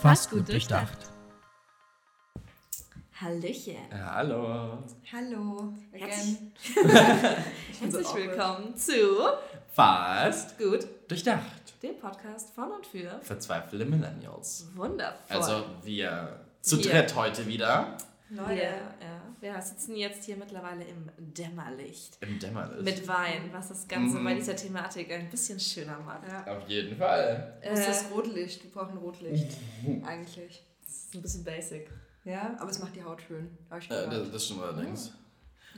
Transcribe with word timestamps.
Fast 0.00 0.30
gut 0.30 0.48
durchdacht. 0.48 0.96
Hallöchen. 3.20 3.76
Ja, 3.90 4.14
hallo. 4.14 4.78
Hallo. 5.12 5.74
Herzlich, 5.92 6.38
Again. 6.74 6.86
herzlich 7.80 8.06
so 8.06 8.14
willkommen 8.16 8.76
zu 8.76 8.94
Fast 9.72 10.56
Gut, 10.58 10.86
durchdacht. 11.06 11.74
dem 11.82 11.98
Podcast 11.98 12.54
von 12.54 12.70
und 12.72 12.86
für 12.86 13.20
Verzweifelte 13.20 13.84
Millennials. 13.84 14.68
Wundervoll. 14.74 15.36
Also 15.36 15.64
wir 15.82 16.40
zu 16.62 16.78
Wir. 16.78 16.90
dritt 16.90 17.14
heute 17.14 17.46
wieder 17.46 17.96
Leute. 18.30 18.50
wir, 18.54 18.60
ja, 18.62 19.22
wir 19.40 19.60
sitzen 19.62 19.96
jetzt 19.96 20.24
hier 20.24 20.36
mittlerweile 20.36 20.84
im 20.84 21.10
Dämmerlicht. 21.18 22.18
im 22.20 22.38
Dämmerlicht. 22.38 22.82
Mit 22.84 23.08
Wein, 23.08 23.50
was 23.52 23.68
das 23.68 23.88
Ganze 23.88 24.18
Mhm. 24.18 24.24
bei 24.24 24.34
dieser 24.34 24.54
Thematik 24.56 25.10
ein 25.12 25.28
bisschen 25.30 25.58
schöner 25.58 25.98
macht. 26.00 26.28
Ja. 26.28 26.56
Auf 26.56 26.68
jeden 26.68 26.96
Fall. 26.96 27.58
Wo 27.62 27.70
ist 27.72 27.80
Äh, 27.80 27.86
das 27.86 28.10
Rotlicht? 28.12 28.62
Wir 28.64 28.70
brauchen 28.70 28.98
Rotlicht. 28.98 29.56
Eigentlich. 30.04 30.64
das 30.82 30.94
ist 30.94 31.14
ein 31.14 31.22
bisschen 31.22 31.44
basic. 31.44 31.90
Ja, 32.24 32.54
aber 32.58 32.70
es 32.70 32.78
macht 32.78 32.94
die 32.94 33.02
Haut 33.02 33.20
schön. 33.22 33.56
Hab 33.70 33.78
ich 33.78 33.90
Äh, 33.90 34.08
das, 34.08 34.30
das 34.30 34.44
stimmt 34.44 34.62
allerdings. 34.62 35.12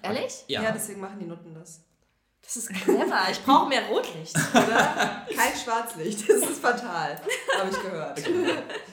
Ehrlich? 0.02 0.44
Ja. 0.48 0.62
ja. 0.62 0.72
deswegen 0.72 1.00
machen 1.00 1.18
die 1.20 1.26
Nutten 1.26 1.54
das. 1.54 1.84
Das 2.42 2.56
ist 2.56 2.68
clever. 2.70 3.20
Ich 3.30 3.40
brauche 3.44 3.68
mehr 3.68 3.82
Rotlicht. 3.86 4.36
Oder? 4.52 5.26
Kein 5.36 5.56
Schwarzlicht. 5.56 6.28
Das 6.28 6.38
ist 6.50 6.60
fatal. 6.60 7.20
Habe 7.58 7.70
ich 7.70 7.82
gehört. 7.82 8.22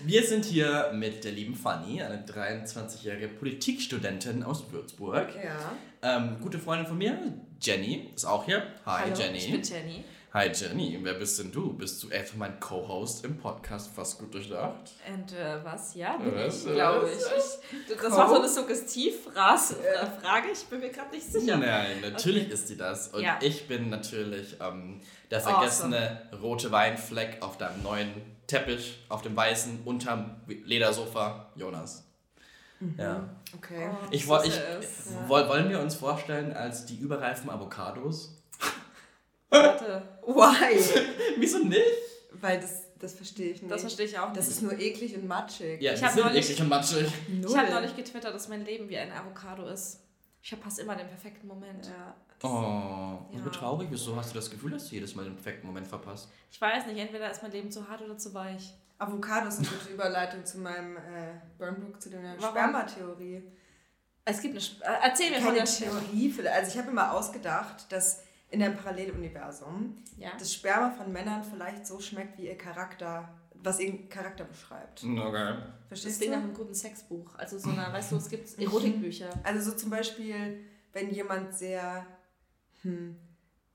Wir 0.02 0.24
sind 0.24 0.46
hier 0.46 0.92
mit 0.94 1.24
der 1.24 1.32
lieben 1.32 1.56
Fanny, 1.56 2.02
eine 2.02 2.24
23-jährige 2.26 3.28
Politikstudentin 3.28 4.44
aus 4.44 4.72
Würzburg. 4.72 5.30
Ja. 5.36 5.72
Ähm, 6.02 6.38
gute 6.42 6.60
Freundin 6.60 6.88
von 6.88 6.98
mir, 6.98 7.18
Jenny, 7.60 8.12
ist 8.16 8.26
auch 8.26 8.46
hier. 8.46 8.64
Hi 8.86 9.04
Hallo, 9.06 9.16
Jenny. 9.20 9.38
Ich 9.40 9.52
bin 9.52 9.64
Jenny. 9.64 10.06
Hi 10.32 10.52
Jenny, 10.54 11.00
wer 11.02 11.16
bist 11.16 11.40
denn 11.40 11.52
du? 11.52 11.74
Bist 11.74 12.04
du 12.04 12.10
etwa 12.12 12.38
mein 12.38 12.60
Co-Host 12.60 13.26
im 13.26 13.38
Podcast 13.40 13.90
Fast 13.96 14.20
gut 14.20 14.32
durchdacht? 14.32 14.92
Und 15.12 15.32
äh, 15.34 15.58
was? 15.64 15.96
Ja, 15.96 16.18
bin 16.18 16.36
Was? 16.36 16.66
ich, 16.68 16.72
glaube 16.72 17.10
ich. 17.10 17.18
Ich. 17.18 17.98
Das 17.98 18.12
war 18.16 18.30
so 18.30 18.36
eine 18.36 18.48
Suggestivfrage. 18.50 19.76
Ich 20.54 20.66
bin 20.68 20.82
mir 20.82 20.90
gerade 20.92 21.10
nicht 21.16 21.26
sicher. 21.32 21.58
Nein, 21.58 22.02
natürlich 22.02 22.48
ist 22.50 22.68
sie 22.68 22.78
das. 22.78 23.08
Und 23.08 23.24
Ja. 23.24 23.40
ich 23.42 23.68
bin 23.68 23.90
natürlich 23.90 24.56
ähm, 24.62 25.02
der 25.32 25.40
Awesome. 25.40 25.56
vergessene 25.56 26.22
rote 26.44 26.72
Weinfleck 26.72 27.42
auf 27.42 27.58
deinem 27.58 27.82
neuen 27.82 28.14
Teppich, 28.46 29.04
auf 29.10 29.24
dem 29.24 29.36
weißen, 29.36 29.82
unterm 29.86 30.42
Ledersofa, 30.48 31.48
Jonas. 31.56 32.06
Ja. 32.98 33.28
Okay. 33.56 33.90
Oh, 33.92 34.08
Ich, 34.12 34.26
ich, 34.26 34.30
es. 34.30 34.52
Ja. 35.12 35.28
woll, 35.28 35.50
wollen 35.50 35.70
wir 35.72 35.80
uns 35.82 35.96
vorstellen 35.96 36.54
als 36.54 36.86
die 36.86 36.98
überreifen 36.98 37.50
Avocados? 37.50 38.36
Warte, 39.50 40.02
Why? 40.26 40.80
Wieso 41.38 41.60
nicht? 41.60 41.82
Weil 42.34 42.60
das, 42.60 42.84
das 43.00 43.14
verstehe 43.14 43.52
ich 43.52 43.62
nicht. 43.62 43.72
das 43.74 43.82
verstehe 43.82 44.06
ich 44.06 44.18
auch 44.20 44.32
Das 44.34 44.46
nicht. 44.48 44.58
ist 44.58 44.62
nur 44.62 44.74
eklig 44.80 45.16
und 45.16 45.28
matschig. 45.28 45.82
Ja, 45.82 45.94
Ich 45.94 46.04
hab 46.04 46.12
sind 46.14 46.24
neulich- 46.24 46.46
eklig 46.46 46.62
und 46.62 46.70
matschig. 46.70 47.08
Null. 47.28 47.50
Ich 47.52 47.58
habe 47.58 47.72
neulich 47.72 47.96
getwittert, 47.96 48.34
dass 48.34 48.48
mein 48.48 48.64
Leben 48.66 48.88
wie 48.90 48.98
ein 48.98 49.12
Avocado 49.12 49.66
ist. 49.68 50.00
Ich 50.42 50.50
verpasse 50.50 50.82
immer 50.84 50.96
den 50.96 51.08
perfekten 51.08 51.48
Moment. 51.48 51.88
Ja. 51.88 52.16
Oh, 52.44 53.36
Ja. 53.36 53.44
so 53.44 53.50
traurig. 53.50 53.90
Wieso 53.92 54.16
hast 54.16 54.32
du 54.32 54.36
das 54.36 54.50
Gefühl, 54.50 54.72
dass 54.72 54.88
du 54.88 54.96
jedes 54.96 55.14
Mal 55.16 55.26
den 55.26 55.36
perfekten 55.36 55.68
Moment 55.68 55.88
verpasst? 55.88 56.30
Ich 56.52 56.62
weiß 56.62 56.86
nicht, 56.86 56.98
entweder 56.98 57.30
ist 57.30 57.42
mein 57.42 57.52
Leben 57.52 57.72
zu 57.72 57.90
hart 57.90 58.02
oder 58.02 58.18
zu 58.18 58.34
weich. 58.34 58.74
Avocados 59.00 59.58
sind 59.58 59.68
eine 59.68 59.78
gute 59.78 59.94
Überleitung 59.94 60.46
zu 60.46 60.60
meinem 60.60 60.96
äh, 60.98 61.02
Burnbook, 61.58 62.02
zu 62.02 62.10
der 62.10 62.22
Warum? 62.38 62.40
Spermatheorie. 62.52 63.44
Es 64.26 64.42
gibt 64.42 64.54
eine. 64.54 64.60
Sp 64.64 64.80
äh, 64.84 64.88
erzähl 65.04 65.30
mir 65.32 65.38
von 65.42 65.56
Keine 65.56 65.64
der 65.64 65.66
Theorie. 65.66 66.34
Also 66.54 66.72
ich 66.72 66.78
habe 66.78 66.88
mir 66.88 66.94
mal 66.96 67.12
ausgedacht, 67.12 67.92
dass 67.92 68.24
in 68.52 68.64
einem 68.64 68.76
Paralleluniversum 68.78 69.96
Ja. 70.18 70.32
das 70.38 70.54
Sperma 70.54 70.90
von 70.92 71.12
Männern 71.12 71.44
vielleicht 71.44 71.86
so 71.86 72.00
schmeckt, 72.00 72.38
wie 72.38 72.48
ihr 72.48 72.58
Charakter, 72.58 73.30
was 73.54 73.80
ihren 73.80 74.10
Charakter 74.10 74.44
beschreibt. 74.46 75.04
Okay. 75.04 75.56
Das 75.90 76.00
Verstehst 76.02 76.20
klingt 76.22 76.36
nach 76.36 76.42
einem 76.44 76.54
guten 76.54 76.74
Sexbuch. 76.74 77.36
Also 77.36 77.58
so 77.60 77.70
eine, 77.70 77.92
weißt 77.94 78.12
du, 78.12 78.16
es 78.18 78.30
gibt 78.30 78.58
Erotikbücher. 78.60 79.30
Also 79.44 79.72
so 79.72 79.78
zum 79.78 79.90
Beispiel, 79.90 80.64
wenn 80.94 81.10
jemand 81.12 81.54
sehr, 81.54 82.06
hm, 82.82 83.16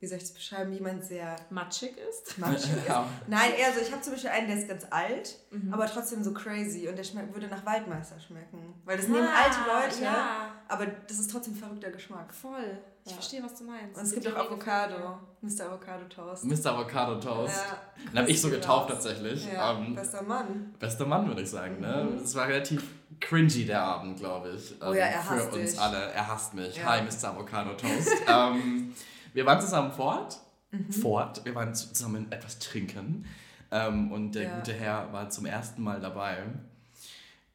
wie 0.04 0.08
soll 0.08 0.18
ich 0.18 0.24
das 0.24 0.34
beschreiben, 0.34 0.70
jemand 0.74 1.02
sehr 1.02 1.34
Matschig 1.48 1.96
ist. 1.96 2.36
matschig 2.36 2.70
ist. 2.76 2.86
Ja. 2.88 3.06
Nein, 3.26 3.52
eher 3.58 3.72
so, 3.72 3.80
ich 3.80 3.90
habe 3.90 4.02
zum 4.02 4.12
Beispiel 4.12 4.28
einen, 4.30 4.48
der 4.48 4.58
ist 4.58 4.68
ganz 4.68 4.86
alt, 4.90 5.36
Mhm. 5.50 5.72
aber 5.72 5.86
trotzdem 5.86 6.22
so 6.22 6.34
crazy 6.34 6.86
und 6.88 6.96
der 6.98 7.04
schmeckt, 7.04 7.32
würde 7.32 7.46
nach 7.48 7.64
Waldmeister 7.64 8.20
schmecken. 8.20 8.74
Weil 8.84 8.98
das 8.98 9.08
nehmen 9.08 9.26
Ah, 9.26 9.44
alte 9.44 9.56
Leute, 9.88 10.04
Ja, 10.04 10.48
aber 10.68 10.86
das 10.86 11.18
ist 11.18 11.30
trotzdem 11.30 11.54
verrückter 11.54 11.90
Geschmack. 11.90 12.34
voll. 12.34 12.78
Ich 13.06 13.10
Ja. 13.12 13.16
verstehe, 13.16 13.42
was 13.42 13.54
du 13.54 13.64
meinst. 13.64 13.98
Und 13.98 14.04
es 14.04 14.12
gibt 14.14 14.26
auch 14.28 14.46
Avocado, 14.50 15.18
Mr. 15.42 15.66
Avocado 15.66 16.04
Toast. 16.06 16.44
Mr. 16.44 16.72
Avocado 16.72 17.20
Toast. 17.20 17.54
Ja, 17.54 18.10
Den 18.12 18.18
habe 18.20 18.30
ich 18.30 18.40
so 18.40 18.48
getauft 18.50 18.90
raus. 18.90 19.02
tatsächlich. 19.04 19.46
Ja, 19.52 19.72
Ähm, 19.72 19.94
bester 19.94 20.22
Mann. 20.22 20.74
bester 20.78 21.06
Mann, 21.06 21.26
würde 21.28 21.42
ich 21.42 21.50
sagen. 21.50 21.80
Ne? 21.80 22.08
Mhm. 22.10 22.24
Es 22.24 22.34
war 22.34 22.48
relativ 22.48 22.82
cringy, 23.20 23.66
der 23.66 23.82
Abend, 23.82 24.18
glaube 24.18 24.50
ich. 24.56 24.74
Oh 24.82 24.92
ja, 24.94 25.04
er 25.04 25.20
für 25.22 25.30
hasst 25.36 25.52
uns 25.52 25.70
dich. 25.72 25.80
alle. 25.80 25.98
Er 26.12 26.26
hasst 26.28 26.54
mich. 26.54 26.76
Ja. 26.76 26.84
Hi, 26.86 27.02
Mr. 27.02 27.28
Avocado 27.28 27.74
Toast. 27.74 28.08
ähm, 28.26 28.94
wir 29.34 29.44
waren 29.44 29.60
zusammen 29.60 29.92
fort. 29.92 30.40
Mhm. 30.70 30.90
Fort. 30.92 31.44
Wir 31.44 31.54
waren 31.54 31.74
zusammen 31.74 32.32
etwas 32.32 32.58
trinken. 32.58 33.26
Ähm, 33.70 34.10
und 34.12 34.32
der 34.32 34.44
Ja. 34.44 34.56
gute 34.56 34.72
Herr 34.72 35.12
war 35.12 35.28
zum 35.30 35.46
ersten 35.46 35.82
Mal 35.82 36.00
dabei. 36.00 36.38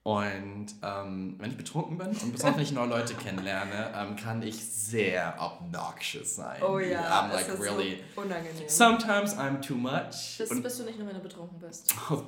Und 0.03 0.67
ähm, 0.81 1.35
wenn 1.37 1.51
ich 1.51 1.57
betrunken 1.57 1.97
bin 1.97 2.07
und 2.07 2.31
besonders 2.31 2.55
wenn 2.55 2.63
ich 2.63 2.71
neue 2.71 2.87
Leute 2.87 3.13
kennenlerne, 3.15 3.91
ähm, 3.95 4.15
kann 4.15 4.41
ich 4.41 4.55
sehr 4.65 5.35
obnoxious 5.39 6.35
sein. 6.37 6.61
Oh 6.63 6.79
ja, 6.79 7.01
I'm 7.01 7.33
like 7.33 7.47
ist 7.47 7.59
really. 7.61 8.01
so 8.15 8.21
unangenehm. 8.21 8.67
Sometimes 8.69 9.35
I'm 9.37 9.61
too 9.61 9.75
much. 9.75 10.37
Das 10.37 10.49
Und 10.49 10.63
bist 10.63 10.79
du 10.79 10.83
nicht 10.85 10.97
nur, 10.97 11.07
wenn 11.07 11.15
du 11.15 11.21
betrunken 11.21 11.59
bist. 11.59 11.93
Oh, 12.09 12.23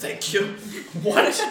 thank 0.00 0.32
you. 0.32 0.40
What? 1.02 1.34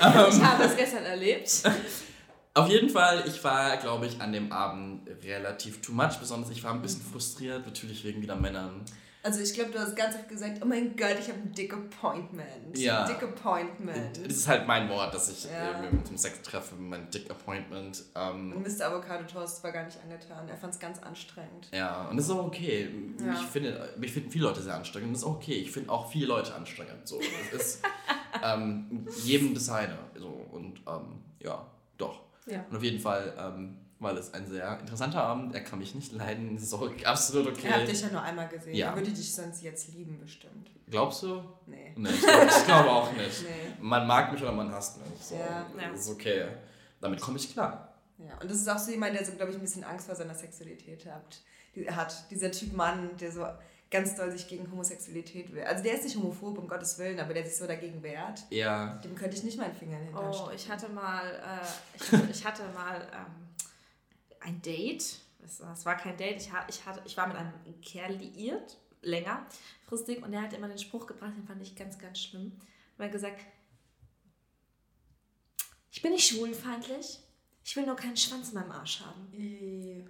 Ich 0.00 0.42
habe 0.42 0.64
es 0.64 0.76
gestern 0.76 1.04
erlebt. 1.04 1.62
Auf 2.54 2.68
jeden 2.68 2.88
Fall, 2.90 3.22
ich 3.26 3.42
war, 3.44 3.76
glaube 3.76 4.06
ich, 4.06 4.20
an 4.20 4.32
dem 4.32 4.50
Abend 4.50 5.08
relativ 5.24 5.80
too 5.80 5.92
much. 5.92 6.18
Besonders 6.18 6.50
ich 6.50 6.64
war 6.64 6.72
ein 6.74 6.82
bisschen 6.82 7.02
frustriert, 7.02 7.64
natürlich 7.64 8.02
wegen 8.04 8.20
wieder 8.22 8.34
Männern. 8.36 8.84
Also 9.22 9.40
ich 9.40 9.52
glaube, 9.52 9.70
du 9.70 9.78
hast 9.78 9.94
ganz 9.94 10.14
oft 10.14 10.28
gesagt, 10.30 10.60
oh 10.62 10.64
mein 10.64 10.96
Gott, 10.96 11.16
ich 11.20 11.28
habe 11.28 11.38
ein 11.40 11.52
dick 11.52 11.74
Appointment. 11.74 12.76
Ja. 12.78 13.06
Dick 13.06 13.22
Appointment. 13.22 14.16
Das 14.24 14.32
ist 14.34 14.48
halt 14.48 14.66
mein 14.66 14.88
Wort, 14.88 15.12
dass 15.14 15.30
ich 15.30 15.44
Ja. 15.44 15.78
äh, 15.82 15.92
mit 15.92 16.08
dem 16.08 16.16
Sex 16.16 16.40
treffe, 16.40 16.74
mein 16.76 17.08
Dick 17.10 17.30
Appointment. 17.30 18.02
Ähm, 18.14 18.52
Und 18.56 18.62
Mr. 18.66 18.86
Avocado 18.86 19.24
Toast 19.24 19.62
war 19.62 19.72
gar 19.72 19.84
nicht 19.84 19.98
angetan. 20.02 20.48
Er 20.48 20.56
fand 20.56 20.72
es 20.72 20.80
ganz 20.80 20.98
anstrengend. 21.00 21.68
ja, 21.72 22.08
und 22.08 22.16
das 22.16 22.24
ist 22.26 22.30
auch 22.32 22.46
okay. 22.46 22.88
Ja. 23.24 23.34
Ich 23.34 23.46
finde, 23.48 23.92
mich 23.98 24.10
finden 24.10 24.30
viele 24.30 24.46
Leute 24.46 24.62
sehr 24.62 24.74
anstrengend. 24.74 25.08
Und 25.08 25.12
das 25.12 25.22
ist 25.22 25.28
auch 25.28 25.36
okay. 25.36 25.52
Ich 25.56 25.70
finde 25.70 25.90
auch 25.90 26.10
viele 26.10 26.26
Leute 26.26 26.54
anstrengend. 26.54 27.06
So, 27.06 27.20
es 27.52 27.60
ist 27.60 27.82
ähm, 28.42 29.06
jedem 29.22 29.54
seine. 29.56 29.98
So, 30.18 30.28
und 30.50 30.80
ähm, 30.88 31.20
ja, 31.40 31.66
doch. 31.98 32.22
Ja. 32.50 32.64
Und 32.68 32.76
auf 32.76 32.82
jeden 32.82 33.00
Fall 33.00 33.34
ähm, 33.38 33.76
war 33.98 34.14
das 34.14 34.32
ein 34.34 34.46
sehr 34.46 34.78
interessanter 34.80 35.22
Abend. 35.22 35.54
Er 35.54 35.62
kann 35.62 35.78
mich 35.78 35.94
nicht 35.94 36.12
leiden. 36.12 36.54
Das 36.54 36.64
ist 36.64 36.74
auch 36.74 36.90
absolut 37.04 37.48
okay. 37.48 37.68
Er 37.68 37.80
hat 37.80 37.88
dich 37.88 38.00
ja 38.00 38.08
nur 38.08 38.22
einmal 38.22 38.48
gesehen. 38.48 38.74
Ja. 38.74 38.90
Er 38.90 38.96
würde 38.96 39.10
dich 39.10 39.32
sonst 39.34 39.62
jetzt 39.62 39.92
lieben, 39.92 40.18
bestimmt. 40.18 40.70
Glaubst 40.88 41.22
du? 41.22 41.42
Nee. 41.66 41.92
Nee, 41.96 42.08
ich 42.08 42.20
glaube 42.22 42.46
ich 42.46 42.64
glaube 42.64 42.90
auch 42.90 43.12
nicht. 43.12 43.42
Nee. 43.42 43.74
Man 43.80 44.06
mag 44.06 44.32
mich 44.32 44.42
oder 44.42 44.52
man 44.52 44.72
hasst 44.72 44.98
mich. 44.98 45.20
So, 45.20 45.34
Ja. 45.34 45.66
Ja. 45.80 45.90
Das 45.92 46.00
ist 46.00 46.10
okay. 46.10 46.46
Damit 47.00 47.20
komme 47.20 47.38
ich 47.38 47.52
klar. 47.52 47.94
Ja. 48.18 48.36
Und 48.40 48.50
das 48.50 48.58
ist 48.58 48.68
auch 48.68 48.78
so 48.78 48.90
jemand, 48.90 49.14
der 49.14 49.24
so, 49.24 49.32
glaube 49.32 49.50
ich, 49.50 49.56
ein 49.56 49.62
bisschen 49.62 49.84
Angst 49.84 50.06
vor 50.06 50.14
seiner 50.14 50.34
Sexualität 50.34 51.06
hat. 51.06 51.40
Die, 51.74 51.88
hat. 51.90 52.30
Dieser 52.30 52.50
Typ 52.50 52.74
Mann, 52.74 53.10
der 53.18 53.32
so 53.32 53.46
ganz 53.90 54.14
doll 54.14 54.30
sich 54.30 54.46
gegen 54.46 54.70
Homosexualität 54.70 55.52
will. 55.52 55.62
Also 55.64 55.82
der 55.82 55.94
ist 55.94 56.04
nicht 56.04 56.16
homophob, 56.16 56.56
um 56.58 56.68
Gottes 56.68 56.96
Willen, 56.98 57.18
aber 57.18 57.34
der 57.34 57.44
sich 57.44 57.56
so 57.56 57.66
dagegen 57.66 58.02
wehrt. 58.02 58.44
Ja. 58.50 58.94
Dem 58.98 59.14
könnte 59.16 59.36
ich 59.36 59.42
nicht 59.42 59.58
meinen 59.58 59.74
Finger 59.74 59.98
in 59.98 60.06
den 60.06 60.16
Oh, 60.16 60.50
ich 60.54 60.70
hatte 60.70 60.88
mal, 60.88 61.26
äh, 61.34 61.96
ich 61.96 62.12
hatte, 62.12 62.28
ich 62.30 62.44
hatte 62.44 62.62
mal 62.74 63.08
ähm, 63.12 63.48
ein 64.40 64.62
Date. 64.62 65.18
Es, 65.44 65.58
es 65.60 65.84
war 65.84 65.96
kein 65.96 66.16
Date. 66.16 66.36
Ich, 66.40 66.52
ha- 66.52 66.66
ich, 66.68 66.86
hatte, 66.86 67.02
ich 67.04 67.16
war 67.16 67.26
mit 67.26 67.36
einem 67.36 67.52
Kerl 67.82 68.12
liiert, 68.12 68.76
längerfristig, 69.02 70.22
und 70.22 70.30
der 70.32 70.42
hat 70.42 70.52
immer 70.52 70.68
den 70.68 70.78
Spruch 70.78 71.06
gebracht, 71.06 71.32
den 71.36 71.44
fand 71.46 71.60
ich 71.60 71.74
ganz, 71.74 71.98
ganz 71.98 72.20
schlimm. 72.20 72.52
Er 72.98 73.06
hat 73.06 73.12
gesagt, 73.12 73.40
ich 75.90 76.02
bin 76.02 76.12
nicht 76.12 76.28
schwulenfeindlich, 76.28 77.18
ich 77.64 77.76
will 77.76 77.86
nur 77.86 77.96
keinen 77.96 78.16
Schwanz 78.16 78.50
in 78.50 78.54
meinem 78.54 78.70
Arsch 78.70 79.00
haben. 79.00 80.06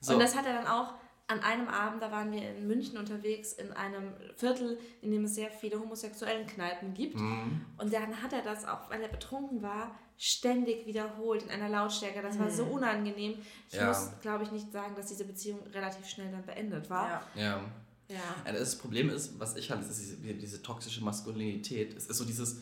So. 0.00 0.14
Und 0.14 0.20
das 0.20 0.34
hat 0.36 0.46
er 0.46 0.54
dann 0.54 0.66
auch 0.66 0.94
an 1.28 1.40
einem 1.40 1.68
Abend, 1.68 2.02
da 2.02 2.10
waren 2.10 2.32
wir 2.32 2.40
in 2.56 2.66
München 2.66 2.96
unterwegs, 2.98 3.52
in 3.52 3.70
einem 3.72 4.12
Viertel, 4.36 4.78
in 5.02 5.10
dem 5.12 5.24
es 5.24 5.34
sehr 5.34 5.50
viele 5.50 5.78
homosexuellen 5.78 6.46
Kneipen 6.46 6.94
gibt. 6.94 7.16
Mhm. 7.16 7.60
Und 7.76 7.92
dann 7.92 8.22
hat 8.22 8.32
er 8.32 8.42
das 8.42 8.64
auch, 8.66 8.88
weil 8.90 9.02
er 9.02 9.08
betrunken 9.08 9.62
war, 9.62 9.94
ständig 10.16 10.86
wiederholt 10.86 11.42
in 11.44 11.50
einer 11.50 11.68
Lautstärke. 11.68 12.22
Das 12.22 12.38
war 12.38 12.50
so 12.50 12.64
unangenehm. 12.64 13.34
Ich 13.68 13.74
Ja. 13.76 13.88
muss, 13.88 14.10
glaube 14.20 14.44
ich, 14.44 14.50
nicht 14.52 14.72
sagen, 14.72 14.94
dass 14.96 15.06
diese 15.06 15.24
Beziehung 15.24 15.60
relativ 15.72 16.08
schnell 16.08 16.30
dann 16.32 16.44
beendet 16.44 16.88
war. 16.90 17.22
Ja. 17.34 17.42
Ja. 17.42 17.60
Ja. 18.08 18.16
Ja, 18.46 18.52
Das 18.52 18.76
Problem 18.78 19.10
ist, 19.10 19.38
was 19.38 19.54
ich 19.56 19.70
habe, 19.70 19.82
ist 19.82 19.98
diese, 20.00 20.16
diese 20.16 20.62
toxische 20.62 21.04
Maskulinität. 21.04 21.94
Es 21.94 22.06
ist 22.06 22.16
so 22.16 22.24
dieses, 22.24 22.56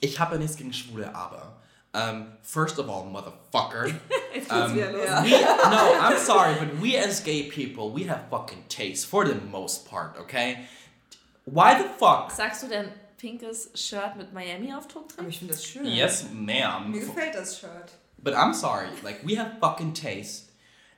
ich 0.00 0.18
habe 0.18 0.34
ja 0.34 0.40
nichts 0.40 0.56
gegen 0.56 0.72
Schwule, 0.72 1.14
aber. 1.14 1.62
Um, 1.94 2.32
first 2.42 2.78
of 2.78 2.88
all, 2.88 3.04
motherfucker. 3.06 3.94
Um, 4.48 4.74
wieder 4.74 4.90
los. 4.92 5.04
Ja. 5.06 5.22
we, 5.22 5.30
no, 5.30 5.98
I'm 6.00 6.16
sorry, 6.18 6.54
but 6.58 6.78
we 6.80 6.96
as 6.96 7.20
gay 7.20 7.42
people, 7.50 7.90
we 7.90 8.04
have 8.04 8.28
fucking 8.30 8.64
taste 8.70 9.06
for 9.06 9.26
the 9.26 9.34
most 9.34 9.86
part, 9.90 10.16
okay? 10.18 10.64
Why 11.44 11.74
the 11.76 11.84
fuck? 11.88 12.30
Sagst 12.30 12.62
du 12.62 12.68
denn 12.68 12.88
pinkes 13.18 13.68
Shirt 13.74 14.16
mit 14.16 14.32
Miami-Aufdruck 14.32 15.04
Aber 15.12 15.22
drin? 15.24 15.28
ich 15.28 15.38
finde 15.38 15.52
das 15.52 15.64
schön. 15.66 15.84
Yes, 15.84 16.24
ma'am. 16.32 16.90
Mir 16.90 17.00
gefällt 17.00 17.34
das 17.34 17.58
Shirt. 17.60 17.92
But 18.22 18.32
I'm 18.34 18.54
sorry, 18.54 18.88
like 19.02 19.20
we 19.22 19.36
have 19.36 19.58
fucking 19.60 19.92
taste. 19.92 20.44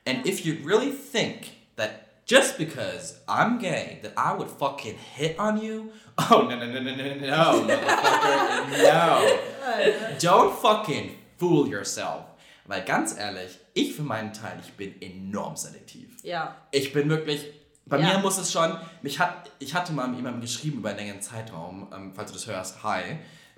And 0.05 0.25
if 0.25 0.45
you 0.45 0.57
really 0.63 0.91
think 0.91 1.51
that 1.75 2.04
just 2.25 2.57
because 2.57 3.19
I'm 3.27 3.59
gay 3.59 3.99
that 4.03 4.13
I 4.17 4.33
would 4.37 4.49
fucking 4.49 4.95
hit 5.15 5.37
on 5.39 5.61
you, 5.61 5.91
oh 6.17 6.47
no 6.49 6.55
no 6.55 6.65
no 6.65 6.79
no 6.81 6.95
no 6.95 7.03
no 7.15 7.67
motherfucker, 7.67 8.83
no. 8.83 10.17
Don't 10.19 10.53
fucking 10.55 11.11
fool 11.37 11.67
yourself. 11.67 12.23
Weil 12.67 12.83
ganz 12.83 13.15
ehrlich, 13.17 13.59
ich 13.75 13.93
für 13.95 14.01
meinen 14.03 14.33
Teil, 14.33 14.57
ich 14.61 14.73
bin 14.73 14.99
enorm 15.01 15.55
selektiv. 15.55 16.17
Ja. 16.23 16.55
Ich 16.71 16.91
bin 16.93 17.09
wirklich. 17.09 17.45
Bei 17.85 17.99
Ja. 17.99 18.07
mir 18.13 18.17
muss 18.19 18.39
es 18.39 18.51
schon. 18.51 18.75
Mich 19.03 19.19
hat, 19.19 19.51
ich 19.59 19.75
hatte 19.75 19.93
mal 19.93 20.07
mit 20.07 20.17
jemandem 20.17 20.41
geschrieben 20.41 20.79
über 20.79 20.89
einen 20.89 20.97
längeren 20.97 21.21
Zeitraum, 21.21 21.87
ähm, 21.93 22.13
falls 22.15 22.31
du 22.31 22.37
das 22.37 22.47
hörst, 22.47 22.83
hi. 22.83 23.01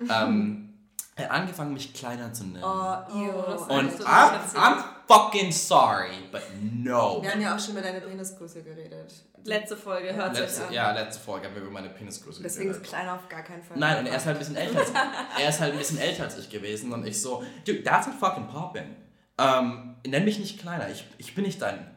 Ähm, 0.00 0.74
er 1.16 1.24
hat 1.24 1.30
angefangen, 1.32 1.72
mich 1.72 1.92
kleiner 1.92 2.32
zu 2.32 2.44
nennen. 2.44 2.62
Oh, 2.62 2.68
Oh, 2.68 3.42
das 3.46 3.62
ew. 3.62 3.72
Und 3.74 3.98
das 3.98 4.54
I'm 4.54 4.76
fucking 5.08 5.50
sorry, 5.50 6.10
but 6.30 6.42
no. 6.62 7.22
Wir 7.22 7.32
haben 7.32 7.40
ja 7.40 7.54
auch 7.56 7.58
schon 7.60 7.72
über 7.72 7.82
deine 7.82 8.00
Penisgröße 8.00 8.62
geredet. 8.62 9.12
Letzte 9.44 9.76
Folge, 9.76 10.14
hört 10.14 10.34
sich 10.34 10.44
Letzte, 10.44 10.66
an. 10.66 10.72
ja, 10.72 10.92
letzte 10.92 11.22
Folge 11.22 11.46
haben 11.46 11.54
wir 11.54 11.62
über 11.62 11.70
meine 11.70 11.88
Penisgröße 11.88 12.42
Deswegen 12.42 12.70
ist 12.70 12.76
geredet. 12.76 12.90
kleiner 12.90 13.14
auf 13.14 13.28
gar 13.28 13.42
keinen 13.42 13.62
Fall. 13.62 13.78
Nein, 13.78 13.98
und 14.00 14.06
er 14.06 14.16
ist 14.16 14.26
halt 14.26 14.36
ein 14.36 14.38
bisschen 14.40 14.56
älter 14.56 14.78
als 14.80 14.90
er 15.40 15.48
ist 15.48 15.60
halt 15.60 15.72
ein 15.72 15.78
bisschen 15.78 15.98
älter 15.98 16.24
als 16.24 16.38
ich 16.38 16.50
gewesen 16.50 16.92
und 16.92 17.06
ich 17.06 17.20
so, 17.20 17.42
dude, 17.66 17.82
that's 17.82 18.06
not 18.06 18.16
fucking 18.16 18.48
poppin'. 18.48 18.94
Ähm, 19.38 19.96
nenn 20.06 20.24
mich 20.24 20.38
nicht 20.38 20.60
kleiner, 20.60 20.90
ich, 20.90 21.04
ich 21.18 21.34
bin 21.34 21.44
nicht 21.44 21.62
dein 21.62 21.94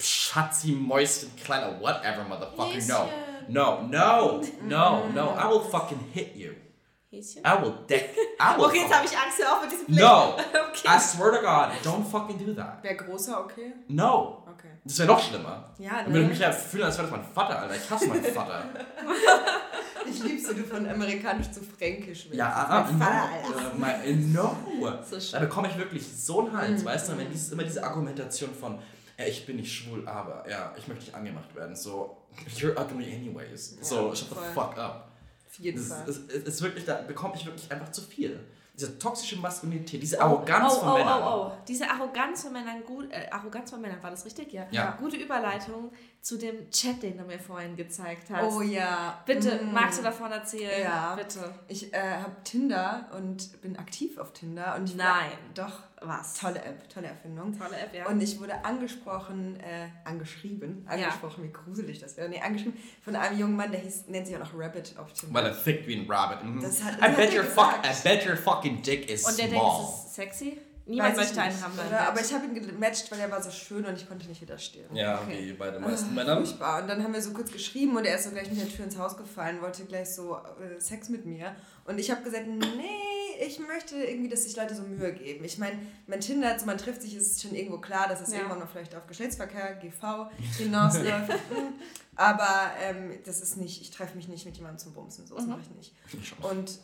Schatzi, 0.00 0.72
Mäuschen, 0.72 1.30
kleiner, 1.36 1.80
whatever, 1.80 2.24
motherfucker, 2.24 2.78
no. 2.88 3.08
No, 3.46 3.82
no, 3.82 4.40
no, 4.62 5.06
no, 5.14 5.36
I 5.36 5.48
will 5.50 5.60
fucking 5.60 6.00
hit 6.12 6.34
you. 6.34 6.52
Häschen? 7.16 7.42
I 7.44 7.62
will 7.62 7.74
deck, 7.88 8.10
I 8.40 8.56
will 8.58 8.64
Okay, 8.66 8.80
jetzt 8.82 8.94
habe 8.94 9.06
ich 9.06 9.16
Angst, 9.18 9.38
hör 9.38 9.52
auf 9.56 9.62
mit 9.62 9.72
diesem 9.72 9.86
Blick. 9.86 9.98
No, 10.00 10.34
Okay. 10.70 10.88
I 10.88 10.98
swear 11.00 11.30
to 11.32 11.40
God, 11.40 11.70
don't 11.84 12.04
fucking 12.04 12.38
do 12.44 12.52
that. 12.54 12.82
Wäre 12.82 12.96
großer 12.96 13.44
okay? 13.44 13.72
No. 13.88 14.42
Okay. 14.46 14.68
Das 14.84 14.98
wäre 14.98 15.08
noch 15.08 15.20
schlimmer. 15.22 15.70
Ja, 15.78 16.02
Dann 16.02 16.06
würde 16.06 16.18
ich 16.20 16.24
ne? 16.24 16.28
mich 16.30 16.38
ja 16.40 16.52
fühlen, 16.52 16.84
als 16.84 16.98
wäre 16.98 17.08
das 17.08 17.16
mein 17.16 17.24
Vater, 17.32 17.58
Alter. 17.60 17.74
Ich 17.76 17.90
hasse 17.90 18.06
meinen 18.08 18.24
Vater. 18.24 18.62
Ich 20.06 20.22
lieb's, 20.22 20.48
wie 20.50 20.54
du 20.60 20.64
von 20.64 20.86
amerikanisch 20.86 21.50
zu 21.50 21.60
fränkisch 21.62 22.24
willst. 22.26 22.36
Ja, 22.36 22.52
ah, 22.68 22.82
Mein 22.84 22.98
no. 22.98 23.04
Vater, 23.04 23.22
Alter. 23.22 23.74
Äh, 23.74 23.78
mein- 23.78 24.32
no. 24.32 24.56
So 25.10 25.32
Da 25.32 25.38
bekomme 25.40 25.68
ich 25.68 25.78
wirklich 25.78 26.06
so 26.06 26.40
einen 26.40 26.54
Hals, 26.56 26.82
Mhm. 26.82 26.84
weißt 26.84 27.08
du, 27.08 27.18
wenn 27.18 27.30
dieses, 27.30 27.52
immer 27.52 27.62
diese 27.64 27.82
Argumentation 27.82 28.50
von, 28.54 28.78
ja, 29.18 29.24
ich 29.24 29.46
bin 29.46 29.56
nicht 29.56 29.72
schwul, 29.72 30.06
aber 30.06 30.44
ja, 30.48 30.74
ich 30.76 30.86
möchte 30.88 31.04
nicht 31.04 31.14
angemacht 31.14 31.54
werden. 31.54 31.74
So, 31.74 32.18
you're 32.58 32.78
ugly 32.78 33.14
anyways. 33.14 33.78
So, 33.80 34.08
Ja, 34.10 34.14
shut 34.16 34.28
the 34.28 34.34
fuck 34.54 34.76
up. 34.76 35.08
Auf 35.54 35.60
jeden 35.60 35.78
Das 35.78 35.88
Fall. 35.88 36.08
ist, 36.08 36.32
ist, 36.32 36.48
ist 36.48 36.62
wirklich, 36.62 36.84
da 36.84 37.02
bekomme 37.02 37.34
ich 37.36 37.46
wirklich 37.46 37.70
einfach 37.70 37.90
zu 37.92 38.02
viel. 38.02 38.40
Diese 38.76 38.98
toxische 38.98 39.36
Maskulinität, 39.36 40.02
diese 40.02 40.16
Oh, 40.18 40.22
Arroganz 40.22 40.74
oh, 40.76 40.80
von 40.80 40.88
oh, 40.88 40.94
Männern. 40.98 41.22
Oh, 41.22 41.46
oh, 41.46 41.52
Diese 41.68 41.88
Arroganz 41.88 42.42
von 42.42 42.52
Männern, 42.52 42.82
gut, 42.84 43.08
äh, 43.12 43.28
Arroganz 43.30 43.70
von 43.70 43.80
Männern, 43.80 44.02
war 44.02 44.10
das 44.10 44.24
richtig? 44.24 44.52
Ja. 44.52 44.66
Ja. 44.72 44.96
Gute 44.98 45.16
Überleitung 45.16 45.92
zu 46.24 46.38
dem 46.38 46.70
Chat, 46.70 47.02
den 47.02 47.18
du 47.18 47.24
mir 47.24 47.38
vorhin 47.38 47.76
gezeigt 47.76 48.30
hast. 48.30 48.50
Oh 48.56 48.62
ja. 48.62 49.22
Bitte, 49.26 49.60
Mm. 49.62 49.74
magst 49.74 49.98
du 49.98 50.02
davon 50.02 50.32
erzählen? 50.32 50.82
Ja. 50.82 51.14
Bitte. 51.14 51.54
Ich 51.68 51.92
äh, 51.92 51.98
habe 52.16 52.32
Tinder 52.44 53.10
und 53.14 53.60
bin 53.60 53.76
aktiv 53.78 54.16
auf 54.16 54.32
Tinder. 54.32 54.74
Und 54.74 54.88
ich 54.88 54.96
Nein. 54.96 55.06
War, 55.54 55.66
doch. 55.66 55.82
Was? 56.00 56.34
Tolle 56.34 56.62
App, 56.62 56.88
tolle 56.88 57.08
Erfindung. 57.08 57.56
Tolle 57.58 57.76
App, 57.78 57.94
ja. 57.94 58.06
Und 58.06 58.22
ich 58.22 58.40
wurde 58.40 58.64
angesprochen, 58.64 59.58
äh, 59.60 59.88
angeschrieben, 60.06 60.86
angesprochen, 60.88 61.44
wie 61.44 61.52
gruselig 61.52 61.98
das 61.98 62.16
wäre. 62.16 62.28
Nee, 62.30 62.40
angeschrieben 62.40 62.78
von 63.02 63.16
einem 63.16 63.38
jungen 63.38 63.56
Mann, 63.56 63.70
der 63.70 63.80
hieß, 63.80 64.08
nennt 64.08 64.26
sich 64.26 64.34
auch 64.36 64.40
noch 64.40 64.52
Rabbit 64.58 64.94
auf 64.98 65.12
Tinder. 65.12 65.34
Weil 65.34 65.46
er 65.46 65.62
thick 65.64 65.86
wie 65.86 65.96
ein 65.96 66.10
Rabbit. 66.10 66.42
Mhm. 66.44 66.60
Das 66.62 66.82
hat- 66.82 66.94
I, 66.96 67.00
das 67.00 67.08
hat 67.10 67.16
bet 67.16 67.34
your 67.34 67.44
fuck, 67.44 67.74
I 67.84 68.02
bet 68.02 68.26
your 68.26 68.36
fucking 68.36 68.80
dick 68.82 69.10
is 69.10 69.24
Und 69.26 69.38
der 69.38 69.48
denkt, 69.48 69.60
small. 69.62 69.82
es 69.84 70.04
ist 70.06 70.14
sexy? 70.14 70.58
Niemand 70.86 71.16
möchte 71.16 71.40
einen 71.40 71.62
haben. 71.62 71.72
oder? 71.78 72.08
Aber 72.08 72.20
ich 72.20 72.32
habe 72.34 72.44
ihn 72.46 72.54
gematcht, 72.54 73.10
weil 73.10 73.18
er 73.20 73.30
war 73.30 73.42
so 73.42 73.50
schön 73.50 73.84
und 73.86 73.94
ich 73.96 74.06
konnte 74.06 74.28
nicht 74.28 74.40
widerstehen. 74.42 74.94
ja, 74.94 75.18
Okay. 75.22 75.46
wie 75.48 75.52
bei 75.54 75.70
den 75.70 75.82
Ah, 75.82 75.88
meisten 75.88 76.14
Männern. 76.14 76.44
Furchtbar. 76.44 76.82
Und 76.82 76.88
dann 76.88 77.02
haben 77.02 77.14
wir 77.14 77.22
so 77.22 77.32
kurz 77.32 77.50
geschrieben 77.50 77.96
und 77.96 78.04
er 78.04 78.16
ist 78.16 78.24
so 78.24 78.30
gleich 78.30 78.50
mit 78.50 78.60
der 78.60 78.68
Tür 78.68 78.84
ins 78.84 78.98
Haus 78.98 79.16
gefallen, 79.16 79.62
wollte 79.62 79.84
gleich 79.86 80.14
so 80.14 80.36
äh, 80.36 80.78
Sex 80.80 81.08
mit 81.08 81.24
mir. 81.24 81.54
Und 81.86 81.98
ich 81.98 82.10
habe 82.10 82.22
gesagt, 82.22 82.46
nee, 82.46 82.60
ich 83.46 83.58
möchte 83.58 83.96
irgendwie, 83.96 84.28
dass 84.28 84.44
sich 84.44 84.56
Leute 84.56 84.74
so 84.74 84.82
Mühe 84.82 85.12
geben. 85.12 85.44
Ich 85.44 85.58
meine, 85.58 85.78
mein 86.06 86.20
Tinder, 86.20 86.52
also 86.52 86.66
man 86.66 86.78
trifft 86.78 87.02
sich, 87.02 87.14
ist 87.16 87.32
es 87.36 87.42
schon 87.42 87.54
irgendwo 87.54 87.78
klar, 87.78 88.08
dass 88.08 88.20
es 88.20 88.30
Ja. 88.30 88.38
irgendwann 88.38 88.58
mal 88.60 88.66
vielleicht 88.66 88.94
auf 88.94 89.06
Geschlechtsverkehr, 89.06 89.74
GV, 89.76 90.30
hinausläuft. 90.58 91.32
Mm. 91.50 92.16
Aber 92.16 92.70
ähm, 92.80 93.10
das 93.24 93.40
ist 93.40 93.56
nicht, 93.56 93.80
ich 93.80 93.90
treffe 93.90 94.16
mich 94.16 94.28
nicht 94.28 94.46
mit 94.46 94.56
jemandem 94.56 94.78
zum 94.78 94.92
Bumsen, 94.94 95.26
so 95.26 95.34
das 95.34 95.44
Mhm. 95.46 95.50
mache 95.50 95.62
ich 95.62 95.70
nicht. 95.70 95.92
Und 96.42 96.78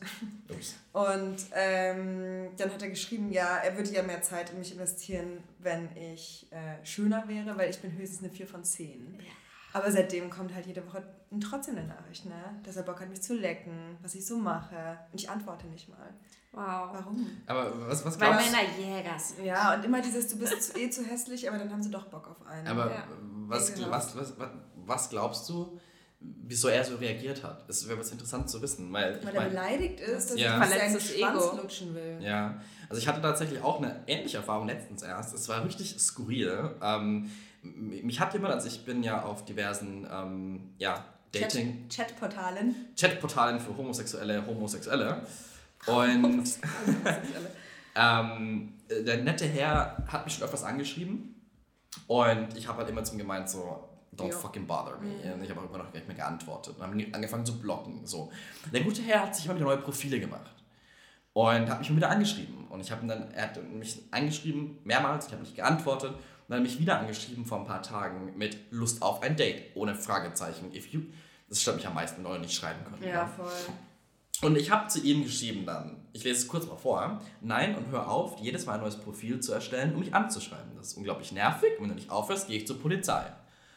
und 0.92 1.36
ähm, 1.54 2.48
dann 2.56 2.72
hat 2.72 2.82
er 2.82 2.88
geschrieben, 2.90 3.30
ja, 3.30 3.58
er 3.58 3.76
würde 3.76 3.90
ja 3.90 4.02
mehr 4.02 4.22
Zeit 4.22 4.50
in 4.50 4.58
mich 4.58 4.72
investieren, 4.72 5.42
wenn 5.60 5.88
ich 5.96 6.48
äh, 6.50 6.84
schöner 6.84 7.28
wäre, 7.28 7.56
weil 7.56 7.70
ich 7.70 7.78
bin 7.78 7.92
höchstens 7.92 8.24
eine 8.24 8.30
4 8.30 8.46
von 8.48 8.64
10. 8.64 9.18
Aber 9.72 9.90
seitdem 9.92 10.30
kommt 10.30 10.52
halt 10.52 10.66
jede 10.66 10.84
Woche 10.84 11.02
trotzdem 11.40 11.76
eine 11.76 11.86
Nachricht, 11.86 12.24
ne? 12.26 12.60
dass 12.64 12.74
er 12.76 12.82
Bock 12.82 13.00
hat, 13.00 13.08
mich 13.08 13.22
zu 13.22 13.34
lecken, 13.34 13.96
was 14.02 14.16
ich 14.16 14.26
so 14.26 14.36
mache. 14.36 14.98
Und 15.12 15.20
ich 15.20 15.30
antworte 15.30 15.68
nicht 15.68 15.88
mal. 15.88 16.12
Wow. 16.52 16.90
Warum? 16.92 17.26
Aber 17.46 17.72
was, 17.88 18.04
was 18.04 18.18
Weil 18.18 18.30
Männer 18.34 18.58
Jäger 18.78 19.18
sind. 19.18 19.44
Ja, 19.44 19.74
und 19.74 19.84
immer 19.84 20.00
dieses, 20.00 20.26
du 20.28 20.36
bist 20.38 20.72
zu, 20.72 20.78
eh 20.78 20.90
zu 20.90 21.04
hässlich, 21.04 21.48
aber 21.48 21.58
dann 21.58 21.70
haben 21.70 21.82
sie 21.82 21.90
doch 21.90 22.06
Bock 22.06 22.28
auf 22.28 22.44
einen. 22.46 22.66
Aber 22.66 22.90
Ja. 22.90 23.04
was, 23.46 23.70
Ekelhaft. 23.70 24.16
was, 24.16 24.16
was, 24.16 24.38
was, 24.38 24.48
was 24.74 25.08
glaubst 25.10 25.48
du, 25.48 25.78
wieso 26.18 26.66
er 26.68 26.84
so 26.84 26.96
reagiert 26.96 27.44
hat? 27.44 27.64
Es 27.68 27.88
wäre 27.88 27.98
was 28.00 28.10
interessant 28.10 28.50
zu 28.50 28.60
wissen. 28.60 28.92
Weil, 28.92 29.18
ich 29.20 29.26
weil 29.26 29.34
er 29.36 29.40
mein, 29.42 29.50
beleidigt 29.50 30.00
ist, 30.00 30.30
dass 30.32 30.40
Ja. 30.40 30.60
ich 30.62 30.68
seinen 30.68 30.78
Verletztes 30.78 31.16
Schwanz 31.18 31.44
Ego. 31.44 31.56
lutschen 31.62 31.94
will. 31.94 32.18
ja, 32.20 32.60
also 32.88 33.00
ich 33.00 33.06
hatte 33.06 33.22
tatsächlich 33.22 33.62
auch 33.62 33.78
eine 33.78 34.02
ähnliche 34.08 34.38
Erfahrung 34.38 34.66
letztens 34.66 35.02
erst. 35.02 35.32
Es 35.32 35.48
war 35.48 35.64
richtig 35.64 35.96
skurril. 36.00 36.74
Ähm, 36.82 37.30
mich 37.62 38.18
hat 38.18 38.32
jemand, 38.32 38.54
also 38.54 38.66
ich 38.66 38.84
bin 38.84 39.04
ja 39.04 39.22
auf 39.22 39.44
diversen 39.44 40.04
ähm, 40.10 40.74
ja, 40.78 41.04
Dating, 41.30 41.88
Chat- 41.88 42.08
Chatportalen. 42.08 42.74
Chatportalen 42.98 43.60
für 43.60 43.76
Homosexuelle, 43.76 44.44
Homosexuelle. 44.44 45.22
Und 45.86 46.44
ähm, 47.96 48.74
der 48.88 49.22
nette 49.22 49.46
Herr 49.46 50.02
hat 50.06 50.24
mich 50.24 50.34
schon 50.34 50.44
öfters 50.44 50.64
angeschrieben. 50.64 51.34
Und 52.06 52.56
ich 52.56 52.68
habe 52.68 52.78
halt 52.78 52.88
immer 52.90 53.02
zum 53.04 53.18
gemeint 53.18 53.48
so, 53.48 53.88
don't 54.16 54.28
Ja. 54.30 54.36
fucking 54.36 54.66
bother 54.66 54.98
me. 54.98 55.34
Und 55.34 55.42
ich 55.42 55.50
habe 55.50 55.60
auch 55.60 55.64
immer 55.64 55.78
noch 55.78 55.86
gar 55.86 55.94
nicht 55.94 56.06
mehr 56.06 56.16
geantwortet. 56.16 56.76
Und 56.76 56.82
haben 56.82 57.14
angefangen 57.14 57.46
zu 57.46 57.58
blocken. 57.60 58.06
So. 58.06 58.30
Der 58.72 58.82
gute 58.82 59.02
Herr 59.02 59.22
hat 59.22 59.34
sich 59.34 59.46
immer 59.46 59.54
wieder 59.56 59.66
neue 59.66 59.78
Profile 59.78 60.20
gemacht. 60.20 60.50
Und 61.32 61.68
hat 61.68 61.78
mich 61.78 61.88
immer 61.88 61.98
wieder 61.98 62.10
angeschrieben. 62.10 62.66
Und 62.68 62.80
ich 62.80 62.90
habe 62.90 63.02
ihn 63.02 63.08
dann, 63.08 63.30
er 63.32 63.44
hat 63.44 63.62
mich 63.72 64.02
angeschrieben, 64.10 64.78
mehrmals, 64.84 65.26
ich 65.26 65.32
habe 65.32 65.42
nicht 65.42 65.54
geantwortet. 65.56 66.10
Und 66.12 66.20
dann 66.48 66.58
hat 66.58 66.64
mich 66.64 66.78
wieder 66.80 66.98
angeschrieben 66.98 67.44
vor 67.46 67.58
ein 67.60 67.66
paar 67.66 67.82
Tagen 67.82 68.36
mit 68.36 68.56
Lust 68.72 69.00
auf 69.02 69.22
ein 69.22 69.36
Date, 69.36 69.74
ohne 69.76 69.94
Fragezeichen. 69.94 70.74
If 70.74 70.88
you, 70.88 71.02
das 71.48 71.62
stört 71.62 71.76
mich 71.76 71.86
am 71.86 71.94
meisten, 71.94 72.16
wenn 72.18 72.24
Leute 72.24 72.40
nicht 72.42 72.54
schreiben 72.54 72.84
können. 72.84 73.02
Ja, 73.08 73.26
voll. 73.26 73.46
Und 74.42 74.56
ich 74.56 74.70
habe 74.70 74.88
zu 74.88 75.00
ihm 75.02 75.22
geschrieben 75.24 75.66
dann, 75.66 75.96
ich 76.12 76.24
lese 76.24 76.40
es 76.42 76.48
kurz 76.48 76.66
mal 76.66 76.76
vor, 76.76 77.20
nein 77.42 77.74
und 77.76 77.88
hör 77.90 78.08
auf, 78.10 78.38
jedes 78.40 78.64
Mal 78.66 78.74
ein 78.74 78.80
neues 78.80 78.96
Profil 78.96 79.40
zu 79.40 79.52
erstellen, 79.52 79.92
um 79.94 80.00
mich 80.00 80.14
anzuschreiben. 80.14 80.70
Das 80.76 80.88
ist 80.88 80.96
unglaublich 80.96 81.30
nervig 81.32 81.72
und 81.78 81.82
wenn 81.84 81.88
du 81.90 81.94
nicht 81.96 82.10
aufhörst, 82.10 82.46
gehe 82.48 82.56
ich 82.56 82.66
zur 82.66 82.80
Polizei. 82.80 83.22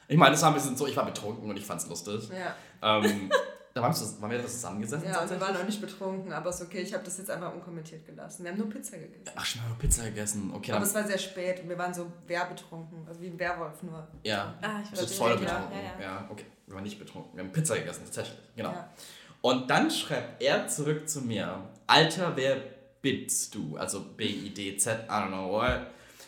Ich 0.08 0.18
meine, 0.18 0.32
das 0.32 0.42
war 0.42 0.50
ein 0.50 0.56
bisschen 0.56 0.78
so, 0.78 0.88
ich 0.88 0.96
war 0.96 1.06
betrunken 1.06 1.50
und 1.50 1.58
ich 1.58 1.66
fand 1.66 1.82
es 1.82 1.88
lustig. 1.90 2.30
Ja. 2.30 2.56
Ähm, 2.98 3.30
da 3.74 3.82
waren 3.82 3.94
wir, 3.94 4.22
waren 4.22 4.32
wir 4.32 4.38
das 4.42 4.54
zusammengesessen. 4.54 5.06
Ja, 5.08 5.30
wir 5.30 5.42
waren 5.42 5.56
auch 5.58 5.66
nicht 5.66 5.82
betrunken, 5.82 6.32
aber 6.32 6.50
ist 6.50 6.62
okay, 6.62 6.80
ich 6.82 6.94
habe 6.94 7.04
das 7.04 7.18
jetzt 7.18 7.30
einfach 7.30 7.54
unkommentiert 7.54 8.06
gelassen. 8.06 8.44
Wir 8.44 8.52
haben 8.52 8.60
nur 8.60 8.70
Pizza 8.70 8.98
gegessen. 8.98 9.32
Ach, 9.36 9.46
schon 9.46 9.62
mal 9.64 9.76
Pizza 9.80 10.04
gegessen. 10.06 10.52
Okay, 10.56 10.72
Aber 10.72 10.84
es 10.86 10.94
war 10.96 11.04
sehr 11.06 11.18
spät 11.18 11.62
und 11.62 11.70
wir 11.70 11.78
waren 11.78 11.94
so 11.94 12.10
wehrbetrunken, 12.28 13.06
also 13.08 13.20
wie 13.22 13.28
ein 13.28 13.40
Werwolf 13.40 13.82
nur. 13.84 14.08
ja. 14.24 14.54
Ah, 14.62 14.80
ich 14.84 14.92
ist 14.94 15.00
verstehe. 15.00 15.18
voll 15.18 15.32
Ja, 15.32 15.36
betrunken. 15.38 15.72
ja, 16.00 16.06
Ja, 16.06 16.12
ja. 16.22 16.28
okay. 16.32 16.46
Wir 16.66 16.76
waren 16.76 16.84
nicht 16.84 16.98
betrunken. 17.00 17.36
Wir 17.36 17.44
haben 17.44 17.52
Pizza 17.52 17.78
gegessen, 17.78 18.04
tatsächlich. 18.06 18.38
Genau. 18.56 18.72
Ja. 18.72 18.90
Und 19.44 19.70
dann 19.70 19.92
schreibt 19.92 20.42
er 20.42 20.70
zurück 20.70 21.10
zu 21.10 21.20
mir, 21.22 21.60
Alter, 21.86 22.32
wer 22.38 22.56
bist 23.02 23.54
du? 23.54 23.76
Also 23.76 24.00
B-I-D-Z, 24.16 25.06
I 25.08 25.12
don't 25.12 25.28
know 25.28 25.52
what. 25.52 25.82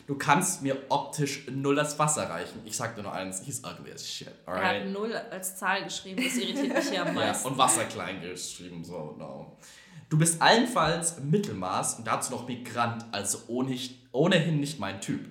Du 0.06 0.16
kannst 0.18 0.62
mir 0.62 0.76
optisch 0.90 1.48
null 1.50 1.76
das 1.76 1.98
Wasser 1.98 2.30
reichen. 2.30 2.60
Ich 2.66 2.76
sag 2.76 2.94
dir 2.98 3.04
nur 3.04 3.14
eins, 3.14 3.42
he's 3.46 3.60
ugly 3.64 3.94
as 3.94 4.06
shit, 4.06 4.28
Er 4.46 4.54
hat 4.56 4.64
alright? 4.64 4.92
null 4.92 5.16
als 5.32 5.56
Zahl 5.56 5.86
geschrieben, 5.86 6.22
das 6.24 6.36
irritiert 6.36 6.76
mich 6.76 6.90
hier 6.90 7.02
am 7.04 7.08
Ja, 7.08 7.14
meisten. 7.14 7.48
und 7.48 7.58
Wasser 7.58 7.86
klein 7.86 8.20
geschrieben, 8.22 8.84
so, 8.84 9.16
no. 9.18 9.58
Du 10.10 10.18
bist 10.18 10.42
allenfalls 10.42 11.20
Mittelmaß 11.22 12.00
und 12.00 12.08
dazu 12.08 12.34
noch 12.34 12.46
Migrant, 12.48 13.06
also 13.14 13.40
ohne, 13.48 13.80
ohnehin 14.12 14.60
nicht 14.60 14.78
mein 14.78 15.00
Typ. 15.00 15.22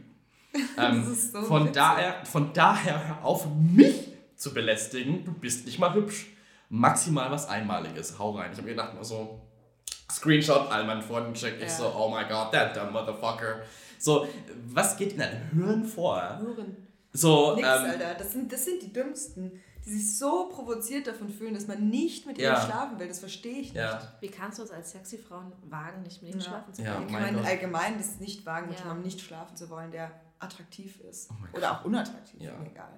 Ähm, 0.79 1.15
so 1.15 1.43
von, 1.43 1.63
witzig. 1.65 1.75
daher, 1.75 2.25
von 2.25 2.53
daher 2.55 3.09
hör 3.09 3.25
auf, 3.25 3.47
mich 3.55 4.09
zu 4.37 4.55
belästigen. 4.55 5.25
Du 5.25 5.33
bist 5.35 5.67
nicht 5.67 5.79
mal 5.81 5.93
hübsch. 5.93 6.27
Maximal 6.79 7.31
was 7.31 7.49
Einmaliges. 7.49 8.19
Hau 8.19 8.33
rein. 8.33 8.51
Ich 8.53 8.59
habe 8.59 8.67
mir 8.69 8.75
gedacht, 8.75 8.93
so, 9.03 9.41
Screenshot 10.11 10.71
all 10.73 10.85
meinen 10.85 11.03
Freunden 11.03 11.33
geschickt. 11.33 11.59
Ich 11.59 11.69
Ja. 11.69 11.77
so, 11.77 11.93
oh 11.97 12.09
my 12.11 12.25
god, 12.29 12.51
that 12.53 12.77
dumb 12.77 12.91
motherfucker. 12.93 13.63
So, 13.99 14.27
was 14.67 14.97
geht 14.97 15.13
in 15.13 15.19
deinem 15.21 15.51
Hirn 15.53 15.85
vor? 15.85 16.21
Hören. 16.41 16.77
So, 17.13 17.55
Nix, 17.55 17.67
ähm, 17.69 17.85
Alter. 17.91 18.15
Das 18.15 18.33
sind, 18.33 18.53
das 18.53 18.65
sind 18.65 18.83
die 18.83 18.93
Dümmsten. 18.93 19.61
die 19.87 19.91
sich 19.99 20.19
so 20.19 20.49
provoziert 20.49 21.07
davon 21.07 21.29
fühlen, 21.29 21.53
dass 21.53 21.67
man 21.67 21.91
nicht 21.91 22.27
mit 22.27 22.39
Ja. 22.39 22.55
ihnen 22.55 22.63
schlafen 22.71 22.99
will. 22.99 23.07
Das 23.07 23.19
verstehe 23.21 23.59
ich 23.59 23.67
nicht. 23.75 23.77
Ja. 23.77 24.01
Wie 24.21 24.29
kannst 24.29 24.59
du 24.59 24.63
es 24.63 24.71
als 24.71 24.93
sexy 24.93 25.19
Frauen 25.19 25.53
wagen, 25.69 26.03
nicht 26.03 26.23
mit 26.23 26.31
ihnen 26.33 26.41
Ja. 26.41 26.47
schlafen 26.47 26.73
zu 26.73 26.83
Ja. 26.83 26.95
können? 26.95 27.07
Ich 27.07 27.13
mein 27.13 27.23
meine 27.23 27.37
Gott. 27.37 27.47
allgemein 27.47 27.99
das 27.99 28.19
nicht 28.19 28.47
wagen, 28.47 28.69
mit 28.69 28.77
Ja. 28.79 28.85
jemandem 28.85 29.05
nicht 29.05 29.21
schlafen 29.21 29.55
zu 29.57 29.69
wollen, 29.69 29.91
der 29.91 30.11
attraktiv 30.39 31.01
ist. 31.01 31.29
Oh 31.31 31.57
Oder 31.59 31.73
auch 31.73 31.85
unattraktiv, 31.85 32.41
Ja. 32.41 32.53
egal. 32.65 32.89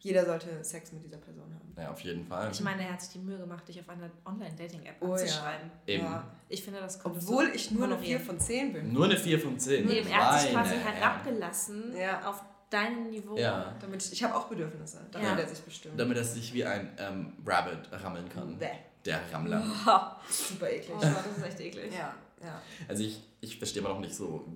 Jeder 0.00 0.24
sollte 0.24 0.64
Sex 0.64 0.92
mit 0.92 1.04
dieser 1.04 1.18
Person 1.18 1.44
haben. 1.54 1.74
Ja, 1.76 1.90
auf 1.90 2.00
jeden 2.00 2.24
Fall. 2.26 2.50
Ich 2.52 2.60
meine, 2.62 2.82
er 2.84 2.94
hat 2.94 3.00
sich 3.02 3.10
die 3.12 3.18
Mühe 3.18 3.36
gemacht, 3.38 3.68
dich 3.68 3.78
auf 3.80 3.88
einer 3.88 4.10
Online-Dating-App 4.24 4.96
Oh 5.00 5.06
ja. 5.08 5.12
anzuschreiben. 5.12 5.70
Eben. 5.86 6.04
Ja. 6.04 6.24
Ich 6.48 6.62
finde, 6.64 6.80
das 6.80 6.98
kommt 6.98 7.16
Obwohl 7.16 7.50
ich 7.54 7.70
nur 7.70 7.84
eine 7.84 7.98
4 7.98 8.18
von 8.18 8.40
10 8.40 8.72
bin. 8.72 8.92
Nur 8.92 9.04
eine 9.04 9.16
4 9.16 9.38
von 9.38 9.58
10. 9.58 9.88
Eben, 9.90 10.08
er 10.08 10.30
hat 10.32 10.40
sich 10.40 10.52
quasi 10.52 10.74
herabgelassen 10.76 11.94
Ja. 11.96 12.28
auf 12.28 12.42
dein 12.70 13.10
Niveau. 13.10 13.36
Ja. 13.36 13.74
Damit 13.80 14.02
ich 14.04 14.12
ich 14.12 14.22
habe 14.24 14.34
auch 14.36 14.46
Bedürfnisse. 14.48 15.00
Damit 15.12 15.28
Ja. 15.28 15.36
er 15.36 15.48
sich 15.48 15.60
bestimmt. 15.60 15.98
Damit 16.00 16.16
er 16.16 16.24
sich 16.24 16.52
wie 16.54 16.64
ein 16.64 16.88
ähm, 16.98 17.32
Rabbit 17.46 17.90
rammeln 17.92 18.28
kann. 18.28 18.58
Bäh. 18.58 18.68
Der 19.04 19.20
Rammler. 19.32 19.62
Super 20.30 20.70
eklig. 20.70 20.94
Oh, 20.96 21.00
das 21.00 21.36
ist 21.38 21.44
echt 21.44 21.60
eklig. 21.60 21.92
Ja, 21.92 22.14
ja. 22.42 22.60
Also 22.88 23.02
ich, 23.02 23.22
ich 23.40 23.56
verstehe 23.58 23.80
immer 23.82 23.90
noch 23.94 24.00
nicht 24.00 24.14
so, 24.14 24.46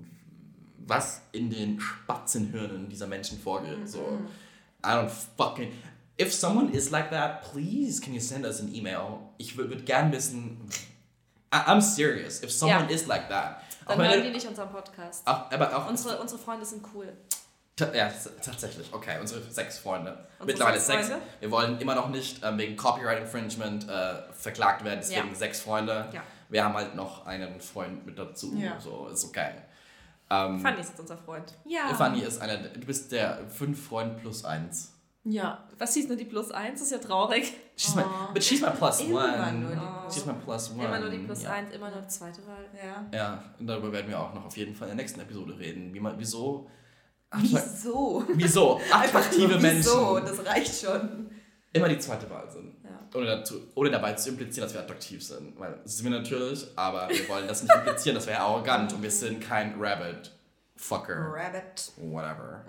was 0.86 1.22
in 1.32 1.48
den 1.50 1.80
Spatzenhirnen 1.80 2.88
dieser 2.88 3.06
Menschen 3.06 3.38
vorgeht. 3.38 3.88
So, 3.88 4.18
I 4.84 4.94
don't 4.96 5.10
fucking... 5.10 5.72
If 6.16 6.32
someone 6.32 6.70
is 6.72 6.90
like 6.90 7.10
that, 7.10 7.42
please 7.50 8.00
can 8.00 8.14
you 8.14 8.20
send 8.20 8.44
us 8.46 8.60
an 8.60 8.72
email? 8.74 9.32
Ich 9.38 9.56
würde 9.56 9.70
würd 9.70 9.86
gern 9.86 10.12
wissen... 10.12 10.68
I, 11.52 11.56
I'm 11.70 11.80
serious. 11.80 12.42
If 12.42 12.50
someone 12.52 12.84
Ja. 12.88 12.94
is 12.94 13.06
like 13.06 13.28
that... 13.28 13.62
Dann 13.86 13.98
hören 13.98 14.22
die 14.22 14.30
nicht 14.30 14.46
unseren 14.46 14.70
Podcast. 14.70 15.26
auch, 15.26 15.50
aber 15.50 15.76
auch... 15.76 15.88
Unsere, 15.88 16.20
unsere 16.20 16.40
Freunde 16.40 16.64
sind 16.64 16.84
cool. 16.94 17.12
Ja, 17.92 18.08
tatsächlich. 18.40 18.86
Okay, 18.92 19.18
unsere 19.20 19.42
sechs 19.50 19.78
Freunde. 19.78 20.12
Unsere 20.38 20.46
Mittlerweile 20.46 20.78
sechs 20.78 20.86
sechs. 20.86 21.08
Freunde? 21.08 21.26
Wir 21.40 21.50
wollen 21.50 21.78
immer 21.80 21.96
noch 21.96 22.08
nicht 22.08 22.40
ähm, 22.44 22.56
wegen 22.56 22.76
Copyright 22.76 23.20
Infringement 23.20 23.88
äh, 23.88 24.32
verklagt 24.32 24.84
werden, 24.84 25.00
deswegen 25.02 25.28
Ja. 25.30 25.34
sechs 25.34 25.60
Freunde. 25.60 26.08
Ja. 26.12 26.22
Wir 26.48 26.62
haben 26.64 26.74
halt 26.74 26.94
noch 26.94 27.26
einen 27.26 27.60
Freund 27.60 28.06
mit 28.06 28.16
dazu. 28.16 28.54
Ja. 28.56 28.78
So, 28.78 29.08
ist 29.08 29.24
okay. 29.24 29.50
Ähm, 30.30 30.58
Fanny 30.60 30.80
ist 30.80 30.88
jetzt 30.90 31.00
unser 31.00 31.16
Freund. 31.18 31.54
Ja. 31.66 31.88
Fanny 31.94 32.20
ist 32.22 32.40
einer, 32.40 32.56
du 32.56 32.80
bist 32.86 33.12
der 33.12 33.46
fünf 33.48 33.86
Freund 33.86 34.18
plus 34.18 34.44
eins. 34.44 34.90
Ja. 35.26 35.66
Was 35.78 35.94
hieß 35.94 36.08
nur 36.08 36.16
die 36.18 36.26
Plus 36.26 36.50
1? 36.50 36.82
ist 36.82 36.92
ja 36.92 36.98
traurig. 36.98 37.50
She's 37.76 37.94
my, 37.94 38.02
but 38.34 38.44
she's 38.44 38.60
my 38.60 38.68
plus 38.70 39.00
Immer 39.00 39.24
one. 39.24 39.52
nur 39.54 39.70
die 39.70 39.76
Plus 39.76 40.14
she's 40.14 40.26
my 40.26 40.34
plus 40.34 40.70
one. 40.72 40.84
Immer 40.84 41.00
nur 41.00 41.08
die 41.10 41.18
Plus 41.18 41.42
ja. 41.44 41.50
1, 41.52 41.72
immer 41.74 41.90
nur 41.90 42.02
die 42.02 42.08
zweite 42.08 42.46
Wahl. 42.46 42.66
Ja. 42.76 43.06
Ja, 43.18 43.44
und 43.58 43.66
darüber 43.66 43.90
werden 43.90 44.08
wir 44.08 44.20
auch 44.20 44.34
noch 44.34 44.44
auf 44.44 44.56
jeden 44.58 44.74
Fall 44.74 44.88
in 44.90 44.96
der 44.96 45.02
nächsten 45.02 45.20
Episode 45.20 45.58
reden. 45.58 45.94
Wie 45.94 46.00
man, 46.00 46.18
wieso, 46.18 46.68
Wieso? 47.36 48.22
wieso 48.34 48.80
attraktive 48.92 49.48
nur 49.58 49.62
Wieso? 49.62 50.14
Menschen 50.14 50.26
Das 50.36 50.46
reicht 50.46 50.84
schon. 50.84 51.30
immer 51.72 51.88
die 51.88 51.98
zweite 51.98 52.28
Wahl 52.30 52.48
sind. 52.50 52.83
Ohne, 53.14 53.26
dazu, 53.26 53.60
ohne 53.74 53.90
dabei 53.90 54.12
zu 54.14 54.30
implizieren, 54.30 54.66
dass 54.66 54.74
wir 54.74 54.80
attraktiv 54.80 55.24
sind. 55.24 55.58
Weil 55.58 55.78
das 55.82 55.96
sind 55.96 56.10
wir 56.10 56.18
natürlich, 56.18 56.66
aber 56.76 57.08
wir 57.08 57.28
wollen 57.28 57.46
das 57.46 57.62
nicht 57.62 57.74
implizieren, 57.74 58.16
das 58.16 58.26
wäre 58.26 58.40
arrogant 58.40 58.92
und 58.92 59.02
wir 59.02 59.10
sind 59.10 59.40
kein 59.40 59.74
Rabbit. 59.78 60.32
Fucker. 60.76 61.32
Rabbit. 61.32 61.92
Whatever. 61.98 62.64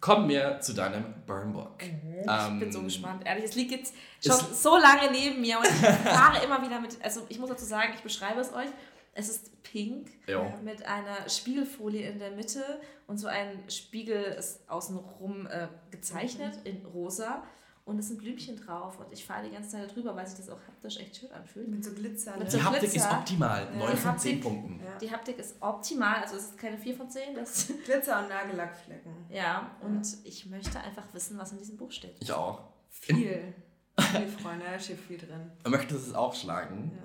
Kommen 0.00 0.28
wir 0.28 0.58
zu 0.60 0.72
deinem 0.72 1.04
Burnbook. 1.26 1.82
Ich 1.82 1.92
Ähm, 2.28 2.58
bin 2.58 2.72
so 2.72 2.82
gespannt. 2.82 3.22
Ehrlich, 3.24 3.44
es 3.44 3.54
liegt 3.54 3.70
jetzt 3.70 3.94
schon 4.24 4.34
so 4.54 4.76
lange 4.76 5.10
neben 5.12 5.40
mir 5.40 5.58
und 5.58 5.66
ich 5.66 5.72
fahre 6.08 6.42
immer 6.44 6.60
wieder 6.62 6.80
mit. 6.80 6.96
Also, 7.04 7.24
ich 7.28 7.38
muss 7.38 7.50
dazu 7.50 7.64
sagen, 7.64 7.92
ich 7.94 8.00
beschreibe 8.02 8.40
es 8.40 8.52
euch. 8.52 8.66
Es 9.14 9.28
ist 9.28 9.62
pink 9.62 10.08
Jo. 10.26 10.50
mit 10.64 10.86
einer 10.86 11.28
Spiegelfolie 11.28 12.08
in 12.10 12.18
der 12.18 12.30
Mitte 12.30 12.64
und 13.06 13.18
so 13.18 13.28
ein 13.28 13.62
Spiegel 13.68 14.22
ist 14.38 14.68
außenrum 14.70 15.46
äh, 15.48 15.68
gezeichnet 15.90 16.58
in 16.64 16.84
rosa 16.86 17.42
und 17.84 17.98
es 17.98 18.08
sind 18.08 18.18
Blümchen 18.18 18.56
drauf 18.56 18.98
und 19.00 19.12
ich 19.12 19.24
fahre 19.24 19.44
die 19.46 19.50
ganze 19.52 19.70
Zeit 19.70 19.94
drüber, 19.94 20.14
weil 20.14 20.26
sich 20.26 20.36
das 20.38 20.48
auch 20.50 20.58
haptisch 20.68 20.98
echt 20.98 21.16
schön 21.16 21.30
anfühlt. 21.32 21.68
Mit 21.68 21.84
so 21.84 21.92
Glitzer. 21.92 22.32
Mit 22.36 22.44
ne? 22.44 22.50
so 22.50 22.58
Die 22.58 22.64
Haptik 22.64 22.94
ist 22.94 23.10
optimal. 23.10 23.68
Ja. 23.72 23.78
9 23.78 23.90
Die 23.90 23.96
von 23.96 24.18
10 24.18 24.32
Haptik- 24.36 24.42
Punkten. 24.42 24.80
Ja. 24.84 24.98
Die 24.98 25.10
Haptik 25.10 25.38
ist 25.38 25.56
optimal, 25.60 26.22
also 26.22 26.36
es 26.36 26.44
ist 26.44 26.58
keine 26.58 26.78
4 26.78 26.96
von 26.96 27.10
10. 27.10 27.34
Das, 27.34 27.66
Glitzer 27.84 28.20
und 28.22 28.28
Nagellackflecken. 28.28 29.12
ja, 29.30 29.70
und 29.82 30.06
ich 30.24 30.46
möchte 30.46 30.78
einfach 30.80 31.04
wissen, 31.12 31.36
was 31.38 31.52
in 31.52 31.58
diesem 31.58 31.76
Buch 31.76 31.90
steht. 31.90 32.14
Ich 32.20 32.32
auch. 32.32 32.60
Viel. 32.88 33.54
Viel, 33.98 34.26
Freunde, 34.28 34.64
da 34.64 34.78
steht 34.78 34.98
viel 35.00 35.18
drin. 35.18 35.50
Möchtest 35.68 36.06
du 36.06 36.10
es 36.10 36.14
aufschlagen? 36.14 36.92
Ja. 36.96 37.02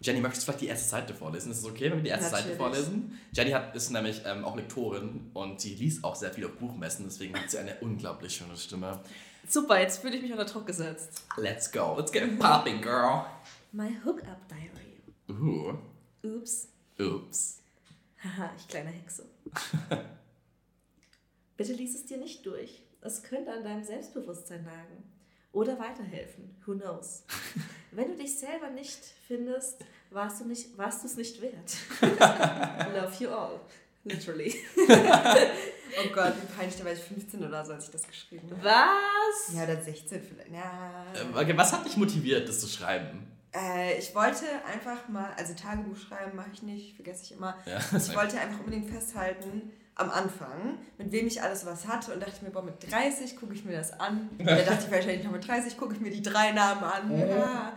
Jenny, 0.00 0.20
möchtest 0.20 0.42
du 0.42 0.44
vielleicht 0.46 0.62
die 0.62 0.68
erste 0.68 0.88
Seite 0.88 1.12
vorlesen? 1.12 1.52
Ist 1.52 1.58
es 1.58 1.64
okay, 1.66 1.90
wenn 1.90 1.98
wir 1.98 2.02
die 2.04 2.08
erste 2.08 2.30
Seite 2.30 2.48
Natürlich. 2.48 2.56
vorlesen? 2.58 3.18
Jenny 3.32 3.50
hat, 3.50 3.76
ist 3.76 3.90
nämlich 3.90 4.22
ähm, 4.24 4.44
auch 4.46 4.56
Lektorin 4.56 5.30
und 5.34 5.60
sie 5.60 5.74
liest 5.74 6.02
auch 6.02 6.14
sehr 6.14 6.30
viel 6.32 6.46
auf 6.46 6.56
Buchmessen, 6.56 7.04
deswegen 7.04 7.34
hat 7.38 7.50
sie 7.50 7.58
eine 7.58 7.74
unglaublich 7.82 8.34
schöne 8.34 8.56
Stimme. 8.56 9.00
Super, 9.48 9.80
jetzt 9.80 10.00
fühle 10.00 10.16
ich 10.16 10.22
mich 10.22 10.32
unter 10.32 10.44
Druck 10.44 10.66
gesetzt. 10.66 11.24
Let's 11.36 11.70
go. 11.70 11.94
Let's 11.96 12.12
get 12.12 12.22
it 12.22 12.38
popping, 12.38 12.80
girl. 12.80 13.24
My 13.72 13.96
Hookup 14.04 14.38
Diary. 14.48 15.00
Uh, 15.28 15.74
Ups. 16.26 16.68
oops. 16.98 17.58
Haha, 18.22 18.50
ich 18.56 18.68
kleine 18.68 18.90
Hexe. 18.90 19.24
Bitte 21.56 21.72
lies 21.72 21.94
es 21.94 22.06
dir 22.06 22.18
nicht 22.18 22.44
durch. 22.46 22.82
Es 23.00 23.22
könnte 23.22 23.52
an 23.52 23.64
deinem 23.64 23.82
Selbstbewusstsein 23.82 24.64
nagen. 24.64 25.04
Oder 25.52 25.78
weiterhelfen. 25.78 26.54
Who 26.64 26.74
knows? 26.74 27.24
Wenn 27.90 28.08
du 28.08 28.16
dich 28.16 28.38
selber 28.38 28.70
nicht 28.70 29.00
findest, 29.26 29.84
warst 30.10 30.40
du 30.40 30.44
nicht, 30.44 30.76
warst 30.78 31.02
du 31.02 31.06
es 31.06 31.16
nicht 31.16 31.40
wert. 31.40 31.76
Love 32.00 33.12
you 33.18 33.30
all. 33.30 33.60
Literally. 34.04 34.54
Oh 35.98 36.08
Gott, 36.14 36.34
wie 36.40 36.46
peinlich, 36.56 36.76
da 36.78 36.84
war 36.84 36.92
ich 36.92 37.00
15 37.00 37.44
oder 37.44 37.64
so, 37.64 37.72
als 37.72 37.86
ich 37.86 37.90
das 37.90 38.06
geschrieben 38.06 38.48
habe. 38.50 38.62
Was? 38.64 39.54
Ja, 39.54 39.64
oder 39.64 39.82
16 39.82 40.22
vielleicht. 40.22 40.50
Ja. 40.52 41.04
Ähm, 41.20 41.34
Okay, 41.34 41.56
was 41.56 41.72
hat 41.72 41.84
dich 41.84 41.96
motiviert, 41.96 42.48
das 42.48 42.60
zu 42.60 42.68
schreiben? 42.68 43.26
Äh, 43.52 43.98
ich 43.98 44.14
wollte 44.14 44.44
einfach 44.72 45.08
mal, 45.08 45.30
also 45.36 45.52
Tagebuch 45.54 45.96
schreiben 45.96 46.36
mache 46.36 46.50
ich 46.52 46.62
nicht, 46.62 46.94
vergesse 46.94 47.24
ich 47.24 47.32
immer. 47.32 47.56
Ja, 47.66 47.78
Ich 47.96 48.14
wollte 48.14 48.38
einfach 48.38 48.60
unbedingt 48.60 48.88
festhalten, 48.88 49.72
am 49.96 50.10
Anfang, 50.10 50.78
mit 50.96 51.10
wem 51.12 51.26
ich 51.26 51.42
alles 51.42 51.66
was 51.66 51.86
hatte 51.88 52.14
und 52.14 52.20
dachte 52.22 52.44
mir, 52.44 52.50
boah, 52.50 52.62
mit 52.62 52.90
30 52.90 53.36
gucke 53.36 53.54
ich 53.54 53.64
mir 53.64 53.76
das 53.76 53.98
an. 53.98 54.30
Und 54.38 54.46
dann 54.46 54.64
dachte 54.64 54.84
ich 54.86 54.90
wahrscheinlich 54.92 55.24
noch 55.24 55.32
mit 55.32 55.46
30 55.46 55.76
gucke 55.76 55.94
ich 55.94 56.00
mir 56.00 56.10
die 56.10 56.22
drei 56.22 56.52
Namen 56.52 56.84
an. 56.84 57.18
Ja. 57.18 57.72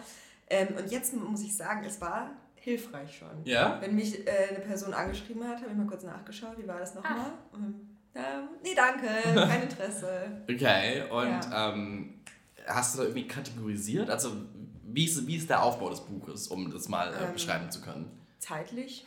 Ähm, 0.50 0.70
und 0.78 0.92
jetzt 0.92 1.14
muss 1.16 1.42
ich 1.42 1.56
sagen, 1.58 1.84
es 1.86 2.00
war 2.00 2.30
hilfreich 2.64 3.18
schon. 3.18 3.44
Ja? 3.44 3.78
Wenn 3.82 3.96
mich 3.96 4.26
äh, 4.26 4.50
eine 4.52 4.60
Person 4.60 4.94
angeschrieben 4.94 5.44
hat, 5.48 5.58
habe 5.62 5.72
ich 5.72 5.78
mal 5.78 5.86
kurz 5.88 6.04
nachgeschaut, 6.04 6.58
wie 6.58 6.68
war 6.68 6.80
das 6.80 6.96
nochmal? 6.96 7.34
Und, 7.52 7.90
Ähm, 8.16 8.50
nee, 8.64 8.76
danke, 8.76 9.08
kein 9.34 9.64
Interesse. 9.64 10.44
Okay, 10.50 11.04
und 11.10 11.40
ähm, 11.54 12.14
hast 12.68 12.94
du 12.94 13.00
da 13.00 13.04
irgendwie 13.06 13.28
kategorisiert? 13.28 14.10
Also, 14.10 14.32
wie 14.86 15.06
ist, 15.06 15.26
wie 15.26 15.36
ist 15.38 15.50
der 15.50 15.64
Aufbau 15.64 15.90
des 15.90 16.02
Buches, 16.02 16.48
um 16.48 16.72
das 16.72 16.88
mal 16.88 17.12
äh, 17.14 17.26
Ähm. 17.26 17.34
beschreiben 17.34 17.70
zu 17.72 17.82
können? 17.82 18.10
Zeitlich? 18.40 19.06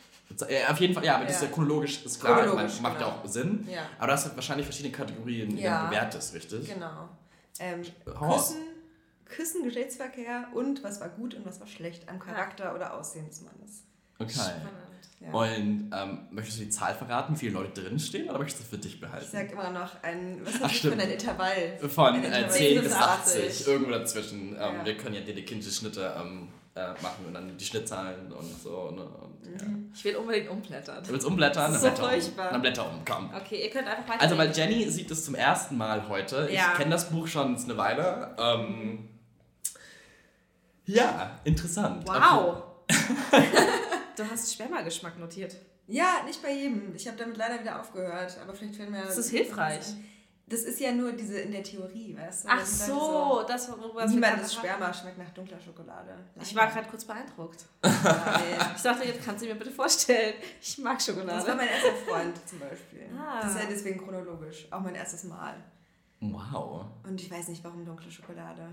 Auf 0.69 0.79
jeden 0.81 0.93
Fall, 0.93 1.05
ja, 1.05 1.15
aber 1.15 1.23
das 1.25 1.35
ist 1.37 1.41
ja 1.43 1.47
Ja. 1.47 1.53
chronologisch, 1.53 2.03
ist 2.05 2.19
klar, 2.19 2.41
Chronologisch, 2.43 2.81
macht 2.81 2.99
ja 2.99 3.07
genau. 3.07 3.21
auch 3.21 3.25
Sinn. 3.27 3.65
Ja, 3.71 3.83
Aber 3.97 4.07
du 4.07 4.13
hast 4.13 4.25
halt 4.25 4.35
wahrscheinlich 4.35 4.65
verschiedene 4.65 4.93
Kategorien, 4.93 5.49
die 5.55 5.61
Ja. 5.61 5.83
du 5.83 5.87
bewertest, 5.89 6.33
richtig? 6.35 6.67
genau. 6.73 7.07
Ähm. 7.59 7.81
Küssen, 8.05 8.57
Küssen, 9.29 9.63
Geschlechtsverkehr 9.63 10.47
und 10.53 10.83
was 10.83 10.99
war 11.01 11.09
gut 11.09 11.33
und 11.35 11.45
was 11.45 11.59
war 11.59 11.67
schlecht 11.67 12.07
am 12.09 12.19
Charakter 12.19 12.73
oder 12.75 12.93
Aussehen 12.93 13.27
des 13.27 13.41
Mannes. 13.41 13.83
Okay. 14.19 14.31
Spannend. 14.33 14.61
Ja. 15.19 15.31
Und 15.31 15.91
ähm, 15.95 16.27
möchtest 16.31 16.59
du 16.59 16.63
die 16.65 16.69
Zahl 16.69 16.93
verraten, 16.93 17.33
wie 17.33 17.39
viele 17.39 17.53
Leute 17.53 17.81
drinstehen, 17.81 18.29
oder 18.29 18.37
möchtest 18.37 18.59
du 18.59 18.63
es 18.65 18.69
für 18.69 18.77
dich 18.77 18.99
behalten? 18.99 19.25
Ich 19.25 19.31
sag 19.31 19.51
immer 19.51 19.71
noch 19.71 20.03
ein, 20.03 20.39
was 20.43 20.53
Ach, 20.57 20.59
das 20.61 20.73
stimmt. 20.73 21.01
ein 21.01 21.09
Intervall? 21.09 21.77
Von 21.89 22.13
Ein 22.13 22.23
äh, 22.23 22.27
Intervall 22.27 22.51
10 22.51 22.81
bis 22.83 22.93
80. 22.93 23.43
80, 23.45 23.67
irgendwo 23.67 23.91
dazwischen. 23.91 24.49
Ähm, 24.53 24.57
Ja. 24.57 24.85
Wir 24.85 24.97
können 24.97 25.15
ja 25.15 25.21
die 25.21 25.33
kindliche 25.43 25.73
Schnitte 25.73 26.13
ähm, 26.19 26.49
äh, 26.75 26.89
machen 27.01 27.25
und 27.25 27.33
dann 27.33 27.57
die 27.57 27.65
Schnittzahlen 27.65 28.31
und 28.31 28.61
so. 28.61 28.91
Ne? 28.91 29.01
Und, 29.05 29.59
ja. 29.59 29.67
Ich 29.95 30.03
will 30.05 30.15
unbedingt 30.17 30.49
umblättern. 30.51 31.03
Du 31.03 31.09
willst 31.09 31.25
umblättern? 31.25 31.71
Dann 31.71 31.81
So 31.81 31.87
blätter 31.87 32.03
um. 32.03 32.09
furchtbar. 32.09 32.51
Dann 32.51 32.61
blätter 32.61 32.85
um, 32.87 33.01
komm. 33.03 33.31
Okay, 33.35 33.63
ihr 33.63 33.69
könnt 33.71 33.87
einfach 33.87 34.07
weiter. 34.07 34.21
Also, 34.21 34.37
weil 34.37 34.51
Jenny 34.55 34.87
sieht 34.91 35.09
es 35.09 35.25
zum 35.25 35.33
ersten 35.33 35.77
Mal 35.77 36.07
heute. 36.07 36.47
Ja. 36.51 36.73
Ich 36.73 36.77
kenne 36.77 36.91
das 36.91 37.09
Buch 37.09 37.25
schon 37.27 37.55
eine 37.57 37.77
Weile. 37.77 38.35
Ähm, 38.39 39.09
ja, 40.87 41.39
interessant. 41.43 42.07
Wow! 42.07 42.63
du 44.17 44.23
hast 44.29 44.53
Spermageschmack 44.53 45.17
notiert. 45.19 45.55
Ja, 45.87 46.21
nicht 46.25 46.41
bei 46.41 46.51
jedem. 46.51 46.93
Ich 46.95 47.07
habe 47.07 47.17
damit 47.17 47.37
leider 47.37 47.59
wieder 47.61 47.79
aufgehört, 47.79 48.37
aber 48.41 48.53
vielleicht 48.53 48.75
fällt 48.75 48.89
mir... 48.89 49.03
Das 49.03 49.17
ist 49.17 49.29
hilfreich. 49.29 49.85
Das 50.49 50.61
ist 50.61 50.79
ja 50.79 50.93
nur 50.93 51.11
diese 51.11 51.39
in 51.39 51.51
der 51.51 51.61
Theorie, 51.61 52.15
weißt 52.17 52.45
du? 52.45 52.49
Ach 52.49 52.59
Das 52.59 52.87
so, 52.87 53.43
das 53.45 53.69
worüber 53.69 53.99
wir 53.99 54.07
Niemandes 54.07 54.53
gerade 54.53 54.67
Sperma 54.67 54.93
schmeckt 54.93 55.17
nach 55.17 55.29
dunkler 55.31 55.59
Schokolade. 55.59 56.15
Ich 56.41 56.55
war 56.55 56.67
gerade 56.67 56.87
kurz 56.89 57.03
beeindruckt. 57.03 57.65
Ja. 57.83 58.73
Ich 58.75 58.81
dachte, 58.81 59.05
jetzt 59.05 59.25
kannst 59.25 59.43
du 59.43 59.47
mir 59.47 59.55
bitte 59.55 59.71
vorstellen. 59.71 60.35
Ich 60.61 60.77
mag 60.77 60.97
Das 60.99 61.09
war 61.09 61.15
Schokolade. 61.15 61.55
mein 61.55 61.67
erster 61.67 61.93
Freund 62.07 62.47
zum 62.47 62.59
Beispiel. 62.59 63.09
Ah. 63.17 63.41
Das 63.41 63.55
ist 63.55 63.59
ja 63.61 63.65
deswegen 63.69 63.99
chronologisch. 63.99 64.67
Auch 64.71 64.79
mein 64.79 64.95
erstes 64.95 65.25
Mal. 65.25 65.55
Wow. 66.21 66.85
Und 67.03 67.19
ich 67.19 67.29
weiß 67.29 67.49
nicht, 67.49 67.63
warum 67.63 67.85
dunkle 67.85 68.09
Schokolade. 68.09 68.69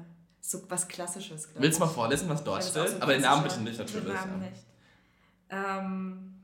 So 0.47 0.63
was 0.69 0.87
Klassisches, 0.87 1.49
Willst 1.55 1.79
du 1.81 1.85
mal 1.87 1.91
vorlesen, 1.91 2.29
was 2.29 2.45
dort 2.45 2.63
steht? 2.63 2.87
so 2.91 3.01
Aber 3.01 3.15
den 3.15 3.23
Namen 3.23 3.45
bitte 3.45 3.61
nicht, 3.63 3.79
Den 3.79 3.87
natürlich. 3.87 4.15
Namen 4.15 4.43
ja. 4.43 4.51
nicht. 4.51 4.63
Ähm, 5.49 6.35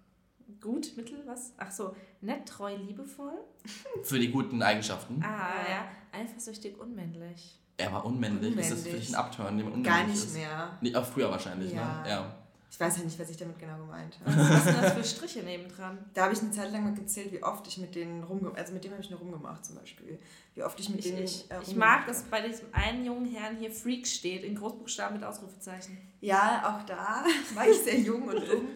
gut, 0.58 0.96
mittel, 0.96 1.22
was? 1.26 1.52
Ach 1.58 1.70
so, 1.70 1.94
nett, 2.22 2.48
treu, 2.48 2.74
liebevoll. 2.76 3.34
Für 4.02 4.18
die 4.18 4.30
guten 4.30 4.62
Eigenschaften. 4.62 5.22
Ah, 5.22 5.50
ja. 5.68 6.18
Eifersüchtig, 6.18 6.78
unmännlich. 6.80 7.58
Er 7.76 7.92
war 7.92 8.06
unmännlich. 8.06 8.56
Ist 8.56 8.70
das 8.70 8.78
für 8.80 8.84
Unmännlich. 8.86 9.06
dich 9.08 9.14
ein 9.16 9.20
Abturn, 9.20 9.56
den 9.58 9.66
man 9.66 9.74
unmännlich 9.74 9.98
Gar 10.00 10.06
nicht 10.06 10.24
ist? 10.24 10.34
mehr. 10.34 10.78
Nee, 10.80 10.94
auch 10.94 11.04
früher 11.04 11.30
wahrscheinlich, 11.30 11.72
Ja. 11.72 12.02
ne? 12.02 12.08
Ja. 12.08 12.36
Ich 12.72 12.78
weiß 12.78 12.98
ja 12.98 13.02
nicht, 13.04 13.18
was 13.18 13.28
ich 13.28 13.36
damit 13.36 13.58
genau 13.58 13.76
gemeint 13.78 14.16
habe. 14.24 14.36
Was 14.36 14.64
sind 14.64 14.80
das 14.80 14.92
für 14.92 15.02
Striche 15.04 15.42
nebendran? 15.42 15.98
Da 16.14 16.22
habe 16.24 16.34
ich 16.34 16.40
eine 16.40 16.52
Zeit 16.52 16.70
lang 16.72 16.84
mal 16.84 16.94
gezählt, 16.94 17.32
wie 17.32 17.42
oft 17.42 17.66
ich 17.66 17.78
mit 17.78 17.94
denen 17.96 18.22
rumgemacht 18.22 18.58
Also 18.58 18.72
mit 18.72 18.84
dem 18.84 18.92
habe 18.92 19.02
ich 19.02 19.10
nur 19.10 19.18
rumgemacht 19.18 19.64
zum 19.64 19.74
Beispiel. 19.76 20.20
Wie 20.54 20.62
oft 20.62 20.78
ich 20.78 20.88
mit 20.88 21.00
Ich, 21.00 21.06
denen. 21.12 21.24
ich, 21.24 21.50
äh, 21.50 21.56
ich 21.66 21.74
mag, 21.74 22.06
dass 22.06 22.22
bei 22.24 22.46
diesem 22.46 22.68
einen 22.72 23.04
jungen 23.04 23.26
Herrn 23.26 23.56
hier 23.56 23.72
Freak 23.72 24.06
steht, 24.06 24.44
in 24.44 24.54
Großbuchstaben 24.54 25.16
mit 25.18 25.26
Ausrufezeichen. 25.26 25.98
Ja, 26.20 26.62
auch 26.80 26.86
da 26.86 27.24
war 27.54 27.68
ich 27.68 27.78
sehr 27.78 27.98
jung 27.98 28.22
und 28.28 28.36
dumm. 28.48 28.68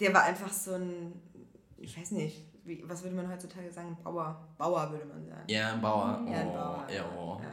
Der 0.00 0.12
war 0.14 0.22
einfach 0.24 0.50
so 0.52 0.72
ein, 0.74 1.12
ich 1.76 1.98
weiß 1.98 2.12
nicht, 2.12 2.42
wie, 2.64 2.82
was 2.88 3.02
würde 3.02 3.14
man 3.14 3.30
heutzutage 3.30 3.70
sagen? 3.70 3.94
Bauer. 4.02 4.42
Bauer 4.56 4.90
würde 4.90 5.04
man 5.04 5.22
sagen. 5.26 5.42
Ja, 5.48 5.74
ein 5.74 5.82
Bauer. 5.82 6.24
Ja, 6.26 6.32
ein 6.40 6.48
Oh, 6.48 6.52
Bauer. 6.54 6.86
Ja, 6.90 7.04
oh. 7.14 7.38
Ja, 7.42 7.48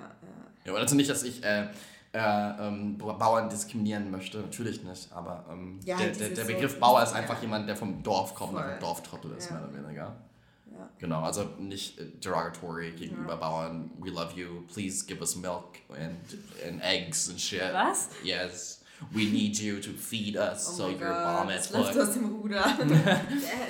ja. 0.66 0.74
Ja, 0.74 0.74
also 0.80 0.96
nicht, 0.96 1.10
dass 1.10 1.24
ich 1.24 1.44
äh, 1.44 1.68
äh, 2.14 2.20
ähm, 2.68 2.98
Bauern 2.98 3.50
diskriminieren 3.50 4.12
möchte, 4.12 4.40
natürlich 4.40 4.84
nicht, 4.84 5.12
aber 5.14 5.46
ähm, 5.50 5.80
Ja, 5.86 5.98
der, 5.98 6.08
der, 6.12 6.30
der 6.30 6.46
so- 6.46 6.52
Begriff 6.52 6.80
Bauer 6.80 7.04
ist 7.04 7.12
ja. 7.14 7.18
einfach 7.20 7.42
jemand, 7.42 7.68
der 7.70 7.76
vom 7.78 8.04
Dorf 8.04 8.36
kommt, 8.36 8.52
Voll. 8.54 8.62
und 8.62 8.68
ein 8.70 8.80
Dorftrottel 8.80 9.32
ist, 9.38 9.50
Ja. 9.50 9.56
mehr 9.58 9.70
oder 9.70 9.84
weniger. 9.86 10.16
Ja. 10.74 10.90
Genau, 11.00 11.22
also 11.22 11.44
nicht 11.60 12.00
äh, 12.00 12.06
derogatory 12.24 12.92
gegenüber 12.92 13.38
Bauern. 13.38 13.92
We 14.00 14.10
love 14.10 14.34
you, 14.40 14.62
please 14.74 15.06
give 15.06 15.22
us 15.22 15.36
milk 15.36 15.78
and, 15.90 16.18
and 16.68 16.82
eggs 16.84 17.30
and 17.30 17.40
shit. 17.40 17.62
Was? 17.74 18.10
Yes. 18.24 18.81
We 19.10 19.26
need 19.26 19.58
you 19.58 19.80
to 19.80 19.90
feed 19.92 20.38
us, 20.38 20.70
Oh 20.70 20.74
so 20.74 20.90
you're 20.90 21.00
Gott, 21.00 21.40
bomb 21.40 21.50
as 21.50 21.70
läuft 21.72 21.98
aus 21.98 22.14
dem 22.14 22.26
Ruder. 22.26 22.62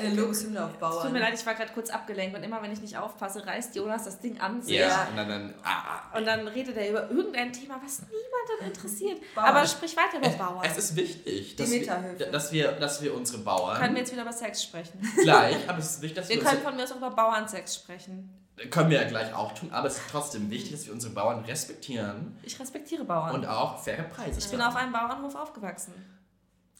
Äh, 0.03 0.13
Lobeshymne 0.13 0.63
auf 0.63 0.71
Es 0.81 1.03
tut 1.03 1.11
mir 1.13 1.19
leid, 1.19 1.33
ich 1.33 1.45
war 1.45 1.53
gerade 1.53 1.71
kurz 1.73 1.89
abgelenkt 1.89 2.35
und 2.35 2.43
immer 2.43 2.61
wenn 2.61 2.71
ich 2.71 2.81
nicht 2.81 2.97
aufpasse, 2.97 3.45
reißt 3.45 3.75
Jonas 3.75 4.03
das 4.05 4.19
Ding 4.19 4.39
an 4.39 4.61
sich. 4.61 4.75
Ja, 4.75 5.07
und 5.09 5.17
dann, 5.17 5.29
dann 5.29 5.53
ah, 5.63 6.17
Und 6.17 6.25
dann 6.25 6.47
redet 6.47 6.75
er 6.77 6.89
über 6.89 7.09
irgendein 7.09 7.53
Thema, 7.53 7.79
was 7.83 8.01
niemanden 8.01 8.65
interessiert. 8.65 9.19
Bauern. 9.33 9.47
Aber 9.47 9.65
sprich 9.65 9.95
weiter 9.95 10.17
über 10.17 10.29
Bauern. 10.29 10.65
es 10.65 10.77
ist 10.77 10.95
wichtig, 10.95 11.55
dass 11.55 11.71
wir, 11.71 12.27
dass, 12.31 12.51
wir, 12.51 12.71
dass 12.73 13.01
wir 13.01 13.13
unsere 13.15 13.39
Bauern 13.39 13.79
können 13.79 13.95
wir 13.95 14.01
jetzt 14.01 14.11
wieder 14.11 14.23
über 14.23 14.33
Sex 14.33 14.63
sprechen? 14.63 14.99
gleich, 15.21 15.57
aber 15.67 15.79
es 15.79 15.91
ist 15.91 16.01
wichtig, 16.01 16.17
dass 16.17 16.29
wir, 16.29 16.37
Wir 16.37 16.43
können 16.43 16.61
von 16.61 16.75
mir 16.75 16.83
aus 16.83 16.91
auch 16.91 16.97
über 16.97 17.11
Bauernsex 17.11 17.75
sprechen. 17.75 18.40
Können 18.69 18.89
wir 18.89 19.01
ja 19.01 19.07
gleich 19.07 19.33
auch 19.33 19.53
tun, 19.53 19.71
aber 19.71 19.87
es 19.87 19.97
ist 19.97 20.09
trotzdem 20.09 20.49
wichtig, 20.49 20.71
dass 20.71 20.85
wir 20.85 20.93
unsere 20.93 21.13
Bauern 21.13 21.43
respektieren 21.45 22.37
Ich 22.43 22.59
respektiere 22.59 23.03
Bauern. 23.03 23.33
und 23.35 23.45
auch 23.45 23.79
faire 23.79 24.03
Preise 24.03 24.39
ich 24.39 24.49
bin 24.49 24.61
auf 24.61 24.75
einem 24.75 24.91
Bauernhof 24.93 25.35
aufgewachsen. 25.35 25.93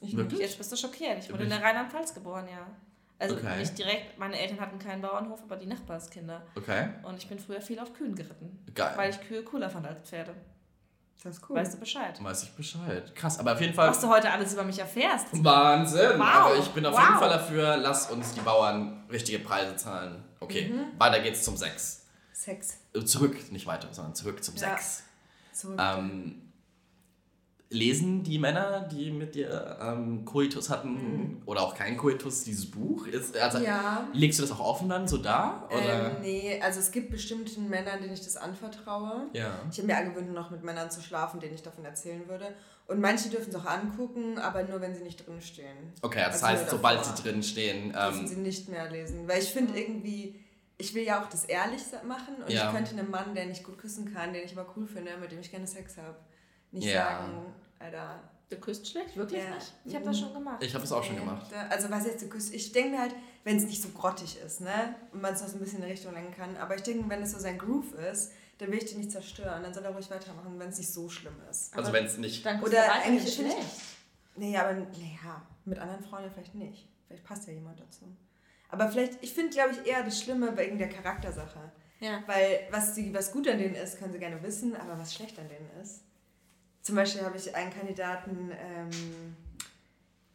Ich 0.01 0.15
Wirklich? 0.17 0.39
Jetzt 0.39 0.57
bist 0.57 0.71
du 0.71 0.75
schockiert. 0.75 1.19
Ich 1.19 1.29
wurde 1.31 1.43
in 1.43 1.49
bist- 1.49 1.59
der 1.61 1.67
Rheinland-Pfalz 1.67 2.13
geboren, 2.13 2.47
ja. 2.51 2.67
Also 3.19 3.35
Okay. 3.35 3.59
nicht 3.59 3.77
direkt, 3.77 4.17
meine 4.17 4.39
Eltern 4.39 4.59
hatten 4.59 4.79
keinen 4.79 5.01
Bauernhof, 5.03 5.43
aber 5.43 5.55
die 5.57 5.67
Nachbarskinder. 5.67 6.41
Okay, 6.55 6.89
Und 7.03 7.17
ich 7.17 7.27
bin 7.27 7.37
früher 7.37 7.61
viel 7.61 7.77
auf 7.79 7.93
Kühen 7.93 8.15
geritten. 8.15 8.57
geil. 8.73 8.93
Weil 8.95 9.11
ich 9.11 9.21
Kühe 9.21 9.43
cooler 9.43 9.69
fand 9.69 9.85
als 9.85 10.01
Pferde. 10.01 10.33
Das 11.23 11.37
ist 11.37 11.49
cool. 11.49 11.55
Weißt 11.57 11.73
du 11.75 11.77
Bescheid? 11.79 12.23
Weiß 12.23 12.43
ich 12.43 12.51
Bescheid. 12.51 13.15
Krass, 13.15 13.37
aber 13.39 13.53
auf 13.53 13.61
jeden 13.61 13.73
Fall. 13.75 13.89
Was 13.89 13.99
du 13.99 14.07
heute 14.09 14.31
alles 14.31 14.53
über 14.53 14.63
mich 14.63 14.79
erfährst. 14.79 15.27
Wahnsinn! 15.43 16.17
Wow. 16.17 16.25
Aber 16.25 16.55
ich 16.57 16.67
bin 16.69 16.83
auf 16.85 16.95
Wow. 16.95 17.01
jeden 17.03 17.19
Fall 17.19 17.29
dafür, 17.29 17.77
lass 17.77 18.09
uns 18.09 18.33
die 18.33 18.39
Bauern 18.41 19.03
richtige 19.11 19.39
Preise 19.39 19.75
zahlen. 19.75 20.23
Okay, 20.39 20.69
Mhm. 20.69 20.99
weiter 20.99 21.19
geht's 21.19 21.43
zum 21.43 21.55
Sex. 21.57 22.05
Sex. 22.33 22.77
Äh, 22.95 23.03
Zurück, 23.05 23.51
nicht 23.51 23.67
weiter, 23.67 23.87
sondern 23.91 24.15
zurück 24.15 24.43
zum 24.43 24.55
Ja. 24.55 24.69
Sex. 24.71 25.03
Zurück. 25.53 25.77
Ähm, 25.79 26.50
lesen 27.71 28.21
die 28.23 28.37
Männer, 28.37 28.81
die 28.91 29.11
mit 29.11 29.33
dir 29.33 29.77
ähm, 29.81 30.25
Koitus 30.25 30.69
hatten 30.69 31.41
oder 31.45 31.61
auch 31.61 31.73
kein 31.73 31.95
Koitus, 31.97 32.43
dieses 32.43 32.69
Buch? 32.69 33.07
Ist, 33.07 33.35
also, 33.37 33.59
Mhm. 33.59 33.63
Ja. 33.65 34.07
Legst 34.13 34.39
du 34.39 34.43
das 34.43 34.51
auch 34.51 34.59
offen 34.59 34.89
dann 34.89 35.07
so 35.07 35.17
da? 35.17 35.67
Oder? 35.71 36.11
Ähm, 36.17 36.21
nee, 36.21 36.59
also 36.61 36.79
es 36.81 36.91
gibt 36.91 37.09
bestimmten 37.11 37.69
Männern, 37.69 38.01
denen 38.01 38.13
ich 38.13 38.21
das 38.23 38.35
anvertraue. 38.37 39.27
Ja. 39.33 39.59
Ich 39.71 39.77
habe 39.77 39.87
mir 39.87 39.97
angewöhnt, 39.97 40.33
noch 40.33 40.51
mit 40.51 40.63
Männern 40.63 40.91
zu 40.91 41.01
schlafen, 41.01 41.39
denen 41.39 41.55
ich 41.55 41.63
davon 41.63 41.85
erzählen 41.85 42.27
würde. 42.27 42.53
Und 42.87 42.99
manche 42.99 43.29
dürfen 43.29 43.49
es 43.51 43.55
auch 43.55 43.65
angucken, 43.65 44.37
aber 44.37 44.63
nur, 44.63 44.81
wenn 44.81 44.93
sie 44.93 45.03
nicht 45.03 45.25
drinstehen. 45.25 45.77
Okay, 46.01 46.23
das 46.25 46.43
Also 46.43 46.47
heißt, 46.61 46.69
sobald 46.69 47.05
sie 47.05 47.23
drin 47.23 47.41
stehen. 47.41 47.93
Dürfen 47.93 48.19
Ähm, 48.19 48.27
sie 48.27 48.35
nicht 48.35 48.67
mehr 48.67 48.89
lesen. 48.91 49.25
Weil 49.29 49.39
ich 49.41 49.49
finde 49.49 49.79
irgendwie, 49.79 50.35
ich 50.77 50.93
will 50.93 51.03
ja 51.03 51.21
auch 51.23 51.29
das 51.29 51.45
ehrlich 51.45 51.83
machen 52.05 52.35
und 52.45 52.51
Ja. 52.51 52.67
ich 52.67 52.75
könnte 52.75 52.91
einem 52.91 53.09
Mann, 53.09 53.33
der 53.33 53.45
nicht 53.45 53.63
gut 53.63 53.77
küssen 53.77 54.13
kann, 54.13 54.33
den 54.33 54.43
ich 54.43 54.57
aber 54.57 54.69
cool 54.75 54.87
finde, 54.87 55.11
mit 55.21 55.31
dem 55.31 55.39
ich 55.39 55.49
gerne 55.51 55.67
Sex 55.67 55.95
habe, 55.95 56.17
nicht 56.71 56.85
Ja. 56.87 57.19
sagen, 57.19 57.45
Alter. 57.79 58.19
Du 58.49 58.57
küsst 58.57 58.85
schlecht? 58.85 59.15
Wirklich 59.15 59.41
Ja. 59.41 59.55
nicht? 59.55 59.73
Ich 59.85 59.95
habe 59.95 60.03
das 60.05 60.19
schon 60.19 60.33
gemacht. 60.33 60.61
ich 60.61 60.73
habe 60.73 60.83
es 60.83 60.91
auch 60.91 61.03
schon 61.03 61.15
gemacht. 61.15 61.49
Also 61.69 61.89
was 61.89 62.05
jetzt 62.05 62.21
du 62.21 62.27
küsst, 62.27 62.53
ich 62.53 62.71
denke 62.73 62.91
mir 62.91 62.99
halt, 62.99 63.15
wenn 63.45 63.55
es 63.55 63.63
nicht 63.63 63.81
so 63.81 63.87
grottig 63.89 64.37
ist, 64.45 64.59
ne? 64.59 64.95
Und 65.13 65.21
man 65.21 65.33
es 65.33 65.41
noch 65.41 65.47
so 65.47 65.55
ein 65.55 65.61
bisschen 65.61 65.79
in 65.79 65.85
die 65.85 65.91
Richtung 65.91 66.13
lenken 66.13 66.33
kann. 66.35 66.57
Aber 66.57 66.75
ich 66.75 66.83
denke, 66.83 67.07
wenn 67.09 67.21
es 67.21 67.31
so 67.31 67.39
sein 67.39 67.57
Groove 67.57 67.93
ist, 68.11 68.33
dann 68.57 68.69
will 68.69 68.77
ich 68.77 68.85
den 68.89 68.97
nicht 68.99 69.11
zerstören. 69.11 69.63
Dann 69.63 69.73
soll 69.73 69.85
er 69.85 69.91
ruhig 69.91 70.09
weitermachen, 70.11 70.59
wenn 70.59 70.67
es 70.69 70.77
nicht 70.77 70.91
so 70.91 71.07
schlimm 71.09 71.35
ist. 71.49 71.73
Also 71.75 71.93
wenn 71.93 72.05
es 72.05 72.17
nicht. 72.17 72.45
Dann 72.45 72.61
Oder 72.61 72.79
er 72.79 72.93
eigentlich 72.95 73.23
nicht 73.23 73.35
finde 73.35 73.51
ich- 73.51 73.57
schlecht. 73.57 73.81
Nee, 74.35 74.57
aber 74.57 74.73
naja, 74.73 75.41
mit 75.63 75.79
anderen 75.79 76.03
Frauen 76.03 76.23
ja 76.25 76.29
vielleicht 76.29 76.55
nicht. 76.55 76.89
Vielleicht 77.07 77.23
passt 77.23 77.47
ja 77.47 77.53
jemand 77.53 77.79
dazu. 77.79 78.05
Aber 78.69 78.89
vielleicht, 78.89 79.21
ich 79.23 79.33
finde, 79.33 79.51
glaube 79.53 79.71
ich, 79.71 79.85
eher 79.89 80.03
das 80.03 80.21
Schlimme 80.21 80.55
wegen 80.57 80.77
der 80.77 80.89
Charaktersache. 80.89 81.71
Ja. 82.01 82.21
Weil 82.27 82.67
was, 82.69 82.95
sie, 82.95 83.13
was 83.13 83.31
gut 83.31 83.47
an 83.47 83.57
denen 83.59 83.75
ist, 83.75 83.97
können 83.97 84.11
sie 84.11 84.19
gerne 84.19 84.41
wissen, 84.43 84.75
aber 84.75 84.97
was 84.99 85.13
schlecht 85.13 85.39
an 85.39 85.47
denen 85.47 85.69
ist. 85.81 86.01
Zum 86.81 86.95
Beispiel 86.95 87.21
habe 87.23 87.37
ich 87.37 87.55
einen 87.55 87.71
Kandidaten, 87.71 88.51
ähm, 88.51 89.35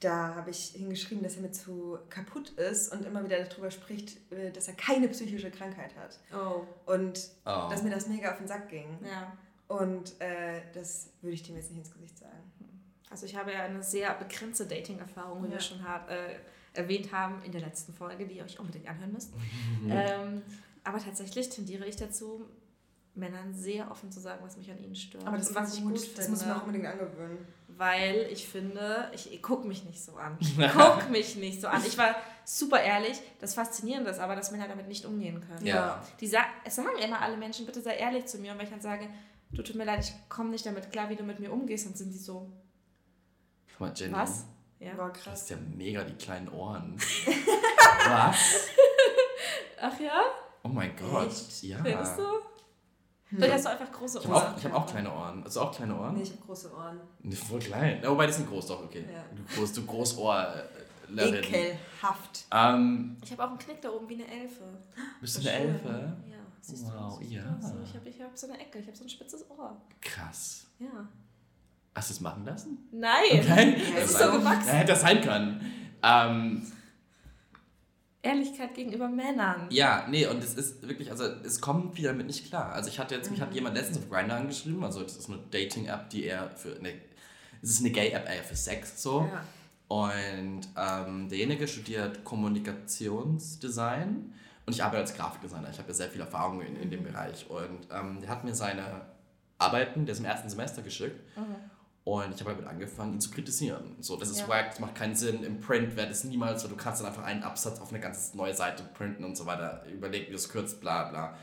da 0.00 0.34
habe 0.34 0.50
ich 0.50 0.66
hingeschrieben, 0.76 1.24
dass 1.24 1.36
er 1.36 1.42
mir 1.42 1.50
zu 1.52 1.98
kaputt 2.10 2.50
ist 2.50 2.92
und 2.92 3.04
immer 3.04 3.24
wieder 3.24 3.42
darüber 3.42 3.70
spricht, 3.70 4.30
äh, 4.32 4.50
dass 4.52 4.68
er 4.68 4.74
keine 4.74 5.08
psychische 5.08 5.50
Krankheit 5.50 5.92
hat. 5.96 6.18
Oh. 6.34 6.64
Und 6.90 7.30
Oh. 7.44 7.68
dass 7.70 7.82
mir 7.82 7.90
das 7.90 8.06
mega 8.06 8.30
auf 8.32 8.38
den 8.38 8.46
Sack 8.46 8.68
ging. 8.68 8.98
Ja. 9.04 9.32
Und 9.68 10.20
äh, 10.20 10.60
das 10.74 11.08
würde 11.22 11.34
ich 11.34 11.42
dem 11.42 11.56
jetzt 11.56 11.70
nicht 11.70 11.78
ins 11.78 11.92
Gesicht 11.92 12.18
sagen. 12.18 12.36
Also 13.10 13.24
ich 13.26 13.34
habe 13.36 13.52
ja 13.52 13.62
eine 13.64 13.82
sehr 13.82 14.12
begrenzte 14.14 14.66
Dating-Erfahrung, 14.66 15.42
wie 15.42 15.46
Ja. 15.48 15.54
wir 15.54 15.60
schon 15.60 15.82
hat, 15.82 16.08
äh, 16.10 16.36
erwähnt 16.74 17.10
haben 17.12 17.42
in 17.42 17.50
der 17.52 17.62
letzten 17.62 17.92
Folge, 17.94 18.26
die 18.26 18.34
ihr 18.36 18.44
euch 18.44 18.60
unbedingt 18.60 18.86
anhören 18.88 19.12
müsst. 19.12 19.32
ähm, 19.88 20.42
aber 20.84 20.98
tatsächlich 20.98 21.48
tendiere 21.48 21.86
ich 21.86 21.96
dazu, 21.96 22.44
Männern 23.16 23.54
sehr 23.54 23.90
offen 23.90 24.10
zu 24.12 24.20
sagen, 24.20 24.40
was 24.44 24.56
mich 24.56 24.70
an 24.70 24.78
ihnen 24.78 24.94
stört. 24.94 25.26
Aber 25.26 25.36
das 25.38 25.54
was 25.54 25.74
ich 25.74 25.82
gut. 25.82 25.92
gut 25.94 26.02
das 26.02 26.08
finde. 26.26 26.30
muss 26.30 26.46
man 26.46 26.56
auch 26.56 26.62
unbedingt 26.66 26.86
angewöhnen. 26.86 27.38
weil 27.68 28.28
ich 28.30 28.46
finde, 28.48 29.10
ich, 29.14 29.32
ich 29.32 29.42
guck 29.42 29.64
mich 29.64 29.84
nicht 29.84 30.02
so 30.04 30.16
an. 30.16 30.36
Ich 30.40 30.54
guck 30.76 31.08
mich 31.10 31.36
nicht 31.36 31.60
so 31.60 31.68
an. 31.68 31.82
Ich 31.86 31.96
war 31.98 32.14
super 32.44 32.80
ehrlich. 32.80 33.20
Das 33.40 33.54
Faszinierende 33.54 34.10
ist 34.10 34.18
aber, 34.20 34.36
dass 34.36 34.50
Männer 34.50 34.68
damit 34.68 34.88
nicht 34.88 35.04
umgehen 35.06 35.40
können. 35.46 35.64
Ja. 35.66 36.02
Die 36.20 36.26
sa 36.26 36.40
es 36.64 36.76
sagen 36.76 36.88
immer 37.02 37.20
alle 37.22 37.36
Menschen, 37.36 37.66
bitte 37.66 37.80
sei 37.80 37.96
ehrlich 37.96 38.26
zu 38.26 38.38
mir. 38.38 38.52
Und 38.52 38.58
wenn 38.58 38.64
ich 38.66 38.72
dann 38.72 38.80
sage, 38.82 39.08
du 39.52 39.62
tut 39.62 39.76
mir 39.76 39.84
leid, 39.84 40.04
ich 40.04 40.12
komme 40.28 40.50
nicht 40.50 40.66
damit 40.66 40.92
klar, 40.92 41.08
wie 41.08 41.16
du 41.16 41.22
mit 41.24 41.40
mir 41.40 41.50
umgehst, 41.52 41.86
dann 41.86 41.94
sind 41.94 42.12
die 42.12 42.18
so, 42.18 42.50
Guck 43.72 43.80
mal, 43.80 43.92
Jenny. 43.94 44.12
was? 44.14 44.44
Ja. 44.78 44.96
War 44.98 45.10
Du 45.10 45.20
krass. 45.20 45.32
hast 45.40 45.50
ja 45.50 45.56
mega 45.74 46.04
die 46.04 46.14
kleinen 46.16 46.50
Ohren. 46.50 46.98
Was? 48.08 48.66
Ach 49.80 49.98
ja? 50.00 50.20
Oh 50.62 50.68
mein 50.68 50.94
Gott. 50.96 51.28
Echt? 51.28 51.62
Ja. 51.62 51.78
Findest 51.82 52.18
du? 52.18 52.22
Vielleicht 53.28 53.54
hast 53.54 53.64
du 53.64 53.70
einfach 53.70 53.90
große 53.92 54.18
Ich 54.20 54.28
Ohren. 54.28 54.34
habe 54.36 54.52
auch, 54.54 54.58
ich 54.58 54.64
hab 54.64 54.74
auch 54.74 54.86
kleine 54.86 55.12
Ohren. 55.12 55.42
Hast 55.44 55.56
du 55.56 55.60
auch 55.60 55.72
kleine 55.74 55.96
Ohren? 55.98 56.14
Nee, 56.14 56.22
ich 56.22 56.30
habe 56.30 56.40
große 56.42 56.72
Ohren. 56.72 57.00
Nee, 57.22 57.34
voll 57.34 57.58
klein. 57.58 58.00
Ja, 58.02 58.10
wobei, 58.10 58.26
die 58.26 58.32
sind 58.32 58.48
groß, 58.48 58.66
doch, 58.68 58.84
okay. 58.84 59.04
Ja. 59.12 59.24
Du, 59.34 59.42
groß, 59.54 59.72
du 59.72 59.84
Großohrlerin. 59.84 61.34
Ekelhaft. 61.44 62.44
Ähm, 62.52 63.16
Ich 63.22 63.32
habe 63.32 63.44
auch 63.44 63.48
einen 63.50 63.58
Knick 63.58 63.80
da 63.82 63.90
oben 63.90 64.08
wie 64.08 64.14
eine 64.14 64.28
Elfe. 64.42 64.62
bist 65.20 65.36
du 65.36 65.40
eine 65.48 65.58
Schön. 65.58 65.68
Elfe? 65.74 65.88
Ja, 66.30 66.36
siehst 66.60 66.86
du? 66.86 66.92
Wow, 66.92 67.18
siehst 67.18 67.32
ja. 67.32 67.42
Du? 67.42 67.66
So, 67.66 67.74
ich 67.84 67.94
habe 67.94 68.08
ich 68.08 68.20
hab 68.22 68.38
so 68.38 68.46
eine 68.48 68.60
Ecke, 68.60 68.78
ich 68.78 68.86
habe 68.86 68.96
so 68.96 69.04
ein 69.04 69.08
spitzes 69.10 69.50
Ohr. 69.50 69.76
Krass. 70.00 70.66
Ja. 70.78 71.08
Hast 71.94 72.10
du 72.10 72.14
es 72.14 72.20
machen 72.20 72.44
lassen? 72.44 72.78
Nein! 72.92 73.44
Nein? 73.48 73.76
Ja, 73.78 73.98
ist 73.98 74.02
Das 74.04 74.12
so 74.12 74.18
sein- 74.18 74.38
gewachsen. 74.38 74.68
Hätte 74.70 74.92
das 74.92 75.00
sein 75.00 75.20
können. 75.20 75.90
Ähm, 76.02 76.72
Ehrlichkeit 78.26 78.74
gegenüber 78.74 79.08
Männern. 79.08 79.68
ja, 79.70 80.06
nee, 80.08 80.26
und 80.26 80.42
es 80.42 80.54
ist 80.54 80.86
wirklich, 80.86 81.10
also 81.10 81.24
es 81.24 81.60
kommt 81.60 81.94
viel 81.94 82.04
damit 82.04 82.26
nicht 82.26 82.46
klar. 82.46 82.72
Also 82.72 82.88
ich 82.88 82.98
hatte 82.98 83.14
jetzt, 83.14 83.30
mich 83.30 83.40
hat 83.40 83.54
jemand 83.54 83.76
letztens 83.76 83.98
auf 83.98 84.10
Grindr 84.10 84.36
angeschrieben, 84.36 84.82
also 84.84 85.02
das 85.02 85.16
ist 85.16 85.28
eine 85.28 85.38
Dating-App, 85.50 86.10
die 86.10 86.24
eher 86.24 86.50
für 86.50 86.76
eine, 86.76 86.92
es 87.62 87.70
ist 87.70 87.80
eine 87.80 87.90
Gay-App 87.90 88.28
eher 88.28 88.44
für 88.44 88.56
Sex, 88.56 89.02
so. 89.02 89.20
Ja. 89.20 89.42
Und 89.88 90.62
ähm, 90.76 91.28
derjenige 91.28 91.68
studiert 91.68 92.24
Kommunikationsdesign 92.24 94.32
und 94.66 94.72
ich 94.72 94.82
arbeite 94.82 95.02
als 95.02 95.14
Grafikdesigner. 95.14 95.70
Ich 95.70 95.78
habe 95.78 95.88
ja 95.88 95.94
sehr 95.94 96.08
viel 96.08 96.20
Erfahrung 96.20 96.60
in, 96.60 96.76
in 96.76 96.90
dem 96.90 97.04
Bereich. 97.04 97.48
Und 97.48 97.86
ähm, 97.92 98.20
der 98.20 98.28
hat 98.28 98.42
mir 98.42 98.54
seine 98.54 99.02
Arbeiten, 99.58 100.04
der 100.04 100.14
ist 100.14 100.18
im 100.18 100.24
ersten 100.24 100.48
Semester 100.48 100.82
geschickt. 100.82 101.20
Und 102.06 102.32
ich 102.32 102.40
habe 102.40 102.52
damit 102.54 102.68
angefangen, 102.68 103.14
ihn 103.14 103.20
zu 103.20 103.32
kritisieren. 103.32 103.96
So, 103.98 104.16
das 104.16 104.30
ist 104.30 104.42
Ja. 104.42 104.48
wack, 104.48 104.70
das 104.70 104.78
macht 104.78 104.94
keinen 104.94 105.16
Sinn. 105.16 105.42
Im 105.42 105.60
Print 105.60 105.96
wäre 105.96 106.06
das 106.08 106.22
niemals 106.22 106.62
so. 106.62 106.68
Du 106.68 106.76
kannst 106.76 107.00
dann 107.00 107.08
einfach 107.08 107.24
einen 107.24 107.42
Absatz 107.42 107.80
auf 107.80 107.88
eine 107.90 107.98
ganz 107.98 108.32
neue 108.34 108.54
Seite 108.54 108.84
printen 108.94 109.24
und 109.24 109.36
so 109.36 109.44
weiter. 109.44 109.84
Überleg, 109.92 110.26
wie 110.28 110.30
du 110.30 110.36
es 110.36 110.48
kürzt, 110.48 110.80
bla 110.80 111.08
bla. 111.10 111.36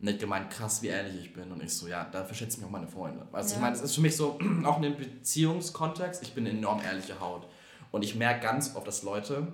Und 0.00 0.08
hat 0.08 0.20
gemeint, 0.20 0.50
krass, 0.50 0.82
wie 0.82 0.86
ehrlich 0.86 1.16
ich 1.18 1.32
bin. 1.32 1.50
Und 1.50 1.60
ich 1.64 1.74
so, 1.74 1.88
ja, 1.88 2.04
dafür 2.04 2.36
schätzen 2.36 2.60
mich 2.60 2.66
auch 2.68 2.70
meine 2.70 2.86
Freunde. 2.86 3.26
Also 3.32 3.50
Ja. 3.50 3.56
ich 3.56 3.60
meine, 3.62 3.74
es 3.74 3.82
ist 3.82 3.96
für 3.96 4.02
mich 4.02 4.16
so, 4.16 4.38
auch 4.64 4.78
in 4.78 4.84
einem 4.84 4.96
Beziehungskontext, 4.96 6.22
ich 6.22 6.32
bin 6.32 6.46
eine 6.46 6.56
enorm 6.56 6.80
ehrliche 6.84 7.18
Haut. 7.18 7.48
Und 7.90 8.02
ich 8.04 8.14
merke 8.14 8.40
ganz 8.40 8.76
oft, 8.76 8.86
dass 8.86 9.02
Leute 9.02 9.48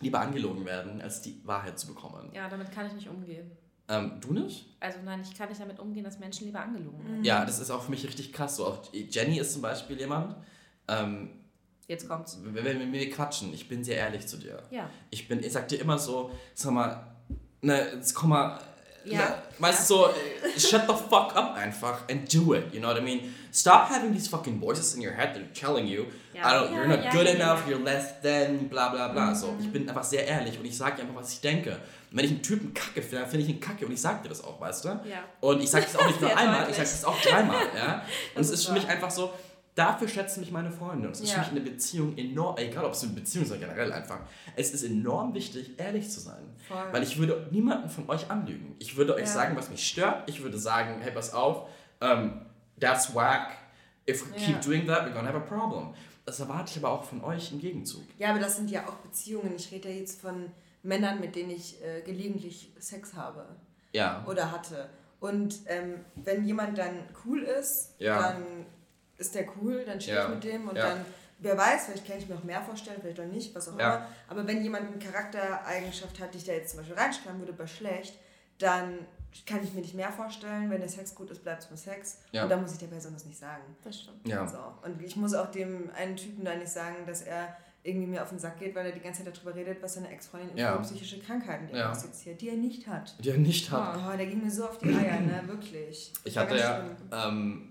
lieber 0.00 0.20
angelogen 0.20 0.64
werden, 0.66 1.02
als 1.02 1.20
die 1.20 1.40
Wahrheit 1.44 1.80
zu 1.80 1.88
bekommen. 1.88 2.30
Ja, 2.32 2.48
damit 2.48 2.70
kann 2.70 2.86
ich 2.86 2.92
nicht 2.92 3.08
umgehen. 3.08 3.50
Ähm, 3.90 4.12
du 4.20 4.32
nicht? 4.32 4.66
Also 4.78 4.98
nein, 5.04 5.20
ich 5.20 5.36
kann 5.36 5.48
nicht 5.48 5.60
damit 5.60 5.80
umgehen, 5.80 6.04
dass 6.04 6.20
Menschen 6.20 6.46
lieber 6.46 6.60
angelogen 6.60 7.04
werden. 7.04 7.24
Ja, 7.24 7.44
das 7.44 7.58
ist 7.58 7.70
auch 7.70 7.82
für 7.82 7.90
mich 7.90 8.06
richtig 8.06 8.32
krass. 8.32 8.56
So, 8.56 8.66
auch 8.66 8.78
Jenny 8.92 9.38
ist 9.38 9.52
zum 9.52 9.62
Beispiel 9.62 9.98
jemand. 9.98 10.36
Ähm, 10.86 11.30
Jetzt 11.88 12.08
kommt's. 12.08 12.38
wenn 12.44 12.64
wir 12.64 12.74
mit 12.74 12.88
mir 12.88 13.10
quatschen, 13.10 13.52
ich 13.52 13.68
bin 13.68 13.82
sehr 13.82 13.96
ehrlich 13.96 14.24
zu 14.28 14.36
dir. 14.36 14.62
Ja. 14.70 14.88
Ich 15.10 15.26
bin, 15.26 15.42
ich 15.42 15.52
sag 15.52 15.66
dir 15.66 15.80
immer 15.80 15.98
so, 15.98 16.30
sag 16.54 16.72
mal, 16.72 17.04
ne, 17.62 17.94
jetzt 17.94 18.14
komm 18.14 18.30
mal, 18.30 18.60
Ja. 19.04 19.18
ne, 19.18 19.34
weißt 19.58 19.88
du 19.90 19.94
so, 19.94 20.06
äh, 20.08 20.58
shut 20.60 20.82
the 20.88 20.94
fuck 20.94 21.34
up 21.36 21.54
einfach 21.56 22.00
and 22.10 22.32
do 22.32 22.54
it. 22.54 22.72
You 22.72 22.80
know 22.80 22.88
what 22.88 22.98
I 22.98 23.02
mean? 23.02 23.34
Stop 23.52 23.88
having 23.90 24.12
these 24.12 24.28
fucking 24.28 24.60
voices 24.60 24.94
in 24.94 25.02
your 25.02 25.12
head 25.12 25.34
that 25.34 25.42
are 25.42 25.52
telling 25.54 25.86
you, 25.86 26.04
Ja. 26.34 26.42
I 26.42 26.54
don't, 26.54 26.70
Ja, 26.72 26.78
you're 26.78 26.86
not 26.86 27.04
ja, 27.04 27.10
good 27.10 27.26
ja, 27.26 27.32
enough, 27.34 27.66
ja. 27.68 27.76
you're 27.76 27.82
less 27.84 28.20
than, 28.22 28.68
bla 28.68 28.88
bla 28.90 29.08
bla. 29.08 29.34
So, 29.34 29.48
Mhm. 29.52 29.60
ich 29.60 29.72
bin 29.72 29.88
einfach 29.88 30.04
sehr 30.04 30.26
ehrlich 30.26 30.58
und 30.58 30.64
ich 30.64 30.76
sag 30.76 30.96
dir 30.96 31.02
einfach, 31.02 31.16
was 31.20 31.32
ich 31.32 31.40
denke. 31.40 31.70
Und 32.10 32.16
wenn 32.18 32.24
ich 32.24 32.30
einen 32.32 32.42
Typen 32.42 32.72
kacke 32.74 33.02
finde, 33.02 33.18
dann 33.20 33.28
finde 33.28 33.44
ich 33.46 33.50
ihn 33.50 33.60
kacke 33.60 33.86
und 33.86 33.92
ich 33.92 34.00
sag 34.00 34.22
dir 34.22 34.28
das 34.28 34.42
auch, 34.44 34.60
weißt 34.60 34.84
du? 34.84 34.88
Ja. 34.88 35.24
Und 35.40 35.60
ich 35.62 35.70
sag 35.70 35.84
das 35.84 35.96
auch 35.96 36.06
nicht 36.06 36.20
nur 36.20 36.36
einmal, 36.36 36.68
ich 36.70 36.76
sag 36.76 36.84
das 36.84 37.04
auch 37.04 37.20
dreimal, 37.20 37.66
ja. 37.76 38.02
Und 38.34 38.38
Das 38.38 38.46
es 38.46 38.52
ist 38.52 38.60
ist 38.60 38.66
für 38.66 38.72
mich 38.74 38.86
einfach 38.88 39.10
so, 39.10 39.32
dafür 39.74 40.08
schätzen 40.08 40.40
mich 40.40 40.50
meine 40.50 40.70
Freunde. 40.70 41.06
Und 41.08 41.14
es 41.14 41.20
ist 41.20 41.30
Ja. 41.30 41.42
für 41.42 41.50
mich 41.52 41.58
in 41.58 41.64
der 41.64 41.72
Beziehung 41.72 42.18
enorm, 42.18 42.56
egal 42.58 42.84
ob 42.84 42.92
es 42.92 43.02
eine 43.02 43.12
Beziehung 43.12 43.44
ist 43.44 43.50
oder 43.52 43.60
generell 43.60 43.92
einfach, 43.92 44.20
es 44.56 44.72
ist 44.72 44.82
enorm 44.82 45.32
wichtig, 45.34 45.78
ehrlich 45.78 46.10
zu 46.10 46.20
sein. 46.20 46.42
Voll. 46.68 46.84
Weil 46.92 47.02
ich 47.02 47.18
würde 47.18 47.48
niemanden 47.50 47.88
von 47.88 48.08
euch 48.10 48.30
anlügen. 48.30 48.74
Ich 48.78 48.96
würde 48.96 49.14
euch 49.14 49.20
Ja. 49.22 49.26
sagen, 49.26 49.56
was 49.56 49.70
mich 49.70 49.86
stört. 49.86 50.28
Ich 50.28 50.42
würde 50.42 50.58
sagen, 50.58 51.00
hey, 51.00 51.12
pass 51.12 51.32
auf, 51.32 51.68
um, 52.00 52.40
that's 52.78 53.14
whack. 53.14 53.56
If 54.08 54.26
we 54.26 54.38
Ja. 54.38 54.46
keep 54.46 54.60
doing 54.62 54.86
that, 54.86 55.06
we're 55.06 55.12
gonna 55.12 55.28
have 55.28 55.36
a 55.36 55.40
problem. 55.40 55.94
Das 56.26 56.40
erwarte 56.40 56.70
ich 56.70 56.78
aber 56.84 56.90
auch 56.92 57.04
von 57.04 57.22
euch 57.24 57.50
im 57.52 57.58
Gegenzug. 57.60 58.02
Ja, 58.18 58.30
aber 58.30 58.38
das 58.40 58.56
sind 58.56 58.70
ja 58.70 58.86
auch 58.88 58.96
Beziehungen. 58.96 59.54
Ich 59.56 59.70
rede 59.72 59.88
ja 59.88 59.94
jetzt 59.96 60.20
von 60.20 60.46
Männern, 60.82 61.20
mit 61.20 61.34
denen 61.36 61.50
ich 61.50 61.82
äh, 61.82 62.02
gelegentlich 62.02 62.72
Sex 62.78 63.14
habe 63.14 63.44
Ja. 63.92 64.24
oder 64.26 64.50
hatte. 64.52 64.88
Und 65.20 65.56
ähm, 65.66 65.96
wenn 66.16 66.44
jemand 66.44 66.78
dann 66.78 66.94
cool 67.24 67.42
ist, 67.42 67.94
Ja. 67.98 68.20
dann 68.32 68.42
ist 69.20 69.34
der 69.34 69.44
cool, 69.56 69.84
dann 69.86 70.00
stehe 70.00 70.16
Ja. 70.16 70.24
ich 70.24 70.34
mit 70.34 70.44
dem 70.44 70.68
und 70.68 70.76
Ja. 70.76 70.88
dann, 70.90 71.04
wer 71.38 71.56
weiß, 71.56 71.86
vielleicht 71.86 72.06
kann 72.06 72.18
ich 72.18 72.28
mir 72.28 72.34
noch 72.34 72.44
mehr 72.44 72.62
vorstellen, 72.62 72.98
vielleicht 73.00 73.20
auch 73.20 73.24
nicht, 73.26 73.54
was 73.54 73.68
auch 73.68 73.78
Ja. 73.78 73.96
immer. 73.96 74.06
Aber 74.28 74.46
wenn 74.46 74.62
jemand 74.62 74.88
eine 74.88 74.98
Charaktereigenschaft 74.98 76.18
hat, 76.20 76.34
die 76.34 76.38
ich 76.38 76.44
da 76.44 76.52
jetzt 76.52 76.70
zum 76.70 76.80
Beispiel 76.80 76.96
reinschreiben 76.96 77.38
würde 77.40 77.52
bei 77.52 77.66
schlecht, 77.66 78.18
dann 78.58 78.98
kann 79.46 79.62
ich 79.62 79.72
mir 79.72 79.80
nicht 79.80 79.94
mehr 79.94 80.10
vorstellen. 80.12 80.70
Wenn 80.70 80.80
der 80.80 80.88
Sex 80.88 81.14
gut 81.14 81.30
ist, 81.30 81.42
bleibt 81.44 81.62
es 81.62 81.70
nur 81.70 81.76
Sex. 81.78 82.18
Ja. 82.32 82.42
Und 82.44 82.48
dann 82.50 82.62
muss 82.62 82.72
ich 82.72 82.78
der 82.78 82.88
Person 82.88 83.12
das 83.14 83.24
nicht 83.24 83.38
sagen. 83.38 83.62
Das 83.84 84.00
stimmt. 84.00 84.26
Ja. 84.26 84.46
So. 84.46 84.58
Und 84.82 85.00
ich 85.02 85.16
muss 85.16 85.34
auch 85.34 85.50
dem 85.50 85.90
einen 85.96 86.16
Typen 86.16 86.44
da 86.44 86.54
nicht 86.56 86.68
sagen, 86.70 86.96
dass 87.06 87.22
er 87.22 87.56
irgendwie 87.82 88.08
mir 88.08 88.22
auf 88.22 88.28
den 88.28 88.38
Sack 88.38 88.58
geht, 88.58 88.74
weil 88.74 88.84
er 88.84 88.92
die 88.92 89.00
ganze 89.00 89.24
Zeit 89.24 89.34
darüber 89.34 89.54
redet, 89.54 89.80
was 89.82 89.94
seine 89.94 90.10
Ex-Freundin 90.10 90.54
Ja. 90.58 90.76
für 90.76 90.82
psychische 90.82 91.18
Krankheiten 91.20 91.68
Ja. 91.68 91.74
diagnostiziert, 91.76 92.40
die 92.40 92.50
er 92.50 92.56
nicht 92.56 92.86
hat. 92.86 93.14
Die 93.24 93.30
er 93.30 93.38
nicht 93.38 93.70
hat. 93.70 93.96
Oh, 93.96 94.16
der 94.16 94.26
ging 94.26 94.42
mir 94.42 94.50
so 94.50 94.66
auf 94.66 94.76
die 94.78 94.88
Eier, 94.94 95.20
ne? 95.20 95.42
Wirklich. 95.46 96.12
Ich 96.24 96.36
hatte 96.36 96.56
ja 96.58 96.84
ähm, 97.12 97.70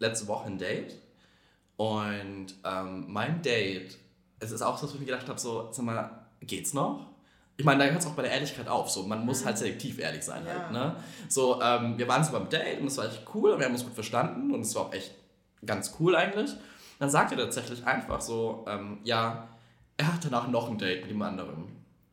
letzte 0.00 0.26
Woche 0.26 0.46
ein 0.46 0.58
Date 0.58 0.96
und 1.76 2.48
ähm, 2.64 3.06
mein 3.08 3.40
Date, 3.40 3.96
es 4.38 4.50
ist 4.50 4.60
auch 4.60 4.76
so, 4.76 4.84
dass 4.84 4.94
ich 4.94 5.00
mir 5.00 5.06
gedacht 5.06 5.28
habe, 5.28 5.40
so, 5.40 5.68
sag 5.70 5.84
mal, 5.84 6.10
geht's 6.42 6.74
noch? 6.74 7.06
Ich 7.56 7.64
meine, 7.64 7.84
da 7.84 7.90
hört 7.90 8.02
es 8.02 8.06
auch 8.06 8.14
bei 8.14 8.22
der 8.22 8.32
Ehrlichkeit 8.32 8.68
auf. 8.68 8.90
So, 8.90 9.02
man 9.04 9.24
muss 9.24 9.44
halt 9.44 9.56
selektiv 9.56 9.98
ehrlich 9.98 10.22
sein. 10.22 10.42
Mhm. 10.42 10.48
Ja. 10.48 10.62
Halt, 10.62 10.72
ne? 10.72 10.96
So, 11.28 11.60
ähm, 11.62 11.96
wir 11.96 12.08
waren 12.08 12.24
so 12.24 12.32
beim 12.32 12.48
Date 12.48 12.80
und 12.80 12.86
es 12.86 12.98
war 12.98 13.06
echt 13.06 13.22
cool 13.34 13.52
und 13.52 13.58
wir 13.58 13.66
haben 13.66 13.72
uns 13.72 13.84
gut 13.84 13.94
verstanden 13.94 14.52
und 14.52 14.62
es 14.62 14.74
war 14.74 14.82
auch 14.82 14.92
echt 14.92 15.14
ganz 15.64 15.94
cool 16.00 16.16
eigentlich. 16.16 16.50
Dann 16.98 17.08
sagt 17.08 17.32
er 17.32 17.38
tatsächlich 17.38 17.86
einfach 17.86 18.20
so, 18.20 18.66
ähm, 18.68 18.98
ja, 19.04 19.48
er 19.96 20.12
hat 20.12 20.22
danach 20.22 20.48
noch 20.48 20.70
ein 20.70 20.76
Date 20.76 21.00
mit 21.00 21.10
jemand 21.10 21.32
anderem. 21.32 21.68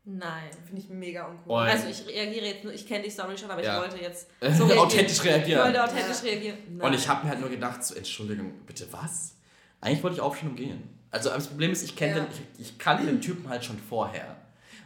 Nein. 0.09 0.49
Finde 0.65 0.81
ich 0.81 0.89
mega 0.89 1.25
uncool. 1.25 1.53
Und- 1.63 1.67
Also 1.67 1.87
ich 1.89 2.07
reagiere 2.07 2.45
jetzt 2.45 2.63
nur, 2.63 2.73
ich 2.73 2.87
kenne 2.87 3.03
die 3.03 3.09
Story 3.09 3.37
schon, 3.37 3.51
aber 3.51 3.61
Ja. 3.63 3.75
ich 3.75 3.81
wollte 3.91 4.01
jetzt 4.01 4.27
so 4.41 4.47
reagieren. 4.65 4.79
Authentisch 4.79 5.23
reagieren. 5.23 5.59
Ich 5.59 5.65
wollte 5.65 5.83
authentisch 5.83 6.23
reagieren. 6.23 6.57
Und 6.79 6.93
ich 6.93 7.07
habe 7.09 7.23
mir 7.25 7.29
halt 7.31 7.41
nur 7.41 7.49
gedacht, 7.49 7.83
so, 7.83 7.93
Entschuldigung, 7.95 8.53
bitte 8.65 8.87
was? 8.91 9.35
Eigentlich 9.81 10.01
wollte 10.03 10.15
ich 10.15 10.21
aufstehen 10.21 10.49
und 10.51 10.55
gehen. 10.55 10.89
Also 11.11 11.29
das 11.29 11.47
Problem 11.47 11.71
ist, 11.71 11.83
ich, 11.83 11.95
kenn 11.95 12.09
Ja. 12.15 12.23
den, 12.23 12.27
ich, 12.57 12.67
ich 12.67 12.77
kannte 12.79 13.05
den 13.05 13.19
Typen 13.19 13.49
halt 13.49 13.65
schon 13.65 13.77
vorher. 13.77 14.37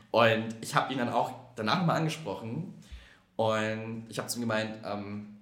Und 0.09 0.55
ich 0.61 0.73
habe 0.75 0.91
ihn 0.91 0.97
dann 0.99 1.09
auch 1.09 1.31
danach 1.55 1.85
mal 1.85 1.93
angesprochen. 1.95 2.73
Und 3.35 4.05
ich 4.09 4.17
habe 4.17 4.27
zu 4.27 4.37
ihm 4.37 4.41
gemeint, 4.41 4.75
ähm, 4.85 5.37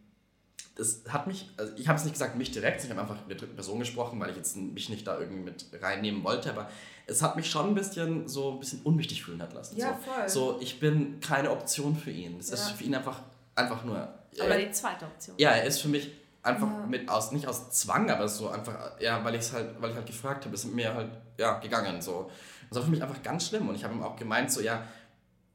das 0.76 1.02
hat 1.10 1.28
mich, 1.28 1.50
also 1.58 1.74
ich 1.76 1.88
habe 1.88 1.98
es 1.98 2.04
nicht 2.06 2.14
gesagt 2.14 2.38
mich 2.38 2.52
direkt, 2.52 2.84
ich 2.84 2.90
habe 2.90 3.02
einfach 3.02 3.16
mit 3.22 3.30
der 3.32 3.38
dritten 3.38 3.56
Person 3.56 3.80
gesprochen, 3.80 4.20
weil 4.20 4.30
ich 4.30 4.38
jetzt 4.38 4.56
mich 4.56 4.88
nicht 4.90 5.06
da 5.06 5.20
irgendwie 5.20 5.42
mit 5.42 5.66
reinnehmen 5.82 6.24
wollte, 6.24 6.50
aber 6.52 6.70
es 7.10 7.22
hat 7.22 7.36
mich 7.36 7.50
schon 7.50 7.68
ein 7.70 7.76
bisschen 7.76 8.28
so 8.28 8.54
ein 8.54 8.60
bisschen 8.60 8.82
unwichtig 8.84 9.24
fühlen 9.24 9.42
hat 9.42 9.54
lassen. 9.54 9.78
Ja, 9.78 9.98
so. 10.06 10.12
voll. 10.12 10.30
So, 10.30 10.58
ich 10.62 10.80
bin 10.80 11.20
keine 11.20 11.52
Option 11.52 11.96
für 11.96 12.12
ihn. 12.12 12.38
Es 12.40 12.50
ist 12.52 12.70
Ja. 12.70 12.76
für 12.76 12.84
ihn 12.84 12.96
einfach, 12.96 13.22
einfach 13.56 13.84
nur. 13.84 13.98
aber 14.40 14.58
äh, 14.60 14.66
die 14.68 14.72
zweite 14.72 15.06
Option. 15.06 15.36
ja, 15.38 15.52
er 15.52 15.64
ist 15.66 15.82
für 15.82 15.88
mich 15.90 16.12
einfach 16.44 16.68
Ja. 16.68 16.86
mit 16.86 17.10
aus, 17.10 17.32
nicht 17.32 17.48
aus 17.48 17.72
Zwang, 17.72 18.10
aber 18.10 18.28
so 18.28 18.50
einfach, 18.50 18.74
ja, 19.00 19.24
weil 19.24 19.36
ich 19.36 19.42
es 19.42 19.54
halt, 19.54 19.82
weil 19.82 19.90
ich 19.90 19.96
halt 19.96 20.06
gefragt 20.06 20.46
habe, 20.46 20.56
ist 20.56 20.66
mit 20.66 20.76
mir 20.76 20.94
halt, 20.94 21.10
ja, 21.38 21.58
gegangen, 21.60 22.02
so. 22.02 22.30
Das 22.70 22.78
war 22.78 22.84
für 22.86 22.92
mich 22.92 23.02
einfach 23.02 23.22
ganz 23.24 23.48
schlimm 23.48 23.68
und 23.68 23.76
ich 23.76 23.84
habe 23.84 23.94
ihm 23.96 24.04
auch 24.04 24.16
gemeint, 24.16 24.52
so, 24.52 24.62
ja, 24.62 24.84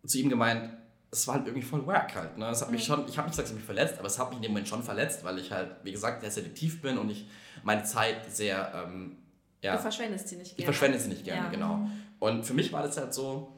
zu 0.05 0.19
ihm 0.19 0.29
gemeint, 0.29 0.71
es 1.11 1.27
war 1.29 1.37
halt 1.37 1.47
irgendwie 1.47 1.65
voll 1.67 1.87
wack 1.87 2.15
halt, 2.17 2.37
ne, 2.37 2.49
es 2.51 2.61
hat 2.61 2.71
mich 2.73 2.85
schon, 2.85 3.07
ich 3.09 3.17
habe 3.17 3.29
nicht 3.29 3.37
gesagt, 3.37 3.47
es 3.47 3.51
hat 3.53 3.57
mich 3.57 3.65
verletzt, 3.65 3.99
aber 3.99 4.09
es 4.09 4.19
hat 4.19 4.29
mich 4.31 4.37
in 4.39 4.43
dem 4.43 4.51
Moment 4.51 4.69
schon 4.69 4.83
verletzt, 4.83 5.23
weil 5.25 5.39
ich 5.39 5.53
halt, 5.53 5.71
wie 5.85 5.93
gesagt, 5.93 6.21
sehr 6.23 6.31
selektiv 6.33 6.83
bin 6.83 6.99
und 6.99 7.09
ich 7.09 7.27
meine 7.63 7.85
Zeit 7.85 8.17
sehr, 8.35 8.73
ähm, 8.75 9.17
ja, 9.65 9.77
Du 9.77 9.83
verschwendest 9.83 10.29
sie 10.29 10.37
nicht 10.37 10.51
ich 10.53 10.57
gerne. 10.59 10.73
verschwende 10.73 10.99
sie 11.01 11.09
nicht 11.09 11.25
gerne, 11.25 11.45
Ja. 11.47 11.51
genau. 11.51 11.89
Und 12.21 12.45
für 12.45 12.55
mich 12.55 12.73
war 12.73 12.83
das 12.83 12.97
halt 12.97 13.13
so, 13.15 13.53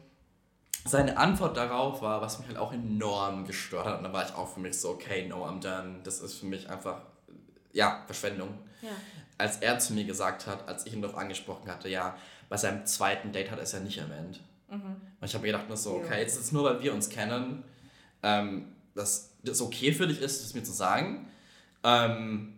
seine 0.85 1.17
Antwort 1.17 1.57
darauf 1.57 2.01
war, 2.03 2.21
was 2.23 2.39
mich 2.39 2.47
halt 2.49 2.59
auch 2.59 2.73
enorm 2.73 3.45
gestört 3.45 3.87
hat. 3.87 3.99
Und 3.99 4.05
da 4.05 4.13
war 4.13 4.25
ich 4.25 4.35
auch 4.35 4.49
für 4.55 4.61
mich 4.61 4.79
so, 4.81 4.91
okay, 4.91 5.27
no, 5.29 5.45
I'm 5.45 5.61
done. 5.61 6.01
Das 6.05 6.21
ist 6.21 6.35
für 6.35 6.47
mich 6.47 6.71
einfach, 6.71 7.03
ja, 7.73 8.03
Verschwendung. 8.07 8.51
Ja. 8.83 8.91
Als 9.39 9.59
er 9.59 9.79
zu 9.81 9.93
mir 9.95 10.05
gesagt 10.05 10.47
hat, 10.47 10.67
als 10.69 10.87
ich 10.87 10.93
ihn 10.95 11.03
darauf 11.03 11.19
angesprochen 11.19 11.69
hatte, 11.71 11.89
ja, 11.89 12.17
bei 12.49 12.57
seinem 12.57 12.87
zweiten 12.87 13.33
Date 13.33 13.51
hat 13.51 13.59
er 13.59 13.65
es 13.65 13.73
ja 13.73 13.81
nicht 13.81 13.99
erwähnt. 13.99 14.41
Mhm. 14.71 14.81
Und 15.21 15.25
ich 15.27 15.35
habe 15.35 15.43
mir 15.45 15.53
gedacht, 15.53 15.69
nur 15.69 15.77
so, 15.77 15.95
okay, 15.97 16.21
jetzt 16.21 16.35
ist 16.37 16.45
es 16.47 16.53
nur, 16.53 16.65
weil 16.65 16.81
wir 16.81 16.95
uns 16.95 17.09
kennen, 17.11 17.65
ähm, 18.23 18.69
dass 18.95 19.33
das 19.43 19.61
okay 19.61 19.93
für 19.93 20.07
dich 20.07 20.21
ist, 20.21 20.43
das 20.43 20.55
mir 20.55 20.63
zu 20.63 20.73
sagen. 20.73 21.29
Ähm, 21.85 22.55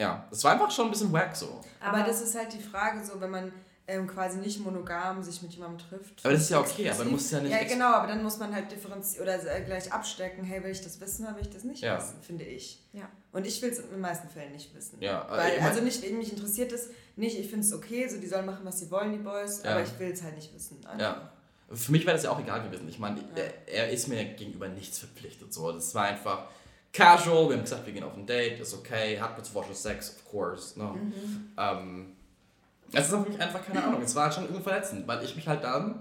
ja, 0.00 0.26
es 0.30 0.42
war 0.44 0.52
einfach 0.52 0.70
schon 0.70 0.86
ein 0.86 0.90
bisschen 0.90 1.12
wack 1.12 1.36
so. 1.36 1.60
aber 1.80 2.02
das 2.02 2.20
ist 2.20 2.34
halt 2.36 2.52
die 2.52 2.62
Frage, 2.62 3.04
so 3.04 3.20
wenn 3.20 3.30
man 3.30 3.52
ähm, 3.86 4.06
quasi 4.06 4.38
nicht 4.38 4.60
monogam 4.60 5.20
sich 5.22 5.42
mit 5.42 5.52
jemandem 5.52 5.78
trifft. 5.88 6.24
Aber 6.24 6.32
das 6.32 6.42
ist 6.42 6.50
ja 6.50 6.60
okay, 6.60 6.88
aber 6.90 7.02
du 7.04 7.10
musst 7.10 7.32
ja 7.32 7.40
nicht 7.40 7.50
Ja, 7.50 7.64
genau, 7.64 7.92
aber 7.92 8.06
dann 8.06 8.22
muss 8.22 8.38
man 8.38 8.54
halt 8.54 8.70
differenzieren 8.70 9.24
oder 9.24 9.56
äh, 9.56 9.62
gleich 9.62 9.92
abstecken, 9.92 10.44
hey, 10.44 10.62
will 10.62 10.70
ich 10.70 10.80
das 10.80 11.00
wissen 11.00 11.24
oder 11.26 11.34
will 11.34 11.42
ich 11.42 11.50
das 11.50 11.64
nicht 11.64 11.82
Ja. 11.82 11.98
wissen, 11.98 12.22
finde 12.22 12.44
ich. 12.44 12.80
Ja. 12.92 13.08
Und 13.32 13.46
ich 13.48 13.60
will 13.62 13.70
es 13.70 13.80
in 13.80 13.90
den 13.90 14.00
meisten 14.00 14.28
Fällen 14.28 14.52
nicht 14.52 14.72
wissen. 14.76 14.98
Ja, 15.02 15.26
äh, 15.26 15.30
Weil, 15.36 15.52
ich 15.54 15.60
mein- 15.60 15.68
also 15.70 15.82
nicht, 15.82 16.08
mich 16.12 16.32
interessiert 16.32 16.70
es 16.70 16.90
nicht, 17.16 17.36
ich 17.36 17.48
finde 17.50 17.66
es 17.66 17.72
okay, 17.72 18.08
so 18.08 18.18
die 18.18 18.28
sollen 18.28 18.46
machen, 18.46 18.60
was 18.64 18.78
sie 18.78 18.90
wollen, 18.92 19.12
die 19.12 19.18
Boys, 19.18 19.62
Ja. 19.64 19.72
aber 19.72 19.82
ich 19.82 19.98
will 19.98 20.12
es 20.12 20.22
halt 20.22 20.36
nicht 20.36 20.54
wissen. 20.54 20.78
Einfach. 20.86 21.00
Ja. 21.00 21.32
Für 21.72 21.90
mich 21.92 22.06
wäre 22.06 22.14
das 22.16 22.24
ja 22.24 22.30
auch 22.30 22.38
egal 22.40 22.62
gewesen. 22.62 22.88
Ich 22.88 22.98
meine, 23.00 23.18
Ja. 23.20 23.26
er, 23.66 23.66
er 23.86 23.90
ist 23.90 24.06
mir 24.08 24.24
gegenüber 24.24 24.68
nichts 24.68 24.98
verpflichtet. 24.98 25.52
So. 25.52 25.70
Das 25.72 25.92
war 25.96 26.04
einfach 26.04 26.44
casual. 26.92 27.48
Wir 27.48 27.56
haben 27.56 27.62
gesagt, 27.62 27.86
wir 27.86 27.92
gehen 27.92 28.04
auf 28.04 28.16
ein 28.16 28.26
Date, 28.26 28.60
ist 28.60 28.74
okay. 28.74 29.20
Hat 29.20 29.34
kurz 29.34 29.48
vorher 29.48 29.74
Sex, 29.74 30.16
of 30.16 30.30
course. 30.30 30.78
No. 30.78 30.92
Mhm. 30.92 31.52
Ähm, 31.56 32.16
es 32.92 33.04
ist 33.04 33.10
für 33.10 33.18
mich 33.18 33.40
einfach 33.40 33.64
keine 33.64 33.84
Ahnung. 33.84 34.02
Es 34.02 34.14
war 34.14 34.24
halt 34.24 34.34
schon 34.34 34.44
irgendwie 34.44 34.62
verletzend, 34.62 35.06
weil 35.06 35.22
ich 35.24 35.36
mich 35.36 35.46
halt 35.46 35.62
dann 35.62 36.00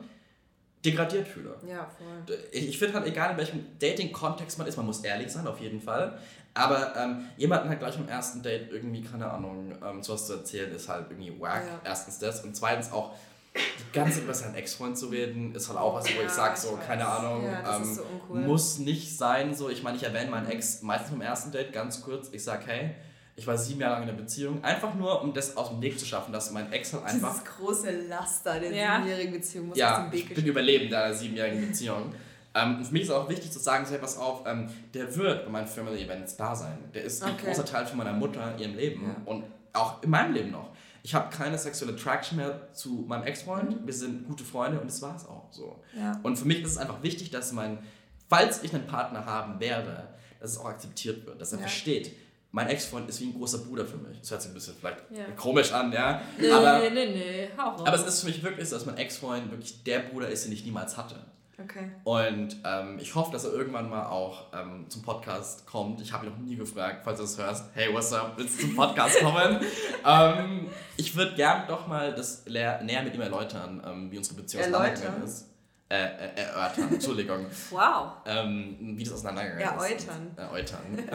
degradiert 0.83 1.27
fühle. 1.27 1.55
Ja, 1.67 1.87
voll. 1.97 2.37
Ich, 2.51 2.69
ich 2.69 2.79
finde 2.79 2.95
halt, 2.95 3.07
egal 3.07 3.31
in 3.31 3.37
welchem 3.37 3.65
Dating-Kontext 3.79 4.57
man 4.57 4.67
ist, 4.67 4.77
man 4.77 4.85
muss 4.85 5.01
ehrlich 5.01 5.29
sein, 5.31 5.45
auf 5.45 5.59
jeden 5.59 5.81
Fall. 5.81 6.17
Aber 6.53 6.95
ähm, 6.95 7.25
jemanden 7.37 7.69
halt 7.69 7.79
gleich 7.79 7.97
am 7.97 8.07
ersten 8.07 8.41
Date 8.41 8.71
irgendwie, 8.71 9.01
keine 9.03 9.29
Ahnung, 9.29 9.73
ähm, 9.85 10.01
sowas 10.01 10.25
zu 10.25 10.33
erzählen, 10.33 10.71
ist 10.73 10.89
halt 10.89 11.07
irgendwie 11.09 11.39
wack. 11.39 11.63
Ja. 11.65 11.81
Erstens 11.83 12.19
das. 12.19 12.43
Und 12.43 12.55
zweitens 12.55 12.91
auch, 12.91 13.13
die 13.55 13.91
ganze 13.97 14.15
Zeit 14.15 14.23
über 14.23 14.33
seinen 14.33 14.55
Ex-Freund 14.55 14.97
zu 14.97 15.07
reden, 15.07 15.53
ist 15.55 15.67
halt 15.69 15.79
auch 15.79 15.95
was, 15.95 16.05
wo 16.05 16.19
Ja, 16.19 16.25
ich 16.25 16.31
sage, 16.31 16.53
ich 16.55 16.59
so, 16.59 16.77
keine 16.85 17.07
Ahnung, 17.07 17.43
Ja, 17.45 17.61
das 17.61 17.77
ähm, 17.87 17.93
so 17.95 18.35
muss 18.35 18.77
nicht 18.79 19.17
sein. 19.17 19.53
So, 19.55 19.69
ich 19.69 19.81
meine, 19.83 19.97
ich 19.97 20.03
erwähne 20.03 20.29
meinen 20.31 20.47
Ex 20.49 20.81
meistens 20.81 21.11
beim 21.11 21.21
ersten 21.21 21.51
Date 21.51 21.73
ganz 21.73 22.01
kurz. 22.01 22.29
Ich 22.31 22.43
sage, 22.43 22.63
hey, 22.67 22.91
ich 23.35 23.47
war 23.47 23.57
sieben 23.57 23.79
Jahre 23.79 23.93
lang 23.95 24.03
in 24.03 24.09
einer 24.09 24.17
Beziehung, 24.17 24.63
einfach 24.63 24.93
nur, 24.93 25.21
um 25.21 25.33
das 25.33 25.55
aus 25.57 25.69
dem 25.69 25.81
Weg 25.81 25.97
zu 25.99 26.05
schaffen, 26.05 26.31
dass 26.33 26.51
mein 26.51 26.71
Ex 26.71 26.93
halt 26.93 27.05
einfach 27.05 27.31
Dieses 27.39 27.55
große 27.57 27.91
Laster 28.07 28.59
der 28.59 28.71
Ja. 28.73 28.95
siebenjährigen 28.97 29.33
Beziehung 29.33 29.67
muss 29.67 29.75
aus 29.75 29.79
ja, 29.79 30.01
dem 30.01 30.07
ich 30.07 30.11
Weg 30.13 30.19
bin 30.27 30.29
geschafft 30.35 30.47
Überlebender 30.49 31.03
einer 31.05 31.13
siebenjährigen 31.15 31.67
Beziehung. 31.67 32.13
Ähm, 32.53 32.83
für 32.83 32.91
mich 32.91 33.03
ist 33.03 33.11
auch 33.11 33.29
wichtig 33.29 33.51
zu 33.51 33.59
sagen, 33.59 33.85
so, 33.85 33.95
pass 33.97 34.17
auf, 34.17 34.41
ähm, 34.45 34.69
der 34.93 35.15
wird 35.15 35.45
bei 35.45 35.51
meinen 35.51 35.67
Family 35.67 36.03
Events 36.03 36.35
da 36.35 36.55
sein. 36.55 36.77
Der 36.93 37.03
ist 37.03 37.23
ein 37.23 37.33
Okay. 37.33 37.45
großer 37.47 37.65
Teil 37.65 37.85
von 37.85 37.97
meiner 37.97 38.11
Mutter, 38.13 38.55
ihrem 38.57 38.75
Leben 38.75 39.03
Ja. 39.03 39.15
und 39.25 39.43
auch 39.73 40.01
in 40.03 40.09
meinem 40.09 40.33
Leben 40.33 40.51
noch. 40.51 40.69
Ich 41.03 41.13
habe 41.15 41.29
keine 41.35 41.57
sexuelle 41.57 41.93
Attraction 41.93 42.37
mehr 42.37 42.73
zu 42.73 43.05
meinem 43.07 43.23
Ex-Freund. 43.23 43.85
Wir 43.85 43.93
sind 43.93 44.27
gute 44.27 44.43
Freunde 44.43 44.79
und 44.79 44.87
das 44.89 45.01
war 45.01 45.15
es 45.15 45.25
auch 45.25 45.47
so. 45.51 45.81
Ja. 45.97 46.19
Und 46.23 46.37
für 46.37 46.45
mich 46.45 46.61
ist 46.61 46.71
es 46.71 46.77
einfach 46.77 47.01
wichtig, 47.03 47.29
dass 47.31 47.51
mein, 47.53 47.79
falls 48.27 48.63
ich 48.63 48.73
einen 48.73 48.85
Partner 48.87 49.25
haben 49.25 49.59
werde, 49.59 50.07
dass 50.39 50.51
es 50.51 50.57
auch 50.57 50.65
akzeptiert 50.65 51.25
wird, 51.25 51.39
dass 51.41 51.51
er 51.53 51.59
Ja. 51.59 51.63
versteht. 51.63 52.11
Mein 52.51 52.67
Ex-Freund 52.67 53.07
ist 53.07 53.21
wie 53.21 53.25
ein 53.27 53.33
großer 53.33 53.59
Bruder 53.59 53.85
für 53.85 53.97
mich. 53.97 54.19
Das 54.21 54.31
hört 54.31 54.41
sich 54.41 54.51
ein 54.51 54.55
bisschen 54.55 54.73
vielleicht 54.79 54.97
Ja. 55.11 55.25
komisch 55.37 55.71
an, 55.71 55.91
ja. 55.93 56.21
Nee, 56.39 56.49
Aber 56.49 56.79
nee, 56.79 56.89
nee, 56.89 57.05
nee, 57.05 57.49
hau 57.57 57.69
raus. 57.71 57.81
aber 57.85 57.95
es 57.95 58.05
ist 58.07 58.21
für 58.21 58.27
mich 58.27 58.41
wirklich 58.43 58.67
so, 58.67 58.75
dass 58.75 58.85
mein 58.87 58.97
Ex-Freund 58.97 59.51
wirklich 59.51 59.83
der 59.83 59.99
Bruder 59.99 60.27
ist, 60.29 60.45
den 60.45 60.51
ich 60.51 60.65
niemals 60.65 60.97
hatte. 60.97 61.15
Okay. 61.63 61.91
Und 62.05 62.55
ähm, 62.63 62.97
ich 62.99 63.13
hoffe, 63.15 63.31
dass 63.31 63.43
er 63.43 63.51
irgendwann 63.51 63.89
mal 63.89 64.05
auch 64.05 64.45
ähm, 64.53 64.89
zum 64.89 65.01
Podcast 65.01 65.65
kommt. 65.65 65.99
Ich 66.01 66.13
habe 66.13 66.25
ihn 66.25 66.31
noch 66.31 66.39
nie 66.39 66.55
gefragt, 66.55 67.01
falls 67.03 67.17
du 67.17 67.23
das 67.23 67.37
hörst. 67.37 67.65
Hey, 67.73 67.93
what's 67.93 68.13
up? 68.13 68.33
Willst 68.37 68.57
du 68.59 68.67
zum 68.67 68.75
Podcast 68.75 69.19
kommen? 69.19 69.59
ähm, 70.05 70.69
ich 70.95 71.15
würde 71.15 71.35
gern 71.35 71.67
doch 71.67 71.85
mal 71.87 72.13
das 72.13 72.45
näher 72.45 73.03
mit 73.03 73.13
ihm 73.13 73.21
erläutern, 73.21 73.81
ähm, 73.85 74.11
wie 74.11 74.17
unsere 74.17 74.35
Beziehung 74.41 74.63
auseinandergegangen 74.63 75.23
ist. 75.23 75.47
Äh, 75.91 76.03
äh, 76.03 76.41
erörtern, 76.43 76.89
Entschuldigung. 76.93 77.45
Wow. 77.71 78.11
ähm, 78.25 78.77
wie 78.95 79.03
das 79.03 79.13
auseinandergegangen 79.13 79.79
ist. 79.79 80.07
Eräutern. 80.07 80.33
Erläutern. 80.37 81.09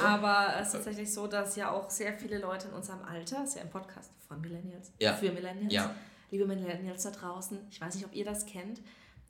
Aber 0.04 0.48
es 0.60 0.66
ist 0.68 0.72
tatsächlich 0.74 1.12
so, 1.12 1.26
dass 1.26 1.56
ja 1.56 1.70
auch 1.70 1.88
sehr 1.90 2.12
viele 2.12 2.38
Leute 2.38 2.68
in 2.68 2.74
unserem 2.74 3.02
Alter, 3.02 3.42
ist 3.44 3.56
ja 3.56 3.62
ein 3.62 3.70
Podcast 3.70 4.10
von 4.28 4.40
Millennials, 4.40 4.92
Ja. 5.00 5.14
für 5.14 5.32
Millennials, 5.32 5.72
Ja. 5.72 5.90
liebe 6.30 6.46
Millennials 6.46 7.02
da 7.04 7.10
draußen, 7.10 7.58
ich 7.70 7.80
weiß 7.80 7.94
nicht, 7.94 8.04
ob 8.04 8.14
ihr 8.14 8.24
das 8.26 8.44
kennt, 8.46 8.80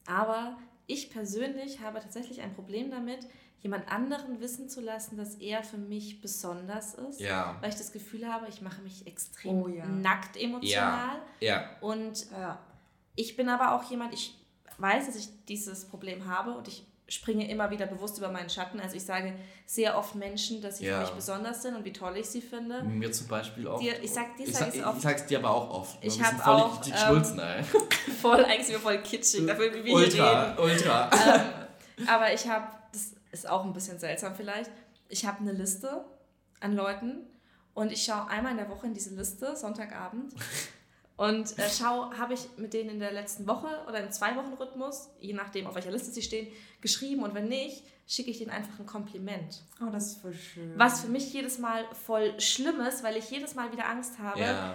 aber 0.06 0.56
ich 0.86 1.10
persönlich 1.10 1.80
habe 1.80 2.00
tatsächlich 2.00 2.40
ein 2.42 2.54
Problem 2.54 2.90
damit, 2.90 3.26
jemand 3.60 3.90
anderen 3.90 4.40
wissen 4.40 4.68
zu 4.68 4.82
lassen, 4.82 5.16
dass 5.16 5.36
er 5.36 5.62
für 5.64 5.78
mich 5.78 6.20
besonders 6.20 6.94
ist. 6.94 7.20
Ja. 7.20 7.56
Weil 7.62 7.70
ich 7.70 7.76
das 7.76 7.92
Gefühl 7.92 8.30
habe, 8.30 8.46
ich 8.48 8.60
mache 8.60 8.82
mich 8.82 9.06
extrem 9.06 9.62
Oh 9.62 9.68
ja. 9.68 9.86
nackt 9.86 10.36
emotional. 10.36 11.16
Ja. 11.40 11.70
Und 11.80 12.30
Ja. 12.30 12.58
ich 13.16 13.36
bin 13.36 13.48
aber 13.48 13.74
auch 13.74 13.90
jemand, 13.90 14.12
ich 14.12 14.38
weiß, 14.76 15.06
dass 15.06 15.16
ich 15.16 15.28
dieses 15.46 15.86
Problem 15.86 16.26
habe 16.26 16.52
und 16.54 16.68
ich 16.68 16.86
springe 17.08 17.48
immer 17.50 17.70
wieder 17.70 17.86
bewusst 17.86 18.16
über 18.18 18.30
meinen 18.30 18.48
Schatten. 18.48 18.80
Also 18.80 18.96
ich 18.96 19.04
sage 19.04 19.34
sehr 19.66 19.96
oft 19.98 20.14
Menschen, 20.14 20.62
dass 20.62 20.78
sie 20.78 20.86
Ja. 20.86 20.96
für 21.00 21.00
mich 21.02 21.10
besonders 21.10 21.60
sind 21.62 21.76
und 21.76 21.84
wie 21.84 21.92
toll 21.92 22.16
ich 22.16 22.26
sie 22.26 22.40
finde. 22.40 22.82
Mir 22.82 23.12
zum 23.12 23.26
Beispiel 23.28 23.68
auch. 23.68 23.80
Ich 23.80 24.10
sag- 24.12 24.36
dir 24.36 24.46
ich, 24.48 24.54
sag 24.56 24.74
ich, 24.74 24.84
oft. 24.84 24.96
ich 24.96 25.02
sag's 25.02 25.26
dir 25.26 25.38
aber 25.38 25.50
auch 25.50 25.70
oft. 25.70 25.96
Ich 25.98 26.04
Wir 26.18 26.24
sind 26.24 26.26
hab 26.38 26.42
voll 26.44 26.54
auch, 26.54 26.80
die 26.80 26.90
ähm, 26.90 26.96
Schulzen, 26.96 27.38
ey. 27.40 27.62
Voll, 28.22 28.44
eigentlich 28.44 28.66
sind 28.66 28.76
wir 28.76 28.80
voll 28.80 28.98
kitschig, 29.02 29.46
dafür 29.46 29.74
wie 29.74 29.84
wir 29.84 29.98
hier 29.98 30.06
reden. 30.06 30.20
Ultra, 30.20 30.56
ultra. 30.62 31.10
Ähm, 31.98 32.06
aber 32.08 32.32
ich 32.32 32.48
habe, 32.48 32.68
das 32.92 33.10
ist 33.32 33.48
auch 33.48 33.64
ein 33.64 33.72
bisschen 33.74 33.98
seltsam 33.98 34.34
vielleicht, 34.34 34.70
ich 35.10 35.26
habe 35.26 35.40
eine 35.40 35.52
Liste 35.52 36.04
an 36.60 36.74
Leuten 36.74 37.18
und 37.74 37.92
ich 37.92 38.02
schaue 38.02 38.28
einmal 38.28 38.52
in 38.52 38.58
der 38.58 38.70
Woche 38.70 38.86
in 38.86 38.94
diese 38.94 39.14
Liste, 39.14 39.54
Sonntagabend, 39.54 40.32
und 41.16 41.58
äh, 41.58 41.68
schaue, 41.70 42.16
habe 42.18 42.34
ich 42.34 42.40
mit 42.56 42.72
denen 42.74 42.90
in 42.90 42.98
der 42.98 43.12
letzten 43.12 43.46
Woche 43.46 43.68
oder 43.88 44.00
im 44.02 44.10
Zwei-Wochen-Rhythmus, 44.10 45.10
je 45.20 45.32
nachdem, 45.32 45.66
auf 45.66 45.74
welcher 45.74 45.90
Liste 45.92 46.10
sie 46.10 46.22
stehen, 46.22 46.48
geschrieben 46.80 47.22
und 47.22 47.34
wenn 47.34 47.48
nicht, 47.48 47.84
schicke 48.06 48.30
ich 48.30 48.38
denen 48.38 48.50
einfach 48.50 48.78
ein 48.80 48.86
Kompliment. 48.86 49.62
Oh, 49.80 49.90
das 49.90 50.08
ist 50.08 50.20
voll 50.22 50.34
schön. 50.34 50.72
Was 50.76 51.00
für 51.02 51.08
mich 51.08 51.32
jedes 51.32 51.58
Mal 51.58 51.84
voll 52.06 52.38
schlimm 52.40 52.80
ist, 52.80 53.02
weil 53.04 53.16
ich 53.16 53.30
jedes 53.30 53.54
Mal 53.54 53.72
wieder 53.72 53.88
Angst 53.88 54.18
habe, 54.18 54.40
Ja. 54.40 54.74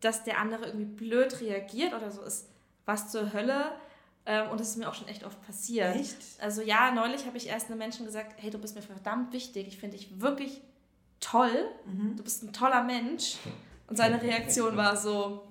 dass 0.00 0.22
der 0.24 0.38
andere 0.38 0.66
irgendwie 0.66 0.84
blöd 0.84 1.40
reagiert 1.40 1.94
oder 1.94 2.10
so 2.10 2.22
ist, 2.22 2.48
was 2.86 3.10
zur 3.10 3.32
Hölle. 3.32 3.72
Ähm, 4.26 4.50
und 4.50 4.60
das 4.60 4.68
ist 4.68 4.76
mir 4.76 4.88
auch 4.88 4.94
schon 4.94 5.08
echt 5.08 5.24
oft 5.24 5.40
passiert. 5.46 5.96
Echt? 5.96 6.16
Also 6.40 6.60
ja, 6.62 6.90
neulich 6.92 7.24
habe 7.26 7.38
ich 7.38 7.48
erst 7.48 7.68
einem 7.68 7.78
Menschen 7.78 8.04
gesagt, 8.04 8.34
hey, 8.36 8.50
du 8.50 8.58
bist 8.58 8.74
mir 8.76 8.82
verdammt 8.82 9.32
wichtig, 9.32 9.66
ich 9.66 9.78
finde 9.78 9.96
dich 9.96 10.20
wirklich 10.20 10.60
toll, 11.20 11.64
Mhm. 11.86 12.16
du 12.16 12.22
bist 12.22 12.42
ein 12.42 12.52
toller 12.52 12.82
Mensch. 12.84 13.36
Und 13.88 13.96
seine 13.96 14.22
Reaktion 14.22 14.76
war 14.76 14.96
so, 14.96 15.42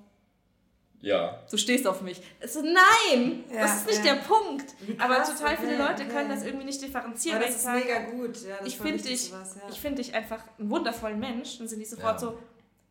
Ja. 1.01 1.39
du 1.49 1.55
stehst 1.57 1.87
auf 1.87 2.01
mich. 2.01 2.21
Ich 2.43 2.51
so, 2.51 2.61
nein, 2.61 3.43
Ja, 3.53 3.61
das 3.61 3.77
ist 3.77 3.87
nicht 3.87 4.05
ja. 4.05 4.15
der 4.15 4.21
Punkt. 4.21 4.73
Wie 4.81 4.99
Aber 4.99 5.15
krass, 5.15 5.37
total 5.37 5.55
viele 5.57 5.73
okay, 5.75 5.81
Leute 5.81 6.03
okay. 6.03 6.11
können 6.11 6.29
das 6.29 6.43
irgendwie 6.43 6.65
nicht 6.65 6.81
differenzieren. 6.81 7.37
Aber 7.37 7.45
das 7.45 7.55
ist 7.55 7.63
sagen, 7.63 7.79
mega 7.79 7.99
gut. 8.11 8.41
Ja, 8.43 8.57
das 8.57 8.67
ich 8.67 8.77
finde 8.77 9.03
dich, 9.03 9.29
sowas, 9.29 9.55
ja. 9.55 9.69
ich 9.69 9.79
find 9.79 9.97
dich 9.97 10.13
einfach 10.13 10.43
einen 10.59 10.69
wundervollen 10.69 11.19
Mensch. 11.19 11.57
Dann 11.57 11.67
sind 11.67 11.79
die 11.79 11.85
Ja. 11.85 11.89
sofort 11.91 12.19
so, 12.19 12.37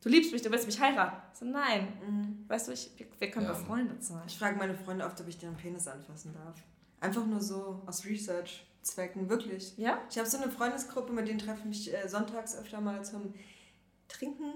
du 0.02 0.08
liebst 0.08 0.32
mich, 0.32 0.40
du 0.42 0.50
willst 0.50 0.66
mich 0.66 0.80
heiraten. 0.80 1.16
So, 1.38 1.44
nein. 1.44 1.88
Mhm. 2.06 2.44
Weißt 2.48 2.68
du, 2.68 2.72
ich, 2.72 2.90
wir, 2.96 3.06
wir 3.18 3.30
können 3.30 3.46
Ja. 3.46 3.52
befreundet 3.52 4.02
sein. 4.02 4.22
Ich 4.26 4.38
frage 4.38 4.56
meine 4.56 4.74
Freunde 4.74 5.04
oft, 5.04 5.20
ob 5.20 5.28
ich 5.28 5.36
deren 5.38 5.56
Penis 5.56 5.86
anfassen 5.86 6.32
darf. 6.32 6.56
Einfach 7.00 7.26
nur 7.26 7.40
so 7.40 7.82
aus 7.86 8.04
Research-Zwecken, 8.06 9.28
wirklich. 9.28 9.74
Ja? 9.76 9.98
Ich 10.10 10.18
habe 10.18 10.28
so 10.28 10.38
eine 10.38 10.50
Freundesgruppe, 10.50 11.12
mit 11.12 11.28
denen 11.28 11.38
treffe 11.38 11.58
ich 11.60 11.64
mich 11.66 11.94
äh, 11.94 12.08
sonntags 12.08 12.56
öfter 12.56 12.80
mal 12.80 13.04
zum 13.04 13.34
Trinken. 14.08 14.54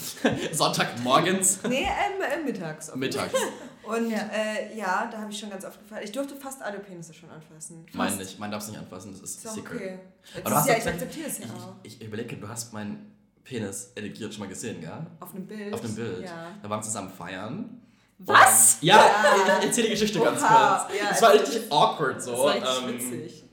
Sonntagmorgens, 0.52 1.58
Nee, 1.68 1.82
ähm, 1.84 2.22
äh, 2.22 2.42
mittags. 2.44 2.94
mittags. 2.94 3.32
Und 3.82 4.10
Ja. 4.10 4.28
äh, 4.32 4.76
ja 4.76 5.08
da 5.10 5.18
habe 5.22 5.30
ich 5.32 5.38
schon 5.38 5.50
ganz 5.50 5.64
oft 5.64 5.80
gefallen. 5.80 6.02
Ich 6.04 6.12
durfte 6.12 6.36
fast 6.36 6.62
alle 6.62 6.78
Penisse 6.78 7.12
schon 7.12 7.28
anfassen. 7.30 7.84
Fast. 7.86 7.94
Mein 7.96 8.16
nicht, 8.16 8.38
mein 8.38 8.50
darfst 8.50 8.68
du 8.68 8.72
nicht 8.72 8.80
anfassen, 8.80 9.12
das 9.12 9.20
ist 9.22 9.44
Ist 9.44 9.54
secret. 9.54 9.76
okay. 9.76 9.98
Aber 10.40 10.50
du 10.50 10.56
hast 10.56 10.68
ja, 10.68 10.76
ich 10.76 10.86
akzeptiere 10.86 11.26
es 11.28 11.38
ja 11.38 11.44
Ich, 11.46 11.50
auch. 11.50 11.74
ich, 11.82 12.00
ich 12.00 12.06
überlege, 12.06 12.36
du 12.36 12.48
hast 12.48 12.72
meinen 12.72 13.12
Penis 13.44 13.90
editiert 13.96 14.32
schon 14.32 14.40
mal 14.44 14.48
gesehen, 14.48 14.80
gell? 14.80 14.92
Auf 15.18 15.34
einem 15.34 15.46
Bild. 15.46 15.74
Auf 15.74 15.80
dem 15.80 15.94
Bild. 15.96 16.22
Ja. 16.24 16.48
Da 16.62 16.70
waren 16.70 16.78
wir 16.78 16.84
zusammen 16.84 17.10
feiern. 17.10 17.80
Was? 18.18 18.74
Und, 18.80 18.86
ja, 18.86 18.96
Ja. 18.98 19.58
ich 19.58 19.66
erzähle 19.66 19.88
die 19.88 19.92
Geschichte 19.94 20.20
ganz 20.20 20.40
Oha. 20.40 20.86
kurz. 20.88 21.00
Ja, 21.00 21.10
es 21.10 21.20
war 21.22 21.32
richtig 21.32 21.72
awkward 21.72 22.22
so. 22.22 22.30
Das 22.30 22.38
war 22.40 22.54
richtig 22.86 23.04
ähm, 23.04 23.12
witzig. 23.20 23.44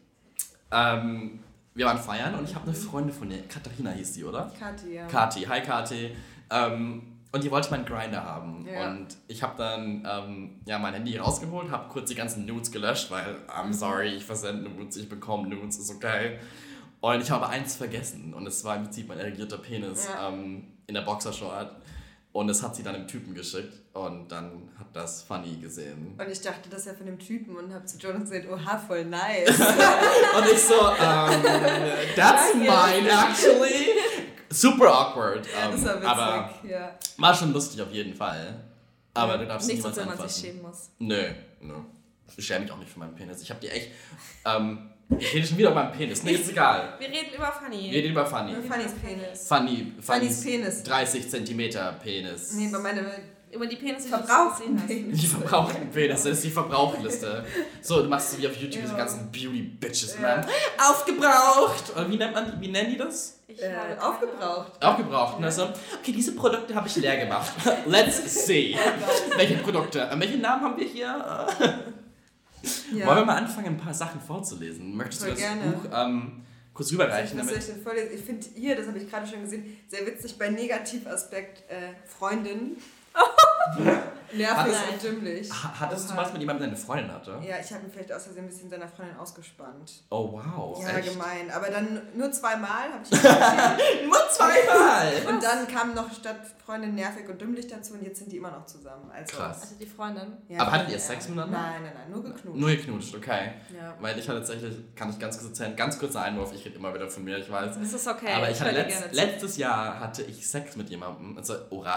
ähm, 0.72 1.39
wir 1.76 1.86
waren 1.86 1.98
feiern 1.98 2.36
und 2.36 2.44
ich 2.50 2.56
habe 2.56 2.66
eine 2.66 2.74
Freundin 2.76 3.14
von 3.14 3.30
ihr, 3.32 3.42
Katharina 3.48 3.92
hieß 3.92 4.14
die, 4.14 4.24
oder? 4.26 4.52
Kathi, 4.60 4.94
ja. 4.96 5.08
Kati, 5.08 5.42
hi 5.42 5.62
Kati. 5.62 6.16
Ähm, 6.50 7.04
und 7.32 7.44
die 7.44 7.52
wollte 7.52 7.70
meinen 7.70 7.86
Grinder 7.86 8.24
haben. 8.24 8.66
Ja. 8.66 8.90
Und 8.90 9.08
ich 9.28 9.44
habe 9.44 9.54
dann 9.58 10.04
ähm, 10.10 10.60
ja, 10.66 10.80
mein 10.80 10.94
Handy 10.94 11.16
rausgeholt, 11.18 11.70
habe 11.70 11.88
kurz 11.90 12.10
die 12.10 12.16
ganzen 12.16 12.46
Nudes 12.46 12.72
gelöscht, 12.72 13.12
weil, 13.12 13.38
I'm 13.48 13.72
sorry, 13.72 14.10
ich 14.16 14.26
versende 14.26 14.68
Nudes, 14.70 14.98
ich 14.98 15.08
bekomme 15.08 15.48
Nudes, 15.48 15.78
ist 15.78 15.92
okay. 15.92 16.40
Und 17.02 17.22
ich 17.22 17.30
habe 17.30 17.48
eins 17.48 17.76
vergessen 17.76 18.34
und 18.34 18.48
es 18.48 18.64
war 18.66 18.76
im 18.76 18.84
Prinzip 18.84 19.08
mein 19.08 19.20
erregierter 19.20 19.60
Penis 19.60 20.10
Ja. 20.12 20.30
ähm, 20.30 20.64
in 20.88 20.96
der 20.96 21.02
Boxershort. 21.02 21.72
Und 22.40 22.48
das 22.48 22.64
hat 22.64 22.74
sie 22.74 22.84
dann 22.84 22.94
dem 22.94 23.06
Typen 23.06 23.34
geschickt 23.36 23.74
und 23.92 24.30
dann 24.32 24.70
hat 24.80 24.88
das 24.94 25.24
Funny 25.24 25.58
gesehen. 25.58 26.16
Und 26.18 26.30
ich 26.32 26.40
dachte, 26.40 26.70
das 26.70 26.80
ist 26.82 26.86
ja 26.86 26.94
von 26.94 27.06
dem 27.06 27.20
Typen 27.20 27.58
und 27.58 27.74
habe 27.74 27.84
zu 27.84 27.98
Jonas 27.98 28.30
gesagt, 28.30 28.48
oha, 28.50 28.78
voll 28.78 29.04
nice. 29.20 29.50
Und 29.50 30.46
ich 30.50 30.60
so, 30.62 30.74
ähm, 30.74 31.42
that's 32.16 32.54
mine 32.56 33.10
actually. 33.10 33.88
Super 34.50 34.88
awkward. 34.90 35.46
ja, 35.54 35.70
das 35.70 35.82
ähm, 35.82 35.86
war 35.86 35.96
witzig. 35.96 36.08
aber 36.08 36.54
ja. 36.70 36.96
War 37.18 37.34
schon 37.36 37.52
lustig 37.52 37.82
auf 37.82 37.92
jeden 37.92 38.14
Fall. 38.16 38.56
Aber 39.16 39.34
Ja, 39.34 39.38
du 39.40 39.46
darfst 39.46 39.68
Nichts, 39.68 39.84
niemals 39.84 39.98
wozu 39.98 40.08
man 40.08 40.16
sich 40.16 40.24
anfassen. 40.24 40.46
schämen 40.46 40.62
muss. 40.62 40.90
Nö, 41.00 41.24
nö. 41.60 41.74
Ich 42.38 42.46
schäme 42.48 42.62
mich 42.62 42.72
auch 42.72 42.78
nicht 42.78 42.90
für 42.92 43.00
meinen 43.00 43.16
Penis. 43.16 43.42
Ich 43.42 43.52
hab 43.52 43.60
die 43.60 43.68
echt. 43.68 43.92
Ähm, 44.46 44.90
ich 45.18 45.34
rede 45.34 45.48
schon 45.48 45.58
wieder 45.58 45.72
über 45.72 45.84
meinen 45.84 45.92
Penis. 45.94 46.24
Nee, 46.24 46.34
ist 46.34 46.50
egal. 46.50 46.94
Wir 47.00 47.08
reden 47.08 47.34
über 47.36 47.52
Fanny. 47.52 47.92
Wir 47.92 47.98
reden 48.00 48.12
über 48.12 48.26
Funny. 48.26 48.54
Fannys 48.68 48.92
Penis. 49.04 49.48
Funny. 49.48 49.94
Fannys 50.02 50.44
Penis. 50.44 50.84
30 50.84 51.30
Zentimeter 51.30 51.96
Penis. 52.04 52.54
Nee, 52.54 52.70
bei 52.72 52.78
meiner 52.80 53.02
Über 53.52 53.66
die 53.66 53.78
Penisse, 53.78 54.04
die 54.04 54.10
verbrauchten 54.10 54.76
gesehen 54.76 55.06
Die 55.08 55.16
Penis. 55.18 55.26
verbrauchten 55.32 55.90
Penis, 55.90 56.22
das 56.24 56.34
ist 56.34 56.44
die 56.44 56.52
Verbrauchliste. 56.52 57.44
So, 57.82 58.04
du 58.04 58.08
machst 58.08 58.32
so 58.32 58.38
wie 58.38 58.48
auf 58.48 58.56
YouTube 58.56 58.82
diese 58.84 58.94
Ja. 58.94 59.00
ganzen 59.00 59.32
Beauty-Bitches, 59.32 60.18
Ja. 60.22 60.38
man. 60.38 60.46
Aufgebraucht! 60.78 61.84
Oder 61.96 62.10
wie 62.12 62.18
nennt 62.18 62.34
man 62.36 62.46
die, 62.46 62.68
wie 62.68 62.72
nennen 62.72 62.92
die 62.92 62.98
das? 62.98 63.40
Ich 63.48 63.60
Äh, 63.60 63.74
aufgebraucht. 64.00 64.74
Aufgebraucht. 64.86 65.38
Und 65.38 65.42
dann 65.42 65.52
so, 65.52 65.64
okay, 65.64 66.12
diese 66.12 66.34
Produkte 66.36 66.76
habe 66.76 66.88
ich 66.88 66.96
leer 66.98 67.18
gemacht. 67.18 67.52
Let's 67.88 68.46
see. 68.46 68.78
Welche 69.36 69.56
Produkte? 69.56 70.08
Welche 70.14 70.38
Namen 70.38 70.62
haben 70.66 70.78
wir 70.78 70.86
hier? 70.88 71.48
Ja. 72.94 73.06
Wollen 73.06 73.18
wir 73.20 73.26
mal 73.26 73.38
anfangen, 73.38 73.68
ein 73.68 73.78
paar 73.78 73.94
Sachen 73.94 74.20
vorzulesen? 74.20 74.96
Möchtest 74.96 75.22
Voll 75.22 75.30
du 75.30 75.36
das 75.36 75.44
gerne. 75.44 75.72
Buch 75.72 75.90
ähm, 75.94 76.44
kurz 76.74 76.92
rüberreichen? 76.92 77.38
Damit? 77.38 77.58
ich 77.58 77.84
vorlesen? 77.84 78.10
Ich 78.14 78.22
finde 78.22 78.48
hier, 78.56 78.76
das 78.76 78.88
habe 78.88 78.98
ich 78.98 79.10
gerade 79.10 79.28
schon 79.28 79.42
gesehen, 79.42 79.78
sehr 79.88 80.06
witzig 80.06 80.38
bei 80.38 80.50
Negativaspekt 80.50 81.70
äh, 81.70 81.94
Freundin. 82.06 82.78
Nervig 84.34 84.74
und 84.94 85.04
dümmlich. 85.04 85.50
Ha- 85.52 85.74
Hattest 85.80 86.10
du 86.12 86.16
was 86.16 86.32
mit 86.34 86.42
jemandem, 86.42 86.64
der 86.64 86.68
eine 86.70 86.78
Freundin 86.78 87.12
hatte? 87.14 87.32
Ja, 87.42 87.56
ich 87.64 87.72
habe 87.74 87.86
ihn 87.86 87.92
vielleicht 87.92 88.12
aus 88.14 88.24
Versehen 88.26 88.44
ein 88.46 88.48
bisschen 88.50 88.70
seiner 88.70 88.88
Freundin 88.88 89.18
ausgespannt. 89.18 90.04
Oh, 90.10 90.32
wow. 90.34 90.82
ja, 90.84 90.98
echt? 90.98 91.12
gemein. 91.14 91.50
Aber 91.52 91.70
dann 91.70 92.02
nur 92.16 92.32
zweimal 92.32 92.92
habe 92.94 93.04
ich 93.04 93.12
ihn. 94.04 94.08
Nur 94.10 94.18
zweimal! 94.32 95.12
Und 95.34 95.44
dann 95.44 95.68
kam 95.68 95.94
noch 95.94 96.12
statt 96.14 96.38
Freundin 96.66 96.96
nervig 96.96 97.28
und 97.28 97.40
dümmlich 97.42 97.68
dazu 97.68 97.94
und 97.94 98.04
jetzt 98.04 98.20
sind 98.20 98.32
die 98.32 98.38
immer 98.38 98.52
noch 98.52 98.66
zusammen. 98.66 99.10
Also, 99.12 99.38
Krass. 99.38 99.62
Also 99.64 99.76
die 99.80 99.86
Freundin. 99.88 100.38
Ja, 100.48 100.62
Aber 100.62 100.72
hattet 100.72 100.90
ihr 100.90 100.94
ja. 100.96 101.00
Sex 101.00 101.28
miteinander? 101.28 101.58
Nein, 101.58 101.84
nein, 101.84 101.94
nein, 101.96 102.12
nur 102.12 102.24
geknutscht. 102.24 102.60
Nur 102.60 102.70
geknutscht, 102.70 103.16
okay. 103.16 103.54
Ja. 103.76 103.96
Weil 104.00 104.20
ich 104.20 104.28
hatte 104.30 104.40
tatsächlich, 104.40 104.76
kann 104.96 105.10
ich 105.10 105.18
ganz 105.18 105.38
kurz 105.38 105.50
erzählen, 105.50 105.76
ganz 105.76 105.98
kurzer 105.98 106.22
Einwurf, 106.22 106.54
ich 106.54 106.64
rede 106.66 106.76
immer 106.76 106.94
wieder 106.94 107.10
von 107.10 107.24
mir, 107.24 107.38
ich 107.40 107.52
weiß. 107.52 107.76
Das 107.80 107.94
ist 107.94 108.08
okay. 108.08 108.34
Aber 108.34 108.50
ich 108.52 108.60
hatte 108.62 108.72
höre 108.76 108.84
dir 108.84 108.90
letzt, 109.00 109.14
letztes 109.16 109.58
Jahr 109.58 110.00
hatte 110.00 110.22
ich 110.24 110.48
Sex 110.48 110.76
mit 110.76 110.90
jemandem, 110.92 111.38
also 111.38 111.56
OV. 111.72 111.88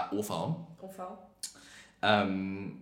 OV. 0.81 0.99
Ähm, 2.03 2.81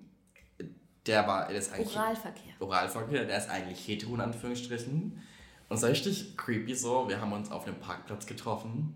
der 1.05 1.25
war, 1.27 1.47
der 1.47 1.57
ist 1.57 1.71
eigentlich 1.73 1.95
Oralverkehr. 1.95 2.53
Oralverkehr, 2.59 3.25
der 3.25 3.37
ist 3.37 3.49
eigentlich 3.49 3.87
hetero 3.87 4.13
in 4.15 4.21
Anführungsstrichen. 4.21 5.21
Und 5.69 5.75
es 5.77 5.81
war 5.81 5.89
richtig 5.89 6.37
creepy 6.37 6.75
so. 6.75 7.07
Wir 7.07 7.19
haben 7.21 7.31
uns 7.31 7.49
auf 7.49 7.65
einem 7.65 7.79
Parkplatz 7.79 8.25
getroffen. 8.25 8.93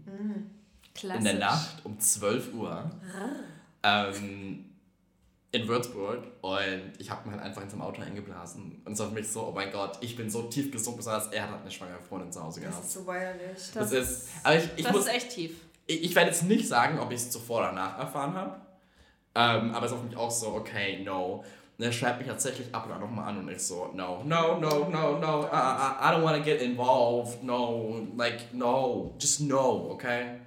Klassisch. 0.93 1.17
In 1.19 1.23
der 1.25 1.33
Nacht 1.35 1.83
um 1.85 1.99
12 1.99 2.53
Uhr. 2.53 2.91
Ähm, 3.83 4.65
in 5.51 5.67
Würzburg. 5.67 6.23
Und 6.41 6.93
ich 6.99 7.09
habe 7.09 7.27
mir 7.29 7.35
halt 7.35 7.43
einfach 7.43 7.61
in 7.61 7.69
seinem 7.69 7.81
Auto 7.81 8.01
eingeblasen. 8.01 8.81
Und 8.83 8.93
es 8.93 8.99
war 8.99 9.07
für 9.07 9.13
mich 9.13 9.27
so, 9.31 9.47
oh 9.47 9.51
mein 9.53 9.71
Gott, 9.71 9.97
ich 10.01 10.15
bin 10.15 10.29
so 10.29 10.43
tief 10.43 10.71
gesunken, 10.71 10.97
besonders 10.97 11.27
er 11.27 11.49
hat 11.49 11.61
eine 11.61 11.71
schwangere 11.71 12.01
Freundin 12.01 12.31
zu 12.31 12.43
Hause 12.43 12.59
Das 12.61 12.69
gehabt. 12.69 12.85
ist 12.85 12.93
so 12.93 13.07
widerlich. 13.07 13.71
Das, 13.73 13.89
Das 13.89 13.91
ist, 13.93 14.27
aber 14.43 14.55
ich, 14.57 14.69
ich 14.75 14.83
das 14.83 14.91
muss, 14.91 15.05
ist 15.05 15.13
echt 15.13 15.29
tief. 15.31 15.51
ich, 15.87 16.03
ich 16.03 16.15
werde 16.15 16.29
jetzt 16.31 16.43
nicht 16.43 16.67
sagen, 16.67 16.99
ob 16.99 17.09
ich 17.11 17.17
es 17.21 17.31
zuvor 17.31 17.59
oder 17.59 17.67
danach 17.67 17.97
erfahren 17.99 18.33
habe. 18.33 18.61
Ähm, 19.35 19.73
aber 19.73 19.85
es 19.85 19.91
ist 19.91 19.97
auch 19.97 20.01
für 20.01 20.07
mich 20.07 20.17
auch 20.17 20.31
so, 20.31 20.47
okay, 20.53 21.03
no. 21.03 21.43
Und 21.77 21.83
er 21.83 21.91
schreibt 21.91 22.19
mich 22.19 22.27
tatsächlich 22.27 22.73
ab 22.73 22.85
und 22.85 22.93
an 22.93 23.01
nochmal 23.01 23.27
an 23.27 23.39
und 23.39 23.49
ich 23.49 23.61
so, 23.61 23.91
no, 23.93 24.23
no, 24.23 24.57
no, 24.59 24.87
no, 24.89 25.17
no, 25.19 25.43
I, 25.43 25.55
I, 25.55 26.09
I 26.09 26.13
don't 26.13 26.23
want 26.23 26.37
to 26.37 26.43
get 26.43 26.61
involved, 26.61 27.43
no, 27.43 28.07
like, 28.15 28.53
no, 28.53 29.13
just 29.19 29.41
no, 29.41 29.89
okay? 29.91 30.39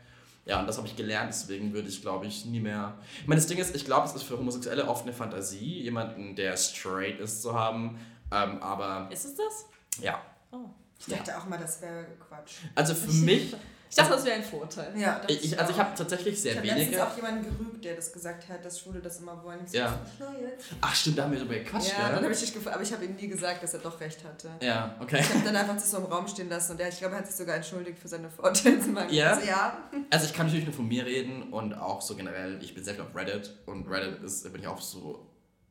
Ja, 0.47 0.61
und 0.61 0.67
das 0.67 0.79
habe 0.79 0.87
ich 0.87 0.97
gelernt, 0.97 1.29
deswegen 1.29 1.75
würde 1.75 1.89
ich, 1.91 2.01
glaube 2.01 2.25
ich, 2.25 2.47
nie 2.47 2.61
mehr. 2.61 2.95
Ich 3.21 3.29
meine, 3.29 3.39
das 3.39 3.47
Ding 3.47 3.59
ist, 3.59 3.77
ich 3.77 3.85
glaube, 3.85 4.07
es 4.07 4.15
ist 4.15 4.23
für 4.23 4.39
Homosexuelle 4.39 4.89
oft 4.89 5.03
eine 5.03 5.13
Fantasie, 5.13 5.83
jemanden, 5.83 6.35
der 6.35 6.57
straight 6.57 7.21
ist, 7.21 7.43
zu 7.43 7.53
haben, 7.53 7.99
ähm, 8.33 8.63
aber 8.63 9.09
Ist 9.13 9.27
es 9.27 9.35
das? 9.35 9.67
ja. 10.03 10.19
Oh. 10.51 10.71
Ich 10.99 11.15
dachte 11.15 11.37
auch 11.39 11.45
mal, 11.47 11.59
das 11.59 11.81
wäre 11.83 12.07
Quatsch. 12.27 12.55
Also 12.75 12.95
für 12.95 13.13
mich, 13.25 13.55
Ich 13.91 13.97
dachte, 13.97 14.13
das 14.13 14.25
wäre 14.25 14.37
ein 14.37 14.45
Vorteil. 14.45 14.93
Ja, 14.99 15.21
ich, 15.29 15.59
also 15.59 15.73
ich 15.73 15.79
habe 15.79 15.95
tatsächlich 15.97 16.35
ich 16.35 16.43
sehr 16.43 16.57
habe 16.57 16.67
letztens 16.67 16.87
wenige. 16.89 17.07
auch 17.07 17.17
jemanden 17.17 17.45
gerügt, 17.45 17.85
der 17.85 17.97
das 17.97 18.13
gesagt 18.13 18.49
hat, 18.49 18.65
dass 18.65 18.81
Schwule 18.81 19.01
das 19.01 19.19
immer 19.21 19.43
wollen. 19.43 19.61
Ich 19.65 19.71
so, 19.73 19.79
Ja. 19.79 19.99
Ach 20.81 20.95
stimmt, 20.95 21.19
da 21.19 21.25
haben 21.25 21.33
wir 21.33 21.39
drüber 21.41 21.55
gequatscht, 21.55 21.93
Ja, 21.93 22.03
dann 22.05 22.15
gell? 22.17 22.23
habe 22.25 22.33
ich 22.33 22.41
dich 22.41 22.53
gefragt, 22.53 22.75
aber 22.77 22.85
ich 22.85 22.93
habe 22.93 23.05
ihm 23.05 23.17
nie 23.17 23.29
gesagt, 23.29 23.63
dass 23.63 23.75
er 23.75 23.81
doch 23.81 23.99
recht 24.01 24.23
hatte. 24.25 24.51
Ja, 24.61 24.95
okay. 25.01 25.21
Ich 25.21 25.29
habe 25.35 25.41
dann 25.45 25.57
einfach 25.57 25.75
das 25.75 25.91
so 25.91 25.99
im 25.99 26.05
Raum 26.05 26.29
stehen 26.29 26.49
lassen 26.49 26.73
und 26.73 26.81
er, 26.81 26.89
ich 26.89 26.99
glaube, 26.99 27.15
er 27.15 27.21
hat 27.21 27.27
sich 27.27 27.37
sogar 27.37 27.57
entschuldigt 27.57 27.99
für 27.99 28.09
seine 28.09 28.29
Vorurteilsmagie. 28.31 29.17
Ja? 29.19 29.31
Also, 29.35 29.47
ja. 29.47 29.79
Also 30.11 30.27
ich 30.27 30.33
kann 30.35 30.47
natürlich 30.47 30.67
nur 30.67 30.75
von 30.75 30.87
mir 30.87 31.05
reden 31.07 31.45
und 31.53 31.73
auch 31.75 32.01
so 32.03 32.15
generell, 32.15 32.59
ich 32.63 32.75
bin 32.75 32.85
sehr 32.85 32.95
viel 32.95 33.03
auf 33.05 33.15
Reddit 33.15 33.55
und 33.67 33.89
Reddit 33.91 34.23
ist, 34.23 34.43
bin 34.53 34.61
ich 34.61 34.69
auch 34.69 34.81
so 34.81 35.28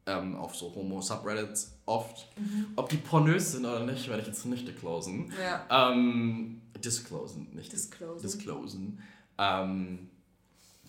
ähm, 0.07 0.35
auf 0.35 0.55
so 0.55 0.73
Homo-Subreddits 0.73 1.73
oft. 1.85 2.27
Ob 2.75 2.89
die 2.89 2.97
pornös 2.97 3.51
sind 3.51 3.65
oder 3.65 3.81
nicht, 3.85 4.07
werde 4.07 4.21
ich 4.21 4.27
jetzt 4.27 4.45
nicht 4.45 4.67
disclosen. 4.67 5.31
Ja. 5.41 5.91
Ähm, 5.91 6.61
disclosen, 6.83 7.49
nicht 7.53 7.71
Disclosen. 7.71 8.21
disclosen. 8.21 9.03
Ähm, 9.37 10.09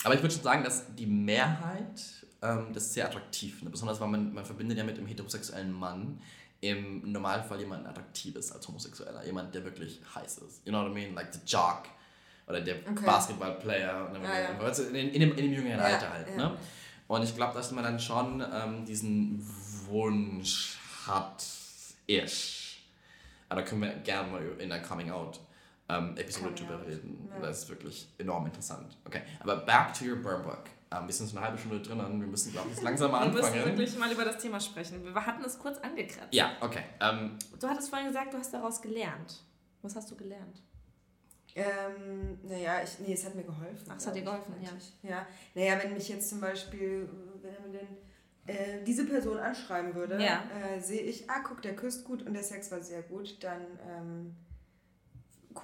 aber 0.05 0.15
ich 0.15 0.23
würde 0.23 0.35
schon 0.35 0.45
sagen, 0.45 0.63
dass 0.65 0.95
die 0.95 1.07
Mehrheit 1.07 2.01
ähm, 2.43 2.69
das 2.73 2.95
sehr 2.95 3.07
attraktiv 3.07 3.57
findet. 3.57 3.73
Besonders 3.73 4.01
weil 4.01 4.09
man, 4.09 4.33
man 4.33 4.45
verbindet 4.45 4.79
ja 4.79 4.85
mit 4.85 4.97
dem 4.97 5.07
heterosexuellen 5.07 5.73
Mann 5.73 6.21
im 6.61 7.11
Normalfall 7.13 7.61
jemanden 7.61 7.87
Attraktives 7.87 8.53
als 8.53 8.67
Homosexueller. 8.69 9.25
Jemand, 9.25 9.55
der 9.55 9.65
wirklich 9.65 10.01
heiß 10.15 10.39
ist. 10.39 10.65
You 10.67 10.73
know 10.73 10.83
what 10.83 10.91
I 10.91 10.95
mean? 10.95 11.15
Like 11.15 11.33
the 11.33 11.41
jock 11.47 11.85
oder 12.47 12.61
der 12.61 12.77
Okay. 12.77 13.05
Basketballplayer. 13.05 14.13
Ja, 14.23 14.41
ja. 14.41 14.69
In, 14.89 14.95
in, 15.11 15.21
dem, 15.21 15.31
in 15.33 15.37
dem 15.37 15.53
jüngeren 15.53 15.79
Ja, 15.79 15.85
Alter 15.85 16.11
halt. 16.13 16.37
Ne? 16.37 16.57
Und 17.09 17.23
ich 17.25 17.35
glaube, 17.35 17.55
dass 17.55 17.71
man 17.73 17.83
dann 17.85 17.99
schon 17.99 18.45
ähm, 18.53 18.85
diesen 18.85 19.43
Wunsch 19.87 20.79
hat, 21.07 21.45
ich. 22.07 22.87
Aber 23.49 23.63
da 23.63 23.67
können 23.67 23.81
wir 23.83 23.95
gerne 23.97 24.31
mal 24.31 24.43
in 24.59 24.69
der 24.69 24.83
Coming 24.83 25.11
Out 25.11 25.41
ähm, 25.89 26.15
Episode 26.19 26.51
Coming 26.51 26.57
drüber 26.69 26.81
out, 26.81 26.87
reden. 26.87 27.29
ja. 27.33 27.41
Das 27.41 27.63
ist 27.63 27.69
wirklich 27.71 28.09
enorm 28.19 28.45
interessant. 28.47 28.97
Okay, 29.07 29.23
aber 29.41 29.57
back 29.57 29.95
to 29.95 30.05
your 30.05 30.17
burn 30.17 30.43
book. 30.43 30.65
Ähm, 30.91 31.07
wir 31.07 31.15
sind 31.15 31.29
schon 31.31 31.39
eine 31.39 31.47
halbe 31.47 31.59
Stunde 31.59 31.81
drin 31.81 31.99
und 32.01 32.21
wir 32.21 32.27
müssen, 32.27 32.53
glaube 32.53 32.69
ich, 32.69 32.75
jetzt 32.77 32.85
langsam 32.85 33.11
mal 33.11 33.25
Wir 33.27 33.33
müssen 33.33 33.45
anfangen. 33.47 33.65
wirklich 33.65 33.99
mal 33.99 34.13
über 34.13 34.25
das 34.25 34.39
Thema 34.39 34.61
sprechen. 34.61 35.03
Wir 35.05 35.15
hatten 35.27 35.45
es 35.45 35.59
kurz 35.59 35.79
angekratzt. 35.79 36.33
Ja, 36.33 36.53
okay. 36.61 36.83
Ähm, 37.01 37.39
Du 37.61 37.67
hattest 37.69 37.89
vorhin 37.91 38.09
gesagt, 38.09 38.33
du 38.35 38.39
hast 38.39 38.53
daraus 38.53 38.81
gelernt. 38.83 39.43
Was 39.83 39.97
hast 39.97 40.11
du 40.11 40.17
gelernt? 40.17 40.63
Ähm, 41.59 42.39
naja, 42.43 42.81
ich, 42.83 42.99
nee, 43.01 43.15
es 43.15 43.25
hat 43.25 43.35
mir 43.35 43.45
geholfen. 43.45 43.87
Ach, 43.89 43.97
es 43.97 44.07
hat 44.07 44.15
dir 44.15 44.23
geholfen, 44.23 44.55
ja. 44.61 44.69
eigentlich. 44.71 44.93
ja. 45.03 45.27
Naja, 45.55 45.79
wenn 45.83 45.95
mich 45.95 46.09
jetzt 46.09 46.29
zum 46.29 46.41
Beispiel, 46.41 47.09
äh, 47.09 47.43
wenn 47.43 47.55
er 47.55 47.61
mir 47.61 47.79
denn 47.79 47.89
äh, 48.57 48.85
diese 48.85 49.05
Person 49.05 49.39
anschreiben 49.39 49.95
würde, 49.95 50.23
Ja. 50.23 50.43
äh, 50.75 50.81
sehe 50.81 51.03
ich, 51.03 51.29
ah, 51.29 51.41
guck, 51.47 51.61
der 51.63 51.77
küsst 51.77 52.05
gut 52.05 52.23
und 52.23 52.35
der 52.35 52.43
Sex 52.43 52.71
war 52.71 52.81
sehr 52.81 53.03
gut, 53.03 53.37
dann 53.43 53.61
ähm, 53.89 54.35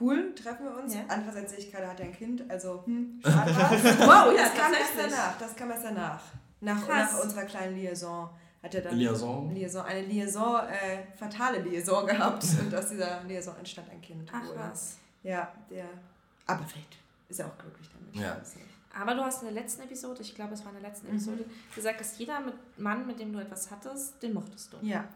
cool, 0.01 0.35
treffen 0.35 0.67
wir 0.67 0.77
uns. 0.83 0.95
Ja. 0.95 1.01
Andererseits 1.09 1.53
sehe 1.53 1.61
ich 1.61 1.73
gerade, 1.73 1.87
hat 1.89 2.01
er 2.01 2.07
ein 2.07 2.13
Kind, 2.13 2.49
also 2.51 2.85
hm, 2.87 3.21
schade. 3.25 3.51
Wow, 3.53 4.37
ja, 4.37 4.45
das 4.45 4.55
kam 4.55 4.73
erst 4.73 4.93
danach, 4.99 5.39
das 5.39 5.57
kam 5.57 5.71
erst 5.71 5.85
danach. 5.85 6.23
Nach, 6.61 6.89
nach 6.89 7.23
unserer 7.23 7.45
kleinen 7.45 7.77
Liaison 7.77 8.31
hat 8.63 8.75
er 8.75 8.81
dann 8.81 8.97
Liaison. 8.97 9.55
Liaison 9.55 9.85
eine 9.85 10.01
Liaison, 10.03 10.67
äh, 10.67 11.03
fatale 11.17 11.61
Liaison 11.61 12.07
gehabt 12.07 12.43
und 12.61 12.75
aus 12.75 12.89
dieser 12.89 13.23
Liaison 13.25 13.55
entstand 13.59 13.91
ein 13.91 14.01
Kind. 14.01 14.31
Ach 14.33 14.49
wohl. 14.49 14.57
was. 14.57 14.97
Ja, 15.25 15.53
der. 15.69 15.87
Aber 16.47 16.65
vielleicht 16.65 16.97
ist 17.29 17.41
er 17.41 17.47
auch 17.49 17.59
glücklich 17.59 17.89
damit. 17.93 18.15
Ja. 18.15 18.37
Nicht. 18.39 18.57
Aber 18.97 19.15
du 19.17 19.23
hast 19.25 19.43
in 19.43 19.53
der 19.53 19.61
letzten 19.61 19.83
Episode, 19.83 20.23
ich 20.23 20.35
glaube, 20.37 20.55
es 20.55 20.65
war 20.65 20.73
in 20.73 20.81
der 20.81 20.89
letzten 20.89 21.09
Mhm. 21.09 21.15
Episode, 21.15 21.45
gesagt, 21.75 21.99
dass 22.01 22.17
jeder 22.19 22.39
mit 22.41 22.55
Mann, 22.79 23.07
mit 23.07 23.19
dem 23.19 23.33
du 23.33 23.41
etwas 23.41 23.69
hattest, 23.71 24.23
den 24.23 24.35
mochtest 24.35 24.73
du. 24.73 24.77
Ja. 24.87 25.09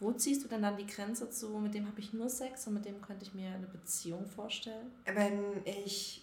Wo 0.00 0.12
ziehst 0.12 0.44
du 0.44 0.48
denn 0.48 0.60
dann 0.62 0.76
die 0.76 0.86
Grenze 0.86 1.30
zu, 1.30 1.48
mit 1.58 1.72
dem 1.74 1.86
habe 1.86 1.98
ich 2.00 2.12
nur 2.12 2.28
Sex 2.28 2.66
und 2.66 2.74
mit 2.74 2.84
dem 2.84 3.00
könnte 3.00 3.24
ich 3.24 3.32
mir 3.32 3.54
eine 3.54 3.66
Beziehung 3.68 4.26
vorstellen? 4.28 4.90
Wenn 5.06 5.64
ich. 5.64 6.22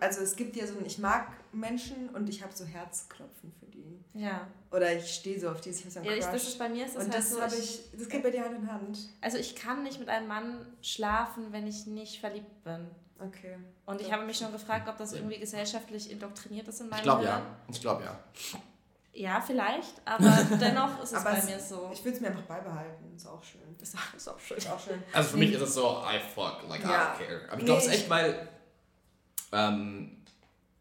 Also 0.00 0.22
es 0.22 0.34
gibt 0.36 0.56
ja 0.56 0.66
so 0.66 0.76
ein, 0.78 0.84
ich 0.86 0.98
mag 0.98 1.28
Menschen 1.52 2.08
und 2.10 2.28
ich 2.28 2.42
habe 2.42 2.52
so 2.54 2.64
Herzklopfen 2.64 3.52
für 3.58 3.66
die. 3.66 4.00
Ja. 4.14 4.48
Oder 4.72 4.92
ich 4.96 5.14
stehe 5.14 5.38
so 5.38 5.48
auf 5.48 5.60
die, 5.60 5.70
ich 5.70 5.80
habe 5.80 5.90
so 5.90 5.98
einen 6.00 6.08
ja 6.08 6.14
ich, 6.14 6.20
Crush. 6.22 6.32
das 6.32 6.42
ist 6.44 6.58
bei 6.58 6.68
mir 6.68 6.86
ist 6.86 6.96
das 6.96 7.04
und 7.04 7.12
halt 7.12 7.22
das 7.22 7.30
so, 7.30 7.58
ich, 7.58 7.80
das 7.98 8.08
geht 8.08 8.22
bei 8.22 8.30
dir 8.30 8.44
Hand 8.44 8.56
in 8.56 8.70
Hand. 8.72 8.98
Also 9.20 9.38
ich 9.38 9.54
kann 9.54 9.82
nicht 9.84 10.00
mit 10.00 10.08
einem 10.08 10.26
Mann 10.26 10.66
schlafen, 10.82 11.52
wenn 11.52 11.66
ich 11.68 11.86
nicht 11.86 12.18
verliebt 12.20 12.64
bin. 12.64 12.88
Okay. 13.20 13.58
Und 13.86 14.00
ich 14.00 14.10
habe 14.12 14.24
mich 14.24 14.38
schon 14.38 14.50
gefragt, 14.50 14.88
ob 14.88 14.96
das 14.96 15.12
irgendwie 15.12 15.38
gesellschaftlich 15.38 16.10
indoktriniert 16.10 16.66
ist 16.68 16.80
in 16.80 16.88
meinem 16.88 16.98
Ich 16.98 17.02
glaube 17.04 17.24
ja. 17.24 17.42
Ich 17.70 17.80
glaube 17.80 18.02
ja. 18.04 18.18
Ja, 19.12 19.40
vielleicht, 19.40 20.00
aber 20.04 20.30
dennoch 20.60 21.02
ist 21.02 21.10
es 21.12 21.18
Aber 21.18 21.32
bei 21.32 21.38
es- 21.38 21.44
mir 21.46 21.60
so. 21.60 21.90
Ich 21.92 22.04
will 22.04 22.12
es 22.12 22.20
mir 22.20 22.28
einfach 22.28 22.42
beibehalten. 22.42 23.14
Ist 23.14 23.26
auch 23.26 23.42
schön. 23.42 23.60
Ist 23.80 23.94
auch, 23.96 24.14
ist 24.16 24.28
auch 24.28 24.38
schön. 24.38 24.56
Ist 24.56 24.70
auch 24.70 24.80
schön. 24.80 25.02
Also 25.12 25.30
für 25.30 25.36
mich 25.36 25.52
ist 25.52 25.60
es 25.60 25.74
so, 25.74 26.02
I 26.02 26.18
fuck, 26.34 26.62
like 26.68 26.82
Ja. 26.82 26.88
I 26.88 26.92
don't 27.22 27.26
care. 27.26 27.40
Aber 27.48 27.54
ich 27.54 27.58
Nee, 27.58 27.64
glaube 27.66 27.80
es 27.80 27.86
ist 27.86 27.92
ich- 27.94 28.00
echt, 28.02 28.10
weil 28.10 28.48
ähm, 29.52 30.16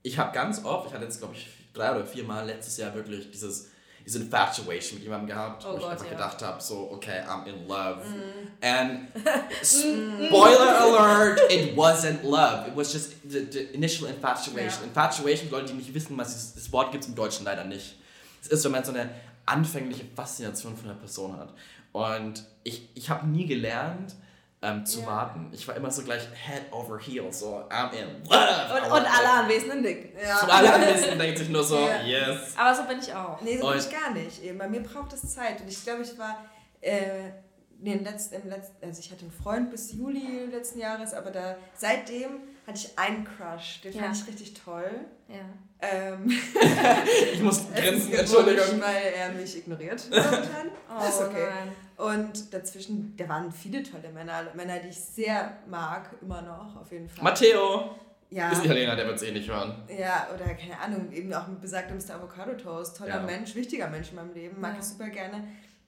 ich 0.02 0.18
habe 0.18 0.34
ganz 0.34 0.64
oft, 0.64 0.88
ich 0.88 0.94
hatte 0.94 1.06
jetzt 1.06 1.20
glaube 1.20 1.36
ich 1.36 1.48
drei 1.74 1.92
oder 1.92 2.06
vier 2.06 2.24
Mal 2.24 2.46
letztes 2.46 2.78
Jahr 2.78 2.94
wirklich 2.94 3.32
dieses 3.32 3.70
diese 4.06 4.24
Infatuation 4.24 4.98
mit 4.98 5.04
jemandem 5.04 5.28
gehabt, 5.28 5.64
Oh 5.66 5.74
wo 5.74 5.76
ich 5.76 5.82
Gott, 5.84 5.92
einfach 5.92 6.06
ja. 6.06 6.12
gedacht 6.12 6.42
habe, 6.42 6.62
so, 6.62 6.90
okay, 6.92 7.22
I'm 7.28 7.46
in 7.46 7.68
love. 7.68 8.02
Mm. 8.04 8.66
And 8.66 9.08
spoiler 9.62 10.80
alert, 10.82 11.40
it 11.52 11.76
wasn't 11.76 12.24
love. 12.24 12.68
It 12.68 12.76
was 12.76 12.92
just 12.92 13.12
the, 13.30 13.46
the 13.52 13.74
initial 13.74 14.08
infatuation. 14.08 14.82
Ja. 14.82 14.88
Infatuation, 14.88 15.52
Leute, 15.52 15.68
die 15.68 15.74
nicht 15.74 15.94
wissen, 15.94 16.18
was 16.18 16.56
das 16.56 16.72
Wort 16.72 16.92
gibt 16.92 17.04
es 17.04 17.10
im 17.10 17.16
Deutschen 17.16 17.46
leider 17.46 17.66
nicht. 17.66 17.98
Es 18.42 18.48
ist, 18.48 18.64
wenn 18.64 18.72
man 18.72 18.84
so 18.84 18.94
eine 18.94 19.10
anfängliche 19.46 20.06
Faszination 20.16 20.76
von 20.76 20.90
einer 20.90 21.00
Person 21.00 21.38
hat. 21.38 21.54
Und 21.92 22.44
ich, 22.64 22.90
ich 22.96 23.10
habe 23.10 23.28
nie 23.28 23.46
gelernt, 23.46 24.16
ähm, 24.62 24.86
zu 24.86 25.02
Ja. 25.02 25.08
warten. 25.08 25.50
Ich 25.54 25.68
war 25.68 25.76
immer 25.76 25.90
so 25.90 26.04
gleich 26.04 26.24
head 26.34 26.64
over 26.72 27.00
heels, 27.00 27.40
so 27.40 27.64
I'm 27.70 27.92
in 27.94 28.24
love. 28.24 28.74
Und, 28.76 28.92
und 28.92 29.18
alle 29.18 29.30
Anwesenden 29.44 29.82
nicken. 29.82 30.12
Ja. 30.22 30.40
Und 30.42 30.50
alle 30.50 30.74
Anwesenden 30.74 31.18
denken 31.20 31.38
sich 31.38 31.50
nur 31.50 31.64
so, 31.64 31.78
Ja. 31.80 32.02
yes. 32.04 32.54
Aber 32.58 32.76
so 32.76 32.84
bin 32.84 33.00
ich 33.00 33.14
auch. 33.14 33.42
Nee, 33.42 33.58
so 33.58 33.68
Und- 33.68 33.74
bin 33.74 33.82
ich 33.82 33.90
gar 33.92 34.12
nicht. 34.12 34.58
Bei 34.58 34.68
mir 34.68 34.82
braucht 34.84 35.14
es 35.14 35.22
Zeit. 35.34 35.62
Und 35.62 35.68
ich 35.70 35.82
glaube, 35.84 36.02
ich 36.02 36.18
war. 36.18 36.44
Äh, 36.82 37.32
nee, 37.80 37.94
im 37.94 38.04
letzten, 38.04 38.36
im 38.42 38.50
letzten, 38.50 38.86
also 38.86 39.00
ich 39.00 39.12
hatte 39.12 39.22
einen 39.22 39.32
Freund 39.32 39.72
bis 39.72 39.92
Juli 39.94 40.46
letzten 40.52 40.80
Jahres, 40.80 41.14
aber 41.14 41.32
da 41.32 41.56
seitdem 41.76 42.40
hatte 42.68 42.78
ich 42.78 42.98
einen 43.00 43.24
Crush. 43.26 43.82
Den 43.82 43.94
Ja. 43.94 44.04
fand 44.04 44.18
ich 44.18 44.28
richtig 44.28 44.54
toll. 44.54 44.92
Ja. 45.30 45.36
Ähm, 45.82 46.30
Ich 47.34 47.42
muss 47.42 47.62
grinsen, 47.76 48.14
Entschuldigung. 48.14 48.82
weil 48.82 49.14
er 49.16 49.30
mich 49.32 49.58
ignoriert. 49.58 50.04
momentan. 50.10 50.70
Oh, 50.90 51.08
ist 51.08 51.22
okay. 51.22 51.48
nein. 51.50 51.72
Und 52.00 52.54
dazwischen, 52.54 53.16
da 53.18 53.28
waren 53.28 53.52
viele 53.52 53.84
tolle 53.84 54.10
Männer, 54.14 54.44
Männer, 54.56 54.80
die 54.80 54.88
ich 54.88 55.00
sehr 55.00 55.58
mag, 55.68 56.10
immer 56.22 56.42
noch, 56.42 56.78
auf 56.80 56.92
jeden 56.94 57.10
Fall. 57.10 57.24
Matteo 57.26 57.96
ja, 58.30 58.52
ist 58.52 58.64
Italiener, 58.64 58.96
der 58.96 59.06
wird 59.06 59.18
es 59.18 59.24
eh 59.24 59.32
nicht 59.32 59.50
hören. 59.50 59.84
ja, 59.90 60.28
oder 60.34 60.46
keine 60.54 60.80
Ahnung, 60.80 61.12
eben 61.12 61.34
auch 61.34 61.48
mit 61.48 61.60
besagtem 61.60 61.98
Mr. 61.98 62.16
Avocado 62.16 62.54
Toast. 62.54 62.96
Toller 62.98 63.16
Ja. 63.18 63.22
Mensch, 63.24 63.54
wichtiger 63.56 63.90
Mensch 63.90 64.12
in 64.12 64.16
meinem 64.16 64.34
Leben, 64.34 64.62
mag 64.62 64.74
Ja. 64.76 64.80
ich 64.80 64.86
super 64.86 65.10
gerne. 65.10 65.44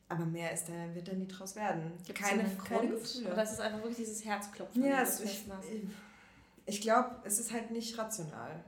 Aber 0.09 0.25
mehr 0.25 0.51
ist 0.51 0.67
da, 0.67 0.73
wird 0.93 1.07
da 1.07 1.13
nie 1.13 1.27
draus 1.27 1.55
werden. 1.55 1.93
Gibt's 2.05 2.21
keine, 2.21 2.43
keine? 2.67 2.89
Gefühle. 2.89 3.31
Oder 3.31 3.43
ist 3.43 3.51
es 3.53 3.59
einfach 3.61 3.77
wirklich 3.77 3.97
dieses 3.97 4.25
Herzklopfen? 4.25 4.83
ja, 4.83 4.99
das 4.99 5.21
es, 5.21 5.23
ich, 5.23 5.45
hast? 5.49 5.67
ich 6.65 6.81
glaube, 6.81 7.11
es 7.23 7.39
ist 7.39 7.53
halt 7.53 7.71
nicht 7.71 7.97
rational. 7.97 8.59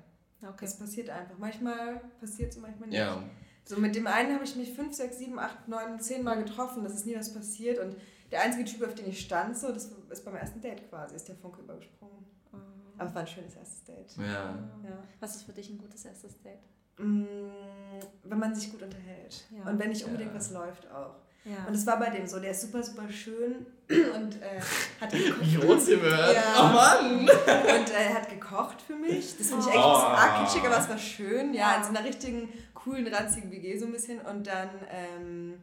Okay. 0.42 0.64
Es 0.66 0.78
passiert 0.78 1.10
einfach. 1.10 1.36
Manchmal 1.38 2.00
passiert 2.22 2.52
es, 2.54 2.58
manchmal 2.60 2.88
nicht. 2.88 2.98
Ja. 2.98 3.22
So 3.66 3.78
mit 3.80 3.96
dem 3.96 4.08
einen 4.08 4.34
habe 4.34 4.44
ich 4.44 4.56
mich 4.56 4.74
fünf, 4.74 4.94
sechs, 4.94 5.18
sieben, 5.20 5.40
acht, 5.40 5.68
neun, 5.68 6.00
zehn 6.00 6.24
Mal 6.24 6.36
getroffen, 6.44 6.84
das 6.84 6.94
ist 6.96 7.06
nie 7.06 7.16
was 7.16 7.34
passiert. 7.34 7.80
Und 7.80 7.96
der 8.32 8.42
einzige 8.42 8.66
Typ, 8.66 8.86
auf 8.86 8.94
den 8.96 9.08
ich 9.08 9.20
stand, 9.22 9.58
so, 9.58 9.72
das 9.72 9.90
ist 10.10 10.26
beim 10.26 10.36
ersten 10.36 10.60
Date 10.62 10.90
quasi, 10.90 11.16
ist 11.16 11.28
der 11.28 11.36
Funke 11.36 11.62
übergesprungen. 11.62 12.26
Oh. 12.52 12.58
Aber 12.98 13.10
es 13.10 13.16
war 13.16 13.22
ein 13.22 13.28
schönes 13.28 13.56
erstes 13.56 13.84
Date. 13.86 14.16
Ja. 14.18 14.24
Ja. 14.84 15.04
Was 15.20 15.36
ist 15.36 15.44
für 15.44 15.54
dich 15.54 15.70
ein 15.70 15.78
gutes 15.78 16.04
erstes 16.06 16.42
Date? 16.42 16.60
Mm, 16.98 17.24
wenn 18.24 18.40
man 18.40 18.54
sich 18.54 18.72
gut 18.72 18.82
unterhält. 18.84 19.46
Ja. 19.52 19.70
Und 19.72 19.80
wenn 19.80 19.90
nicht 19.90 20.04
unbedingt 20.06 20.32
Ja. 20.32 20.38
was 20.38 20.52
läuft 20.52 20.90
auch. 20.92 21.16
Ja. 21.46 21.66
Und 21.68 21.74
es 21.74 21.86
war 21.86 22.00
bei 22.00 22.10
dem 22.10 22.26
so, 22.26 22.40
der 22.40 22.52
ist 22.52 22.62
super, 22.62 22.82
super 22.82 23.10
schön 23.12 23.66
und 23.90 24.42
äh, 24.42 24.62
hat 25.02 25.12
gekocht. 25.12 25.42
Wie 25.42 25.56
rot 25.58 25.82
sie 25.82 26.02
wird. 26.02 26.36
Ja. 26.36 26.54
Oh 26.58 26.74
Mann. 26.74 27.20
Und 27.22 27.90
äh, 27.90 28.06
er 28.10 28.14
hat 28.14 28.30
gekocht 28.30 28.82
für 28.82 28.96
mich. 28.96 29.38
Das 29.38 29.48
finde 29.48 29.62
ich 29.68 29.68
echt 29.68 29.78
Oh. 29.78 29.90
ein 29.90 29.94
bisschen 29.94 30.16
arg 30.16 30.46
kitschig, 30.46 30.64
aber 30.66 30.78
es 30.80 30.90
war 30.90 30.98
schön. 30.98 31.54
Ja, 31.54 31.72
Ja. 31.72 31.78
in 31.78 31.84
so 31.84 31.90
einer 31.90 32.04
richtigen, 32.06 32.48
coolen, 32.84 33.08
ranzigen 33.14 33.52
WG 33.52 33.78
so 33.78 33.86
ein 33.86 33.92
bisschen. 33.92 34.20
Und 34.22 34.48
dann, 34.48 34.70
ähm, 34.92 35.54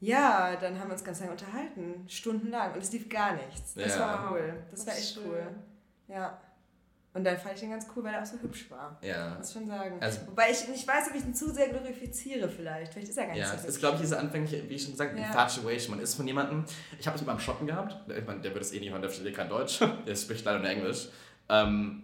ja, 0.00 0.56
dann 0.56 0.78
haben 0.78 0.88
wir 0.88 0.92
uns 0.94 1.04
ganz 1.04 1.20
lange 1.20 1.32
unterhalten. 1.32 2.04
Stundenlang. 2.08 2.72
Und 2.74 2.82
es 2.82 2.92
lief 2.92 3.08
gar 3.08 3.34
nichts. 3.34 3.74
Das 3.74 3.94
Ja. 3.96 4.00
war 4.00 4.32
cool. 4.32 4.54
Das, 4.70 4.80
Das 4.84 4.86
war 4.88 4.94
echt 4.98 5.14
schön. 5.14 5.22
cool. 5.26 5.46
Ja. 6.08 6.38
Und 7.14 7.22
dann 7.22 7.38
fand 7.38 7.54
ich 7.54 7.60
den 7.60 7.70
ganz 7.70 7.86
cool, 7.94 8.02
weil 8.02 8.12
er 8.14 8.22
auch 8.22 8.26
so 8.26 8.36
hübsch 8.40 8.68
war. 8.72 8.98
Ja. 9.00 9.36
Muss 9.38 9.52
schon 9.52 9.68
sagen. 9.68 9.98
Also- 10.00 10.26
Wobei 10.26 10.50
ich 10.50 10.66
nicht 10.68 10.86
weiß, 10.86 11.10
ob 11.10 11.14
ich 11.14 11.24
ihn 11.24 11.32
zu 11.32 11.48
sehr 11.52 11.68
glorifiziere 11.68 12.48
vielleicht. 12.48 12.92
Vielleicht 12.92 13.08
ist 13.08 13.16
er 13.16 13.26
gar 13.26 13.32
nicht 13.34 13.40
Ja, 13.42 13.46
so 13.50 13.54
es 13.54 13.60
hübsch. 13.62 13.68
ist, 13.74 13.78
glaube 13.78 13.94
ich, 13.96 14.00
diese 14.02 14.18
anfängliche, 14.18 14.68
wie 14.68 14.74
ich 14.74 14.82
schon 14.82 14.90
gesagt, 14.92 15.16
Ja. 15.16 15.26
Infatuation. 15.26 15.94
Man 15.94 16.02
ist 16.02 16.16
von 16.16 16.26
jemandem, 16.26 16.64
ich 16.98 17.06
habe 17.06 17.14
es 17.14 17.20
mit 17.22 17.28
meinem 17.28 17.38
Schotten 17.38 17.68
gehabt, 17.68 17.96
ich 18.10 18.26
meine, 18.26 18.40
der 18.40 18.52
wird 18.52 18.64
es 18.64 18.72
eh 18.72 18.80
nicht 18.80 18.90
hören, 18.90 19.00
der 19.00 19.10
versteht 19.10 19.34
kein 19.36 19.48
Deutsch, 19.48 19.78
der 20.08 20.16
spricht 20.16 20.44
leider 20.44 20.58
nur 20.58 20.68
Englisch. 20.68 21.08
Ähm, 21.48 22.02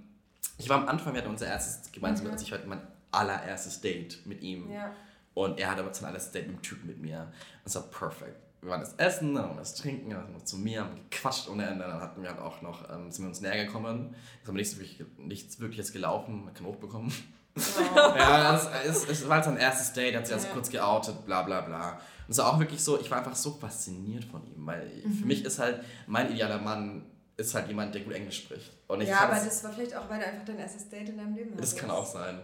ich 0.59 0.68
war 0.68 0.78
am 0.78 0.86
Anfang, 0.88 1.12
wir 1.12 1.20
hatten 1.22 1.30
unser 1.30 1.49
erstes, 1.49 1.91
gemeinsam, 1.91 2.26
Mhm. 2.28 2.32
als 2.34 2.43
ich 2.43 2.53
hatte 2.53 2.68
mein 2.68 2.80
allererstes 3.13 3.81
Date 3.81 4.25
mit 4.27 4.43
ihm. 4.43 4.71
Ja. 4.71 4.93
Und 5.35 5.59
er 5.61 5.71
hatte 5.71 5.83
aber 5.83 5.93
sein 5.95 6.07
allererstes 6.07 6.33
Date 6.33 6.47
mit 6.47 6.57
einem 6.57 6.63
Typen 6.63 6.87
mit 6.87 7.01
mir. 7.01 7.33
Das 7.65 7.75
war 7.77 7.83
perfekt. 7.85 8.37
Wir 8.63 8.71
waren 8.71 8.81
das 8.81 8.93
Essen, 8.95 9.35
dann 9.35 9.45
waren 9.49 9.57
das 9.57 9.75
Trinken, 9.75 10.11
dann 10.11 10.27
sind 10.27 10.35
wir 10.35 10.45
zu 10.45 10.59
mir, 10.59 10.81
haben 10.85 10.95
gequatscht 11.11 11.49
ohne 11.49 11.65
Ende. 11.67 11.85
Dann 11.85 12.01
hatten 12.01 12.23
wir 12.23 12.29
halt 12.29 12.41
auch 12.41 12.61
noch, 12.61 12.91
ähm, 12.91 13.11
sind 13.11 13.25
wir 13.25 13.29
uns 13.29 13.41
näher 13.41 13.65
gekommen. 13.65 14.15
Es 14.15 14.43
ist 14.43 14.49
aber 14.49 14.57
nichts, 14.59 14.77
wirklich, 14.79 15.03
nichts 15.17 15.61
wirkliches 15.61 15.93
gelaufen, 15.93 16.45
man 16.45 16.53
kann 16.53 16.67
hochbekommen. 16.67 17.11
ja, 18.17 18.55
es, 18.55 18.69
es, 19.05 19.09
es 19.09 19.29
war 19.29 19.37
halt 19.37 19.45
sein 19.45 19.57
erstes 19.57 19.93
Date, 19.93 20.13
er 20.13 20.19
hat 20.21 20.27
sich 20.27 20.35
erst 20.35 20.49
Ja. 20.49 20.53
kurz 20.53 20.71
geoutet, 20.71 21.25
bla 21.27 21.43
bla 21.43 21.61
bla. 21.63 21.93
Und 21.93 22.01
es 22.33 22.39
war 22.39 22.53
auch 22.53 22.59
wirklich 22.59 22.83
so, 22.83 23.01
ich 23.01 23.11
war 23.11 23.19
einfach 23.19 23.35
so 23.35 23.53
fasziniert 23.53 24.25
von 24.25 24.45
ihm, 24.47 24.67
weil 24.67 24.87
Mhm. 25.05 25.13
für 25.15 25.27
mich 25.27 25.45
ist 25.45 25.59
halt, 25.59 25.83
mein 26.07 26.31
idealer 26.31 26.59
Mann 26.59 27.07
ist 27.37 27.55
halt 27.55 27.69
jemand, 27.69 27.95
der 27.95 28.03
gut 28.03 28.13
Englisch 28.13 28.39
spricht. 28.45 28.71
Und 28.87 29.01
ich 29.01 29.09
ja, 29.09 29.21
aber 29.21 29.35
fand's- 29.37 29.47
das 29.47 29.65
war 29.65 29.73
vielleicht 29.73 29.97
auch, 29.97 30.09
weil 30.11 30.21
du 30.21 30.27
einfach 30.27 30.45
dein 30.45 30.59
erstes 30.59 30.89
Date 30.91 31.09
in 31.09 31.17
deinem 31.17 31.35
Leben 31.35 31.51
das 31.57 31.71
hattest. 31.71 31.79
kann 31.79 31.91
auch 31.91 32.07
sein. 32.07 32.41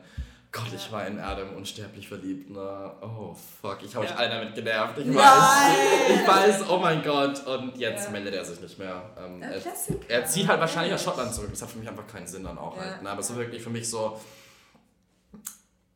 Gott, 0.53 0.72
ich 0.74 0.90
war 0.90 1.07
in 1.07 1.18
Adam 1.18 1.55
unsterblich 1.55 2.09
verliebt, 2.09 2.51
ne? 2.51 2.92
Oh, 3.03 3.34
fuck. 3.61 3.78
Ich 3.84 3.94
habe 3.94 4.07
euch 4.07 4.11
Ja. 4.12 4.16
alle 4.16 4.30
damit 4.30 4.55
genervt. 4.55 4.97
Ich 4.99 5.05
Nein! 5.07 5.16
weiß. 5.16 6.11
Ich 6.20 6.26
weiß, 6.26 6.68
oh 6.70 6.78
mein 6.78 7.03
Gott. 7.03 7.47
Und 7.47 7.76
jetzt 7.76 8.07
Ja. 8.07 8.11
meldet 8.11 8.34
er 8.34 8.44
sich 8.44 8.61
nicht 8.61 8.78
mehr. 8.78 9.03
Ähm, 9.18 9.42
er, 9.42 9.61
er 10.09 10.24
zieht 10.26 10.49
halt 10.49 10.61
wahrscheinlich 10.61 10.92
nach. 10.92 10.99
Schottland 11.01 11.34
zurück. 11.34 11.51
Das 11.51 11.61
hat 11.62 11.70
für 11.70 11.78
mich 11.78 11.88
einfach 11.88 12.07
keinen 12.07 12.26
Sinn 12.26 12.44
dann 12.44 12.57
auch 12.57 12.74
Ja. 12.76 12.82
halt. 12.84 13.03
Ne? 13.03 13.11
Aber 13.11 13.20
es 13.20 13.28
war 13.30 13.36
wirklich 13.36 13.62
für 13.62 13.70
mich 13.70 13.88
so. 13.90 14.18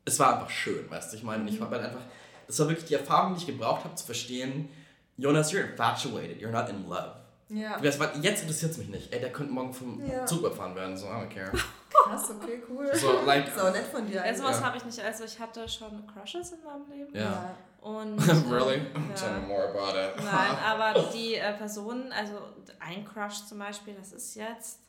Es 0.04 0.18
war 0.18 0.34
einfach 0.34 0.50
schön, 0.50 0.90
weißt 0.90 1.12
du? 1.12 1.16
Ich 1.16 1.22
meine, 1.22 1.48
ich 1.48 1.56
Mhm. 1.56 1.60
war 1.62 1.70
halt 1.70 1.84
einfach. 1.84 2.00
Das 2.46 2.58
war 2.58 2.68
wirklich 2.68 2.86
die 2.86 2.94
Erfahrung, 2.94 3.34
die 3.34 3.40
ich 3.40 3.46
gebraucht 3.46 3.84
habe, 3.84 3.94
zu 3.94 4.04
verstehen. 4.04 4.68
Jonas, 5.16 5.52
you're 5.52 5.70
infatuated. 5.70 6.40
You're 6.40 6.50
not 6.50 6.68
in 6.68 6.88
love. 6.88 7.12
Ja, 7.50 7.78
Du 7.78 7.84
weißt, 7.88 7.98
was, 7.98 8.10
jetzt 8.22 8.42
interessiert 8.42 8.70
es 8.72 8.78
mich 8.78 8.88
nicht. 8.88 9.12
Ey, 9.12 9.18
der 9.20 9.32
könnte 9.32 9.52
morgen 9.52 9.74
vom 9.74 10.00
Ja. 10.08 10.24
Zug 10.24 10.38
überfahren 10.40 10.74
werden. 10.76 10.96
So, 10.96 11.06
I 11.06 11.10
don't 11.10 11.28
care. 11.28 11.50
krass, 11.90 12.30
okay, 12.30 12.62
cool. 12.68 12.88
So, 12.94 13.22
like. 13.26 13.48
So 13.56 13.70
nett 13.70 13.86
von 13.86 14.06
dir. 14.06 14.22
Also 14.22 14.44
was 14.44 14.60
Ja. 14.60 14.66
habe 14.66 14.76
ich 14.76 14.84
nicht. 14.84 15.00
Also 15.00 15.24
ich 15.24 15.38
hatte 15.38 15.68
schon 15.68 16.06
Crushes 16.06 16.52
in 16.52 16.62
meinem 16.62 16.88
Leben. 16.88 17.16
Ja. 17.16 17.56
Und, 17.80 18.18
really? 18.50 18.76
äh, 18.76 19.14
Tell 19.16 19.32
me 19.32 19.40
Ja. 19.40 19.46
more 19.48 19.68
about 19.70 19.98
it. 19.98 20.24
Nein, 20.24 20.56
aber 20.64 21.08
die 21.12 21.34
äh, 21.34 21.52
Personen, 21.54 22.12
also 22.12 22.34
ein 22.78 23.04
Crush 23.04 23.46
zum 23.46 23.58
Beispiel, 23.58 23.94
das 23.94 24.12
ist 24.12 24.34
jetzt, 24.36 24.80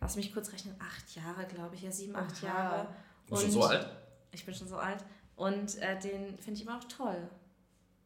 lass 0.00 0.16
mich 0.16 0.34
kurz 0.34 0.52
rechnen, 0.52 0.74
acht 0.80 1.14
Jahre, 1.14 1.46
glaube 1.46 1.74
ich, 1.76 1.82
ja, 1.82 1.90
sieben, 1.92 2.14
acht 2.16 2.44
Aha. 2.44 2.46
Jahre. 2.46 2.86
Du 3.28 3.30
bist 3.34 3.42
schon 3.44 3.52
so 3.52 3.62
alt? 3.64 3.88
Ich 4.32 4.44
bin 4.44 4.54
schon 4.54 4.68
so 4.68 4.76
alt. 4.76 4.98
Und 5.36 5.78
äh, 5.78 5.98
den 5.98 6.36
finde 6.38 6.52
ich 6.60 6.62
immer 6.62 6.74
noch 6.76 6.84
toll. 6.84 7.16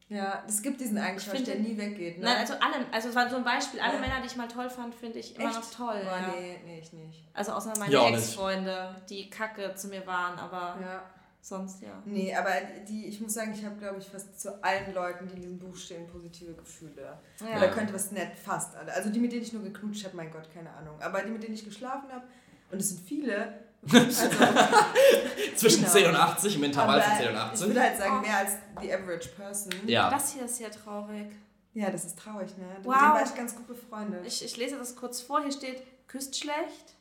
Ja, 0.08 0.44
es 0.46 0.62
gibt 0.62 0.80
diesen 0.80 0.98
einen 0.98 1.16
Ich 1.16 1.24
Crush, 1.24 1.34
finde- 1.38 1.50
der 1.52 1.60
nie 1.60 1.76
weggeht. 1.76 2.18
Ne? 2.18 2.24
Nein, 2.26 2.36
also 2.36 2.54
alle, 2.54 2.86
also 2.92 3.08
es 3.08 3.14
war 3.16 3.28
so 3.28 3.36
ein 3.36 3.44
Beispiel, 3.44 3.80
alle 3.80 3.94
Ja. 3.94 4.00
Männer, 4.00 4.20
die 4.20 4.26
ich 4.28 4.36
mal 4.36 4.46
toll 4.46 4.70
fand, 4.70 4.94
finde 4.94 5.18
ich 5.18 5.34
immer 5.36 5.48
Echt? 5.48 5.58
noch 5.58 5.70
toll. 5.70 6.00
Boah, 6.04 6.16
ja. 6.18 6.34
nee, 6.38 6.60
nee, 6.64 6.78
ich 6.80 6.92
nicht. 6.92 7.24
Also 7.34 7.52
außer 7.52 7.72
meine 7.78 7.92
Ja. 7.92 8.08
Ex-Freunde, 8.08 8.94
die 9.10 9.28
kacke 9.28 9.74
zu 9.74 9.88
mir 9.88 10.06
waren, 10.06 10.38
aber 10.38 10.78
Ja. 10.80 11.02
sonst 11.40 11.82
ja. 11.82 12.00
Nee, 12.04 12.32
aber 12.36 12.52
die, 12.88 13.06
ich 13.06 13.20
muss 13.20 13.34
sagen, 13.34 13.52
ich 13.52 13.64
habe, 13.64 13.74
glaube 13.76 13.98
ich, 13.98 14.06
fast 14.06 14.38
zu 14.40 14.62
allen 14.62 14.94
Leuten, 14.94 15.26
die 15.26 15.34
in 15.34 15.40
diesem 15.40 15.58
Buch 15.58 15.74
stehen, 15.76 16.06
positive 16.06 16.52
Gefühle. 16.54 17.18
Ja. 17.40 17.56
Oder 17.56 17.68
könnte 17.70 17.92
was 17.92 18.12
nett, 18.12 18.38
fast 18.38 18.76
alle. 18.76 18.92
Also 18.92 19.10
die, 19.10 19.18
mit 19.18 19.32
denen 19.32 19.42
ich 19.42 19.52
nur 19.52 19.64
geknutscht 19.64 20.04
habe, 20.04 20.16
mein 20.16 20.30
Gott, 20.30 20.48
keine 20.54 20.70
Ahnung. 20.70 21.00
Aber 21.02 21.22
die, 21.22 21.30
mit 21.32 21.42
denen 21.42 21.54
ich 21.54 21.64
geschlafen 21.64 22.12
habe, 22.12 22.24
und 22.70 22.80
es 22.80 22.90
sind 22.90 23.00
viele. 23.00 23.65
Also, 23.92 24.28
Zwischen 25.56 25.80
Genau. 25.82 25.92
10 25.92 26.06
und 26.08 26.16
80, 26.16 26.56
im 26.56 26.64
Intervall 26.64 27.00
von 27.00 27.10
aber 27.12 27.18
10 27.20 27.28
und 27.28 27.34
ich 27.34 27.40
80. 27.40 27.66
würde 27.68 27.80
halt 27.82 27.96
sagen, 27.98 28.14
Oh. 28.18 28.20
mehr 28.26 28.36
als 28.38 28.50
the 28.80 28.92
average 28.92 29.28
person. 29.30 29.72
Ja. 29.86 30.10
Das 30.10 30.32
hier 30.32 30.44
ist 30.44 30.60
ja 30.60 30.68
traurig. 30.68 31.26
Ja, 31.74 31.90
das 31.90 32.04
ist 32.04 32.18
traurig, 32.18 32.56
ne? 32.58 32.64
Mit 32.78 32.86
Wow. 32.86 32.94
dem 32.94 33.02
war 33.12 33.22
ich 33.24 33.34
ganz 33.34 33.54
gut 33.54 33.66
befreundet. 33.66 34.26
Ich, 34.26 34.44
ich 34.44 34.56
lese 34.56 34.76
das 34.78 34.96
kurz 34.96 35.20
vor. 35.20 35.42
Hier 35.42 35.52
steht, 35.52 35.82
küsst 36.08 36.38
schlecht. 36.38 36.94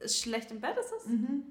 Ist 0.00 0.20
schlecht 0.20 0.50
im 0.50 0.60
Bett, 0.60 0.76
ist 0.78 0.92
es? 1.00 1.06
mhm. 1.06 1.42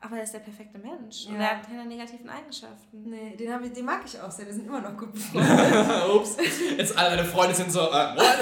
Aber 0.00 0.16
er 0.18 0.22
ist 0.22 0.32
der 0.32 0.38
perfekte 0.38 0.78
Mensch. 0.78 1.26
Und 1.26 1.34
Ja. 1.34 1.40
er 1.40 1.50
hat 1.58 1.66
keine 1.66 1.84
negativen 1.84 2.28
Eigenschaften. 2.30 3.02
Nee, 3.10 3.34
den, 3.36 3.64
ich, 3.64 3.72
den 3.72 3.84
mag 3.84 4.00
ich 4.06 4.20
auch 4.20 4.30
sehr. 4.30 4.46
Wir 4.46 4.52
sind 4.54 4.66
immer 4.68 4.80
noch 4.80 4.96
gut 4.96 5.12
befreundet. 5.14 6.08
Ups. 6.14 6.36
Jetzt 6.76 6.96
alle 6.96 7.16
meine 7.16 7.24
Freunde 7.28 7.52
sind 7.56 7.72
so, 7.72 7.80
äh, 7.80 7.82
what? 8.16 8.38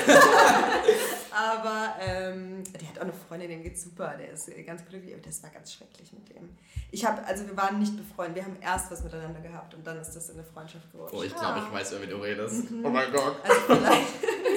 Aber 1.36 1.96
ähm, 2.00 2.64
der 2.80 2.88
hat 2.88 2.96
auch 2.96 3.02
eine 3.02 3.12
Freundin, 3.12 3.50
dem 3.50 3.62
geht's 3.62 3.82
super. 3.82 4.14
Der 4.18 4.30
ist 4.30 4.48
äh, 4.48 4.62
ganz 4.62 4.82
glücklich. 4.86 5.12
Aber 5.12 5.22
das 5.22 5.42
war 5.42 5.50
ganz 5.50 5.70
schrecklich 5.70 6.10
mit 6.14 6.34
dem. 6.34 6.48
Ich 6.90 7.04
habe, 7.04 7.22
also 7.26 7.46
wir 7.46 7.54
waren 7.58 7.78
nicht 7.78 7.94
befreundet. 7.94 8.36
Wir 8.36 8.44
haben 8.44 8.56
erst 8.62 8.90
was 8.90 9.04
miteinander 9.04 9.40
gehabt 9.40 9.74
und 9.74 9.86
dann 9.86 9.98
ist 9.98 10.12
das 10.12 10.30
in 10.30 10.36
eine 10.36 10.44
Freundschaft 10.44 10.90
geworden. 10.90 11.14
Oh, 11.14 11.22
ich 11.22 11.34
glaube, 11.34 11.60
ich 11.66 11.72
weiß, 11.72 11.92
über 11.92 12.02
wen 12.02 12.10
du 12.10 12.16
redest. 12.16 12.64
Oh 12.82 12.88
mein 12.88 13.12
Gott. 13.12 13.36
Also 13.42 13.60
vielleicht. 13.66 14.06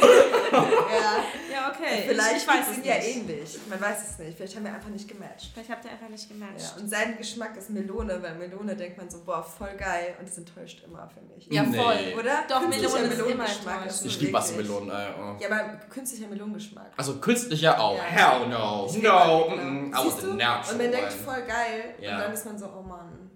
ja, 0.52 1.24
Ja, 1.52 1.72
okay. 1.72 2.04
vielleicht 2.08 2.38
ich, 2.48 2.72
ich 2.72 2.78
nicht. 2.78 2.86
ja 2.86 2.96
ähnlich. 2.96 3.60
Man 3.70 3.82
weiß 3.82 4.10
es 4.12 4.20
nicht. 4.20 4.38
Vielleicht 4.38 4.56
haben 4.56 4.66
wir 4.66 4.74
einfach 4.74 4.90
nicht 4.90 5.08
gematcht. 5.08 5.52
Vielleicht 5.54 5.70
habt 5.70 5.86
ihr 5.86 5.92
einfach 5.92 6.10
nicht 6.10 6.28
gematcht. 6.30 6.74
Ja, 6.76 6.82
und 6.82 6.90
sein 6.90 7.18
Geschmack 7.18 7.56
ist 7.58 7.70
Melone, 7.70 8.22
weil 8.22 8.36
Melone 8.36 8.76
denkt 8.76 8.98
man 8.98 9.10
so, 9.10 9.24
boah, 9.24 9.44
voll 9.44 9.76
geil. 9.78 10.16
Und 10.20 10.28
das 10.28 10.38
enttäuscht 10.38 10.84
immer, 10.86 11.10
finde 11.10 11.34
ich. 11.38 11.48
Ja, 11.48 11.64
Nee. 11.64 11.78
voll. 11.78 11.98
Oder? 12.20 12.44
Doch, 12.48 12.62
Künstlicher 12.62 12.94
Melone 13.00 13.14
ist 13.14 13.20
immer 13.32 13.46
enttäuschend. 13.50 14.06
Ich 14.06 14.22
liebe. 14.22 14.34
Wassermelonen, 14.34 14.90
ey. 14.92 15.08
Oh. 15.20 15.36
Ja, 15.40 15.48
aber 15.50 15.74
künstlicher 15.90 16.28
Melonengeschmack. 16.28 16.92
Also 16.98 17.20
künstlicher, 17.20 17.78
oh, 17.80 17.96
Ja. 17.96 18.04
hell 18.04 18.48
no. 18.48 18.90
No, 19.02 19.50
mm, 19.56 19.94
I 19.94 19.94
was 19.94 20.24
Und 20.24 20.78
man 20.78 20.92
denkt 20.92 21.14
voll 21.14 21.42
geil 21.44 21.96
Ja. 22.00 22.16
und 22.16 22.22
dann 22.24 22.34
ist 22.34 22.46
man 22.46 22.58
so, 22.58 22.68
oh 22.68 22.82
Mann, 22.82 23.30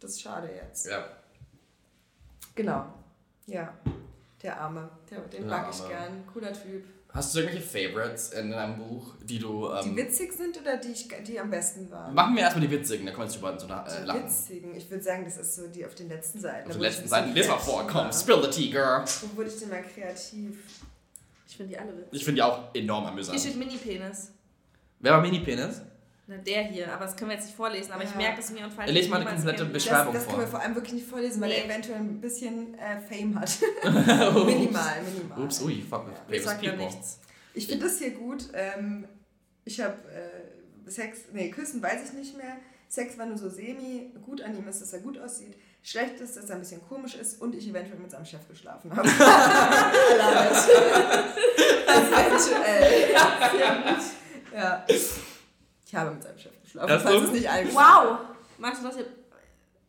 das 0.00 0.10
ist 0.12 0.22
schade 0.22 0.50
jetzt. 0.54 0.86
Ja. 0.86 1.04
Genau. 2.54 2.86
Ja. 3.46 3.72
Der 4.42 4.60
Arme. 4.60 4.88
Der, 5.10 5.20
den 5.20 5.42
Der 5.48 5.50
mag 5.50 5.68
ich 5.72 5.88
gern. 5.88 6.24
Cooler 6.32 6.52
Typ. 6.52 6.84
Hast 7.08 7.34
du 7.34 7.38
irgendwelche 7.40 7.66
Favorites 7.66 8.30
in 8.32 8.50
deinem 8.50 8.76
Buch, 8.76 9.14
die 9.22 9.38
du. 9.38 9.68
Die 9.82 9.88
Ähm, 9.88 9.96
witzig 9.96 10.32
sind 10.34 10.60
oder 10.60 10.76
die, 10.76 10.88
ich, 10.92 11.08
die 11.26 11.40
am 11.40 11.48
besten 11.48 11.90
waren? 11.90 12.12
machen 12.12 12.34
wir 12.34 12.42
erstmal 12.42 12.66
die 12.66 12.70
witzigen, 12.70 13.06
da 13.06 13.12
können 13.12 13.22
wir 13.22 13.30
jetzt 13.32 13.36
drüber 13.40 13.58
so 13.58 13.66
nach, 13.66 13.86
äh, 13.86 14.00
Die 14.02 14.06
lachen. 14.06 14.24
witzigen. 14.24 14.74
Ich 14.76 14.90
würde 14.90 15.02
sagen, 15.02 15.24
das 15.24 15.38
ist 15.38 15.54
so 15.56 15.66
die 15.68 15.86
auf 15.86 15.94
den 15.94 16.08
letzten 16.10 16.40
Seiten. 16.40 16.66
Auf 16.68 16.74
den 16.74 16.82
letzten 16.82 17.08
Seiten. 17.08 17.32
Lies 17.32 17.48
mal 17.48 17.58
vor, 17.58 17.86
komm, 17.86 18.12
spill 18.12 18.42
the 18.42 18.50
tea, 18.50 18.70
girl. 18.70 19.02
Wo 19.22 19.36
wurde 19.38 19.48
ich 19.48 19.58
denn 19.58 19.70
mal 19.70 19.82
kreativ? 19.82 20.58
Ich 21.48 21.56
finde 21.56 21.72
die 21.72 21.78
alle 21.78 21.96
witzig. 21.96 22.08
Ich 22.12 22.24
finde 22.24 22.34
die 22.38 22.42
auch 22.42 22.74
enorm 22.74 23.04
Hier 23.04 23.12
amüsant. 23.12 23.40
steht 23.40 23.56
Mini-Penis. 23.56 24.32
Wer 25.00 25.12
war 25.12 25.20
Mini-Penis? 25.22 25.80
Na, 26.28 26.36
der 26.38 26.64
hier, 26.64 26.92
aber 26.92 27.04
das 27.04 27.14
können 27.16 27.30
wir 27.30 27.36
jetzt 27.36 27.46
nicht 27.46 27.56
vorlesen, 27.56 27.92
aber 27.92 28.02
ich 28.02 28.10
Ja. 28.10 28.16
merke 28.16 28.40
es 28.40 28.50
mir 28.50 28.64
und 28.64 28.72
falls 28.72 28.90
ich 28.90 29.08
mal 29.08 29.18
niemals 29.18 29.36
komplette 29.36 29.56
kennen 29.58 29.68
will. 29.68 29.74
Beschreibung. 29.74 30.12
Das, 30.12 30.22
das 30.24 30.28
können 30.32 30.42
wir 30.42 30.48
vor. 30.48 30.58
vor 30.58 30.66
allem 30.66 30.74
wirklich 30.74 30.94
nicht 30.94 31.06
vorlesen, 31.06 31.40
weil 31.40 31.48
Nee. 31.50 31.54
er 31.58 31.64
eventuell 31.66 31.98
ein 31.98 32.20
bisschen 32.20 32.74
äh, 32.74 32.98
Fame 33.00 33.38
hat. 33.38 33.50
minimal, 33.84 35.02
minimal. 35.04 35.40
Ups, 35.44 35.62
ui, 35.62 35.82
fuck 35.88 36.06
Ja, 36.08 36.12
Das 36.12 36.22
famous 36.26 36.44
sagt 36.44 36.62
ja 36.64 36.72
nichts. 36.74 37.20
Ich 37.54 37.66
finde 37.68 37.84
das 37.86 37.98
hier 37.98 38.10
gut. 38.10 38.48
Ähm, 38.54 39.06
ich 39.64 39.80
habe 39.80 39.94
äh, 40.12 40.90
Sex, 40.90 41.18
nee, 41.32 41.48
Küssen 41.50 41.80
weiß 41.80 42.00
ich 42.08 42.12
nicht 42.12 42.36
mehr. 42.36 42.56
Sex 42.88 43.16
war 43.18 43.26
nur 43.26 43.38
so 43.38 43.48
semi. 43.48 44.12
Gut 44.24 44.42
an 44.42 44.56
ihm 44.56 44.66
ist, 44.68 44.80
dass 44.82 44.92
er 44.92 45.00
gut 45.00 45.18
aussieht. 45.18 45.54
Schlecht 45.82 46.20
ist, 46.20 46.36
dass 46.36 46.50
er 46.50 46.56
ein 46.56 46.60
bisschen 46.60 46.80
komisch 46.88 47.14
ist 47.14 47.40
und 47.40 47.54
ich 47.54 47.68
eventuell 47.68 47.98
mit 48.00 48.10
seinem 48.10 48.24
Chef 48.24 48.46
geschlafen 48.48 48.94
habe. 48.96 49.08
Eventuell. 51.86 53.14
Ja. 54.54 54.84
Ich 55.96 56.00
habe 56.02 56.14
mit 56.14 56.22
seinem 56.22 56.38
Chef 56.38 56.62
geschlafen. 56.62 56.98
So. 56.98 57.08
falls 57.08 57.22
es 57.24 57.32
nicht 57.32 57.50
allen 57.50 57.74
Wow! 57.74 58.18
Magst 58.58 58.82
du 58.82 58.86
das 58.86 58.96
hier? 58.96 59.06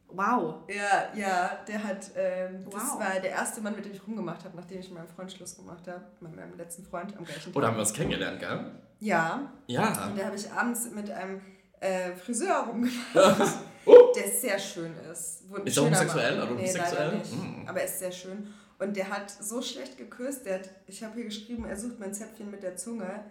Wow. 0.10 0.56
Ja, 0.70 1.10
ja, 1.16 1.60
der 1.68 1.84
hat, 1.84 2.12
ähm, 2.16 2.66
das 2.70 2.82
Wow. 2.82 3.00
war 3.00 3.20
der 3.20 3.32
erste 3.32 3.60
Mann, 3.62 3.76
mit 3.76 3.84
dem 3.84 3.92
ich 3.92 4.08
rumgemacht 4.08 4.44
habe, 4.46 4.56
nachdem 4.56 4.80
ich 4.80 4.88
mit 4.90 4.98
meinem 5.00 5.08
Freund 5.10 5.32
Schluss 5.32 5.58
gemacht 5.58 5.86
habe. 5.88 6.02
Mit 6.22 6.34
meinem 6.36 6.56
letzten 6.58 6.86
Freund 6.86 7.16
am 7.18 7.26
gleichen 7.26 7.52
Tag. 7.52 7.56
Oder 7.56 7.68
haben 7.68 7.76
wir 7.76 7.82
uns 7.82 7.94
kennengelernt, 7.94 8.40
gell? 8.40 8.72
Ja, 9.00 9.52
Ja. 9.68 10.08
und 10.08 10.18
da 10.18 10.26
habe 10.26 10.36
ich 10.36 10.50
abends 10.52 10.90
mit 10.92 11.12
einem 11.12 11.42
äh, 11.82 12.16
Friseur 12.16 12.68
rumgemacht, 12.68 12.96
der 14.16 14.28
sehr 14.32 14.58
schön 14.58 14.94
ist. 15.12 15.44
Ist 15.66 15.78
er 15.78 15.84
homosexuell 15.84 16.42
oder 16.42 16.52
nee, 16.52 16.62
bisexuell? 16.64 17.18
Mm. 17.18 17.68
Aber 17.68 17.80
er 17.82 17.86
ist 17.86 18.00
sehr 18.00 18.12
schön. 18.12 18.52
Und 18.80 18.96
der 18.96 19.10
hat 19.10 19.30
so 19.30 19.62
schlecht 19.62 19.98
geküsst, 19.98 20.46
der 20.46 20.56
hat, 20.60 20.70
ich 20.88 21.04
habe 21.04 21.16
hier 21.16 21.26
geschrieben, 21.26 21.66
er 21.66 21.76
sucht 21.76 22.00
mein 22.00 22.14
Zäpfchen 22.14 22.50
mit 22.50 22.64
der 22.64 22.76
Zunge. 22.78 23.26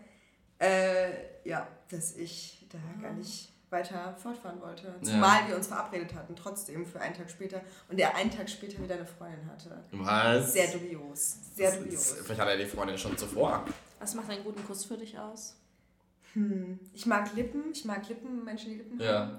Äh, 0.58 1.10
ja, 1.44 1.66
dass 1.90 2.14
ich 2.16 2.55
da 2.70 2.78
gar 3.02 3.12
nicht 3.12 3.52
weiter 3.70 4.14
fortfahren 4.16 4.60
wollte. 4.60 4.94
Zumal 5.02 5.48
wir 5.48 5.56
uns 5.56 5.66
verabredet 5.66 6.14
hatten, 6.14 6.36
trotzdem 6.36 6.86
für 6.86 7.00
einen 7.00 7.14
Tag 7.14 7.28
später. 7.30 7.60
Und 7.88 7.98
er 7.98 8.14
einen 8.14 8.30
Tag 8.30 8.48
später 8.48 8.80
wieder 8.82 8.94
eine 8.94 9.06
Freundin 9.06 9.44
hatte. 9.50 9.82
Was? 9.92 10.52
Sehr 10.52 10.68
dubios. 10.72 11.36
Sehr 11.54 11.70
Das 11.70 11.78
ist- 11.78 11.84
dubios. 11.84 12.12
Vielleicht 12.24 12.40
hat 12.40 12.48
er 12.48 12.56
die 12.56 12.66
Freundin 12.66 12.96
schon 12.96 13.16
zuvor. 13.18 13.64
Was 13.98 14.14
macht 14.14 14.30
einen 14.30 14.44
guten 14.44 14.64
Kuss 14.64 14.84
für 14.84 14.96
dich 14.96 15.18
aus? 15.18 15.56
Hm. 16.34 16.78
Ich 16.92 17.06
mag 17.06 17.34
Lippen, 17.34 17.64
ich 17.72 17.84
mag 17.84 18.08
Lippen, 18.08 18.44
Menschen, 18.44 18.70
die 18.70 18.76
Lippen 18.76 19.00
Ja. 19.00 19.20
haben. 19.20 19.38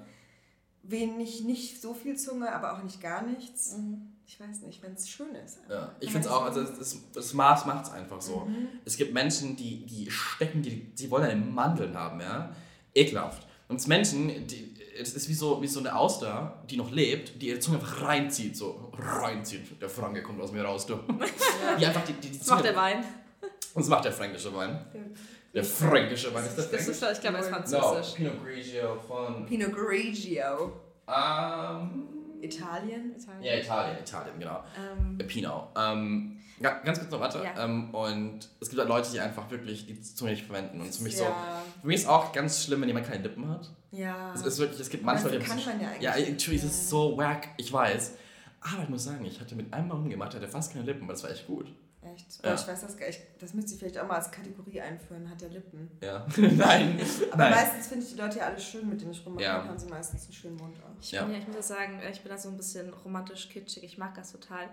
Wenig, 0.83 1.43
nicht 1.43 1.81
so 1.81 1.93
viel 1.93 2.17
Zunge, 2.17 2.51
aber 2.53 2.73
auch 2.73 2.83
nicht 2.83 3.01
gar 3.01 3.21
nichts. 3.23 3.75
Mhm. 3.77 4.13
Ich 4.25 4.39
weiß 4.39 4.61
nicht, 4.61 4.81
wenn 4.83 4.93
es 4.93 5.07
schön 5.09 5.33
ist. 5.35 5.59
Ja, 5.69 5.93
ich 5.99 6.11
finde 6.11 6.27
es 6.27 6.33
auch, 6.33 6.43
also 6.43 6.63
das, 6.63 6.97
das 7.13 7.33
Maß 7.33 7.65
macht 7.65 7.85
es 7.85 7.91
einfach 7.91 8.21
so. 8.21 8.41
Mhm. 8.41 8.67
Es 8.83 8.97
gibt 8.97 9.13
Menschen, 9.13 9.55
die, 9.55 9.85
die 9.85 10.09
stecken, 10.11 10.61
die, 10.61 10.83
die 10.93 11.09
wollen 11.11 11.23
eine 11.29 11.39
Mandeln 11.45 11.95
haben, 11.97 12.19
ja. 12.19 12.53
Ekelhaft. 12.97 13.47
Und 13.67 13.77
es 13.77 13.87
Menschen, 13.87 14.47
die, 14.47 14.73
es 14.99 15.13
ist 15.13 15.29
wie 15.29 15.33
so, 15.33 15.61
wie 15.61 15.67
so 15.67 15.79
eine 15.79 15.95
Auster, 15.95 16.63
die 16.69 16.77
noch 16.77 16.91
lebt, 16.91 17.41
die 17.41 17.49
ihre 17.49 17.59
Zunge 17.59 17.77
einfach 17.77 18.01
reinzieht, 18.01 18.55
so 18.57 18.91
reinzieht. 18.97 19.81
Der 19.81 19.89
Franke 19.89 20.23
kommt 20.23 20.41
aus 20.41 20.51
mir 20.51 20.63
raus, 20.63 20.85
du. 20.85 20.97
Die 21.79 21.85
einfach 21.85 22.03
die, 22.05 22.13
die, 22.13 22.29
die 22.31 22.39
Das 22.39 22.47
macht 22.47 22.65
der 22.65 22.75
Wein. 22.75 23.03
Und 23.73 23.81
das 23.83 23.87
macht 23.89 24.05
der 24.05 24.11
fränkische 24.13 24.53
Wein. 24.55 24.79
Der 25.53 25.63
fränkische 25.63 26.33
Wein 26.33 26.45
ist 26.45 26.55
Das 26.57 26.65
fränkisch? 26.67 26.87
ist, 26.89 27.03
ich 27.13 27.21
glaube, 27.21 27.37
es 27.37 27.45
ist 27.45 27.51
No, 27.51 27.57
französisch. 27.57 28.15
Pinot 28.15 28.43
Grigio 28.43 28.95
von. 29.07 29.45
Pinot 29.45 29.73
Grigio. 29.73 30.71
Ähm, 31.07 32.03
Italien? 32.41 33.15
ja, 33.41 33.55
Italien, 33.55 33.97
Italien, 33.99 34.39
genau. 34.39 34.63
Ähm, 34.77 35.19
Äh, 35.19 35.23
Pinot. 35.23 35.67
Ähm, 35.77 36.37
ga- 36.61 36.79
ganz 36.83 36.99
kurz 36.99 37.11
noch 37.11 37.19
weiter. 37.19 37.43
Ja. 37.43 37.63
Ähm, 37.65 37.93
und 37.93 38.39
es 38.59 38.69
gibt 38.69 38.79
halt 38.79 38.89
Leute, 38.89 39.11
die 39.11 39.19
einfach 39.19 39.49
wirklich 39.49 39.85
die 39.85 39.99
Zunge 40.01 40.31
nicht 40.31 40.45
verwenden. 40.45 40.81
Und 40.81 40.93
für 40.95 41.03
mich 41.03 41.17
so. 41.17 41.23
Ja. 41.23 41.61
Für 41.81 41.87
mich 41.87 41.97
ist 41.97 42.07
auch 42.07 42.31
ganz 42.31 42.63
schlimm, 42.63 42.81
wenn 42.81 42.87
jemand 42.87 43.07
keine 43.07 43.23
Lippen 43.23 43.47
hat. 43.49 43.69
Ja. 43.91 44.33
Es 44.33 44.41
ist 44.41 44.59
wirklich, 44.59 44.79
es 44.79 44.89
gibt 44.89 45.03
die 45.03 45.07
haben 45.07 45.15
kann 45.17 45.57
so- 45.59 45.69
man 45.69 45.81
ja 45.81 45.87
eigentlich 45.89 46.01
Ja, 46.03 46.11
natürlich 46.11 46.63
ist 46.63 46.63
ja. 46.63 46.69
es 46.69 46.89
so 46.89 47.17
wack, 47.17 47.49
ich 47.57 47.71
weiß. 47.71 48.13
Aber 48.61 48.83
ich 48.83 48.89
muss 48.89 49.03
sagen, 49.05 49.23
ich 49.25 49.39
hatte 49.39 49.55
mit 49.55 49.71
einem 49.73 49.87
Mal 49.87 49.95
rumgemacht, 49.95 50.33
der 50.33 50.41
hatte 50.41 50.51
fast 50.51 50.73
keine 50.73 50.83
Lippen, 50.85 51.03
aber 51.03 51.13
das 51.13 51.23
war 51.23 51.29
echt 51.31 51.47
gut. 51.47 51.67
Echt? 52.01 52.43
Ja. 52.43 52.51
Oh, 52.51 52.53
ich 52.55 52.67
weiß 52.67 52.81
das 52.81 52.95
gar 52.97 53.07
nicht. 53.07 53.19
Das 53.39 53.53
müsste 53.53 53.73
ich 53.73 53.79
vielleicht 53.79 53.97
auch 53.99 54.07
mal 54.07 54.15
als 54.15 54.31
Kategorie 54.31 54.79
einführen. 54.79 55.29
Hat 55.29 55.41
der 55.41 55.49
Lippen. 55.49 55.89
Ja. 56.01 56.25
Nein. 56.37 56.99
Aber 57.31 57.43
Nein. 57.43 57.51
meistens 57.51 57.87
finde 57.87 58.05
ich 58.05 58.11
die 58.13 58.17
Leute 58.19 58.37
ja 58.37 58.45
alle 58.45 58.59
schön, 58.59 58.87
mit 58.87 59.01
denen 59.01 59.11
ich 59.11 59.25
rummache. 59.25 59.43
Ja. 59.43 59.57
Dann 59.59 59.69
haben 59.69 59.77
sie 59.79 59.87
meistens 59.87 60.23
einen 60.25 60.33
schönen 60.33 60.55
Mund 60.57 60.77
auch. 60.83 61.01
ich, 61.01 61.11
Ja. 61.11 61.23
bin 61.23 61.33
ja, 61.33 61.39
ich 61.39 61.47
muss 61.47 61.55
ja 61.55 61.61
sagen, 61.63 61.99
ich 62.09 62.21
bin 62.21 62.31
da 62.31 62.37
so 62.37 62.49
ein 62.49 62.57
bisschen 62.57 62.93
romantisch 62.93 63.49
kitschig. 63.49 63.83
Ich 63.83 63.97
mag 63.97 64.13
das 64.15 64.31
total. 64.31 64.69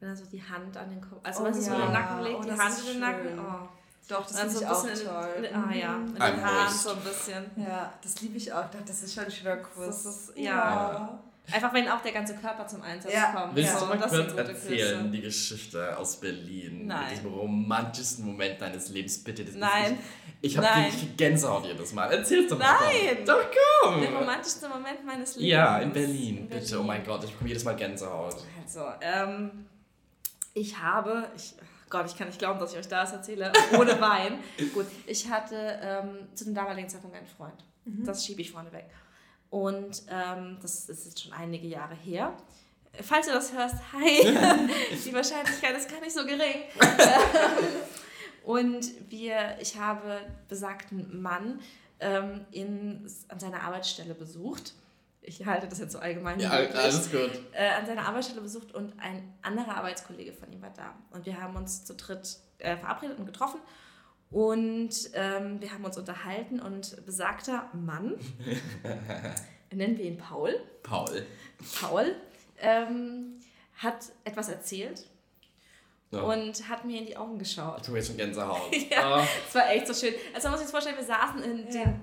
Wenn 0.00 0.08
er 0.10 0.16
so 0.16 0.24
die 0.26 0.42
Hand 0.42 0.76
an 0.76 0.90
den 0.90 1.00
Kopf, 1.00 1.20
also 1.22 1.40
Oh 1.42 1.44
weißt 1.46 1.58
du, 1.58 1.62
so 1.62 1.70
ja. 1.72 1.80
den 1.86 1.92
Nacken 1.92 2.22
legt, 2.24 2.38
Oh, 2.38 2.42
die 2.42 2.50
Hand 2.52 2.78
in 2.80 2.86
den. 2.86 3.00
Nacken. 3.00 3.38
Oh. 3.38 3.68
Doch, 4.06 4.26
das 4.26 4.36
Dann 4.36 4.50
finde 4.50 4.52
so 4.52 4.60
ich 4.60 4.66
ein 4.66 4.72
auch 4.74 4.82
bisschen 4.86 5.06
toll. 5.08 5.28
in, 5.38 5.44
in, 5.44 5.54
ah 5.54 5.74
ja, 5.74 5.92
Mhm. 5.96 6.12
mit 6.12 6.22
I'm 6.22 6.30
den 6.34 6.44
Haaren 6.44 6.74
so 6.74 6.90
ein 6.90 7.00
bisschen. 7.00 7.44
Ja, 7.56 7.92
das 8.02 8.20
liebe 8.20 8.36
ich 8.36 8.52
auch. 8.52 8.64
Das 8.86 9.02
ist 9.02 9.14
schon 9.14 9.24
ein 9.24 9.30
schöner 9.30 9.56
Kuss. 9.56 9.86
Das 9.86 10.04
ist- 10.06 10.36
ja. 10.36 11.18
Einfach 11.52 11.74
wenn 11.74 11.88
auch 11.88 12.00
der 12.00 12.12
ganze 12.12 12.34
Körper 12.36 12.66
zum 12.66 12.80
Einsatz 12.82 13.12
Ja. 13.12 13.32
kommt. 13.32 13.54
Willst 13.54 13.78
du 13.80 13.84
mal 13.86 13.98
das 13.98 14.10
sind 14.10 14.34
kurz 14.34 14.48
erzählen, 14.48 14.98
Küsse. 14.98 15.10
die 15.10 15.20
Geschichte 15.20 15.98
aus 15.98 16.16
Berlin? 16.18 16.86
Nein. 16.86 17.02
Mit 17.10 17.18
diesem 17.18 17.34
romantischsten 17.34 18.24
Moment 18.24 18.60
deines 18.60 18.88
Lebens, 18.88 19.22
bitte. 19.22 19.44
Das 19.44 19.54
Nein. 19.54 19.92
nicht- 19.92 20.02
Ich 20.40 20.56
habe 20.58 20.90
Gänsehaut 21.16 21.66
jedes 21.66 21.92
Mal. 21.92 22.10
Erzähl's 22.12 22.48
doch 22.50 22.58
mal. 22.58 22.76
Nein. 22.80 23.24
Doch 23.26 23.44
komm. 23.82 24.00
Der 24.00 24.14
romantischste 24.14 24.68
Moment 24.68 25.04
meines 25.04 25.36
Lebens. 25.36 25.50
Ja, 25.50 25.78
in 25.78 25.92
Berlin, 25.92 26.38
In 26.38 26.48
bitte. 26.48 26.80
Oh 26.80 26.82
mein 26.82 27.04
Gott, 27.04 27.24
ich 27.24 27.30
bekomme 27.32 27.48
jedes 27.48 27.64
Mal 27.64 27.76
Gänsehaut. 27.76 28.36
Also, 28.62 28.86
ähm, 29.02 29.66
ich 30.54 30.78
habe, 30.78 31.28
ich, 31.36 31.54
ach 31.60 31.90
Gott, 31.90 32.06
ich 32.06 32.16
kann 32.16 32.28
nicht 32.28 32.38
glauben, 32.38 32.58
dass 32.58 32.72
ich 32.72 32.78
euch 32.78 32.88
das 32.88 33.12
erzähle, 33.12 33.52
ohne 33.78 34.00
Wein. 34.00 34.38
Gut, 34.72 34.86
ich 35.06 35.28
hatte 35.30 35.78
ähm, 35.82 36.28
zu 36.34 36.44
dem 36.44 36.54
damaligen 36.54 36.88
Zeitpunkt 36.88 37.16
einen 37.16 37.26
Freund. 37.26 37.64
Das 37.86 38.24
schiebe 38.24 38.40
ich 38.40 38.50
vorne 38.50 38.72
weg. 38.72 38.86
Und 39.54 40.02
ähm, 40.10 40.58
das 40.60 40.88
ist 40.88 41.04
jetzt 41.04 41.22
schon 41.22 41.32
einige 41.32 41.68
Jahre 41.68 41.94
her. 41.94 42.36
Falls 43.02 43.28
du 43.28 43.32
das 43.32 43.52
hörst, 43.52 43.76
hi. 43.92 44.20
Die 45.04 45.14
Wahrscheinlichkeit 45.14 45.76
ist 45.76 45.88
gar 45.88 46.00
nicht 46.00 46.12
so 46.12 46.26
gering. 46.26 46.64
Und 48.42 48.84
wir, 49.08 49.56
ich 49.60 49.78
habe 49.78 50.22
besagten 50.48 51.22
Mann 51.22 51.60
ähm, 52.00 52.44
in, 52.50 53.08
an 53.28 53.38
seiner 53.38 53.62
Arbeitsstelle 53.62 54.14
besucht. 54.14 54.74
Ich 55.22 55.46
halte 55.46 55.68
das 55.68 55.78
jetzt 55.78 55.92
so 55.92 56.00
allgemein. 56.00 56.40
Ja, 56.40 56.50
alles 56.50 57.12
gut. 57.12 57.30
äh, 57.52 57.68
an 57.78 57.86
seiner 57.86 58.08
Arbeitsstelle 58.08 58.40
besucht 58.40 58.74
und 58.74 58.92
ein 58.98 59.34
anderer 59.42 59.76
Arbeitskollege 59.76 60.32
von 60.32 60.52
ihm 60.52 60.62
war 60.62 60.72
da. 60.76 60.96
Und 61.12 61.26
wir 61.26 61.40
haben 61.40 61.54
uns 61.54 61.84
zu 61.84 61.94
dritt 61.94 62.38
äh, 62.58 62.76
verabredet 62.76 63.20
und 63.20 63.26
getroffen. 63.26 63.60
Und 64.30 64.90
ähm, 65.14 65.60
wir 65.60 65.72
haben 65.72 65.84
uns 65.84 65.96
unterhalten 65.96 66.58
und 66.60 67.04
besagter 67.06 67.68
Mann, 67.72 68.14
nennen 69.72 69.96
wir 69.96 70.04
ihn 70.04 70.18
Paul, 70.18 70.54
Paul. 70.82 71.24
Paul, 71.80 72.14
ähm, 72.60 73.38
hat 73.76 74.06
etwas 74.24 74.48
erzählt 74.48 75.04
Ja. 76.10 76.20
und 76.22 76.68
hat 76.68 76.84
mir 76.84 76.98
in 77.00 77.06
die 77.06 77.16
Augen 77.16 77.38
geschaut. 77.38 77.76
ich 77.76 77.82
bekomme 77.82 77.98
jetzt 77.98 78.08
schon 78.08 78.16
Gänsehaut. 78.16 78.60
Ja. 78.90 79.16
Ah. 79.18 79.26
Es 79.48 79.54
war 79.54 79.70
echt 79.70 79.86
so 79.86 79.94
schön. 79.94 80.14
Also 80.34 80.48
man 80.48 80.52
muss 80.52 80.62
sich 80.62 80.70
vorstellen, 80.70 80.96
wir 80.96 81.04
saßen 81.04 81.42
in 81.42 81.70
den 81.70 82.00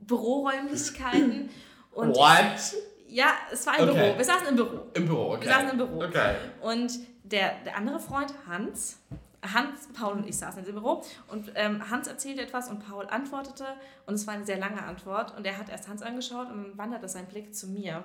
Büroräumlichkeiten 0.00 1.48
und 1.92 2.16
What? 2.16 2.74
ja, 3.08 3.32
es 3.52 3.66
war 3.66 3.74
ein 3.74 3.88
Okay. 3.88 4.06
Büro. 4.08 4.18
Wir 4.18 4.24
saßen 4.24 4.46
im 4.48 4.56
Büro. 4.56 4.80
Im 4.94 5.06
Büro, 5.06 5.32
okay. 5.34 5.44
Wir 5.46 5.52
saßen 5.52 5.70
im 5.70 5.76
Büro. 5.78 6.02
Okay. 6.04 6.34
Und 6.60 6.92
der, 7.24 7.54
der 7.64 7.76
andere 7.76 7.98
Freund, 8.00 8.32
Hans, 8.46 8.98
Hans, 9.42 9.88
Paul 9.92 10.12
und 10.14 10.28
ich 10.28 10.38
saßen 10.38 10.60
in 10.60 10.64
dem 10.66 10.76
Büro 10.76 11.02
und 11.28 11.50
ähm, 11.56 11.90
Hans 11.90 12.06
erzählte 12.06 12.42
etwas 12.42 12.68
und 12.70 12.78
Paul 12.86 13.06
antwortete 13.08 13.66
und 14.06 14.14
es 14.14 14.26
war 14.26 14.34
eine 14.34 14.44
sehr 14.44 14.58
lange 14.58 14.82
Antwort 14.82 15.36
und 15.36 15.44
er 15.44 15.58
hat 15.58 15.68
erst 15.68 15.88
Hans 15.88 16.00
angeschaut 16.02 16.48
und 16.50 16.62
dann 16.62 16.78
wanderte 16.78 17.08
sein 17.08 17.26
Blick 17.26 17.54
zu 17.54 17.66
mir. 17.68 18.04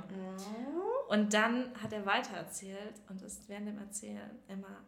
Und 1.10 1.34
dann 1.34 1.70
hat 1.82 1.94
er 1.94 2.06
weitererzählt 2.06 2.96
und 3.08 3.22
ist 3.22 3.48
während 3.48 3.68
dem 3.68 3.78
Erzählen 3.78 4.32
immer 4.48 4.82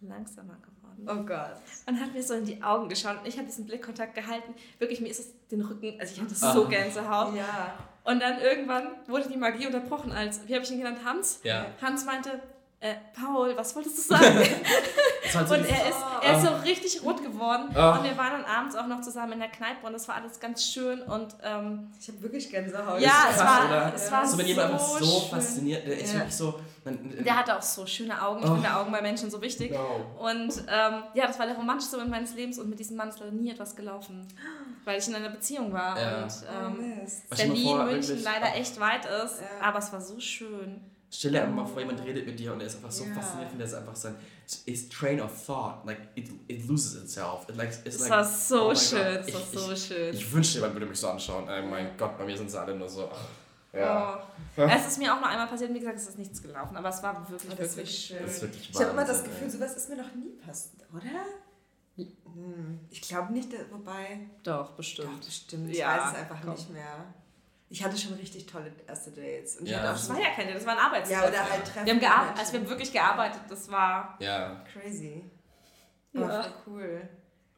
langsamer 0.00 0.56
geworden. 0.58 1.06
Oh 1.08 1.24
Gott. 1.24 1.56
Und 1.86 2.00
hat 2.00 2.12
mir 2.12 2.22
so 2.22 2.34
in 2.34 2.44
die 2.44 2.62
Augen 2.62 2.88
geschaut 2.88 3.20
und 3.20 3.26
ich 3.26 3.36
habe 3.36 3.46
diesen 3.46 3.64
Blickkontakt 3.66 4.14
gehalten. 4.14 4.54
Wirklich, 4.78 5.00
mir 5.00 5.08
ist 5.08 5.20
es 5.20 5.48
den 5.48 5.62
Rücken, 5.62 5.98
also 5.98 6.12
ich 6.14 6.20
hatte 6.20 6.34
Ah. 6.42 6.52
so 6.52 6.68
Gänsehaut. 6.68 7.34
Ja. 7.34 7.78
Und 8.04 8.20
dann 8.20 8.38
irgendwann 8.40 8.88
wurde 9.06 9.28
die 9.30 9.36
Magie 9.38 9.66
unterbrochen 9.66 10.12
als, 10.12 10.46
wie 10.46 10.54
habe 10.54 10.62
ich 10.64 10.70
ihn 10.72 10.78
genannt, 10.78 10.98
Hans? 11.04 11.40
Ja. 11.42 11.66
Hans 11.80 12.04
meinte, 12.04 12.42
äh, 12.84 12.94
Paul, 13.18 13.56
was 13.56 13.74
wolltest 13.74 13.96
du 13.98 14.02
sagen? 14.02 14.38
Und 15.34 15.50
er 15.50 15.88
ist, 15.88 15.98
er 16.22 16.36
ist 16.36 16.44
so 16.44 16.54
richtig 16.64 17.02
rot 17.02 17.20
geworden. 17.22 17.74
Ah. 17.74 17.96
Und 17.96 18.04
wir 18.04 18.16
waren 18.16 18.42
dann 18.42 18.44
abends 18.44 18.76
auch 18.76 18.86
noch 18.86 19.00
zusammen 19.00 19.32
in 19.32 19.38
der 19.40 19.48
Kneipe 19.48 19.84
und 19.84 19.92
das 19.94 20.06
war 20.06 20.16
alles 20.16 20.38
ganz 20.38 20.64
schön. 20.64 21.00
Und 21.02 21.34
ähm, 21.42 21.90
Ich 21.98 22.06
habe 22.08 22.22
wirklich 22.22 22.50
Gänsehaut. 22.50 23.00
ja, 23.00 23.26
es 23.32 23.38
war, 23.38 23.66
oder? 23.66 23.92
es 23.94 24.12
war 24.12 24.24
so, 24.26 24.38
wenn 24.38 24.46
jemand 24.46 24.72
einfach 24.74 24.86
so 25.00 25.04
schön. 25.20 25.30
fasziniert, 25.30 25.86
der 25.86 25.98
ist 25.98 26.12
Ja. 26.12 26.18
wirklich 26.20 26.36
so. 26.36 26.60
Man, 26.84 27.24
Der 27.24 27.36
hatte 27.36 27.56
auch 27.56 27.62
so 27.62 27.84
schöne 27.86 28.20
Augen. 28.22 28.44
Ich 28.44 28.50
Oh. 28.50 28.54
finde 28.54 28.76
Augen 28.76 28.92
bei 28.92 29.00
Menschen 29.02 29.30
so 29.30 29.40
wichtig. 29.42 29.72
No. 29.72 30.26
Und 30.28 30.52
ähm, 30.68 31.02
ja, 31.14 31.26
das 31.26 31.38
war 31.38 31.46
der 31.46 31.56
romantischste 31.56 31.96
Moment 31.96 32.12
meines 32.12 32.34
Lebens 32.34 32.58
und 32.58 32.68
mit 32.68 32.78
diesem 32.78 32.96
Mann 32.96 33.08
ist 33.08 33.18
leider 33.18 33.32
nie 33.32 33.50
etwas 33.50 33.74
gelaufen, 33.74 34.28
weil 34.84 34.98
ich 35.00 35.08
in 35.08 35.14
einer 35.16 35.30
Beziehung 35.30 35.72
war 35.72 35.98
Ja. 35.98 36.22
und 36.22 36.32
ähm, 36.48 36.88
mal 37.30 37.36
Berlin, 37.36 37.66
vor, 37.66 37.84
München 37.86 38.22
leider 38.22 38.54
echt 38.54 38.78
weit 38.78 39.04
ist, 39.06 39.40
Ja. 39.40 39.66
aber 39.66 39.78
es 39.78 39.92
war 39.92 40.00
so 40.02 40.20
schön. 40.20 40.80
Stell 41.16 41.30
dir 41.32 41.42
einfach 41.42 41.54
mal 41.54 41.66
vor, 41.66 41.80
jemand 41.80 42.02
redet 42.04 42.26
mit 42.26 42.38
dir 42.38 42.52
und 42.52 42.60
er 42.60 42.66
ist 42.66 42.76
einfach 42.76 42.90
so 42.90 43.04
Ja. 43.04 43.14
fasziniert 43.14 43.48
von 43.50 43.58
der 43.58 43.66
ist 43.68 43.74
einfach 43.74 43.94
sein 43.96 44.16
his 44.66 44.88
train 44.90 45.20
of 45.20 45.30
thought, 45.46 45.86
like 45.86 46.00
it, 46.16 46.28
it 46.48 46.66
loses 46.68 47.02
itself. 47.02 47.48
It 47.48 47.56
like, 47.56 47.68
it's 47.68 47.96
Es 47.96 48.00
like, 48.00 48.10
war 48.10 48.24
so 48.24 48.70
oh 48.70 48.74
schön, 48.74 48.98
es 49.26 49.32
war 49.32 49.40
Ich- 49.40 49.58
so 49.58 49.76
schön. 49.76 50.14
Ich 50.14 50.32
wünschte, 50.32 50.58
jemand 50.58 50.74
würde 50.74 50.86
mich 50.86 50.98
so 50.98 51.08
anschauen. 51.08 51.44
Oh 51.48 51.66
mein 51.66 51.96
Gott, 51.96 52.18
bei 52.18 52.24
mir 52.26 52.36
sind 52.36 52.50
sie 52.50 52.60
alle 52.60 52.74
nur 52.74 52.88
so. 52.88 53.08
Ja. 53.72 54.22
Oh. 54.56 54.60
Es 54.62 54.86
ist 54.86 54.98
mir 54.98 55.14
auch 55.14 55.20
noch 55.20 55.28
einmal 55.28 55.46
passiert, 55.48 55.72
wie 55.72 55.78
gesagt, 55.78 55.96
es 55.98 56.08
ist 56.08 56.18
nichts 56.18 56.42
gelaufen, 56.42 56.76
aber 56.76 56.88
es 56.90 57.02
war 57.02 57.28
wirklich, 57.30 57.50
Oh, 57.52 57.56
das 57.56 57.76
wirklich 57.76 57.76
wirklich 57.76 57.98
schön. 58.06 58.18
Das 58.22 58.30
ist 58.36 58.42
wirklich 58.42 58.70
Ich 58.70 58.76
habe 58.80 58.90
immer 58.90 59.04
das 59.04 59.24
Gefühl, 59.24 59.50
sowas 59.50 59.76
ist 59.76 59.88
mir 59.88 59.96
noch 59.96 60.14
nie 60.14 60.30
passiert, 60.44 60.82
oder? 60.92 61.24
Hm, 61.96 62.80
Ich 62.90 63.00
glaube 63.02 63.32
nicht, 63.32 63.48
wobei. 63.70 64.20
Doch, 64.42 64.66
Doch, 64.68 64.70
bestimmt. 64.72 65.24
bestimmt. 65.24 65.70
Ich 65.70 65.78
Ja, 65.78 65.96
weiß 65.98 66.12
es 66.12 66.18
einfach 66.18 66.40
komm. 66.42 66.52
nicht 66.54 66.70
mehr. 66.70 67.04
Ich 67.74 67.82
hatte 67.84 67.98
schon 67.98 68.14
richtig 68.14 68.46
tolle 68.46 68.70
erste 68.86 69.10
Dates. 69.10 69.56
Und 69.56 69.66
ich 69.66 69.72
Ja. 69.72 69.78
hatte 69.78 69.88
auch 69.90 69.92
Das 69.94 70.08
war 70.08 70.20
ja 70.20 70.30
kein 70.30 70.46
Date, 70.46 70.56
das 70.56 70.64
war 70.66 70.74
ein 70.78 70.84
Arbeitstag. 70.84 71.22
Ja, 71.22 71.28
oder 71.28 71.50
halt 71.50 71.64
Treffen. 71.64 71.86
wir 71.86 71.92
haben 71.92 72.00
gearbeitet, 72.00 72.26
Menschen. 72.28 72.38
also 72.40 72.52
wir 72.52 72.60
haben 72.60 72.68
wirklich 72.68 72.92
gearbeitet, 72.92 73.40
das 73.48 73.70
war... 73.70 74.16
Ja, 74.20 74.64
Crazy. 74.72 75.24
Ja. 76.12 76.42
Voll 76.42 76.52
cool. 76.68 77.08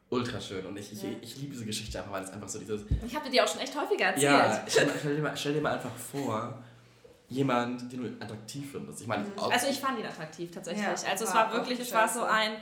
ultra 0.09 0.41
schön. 0.41 0.65
Und 0.65 0.75
ich, 0.77 0.91
ich, 0.91 1.03
Ja. 1.03 1.09
ich 1.21 1.37
liebe 1.37 1.51
diese 1.53 1.65
Geschichte 1.65 1.99
einfach, 1.99 2.11
weil 2.13 2.23
es 2.23 2.31
einfach 2.31 2.49
so 2.49 2.57
dieses. 2.57 2.81
Ich 3.05 3.13
habe 3.15 3.25
dir 3.25 3.31
die 3.31 3.41
auch 3.41 3.47
schon 3.47 3.61
echt 3.61 3.79
häufiger 3.79 4.05
erzählt. 4.05 4.23
Ja, 4.23 4.63
stell, 4.67 4.89
stell, 4.99 5.15
dir 5.17 5.21
mal, 5.21 5.37
stell 5.37 5.53
dir 5.53 5.61
mal 5.61 5.73
einfach 5.75 5.95
vor, 5.95 6.63
jemand, 7.29 7.91
den 7.91 8.01
du 8.17 8.23
attraktiv 8.25 8.71
findest. 8.71 9.01
Ich 9.01 9.07
meine, 9.07 9.25
auch- 9.35 9.51
Also 9.51 9.67
ich 9.67 9.79
fand 9.79 9.99
ihn 9.99 10.05
attraktiv 10.07 10.49
tatsächlich. 10.51 10.83
Ja, 10.83 10.91
also 11.11 11.25
es 11.25 11.33
war 11.35 11.47
war 11.51 11.53
wirklich, 11.53 11.79
es 11.79 11.93
war 11.93 12.07
so 12.07 12.23
ein 12.23 12.53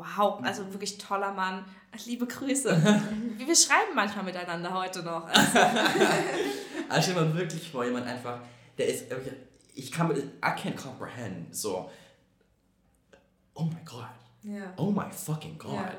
wow, 0.00 0.40
also 0.42 0.70
wirklich 0.72 0.98
toller 0.98 1.32
Mann. 1.32 1.64
Liebe 2.06 2.26
Grüße. 2.26 2.70
wir, 3.36 3.56
schreiben 3.56 3.94
manchmal 3.94 4.24
miteinander 4.24 4.72
heute 4.72 5.02
noch. 5.02 5.26
Also, 5.26 5.58
Also 6.88 7.10
stell 7.12 7.24
mal 7.24 7.34
wirklich 7.36 7.70
vor, 7.70 7.84
jemand 7.84 8.06
einfach, 8.06 8.40
der 8.78 8.88
ist, 8.88 9.04
ich 9.74 9.92
kann, 9.92 10.10
I 10.10 10.20
can't 10.42 10.76
comprehend, 10.76 11.54
so, 11.54 11.88
oh 13.54 13.64
my 13.64 13.80
God, 13.84 14.06
Ja. 14.42 14.72
oh 14.76 14.90
my 14.90 15.10
fucking 15.10 15.56
God. 15.58 15.74
Ja. 15.74 15.92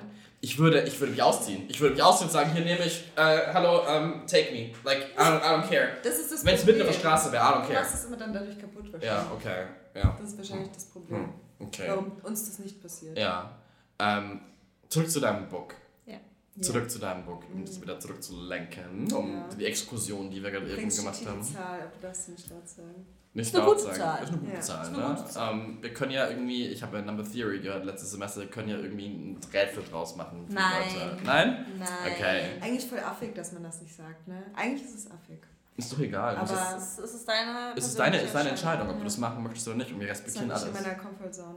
Ich 0.44 0.58
würde, 0.58 0.82
ich 0.82 1.00
würde 1.00 1.12
mich 1.12 1.22
ausziehen. 1.22 1.66
Ich 1.70 1.80
würde 1.80 1.94
mich 1.94 2.04
ausziehen 2.04 2.28
und 2.28 2.34
sagen, 2.34 2.52
hier 2.52 2.66
nehme 2.66 2.84
ich, 2.84 3.04
äh, 3.16 3.54
hallo, 3.54 3.82
um, 3.82 4.26
take 4.26 4.52
me. 4.52 4.72
Like, 4.84 5.12
I 5.16 5.22
don't, 5.22 5.40
I 5.40 5.44
don't 5.62 5.70
care. 5.70 5.98
Das 6.04 6.18
ist 6.18 6.32
das 6.32 6.44
Wenn 6.44 6.56
es 6.56 6.66
mitten 6.66 6.82
auf 6.82 6.88
der 6.88 6.94
Straße 6.96 7.32
wäre, 7.32 7.44
I 7.44 7.48
don't 7.48 7.62
care. 7.68 7.74
machst 7.76 7.94
es 7.94 8.06
immer 8.06 8.18
dann 8.18 8.34
dadurch 8.34 8.58
kaputt 8.58 8.86
wahrscheinlich. 8.92 9.04
Ja, 9.04 9.32
okay, 9.34 9.66
ja. 9.94 10.16
Das 10.20 10.30
ist 10.30 10.38
wahrscheinlich 10.38 10.72
das 10.72 10.86
Problem. 10.86 11.20
Hm, 11.26 11.34
okay. 11.68 11.86
Warum 11.90 12.12
uns 12.24 12.48
das 12.48 12.58
nicht 12.60 12.82
passiert. 12.82 13.18
Ja. 13.18 13.61
Ähm, 14.02 14.42
zurück 14.90 15.10
zu 15.10 15.20
deinem 15.20 15.48
Book. 15.48 15.76
ja. 16.06 16.18
Zurück 16.62 16.90
zu 16.92 17.00
deinem 17.00 17.24
Book, 17.26 17.44
um 17.54 17.64
das 17.66 17.82
wieder 17.82 18.00
zurückzulenken, 18.00 19.12
um 19.14 19.34
Ja. 19.34 19.48
die 19.58 19.66
Exkursion, 19.66 20.30
die 20.30 20.42
wir 20.44 20.52
gerade 20.52 20.70
eben 20.76 20.90
gemacht 20.90 21.20
die 21.22 21.28
haben. 21.28 21.44
Zahl, 21.44 21.82
aber 21.82 21.92
du 21.96 22.02
darfst 22.02 22.26
sie 22.26 22.32
nicht 22.32 22.50
laut 22.50 22.68
sagen. 22.68 23.06
Nicht 23.34 23.54
laut 23.54 23.66
gute 23.78 23.80
sagen. 23.84 23.96
Zahl. 23.96 24.24
Ist 24.24 24.30
eine 24.30 24.38
gute 24.40 24.52
Ja, 24.54 24.60
Zahl, 24.60 24.88
eine 24.88 24.98
ne? 24.98 25.16
gute 25.16 25.30
Zahl. 25.30 25.54
Ähm, 25.54 25.78
wir 25.82 25.94
können 25.94 26.12
ja 26.12 26.28
irgendwie, 26.30 26.68
ich 26.68 26.84
habe 26.84 26.98
ja 26.98 27.04
Number 27.04 27.24
Theory 27.24 27.60
gehört 27.62 27.86
letztes 27.86 28.12
Semester, 28.12 28.42
wir 28.42 28.50
können 28.50 28.68
ja 28.68 28.78
irgendwie 28.78 29.08
ein 29.08 29.40
Rätsel 29.54 29.84
draus 29.90 30.18
machen. 30.18 30.42
für 30.46 30.50
die 30.50 30.56
Nein. 30.56 30.84
Leute. 30.94 31.24
Nein? 31.24 31.66
Nein. 31.80 31.88
Okay. 32.12 32.42
Eigentlich 32.60 32.86
voll 32.88 33.00
affig, 33.00 33.34
dass 33.34 33.54
man 33.54 33.64
das 33.64 33.82
nicht 33.82 33.96
sagt, 33.96 34.28
ne? 34.28 34.44
Eigentlich 34.54 34.84
ist 34.84 34.96
es 34.96 35.08
affig. 35.10 35.40
Ist 35.78 35.94
doch 35.94 36.00
egal. 36.00 36.36
Aber- 36.36 36.46
das 36.52 36.76
Es 36.76 36.84
ist, 36.84 37.00
es 37.06 37.14
ist 37.16 37.28
deine, 37.30 37.72
ist, 37.72 37.78
es 37.78 37.88
ist 37.92 38.00
deine, 38.00 38.18
ist 38.18 38.22
deine 38.36 38.50
persönliche 38.50 38.50
Entscheidung, 38.50 38.88
ob 38.90 38.94
du 38.96 39.00
Ja. 39.00 39.04
das 39.06 39.18
machen 39.18 39.42
möchtest 39.44 39.68
oder 39.70 39.78
nicht. 39.78 39.94
Und 39.94 40.00
wir 40.02 40.08
Das 40.10 40.18
respektieren 40.18 40.52
halt 40.52 40.62
nicht 40.64 40.70
in 40.70 40.76
alles. 40.76 40.86
meiner 40.88 41.00
Comfortzone. 41.02 41.56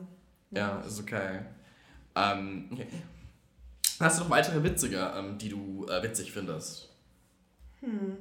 Ja, 0.52 0.78
ist 0.86 1.00
okay. 1.00 1.40
Ähm, 2.16 2.68
okay. 2.72 2.86
Hast 4.00 4.18
du 4.18 4.24
noch 4.24 4.30
weitere 4.30 4.62
witzige, 4.62 5.12
ähm, 5.16 5.38
die 5.38 5.48
du 5.48 5.86
äh, 5.88 6.02
witzig 6.02 6.32
findest? 6.32 6.90
Hm. 7.80 8.16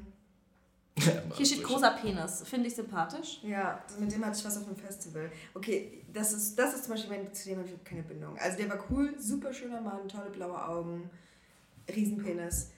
Hier 1.36 1.46
steht 1.46 1.64
großer 1.64 1.92
Penis. 1.92 2.44
Finde 2.46 2.68
ich 2.68 2.76
sympathisch. 2.76 3.40
Ja, 3.44 3.84
mit 4.00 4.12
dem 4.12 4.24
hatte 4.24 4.38
ich 4.38 4.46
was 4.46 4.58
auf 4.58 4.66
dem 4.66 4.76
Festival. 4.76 5.32
Okay, 5.56 6.04
das 6.14 6.34
ist, 6.34 6.58
das 6.58 6.76
ist 6.76 6.84
zum 6.86 6.94
Beispiel, 6.94 7.12
wenn, 7.12 7.34
zu 7.34 7.50
dem 7.50 7.58
habe 7.60 7.68
ich 7.68 7.84
keine 7.84 8.04
Bindung. 8.04 8.38
Also 8.38 8.58
der 8.58 8.70
war 8.70 8.78
cool, 8.92 9.16
super 9.20 9.52
schöner 9.52 9.82
Mann, 9.82 10.08
tolle 10.08 10.30
blaue 10.30 10.64
Augen, 10.68 11.10
Riesenpenis. 11.94 12.70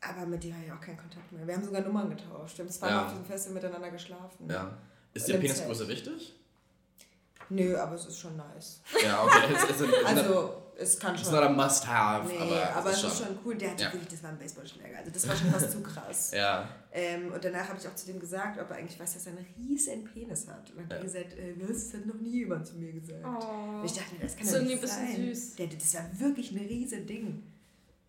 Aber 0.00 0.24
mit 0.26 0.42
dem 0.44 0.54
habe 0.54 0.64
ich 0.64 0.72
auch 0.72 0.80
keinen 0.80 0.96
Kontakt 0.96 1.30
mehr. 1.32 1.46
Wir 1.46 1.54
haben 1.54 1.64
sogar 1.64 1.82
Nummern 1.82 2.08
getauscht. 2.08 2.56
Wir 2.56 2.64
haben 2.64 2.70
zweimal 2.72 2.96
Ja. 2.96 3.04
auf 3.06 3.10
diesem 3.12 3.24
Festival 3.26 3.54
miteinander 3.62 3.90
geschlafen. 3.90 4.48
Ja. 4.48 4.78
Ist 5.12 5.28
dir 5.28 5.38
Penisgröße 5.38 5.88
wichtig? 5.88 6.34
Nö, 7.50 7.76
aber 7.78 7.94
es 7.94 8.06
ist 8.06 8.18
schon 8.18 8.36
nice. 8.36 8.80
Ja, 9.02 9.22
okay. 9.24 9.54
Es 9.54 9.64
ist, 9.70 9.80
it's 9.88 10.04
Also, 10.04 10.62
es 10.76 10.98
kann 10.98 11.14
it's 11.14 11.24
schon. 11.24 11.32
not 11.34 11.42
a 11.44 11.48
must-have, 11.48 12.28
Nee, 12.28 12.38
aber, 12.38 12.76
aber, 12.76 12.90
es 12.90 12.98
es 12.98 13.04
ist 13.04 13.12
ist 13.12 13.18
schon. 13.26 13.38
cool. 13.44 13.56
Der 13.56 13.70
hatte 13.70 13.82
Ja. 13.84 13.92
wirklich, 13.92 14.08
das 14.10 14.22
war 14.22 14.30
ein 14.30 14.38
Baseballschläger. 14.38 14.98
Also 14.98 15.10
das 15.10 15.28
war 15.28 15.36
schon 15.36 15.50
fast 15.50 15.72
zu 15.72 15.80
krass. 15.82 16.30
Ja, 16.36 16.68
Ähm, 16.92 17.32
und 17.32 17.44
danach 17.44 17.68
habe 17.68 17.78
ich 17.78 17.86
auch 17.88 17.94
zu 17.94 18.06
dem 18.06 18.18
gesagt, 18.20 18.58
ob 18.60 18.70
er 18.70 18.76
eigentlich 18.76 18.98
weiß, 18.98 19.14
dass 19.14 19.26
er 19.26 19.32
einen 19.32 19.46
riesen 19.56 20.04
Penis 20.04 20.46
hat. 20.48 20.70
Und 20.70 20.78
dann 20.78 20.84
hat 20.84 20.90
Ja. 20.92 20.96
er 20.98 21.02
gesagt, 21.04 21.38
äh, 21.38 21.54
das 21.58 21.92
hat 21.94 22.06
noch 22.06 22.14
nie 22.14 22.38
jemand 22.40 22.66
zu 22.66 22.76
mir 22.76 22.92
gesagt. 22.92 23.24
Oh. 23.24 23.78
Und 23.78 23.84
ich 23.84 23.92
dachte 23.92 24.14
mir, 24.14 24.20
das 24.22 24.36
kann 24.36 24.44
Ist 24.46 24.50
doch 24.54 24.56
irgendwie 24.60 24.74
nicht 24.74 24.84
ein 24.98 25.06
bisschen 25.06 25.24
sein. 25.24 25.34
süß. 25.34 25.56
Der, 25.56 25.66
das 25.66 25.94
war 25.94 26.20
wirklich 26.20 26.52
ein 26.52 26.58
riesen 26.58 27.06
Ding. 27.06 27.42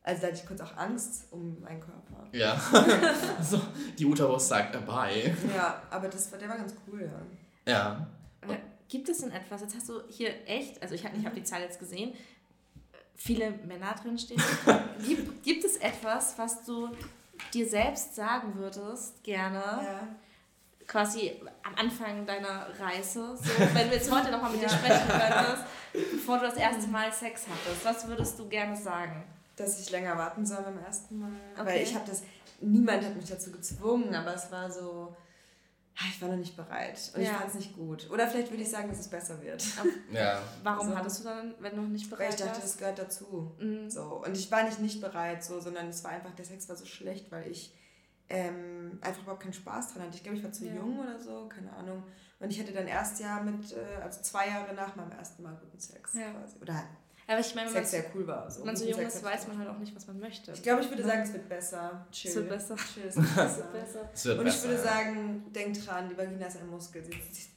Also 0.03 0.21
da 0.21 0.27
hatte 0.27 0.37
ich 0.41 0.47
kurz 0.47 0.61
auch 0.61 0.77
Angst 0.77 1.25
um 1.31 1.59
meinen 1.61 1.79
Körper. 1.81 2.27
ja. 2.31 2.59
so, 3.41 3.59
die 3.97 4.05
Uterus 4.05 4.47
sagt 4.47 4.75
äh, 4.75 4.79
bye. 4.79 5.35
Ja, 5.55 5.81
aber 5.89 6.07
das 6.07 6.29
der 6.31 6.47
war 6.49 6.57
ganz 6.57 6.73
cool, 6.87 7.01
ja. 7.65 7.71
Ja. 7.71 8.07
Äh, 8.47 8.57
Gibt 8.89 9.07
es 9.07 9.19
denn 9.19 9.31
etwas, 9.31 9.61
jetzt 9.61 9.75
hast 9.75 9.87
du 9.87 10.01
hier 10.09 10.31
echt, 10.47 10.81
also 10.81 10.95
ich 10.95 11.05
habe 11.05 11.15
ich 11.15 11.25
hab 11.25 11.33
die 11.35 11.43
Zahl 11.43 11.61
jetzt 11.61 11.79
gesehen, 11.79 12.13
viele 13.15 13.51
Männer 13.51 13.93
drin 14.01 14.17
stehen. 14.17 14.41
gibt, 15.07 15.43
gibt 15.43 15.63
es 15.63 15.77
etwas, 15.77 16.37
was 16.37 16.65
du 16.65 16.89
dir 17.53 17.67
selbst 17.69 18.15
sagen 18.15 18.55
würdest, 18.55 19.23
gerne, 19.23 19.59
ja. 19.59 20.07
quasi 20.87 21.33
am 21.63 21.75
Anfang 21.75 22.25
deiner 22.25 22.67
Reise, 22.79 23.37
so, 23.37 23.43
wenn 23.73 23.89
du 23.89 23.95
jetzt 23.95 24.11
heute 24.11 24.31
nochmal 24.31 24.51
mit 24.51 24.61
dir 24.61 24.67
Ja. 24.67 24.77
sprechen 24.77 25.07
könntest, 25.07 25.63
bevor 25.93 26.39
du 26.39 26.45
das 26.47 26.55
erste 26.57 26.87
Mal 26.87 27.11
Sex 27.13 27.45
hattest, 27.47 27.85
was 27.85 28.07
würdest 28.07 28.39
du 28.39 28.49
gerne 28.49 28.75
sagen? 28.75 29.23
Dass 29.55 29.79
ich 29.79 29.91
länger 29.91 30.17
warten 30.17 30.45
soll 30.45 30.63
beim 30.63 30.79
ersten 30.79 31.19
Mal. 31.19 31.31
Okay. 31.53 31.65
Weil 31.65 31.83
ich 31.83 31.93
habe 31.93 32.05
das, 32.09 32.23
niemand 32.61 33.03
hat 33.05 33.15
mich 33.15 33.25
dazu 33.29 33.51
gezwungen, 33.51 34.15
aber 34.15 34.33
es 34.33 34.49
war 34.51 34.71
so, 34.71 35.15
ich 36.07 36.21
war 36.21 36.29
noch 36.29 36.37
nicht 36.37 36.55
bereit. 36.55 37.11
Und 37.15 37.21
ich 37.21 37.27
Ja. 37.27 37.33
fand 37.35 37.49
es 37.49 37.55
nicht 37.55 37.75
gut. 37.75 38.09
Oder 38.09 38.27
vielleicht 38.27 38.49
würde 38.51 38.63
ich 38.63 38.69
sagen, 38.69 38.87
dass 38.89 38.99
es 38.99 39.07
besser 39.09 39.41
wird. 39.41 39.63
Ja. 40.11 40.41
Warum 40.63 40.87
Also- 40.87 40.97
hattest 40.97 41.19
du 41.19 41.23
dann, 41.25 41.55
wenn 41.59 41.75
du 41.75 41.81
noch 41.81 41.89
nicht 41.89 42.09
Weil 42.11 42.19
ich 42.21 42.27
bereit 42.27 42.39
dachte, 42.39 42.51
warst? 42.51 42.63
das 42.63 42.77
gehört 42.77 42.99
dazu. 42.99 43.55
Mhm. 43.59 43.89
So. 43.89 44.23
Und 44.25 44.35
ich 44.37 44.49
war 44.51 44.63
nicht 44.63 44.79
nicht 44.79 45.01
bereit, 45.01 45.43
so, 45.43 45.59
sondern 45.59 45.87
es 45.89 46.03
war 46.03 46.11
einfach, 46.11 46.31
der 46.35 46.45
Sex 46.45 46.69
war 46.69 46.75
so 46.75 46.85
schlecht, 46.85 47.31
weil 47.31 47.49
ich 47.49 47.75
ähm, 48.31 48.99
einfach 49.01 49.23
überhaupt 49.23 49.41
keinen 49.41 49.53
Spaß 49.53 49.93
dran 49.93 50.03
hatte. 50.03 50.15
Ich 50.15 50.21
glaube, 50.23 50.37
ich 50.37 50.43
war 50.43 50.51
zu 50.51 50.65
Ja. 50.67 50.75
jung 50.75 50.99
oder 50.99 51.19
so, 51.19 51.49
keine 51.49 51.73
Ahnung. 51.73 52.03
Und 52.39 52.51
ich 52.51 52.59
hatte 52.59 52.71
dann 52.71 52.87
erst 52.87 53.19
Jahr 53.19 53.41
mit, 53.43 53.71
äh, 53.73 54.01
also 54.03 54.21
zwei 54.21 54.47
Jahre 54.47 54.71
nach 54.75 54.95
meinem 54.95 55.11
ersten 55.13 55.41
Mal 55.41 55.55
guten 55.55 55.79
Sex 55.79 56.13
Ja. 56.13 56.29
quasi. 56.31 56.57
Oder 56.61 56.83
Aber 57.29 57.39
ich 57.39 57.53
meine, 57.55 57.67
wenn 57.67 57.73
man, 57.75 57.83
Sex 57.85 57.91
sehr 57.91 58.05
cool 58.15 58.27
war. 58.27 58.49
So. 58.49 58.59
wenn 58.59 58.65
man 58.67 58.75
so 58.75 58.85
jung 58.85 58.99
ist, 59.01 59.23
weiß 59.23 59.47
man 59.47 59.59
halt 59.59 59.69
auch 59.69 59.77
nicht, 59.77 59.95
was 59.95 60.07
man 60.07 60.19
möchte. 60.19 60.51
Ich 60.51 60.63
glaube, 60.63 60.81
ich 60.81 60.89
würde 60.89 61.03
sagen, 61.03 61.21
es 61.21 61.31
wird 61.31 61.47
besser. 61.47 62.05
Chill. 62.11 62.31
Es 62.31 62.35
wird 62.37 62.49
besser. 62.49 62.75
Chill, 62.75 63.03
es 63.07 63.15
wird 63.15 63.35
besser. 63.35 64.09
Es 64.13 64.25
wird 64.25 64.39
Und 64.39 64.45
besser. 64.45 64.57
ich 64.57 64.63
würde 64.69 64.83
sagen, 64.83 65.45
denk 65.53 65.85
dran, 65.85 66.09
die 66.09 66.17
Vagina 66.17 66.47
ist 66.47 66.57
ein 66.57 66.67
Muskel. 66.69 67.03
Sie 67.05 67.11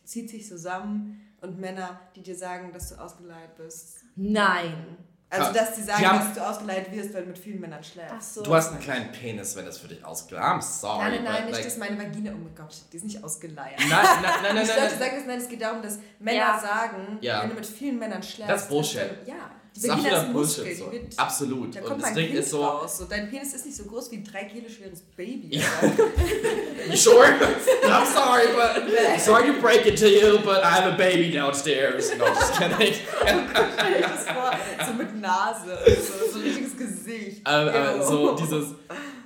zieht- 0.04 0.30
sich 0.30 0.46
zusammen. 0.46 1.28
Und 1.40 1.58
Männer, 1.58 1.98
die 2.14 2.22
dir 2.22 2.36
sagen, 2.36 2.70
dass 2.72 2.90
du 2.90 2.96
ausgeleiert 2.96 3.56
bist. 3.56 4.04
Nein. 4.14 4.96
Also, 5.28 5.50
dass 5.54 5.74
die 5.74 5.82
sagen, 5.82 5.98
die 6.00 6.06
haben- 6.06 6.18
dass 6.18 6.34
du 6.34 6.40
ausgeleiert 6.46 6.92
wirst, 6.92 7.14
weil 7.14 7.22
du 7.22 7.28
mit 7.28 7.38
vielen 7.38 7.58
Männern 7.58 7.82
schläfst. 7.82 8.14
Ach 8.14 8.20
so. 8.20 8.42
Du 8.42 8.54
hast 8.54 8.70
einen 8.70 8.80
kleinen 8.80 9.10
Penis, 9.12 9.56
wenn 9.56 9.64
das 9.64 9.78
für 9.78 9.88
dich 9.88 10.04
ausgeleiert 10.04 10.44
I'm 10.46 10.60
sorry. 10.60 10.98
Nein, 11.04 11.12
nein, 11.14 11.32
nein, 11.32 11.44
nicht, 11.46 11.54
like, 11.54 11.64
dass 11.64 11.76
meine 11.78 11.98
Vagina, 11.98 12.32
oh 12.32 12.36
mein 12.36 12.54
Gott, 12.54 12.76
die 12.92 12.96
ist 12.98 13.04
nicht 13.04 13.24
ausgeleiert. 13.24 13.80
Nein, 13.80 13.88
nein, 13.90 14.04
nein, 14.22 14.32
nein, 14.42 14.54
nein, 14.56 14.62
ich 14.64 14.68
sollte 14.70 14.82
nein. 14.90 14.98
sagen, 14.98 15.16
dass, 15.16 15.26
nein, 15.26 15.38
es 15.38 15.48
geht 15.48 15.62
darum, 15.62 15.80
dass 15.82 15.98
Männer 16.18 16.36
Ja. 16.38 16.58
sagen, 16.60 17.18
Ja. 17.22 17.42
wenn 17.42 17.48
du 17.48 17.54
mit 17.54 17.66
vielen 17.66 17.98
Männern 17.98 18.22
schläfst. 18.22 18.52
Das 18.52 18.62
ist 18.64 18.68
Bullshit. 18.68 19.00
Dann, 19.00 19.26
ja, 19.26 19.50
Das 19.74 19.84
ist 19.84 19.90
absoluter. 19.90 20.32
Bullshit. 20.32 20.76
So. 20.78 20.92
wird, 20.92 21.18
Absolut. 21.18 21.74
da 21.74 21.80
Und 21.80 21.86
kommt 21.86 22.02
das 22.02 22.10
mein 22.10 22.14
Ding 22.14 22.32
ist 22.34 22.50
so. 22.50 22.62
raus. 22.64 22.98
So, 22.98 23.04
dein 23.06 23.30
Penis 23.30 23.54
ist 23.54 23.64
nicht 23.64 23.76
so 23.76 23.84
groß 23.84 24.10
wie 24.10 24.16
ein 24.16 24.24
drei 24.24 24.44
Kilo 24.44 24.68
schweres 24.68 25.00
Baby. 25.16 25.62
You 26.90 26.96
sure? 26.96 27.24
I'm 27.84 28.06
sorry, 28.06 28.48
but 28.54 29.20
sorry 29.20 29.46
to 29.52 29.60
break 29.60 29.86
it 29.86 29.96
to 29.98 30.08
you, 30.08 30.38
but 30.44 30.62
I 30.62 30.70
have 30.70 30.92
a 30.92 30.96
baby 30.96 31.30
downstairs. 31.32 32.10
No, 32.18 32.26
just 32.26 32.54
kidding. 32.54 32.92
Stell 33.16 33.94
dir 33.94 34.00
das 34.02 34.24
vor, 34.26 34.52
so 34.86 34.92
mit 34.94 35.20
Nase, 35.20 35.78
und 35.86 35.96
so, 35.96 36.32
so 36.32 36.38
ein 36.38 36.42
richtiges 36.44 36.76
Gesicht. 36.76 37.46
aber, 37.46 37.72
aber 37.72 37.96
Ew. 37.96 38.02
so 38.04 38.34
dieses, 38.36 38.68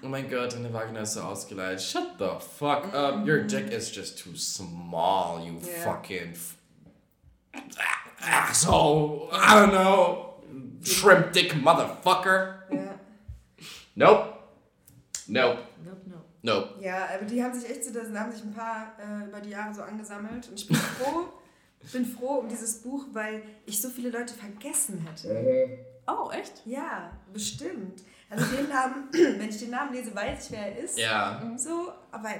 oh 0.03 0.07
mein 0.09 0.29
Gott, 0.31 0.53
deine 0.53 0.73
Vagina 0.73 1.01
ist 1.01 1.15
so 1.15 1.21
ausgeleiert. 1.23 1.81
Shut 1.83 2.07
the 2.19 2.29
fuck 2.59 2.93
up. 2.95 3.27
Your 3.27 3.39
dick 3.39 3.73
is 3.73 3.91
just 3.95 4.19
too 4.19 4.37
small, 4.37 5.41
you 5.45 5.55
Yeah. 5.61 5.83
fucking 5.93 6.35
asshole. 8.21 9.29
I 9.33 9.55
don't 9.61 9.73
know. 9.73 10.26
Shrimp 10.87 11.32
dick 11.32 11.55
motherfucker. 11.62 12.62
Ja. 12.70 12.99
Nope. 13.95 14.32
Nope. 15.26 15.59
Nope, 15.84 16.01
nope. 16.07 16.24
Nope. 16.43 16.74
Ja, 16.80 17.09
aber 17.14 17.24
die 17.24 17.43
haben 17.43 17.59
sich 17.59 17.68
echt 17.68 17.84
so, 17.84 17.93
da 17.93 18.20
haben 18.20 18.30
sich 18.32 18.43
ein 18.43 18.55
paar 18.55 18.93
äh, 18.99 19.26
über 19.26 19.41
die 19.41 19.51
Jahre 19.51 19.74
so 19.74 19.82
angesammelt 19.82 20.49
und 20.49 20.55
ich 20.55 20.68
bin 20.68 20.76
froh, 20.99 21.24
bin 21.93 22.07
froh 22.07 22.39
um 22.39 22.49
dieses 22.49 22.82
Buch, 22.82 23.05
weil 23.12 23.43
ich 23.64 23.80
so 23.80 23.89
viele 23.89 24.11
Leute 24.11 24.34
vergessen 24.34 25.07
hätte. 25.07 25.78
Oh, 26.07 26.30
echt? 26.30 26.62
Ja, 26.64 27.11
bestimmt. 27.32 28.03
Also 28.30 28.45
den 28.57 28.68
Namen, 28.68 29.09
wenn 29.12 29.49
ich 29.49 29.59
den 29.59 29.70
Namen 29.70 29.93
lese, 29.93 30.14
weiß 30.14 30.47
ich, 30.47 30.53
wer 30.53 30.66
er 30.66 30.78
ist. 30.78 30.99
Ja. 30.99 31.53
So, 31.57 31.93
aber 32.12 32.30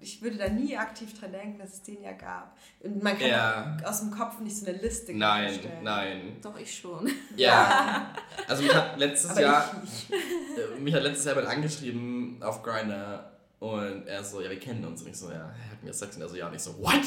ich 0.00 0.20
würde 0.22 0.36
da 0.36 0.48
nie 0.48 0.76
aktiv 0.76 1.18
dran 1.18 1.32
denken, 1.32 1.58
dass 1.58 1.74
es 1.74 1.82
den 1.82 2.02
ja 2.02 2.12
gab. 2.12 2.56
Und 2.80 3.02
man 3.02 3.18
kann 3.18 3.28
Ja. 3.28 3.76
aus 3.84 4.00
dem 4.00 4.10
Kopf 4.10 4.38
nicht 4.40 4.56
so 4.56 4.66
eine 4.66 4.78
Liste 4.78 5.12
Nein, 5.14 5.44
erstellen. 5.44 5.82
nein. 5.82 6.36
Doch, 6.42 6.58
ich 6.58 6.74
schon. 6.78 7.10
Ja. 7.36 8.12
Also 8.48 8.62
mich 8.64 8.74
hat 8.74 8.98
letztes 8.98 9.30
Aber 9.32 9.40
Jahr, 9.42 9.82
mich 10.80 10.94
hat 10.94 11.02
letztes 11.02 11.24
Jahr 11.26 11.36
jemand 11.36 11.54
angeschrieben 11.56 12.42
auf 12.42 12.62
Grindr 12.62 13.30
und 13.60 14.06
er 14.06 14.24
so, 14.24 14.40
ja, 14.40 14.50
wir 14.50 14.58
kennen 14.58 14.84
uns. 14.84 15.02
Und 15.02 15.08
ich 15.10 15.16
so, 15.16 15.30
ja, 15.30 15.44
hatten 15.70 15.84
wir 15.84 15.92
Sex? 15.92 16.16
Und 16.16 16.22
er 16.22 16.28
so, 16.28 16.36
ja. 16.36 16.48
Und 16.48 16.54
ich 16.54 16.62
so, 16.62 16.76
what? 16.78 17.00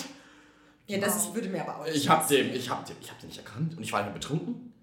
Ja, 0.88 0.99
das 0.99 1.16
ist, 1.18 1.34
würde 1.36 1.49
mir 1.49 1.61
aber 1.61 1.80
auch 1.80 1.86
nicht 1.86 1.95
Ich 1.95 2.09
hab 2.09 2.28
den, 2.28 2.53
ich 2.53 2.70
hab 2.70 2.86
den, 2.86 2.95
ich 3.01 3.09
hab 3.11 3.20
den 3.20 3.28
nicht 3.30 3.39
erkannt 3.39 3.76
und 3.76 3.84
ich 3.84 3.91
war 3.91 4.03
mehr 4.03 4.14
betrunken. 4.14 4.74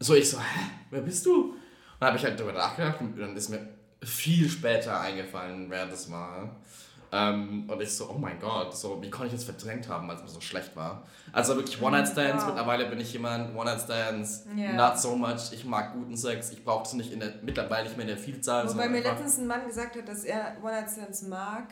So, 0.00 0.14
ich 0.14 0.28
so, 0.30 0.38
hä, 0.38 0.60
wer 0.90 1.02
bist 1.02 1.26
du? 1.26 1.50
Und 1.52 1.56
dann 2.00 2.08
habe 2.08 2.18
ich 2.18 2.24
halt 2.24 2.38
darüber 2.38 2.52
nachgedacht 2.54 3.00
und 3.00 3.16
dann 3.18 3.36
ist 3.36 3.48
mir 3.50 3.68
viel 4.02 4.48
später 4.48 5.00
eingefallen, 5.00 5.68
wer 5.70 5.86
das 5.86 6.10
war. 6.10 6.56
Ähm, 7.10 7.64
und 7.68 7.80
ich 7.80 7.90
so, 7.90 8.10
oh 8.10 8.18
mein 8.18 8.38
Gott, 8.38 8.76
so, 8.76 9.00
wie 9.00 9.08
konnte 9.08 9.28
ich 9.28 9.32
das 9.32 9.44
verdrängt 9.44 9.88
haben, 9.88 10.10
als 10.10 10.20
es 10.20 10.26
mir 10.26 10.32
so 10.32 10.40
schlecht 10.40 10.76
war? 10.76 11.04
Also 11.32 11.56
wirklich 11.56 11.80
One-Night-Stands, 11.80 12.42
Wow. 12.42 12.48
mittlerweile 12.50 12.86
bin 12.86 13.00
ich 13.00 13.12
jemand, 13.14 13.56
One-Night-Stands, 13.56 14.44
Ja. 14.56 14.72
not 14.72 14.98
so 15.00 15.16
much, 15.16 15.52
ich 15.52 15.64
mag 15.64 15.94
guten 15.94 16.16
Sex, 16.16 16.50
ich 16.50 16.62
brauche 16.64 16.84
es 16.84 16.92
nicht 16.92 17.12
in 17.12 17.20
der, 17.20 17.32
mittlerweile 17.42 17.84
nicht 17.84 17.96
mehr 17.96 18.04
in 18.06 18.14
der 18.14 18.18
Vielzahl. 18.18 18.68
Wobei 18.68 18.88
mir 18.88 19.02
letztens 19.02 19.38
ein 19.38 19.46
Mann 19.46 19.66
gesagt 19.66 19.96
hat, 19.96 20.06
dass 20.08 20.24
er 20.24 20.56
One-Night-Stands 20.62 21.22
mag, 21.22 21.68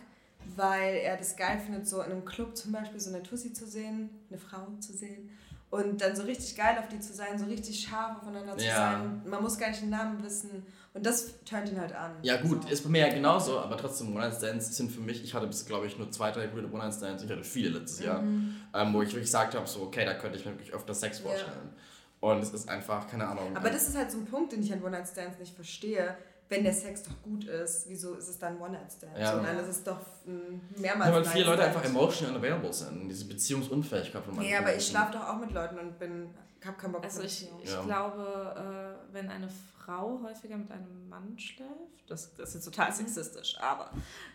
weil 0.57 0.95
er 0.97 1.17
das 1.17 1.37
geil 1.37 1.59
findet, 1.59 1.87
so 1.89 2.01
in 2.03 2.13
einem 2.13 2.25
Club 2.25 2.57
zum 2.57 2.73
Beispiel 2.73 3.01
so 3.01 3.11
eine 3.11 3.23
Tussi 3.23 3.53
zu 3.53 3.67
sehen, 3.67 4.09
eine 4.31 4.39
Frau 4.39 4.67
zu 4.81 4.93
sehen 4.95 5.29
und 5.71 6.01
dann 6.01 6.15
so 6.17 6.23
richtig 6.23 6.57
geil 6.57 6.77
auf 6.79 6.89
die 6.89 7.01
zu 7.01 7.13
sein, 7.13 7.39
so 7.39 7.45
richtig 7.47 7.79
scharf 7.81 8.19
aufeinander 8.23 8.57
zu 8.57 8.65
Ja. 8.65 8.93
sein. 8.93 9.23
Man 9.27 9.43
muss 9.43 9.59
gar 9.59 9.69
nicht 9.69 9.83
den 9.83 9.91
Namen 9.91 10.23
wissen 10.23 10.65
und 10.97 11.07
das 11.07 11.43
turnt 11.45 11.69
ihn 11.69 11.79
halt 11.81 11.95
an. 11.95 12.13
Ja 12.23 12.37
gut, 12.41 12.65
so. 12.65 12.69
ist 12.69 12.83
bei 12.83 12.89
mir 12.91 13.07
ja 13.09 13.15
genauso, 13.15 13.59
aber 13.61 13.77
trotzdem 13.77 14.15
One-Night-Stands 14.15 14.77
sind 14.77 14.91
für 14.91 15.01
mich, 15.01 15.23
ich 15.23 15.35
hatte 15.35 15.47
bis, 15.47 15.65
glaube 15.67 15.87
ich, 15.87 15.97
nur 15.99 16.11
zwei, 16.11 16.31
drei 16.33 16.47
gute 16.49 16.65
One-Night-Stands, 16.67 17.23
ich 17.23 17.31
hatte 17.31 17.45
viele 17.45 17.79
letztes 17.79 18.01
Jahr, 18.05 18.21
ähm, 18.23 18.95
wo 18.95 19.03
ich 19.03 19.09
wirklich 19.11 19.25
gesagt 19.27 19.55
habe, 19.55 19.67
so, 19.67 19.83
okay, 19.83 20.05
da 20.05 20.15
könnte 20.15 20.39
ich 20.39 20.45
mir 20.45 20.53
wirklich 20.53 20.73
öfter 20.75 20.95
Sex 20.95 21.19
Ja. 21.21 21.29
vorstellen. 21.29 21.73
Und 22.21 22.43
es 22.43 22.51
ist 22.53 22.69
einfach, 22.69 23.07
keine 23.07 23.27
Ahnung. 23.29 23.55
Aber 23.55 23.69
das 23.71 23.89
ist 23.89 23.97
halt 23.97 24.11
so 24.11 24.19
ein 24.19 24.25
Punkt, 24.25 24.53
den 24.53 24.63
ich 24.63 24.73
an 24.73 24.83
One-Night-Stands 24.83 25.39
nicht 25.39 25.55
verstehe, 25.55 26.17
wenn 26.49 26.63
der 26.65 26.73
Sex 26.73 27.03
doch 27.03 27.23
gut 27.23 27.45
ist, 27.45 27.89
wieso 27.89 28.15
ist 28.15 28.29
es 28.29 28.39
dann 28.39 28.59
One-Night-Stand? 28.61 29.19
Ja. 29.19 29.35
So, 29.37 29.43
nein, 29.43 29.57
das 29.59 29.69
ist 29.69 29.87
doch 29.87 29.99
ein 30.27 30.61
mehrmals 30.81 31.11
Ja, 31.11 31.17
weil 31.17 31.25
viele 31.25 31.45
Leute 31.45 31.65
einfach 31.65 31.85
emotional 31.85 32.35
unavailable 32.37 32.73
sind, 32.73 33.09
diese 33.09 33.27
Beziehungsunfähigkeit 33.27 34.23
von 34.25 34.35
manchen 34.37 34.51
Nee, 34.51 34.57
aber 34.57 34.69
ich 34.69 34.75
Menschen. 34.77 34.91
schlafe 34.93 35.13
doch 35.13 35.29
auch 35.29 35.39
mit 35.39 35.53
Leuten 35.53 35.79
und 35.79 35.99
bin, 35.99 36.31
hab 36.65 36.79
keinen 36.79 36.93
Bock 36.93 37.05
Also 37.05 37.19
auf 37.21 37.27
ich, 37.27 37.49
ich 37.63 37.71
Ja. 37.73 37.83
glaube, 37.83 38.97
äh, 39.11 39.13
wenn 39.15 39.29
eine 39.29 39.49
Frau 39.87 40.21
häufiger 40.23 40.57
mit 40.57 40.71
einem 40.71 41.09
Mann 41.09 41.39
schläft, 41.39 41.71
das, 42.09 42.35
das 42.35 42.49
ist 42.51 42.55
jetzt 42.57 42.65
total 42.65 42.93
sexistisch, 42.93 43.57
aber 43.61 43.91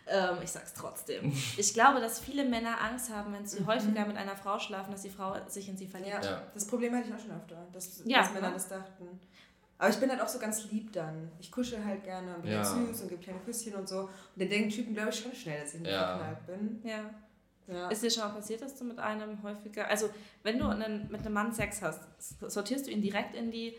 ähm, 0.08 0.38
ich 0.43 0.49
sag's 0.52 0.74
trotzdem. 0.74 1.32
Ich 1.58 1.74
glaube, 1.74 1.99
dass 1.99 2.20
viele 2.22 2.45
Männer 2.45 2.80
Angst 2.82 3.14
haben, 3.14 3.34
wenn 3.34 3.45
sie 3.45 3.66
häufiger 3.66 4.06
mit 4.06 4.16
einer 4.18 4.36
Frau 4.38 4.58
schlafen, 4.60 4.91
dass 4.91 5.02
die 5.02 5.10
Frau 5.10 5.36
sich 5.49 5.68
in 5.70 5.76
sie 5.78 5.88
verliebt. 5.88 6.12
Ja, 6.12 6.22
Ja. 6.24 6.41
das 6.54 6.66
Problem 6.66 6.95
hatte 6.95 7.10
ich 7.10 7.14
auch 7.14 7.20
schon 7.20 7.32
öfter, 7.32 7.68
dass, 7.74 8.02
Ja, 8.06 8.20
dass 8.20 8.34
Männer 8.34 8.47
ne? 8.47 8.54
das 8.54 8.68
dachten. 8.70 9.20
Aber 9.78 9.89
ich 9.89 9.97
bin 9.97 10.10
halt 10.10 10.22
auch 10.22 10.28
so 10.28 10.39
ganz 10.39 10.70
lieb 10.72 10.93
dann. 10.93 11.30
Ich 11.39 11.52
kuschel 11.52 11.84
halt 11.84 12.04
gerne 12.04 12.36
und 12.36 12.43
bin 12.43 12.52
Ja. 12.52 12.64
süß 12.64 13.02
und 13.02 13.10
gebe 13.10 13.22
kleine 13.22 13.39
Küsschen 13.39 13.74
und 13.76 13.89
so. 13.89 14.02
Und 14.02 14.10
dann 14.38 14.47
denken 14.49 14.70
Typen, 14.70 14.93
glaube 14.93 15.10
ich, 15.10 15.20
schon 15.20 15.34
schnell, 15.34 15.60
dass 15.62 15.74
ich 15.74 15.82
nicht 15.82 15.91
Ja. 15.91 16.18
verknallt 16.18 16.45
bin. 16.45 16.82
Ja. 16.84 17.10
Ja. 17.68 17.88
Ist 17.89 18.04
dir 18.04 18.12
schon 18.12 18.24
mal 18.24 18.34
passiert, 18.36 18.62
dass 18.62 18.76
du 18.76 18.84
mit 18.84 18.99
einem 18.99 19.41
häufiger, 19.43 19.88
also 19.88 20.10
wenn 20.43 20.60
du 20.60 20.66
einen, 20.68 21.10
mit 21.10 21.22
einem 21.22 21.34
Mann 21.34 21.54
Sex 21.54 21.82
hast, 21.82 22.02
sortierst 22.41 22.88
du 22.88 22.91
ihn 22.91 23.02
direkt 23.02 23.34
in 23.36 23.49
die 23.49 23.76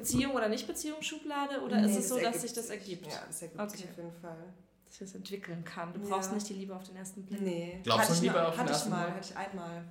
Beziehung 0.00 0.32
oder 0.34 0.48
Nicht-Beziehung-Schublade 0.48 1.60
oder 1.62 1.80
Nee, 1.80 1.90
ist 1.90 1.98
es 1.98 2.08
so, 2.08 2.18
dass 2.20 2.42
sich 2.42 2.52
das 2.52 2.70
ergibt? 2.70 3.06
Ja, 3.06 3.18
das 3.26 3.42
ergibt 3.42 3.60
Okay. 3.60 3.76
sich 3.76 3.84
auf 3.90 3.96
jeden 3.96 4.12
Fall. 4.12 4.36
Dass 4.84 4.96
sich 4.98 5.06
das 5.08 5.14
entwickeln 5.16 5.64
kann. 5.64 5.92
Du 5.92 6.00
Ja. 6.00 6.08
brauchst 6.16 6.32
nicht 6.32 6.48
die 6.48 6.54
Liebe 6.54 6.74
auf 6.76 6.84
den 6.84 6.96
ersten 6.96 7.22
Blick. 7.24 7.40
Nee. 7.40 7.80
Glaubst 7.82 8.02
hatte 8.04 8.12
du 8.12 8.16
ich 8.18 8.22
lieber 8.22 8.34
mal, 8.42 8.46
auf 8.46 8.54
den 8.54 8.60
Hatte 8.60 8.70
ich 8.70 8.76
ersten 8.76 8.90
mal, 8.90 9.10
hatte 9.10 9.28
ich 9.30 9.36
einmal. 9.36 9.82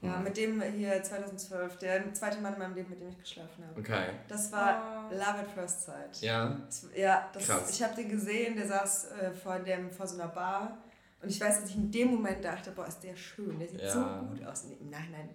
Ja, 0.00 0.16
mit 0.20 0.36
dem 0.36 0.62
hier 0.62 1.02
2012, 1.02 1.76
der 1.78 2.14
zweite 2.14 2.40
Mann 2.40 2.52
in 2.52 2.58
meinem 2.60 2.74
Leben, 2.76 2.88
mit 2.90 3.00
dem 3.00 3.08
ich 3.08 3.18
geschlafen 3.18 3.64
habe. 3.66 3.80
Okay. 3.80 4.10
Das 4.28 4.52
war 4.52 5.08
Oh. 5.10 5.12
Love 5.14 5.38
at 5.40 5.50
First 5.52 5.82
Sight. 5.86 6.20
Ja. 6.20 6.56
Ja, 6.94 7.28
das, 7.32 7.46
Krass. 7.46 7.70
ich 7.70 7.82
habe 7.82 7.96
den 7.96 8.08
gesehen, 8.08 8.54
der 8.54 8.68
saß 8.68 9.06
äh, 9.10 9.30
vor, 9.32 9.58
dem, 9.58 9.90
vor 9.90 10.06
so 10.06 10.14
einer 10.14 10.28
Bar. 10.28 10.78
Und 11.20 11.28
ich 11.30 11.40
weiß, 11.40 11.62
dass 11.62 11.70
ich 11.70 11.76
in 11.76 11.90
dem 11.90 12.12
Moment 12.12 12.44
dachte, 12.44 12.70
boah, 12.70 12.86
ist 12.86 13.00
der 13.00 13.16
schön, 13.16 13.58
der 13.58 13.68
sieht 13.68 13.80
Ja. 13.82 13.90
so 13.90 14.26
gut 14.28 14.44
aus. 14.46 14.64
Nee, 14.66 14.76
Im 14.80 14.88
Nachhinein, 14.90 15.30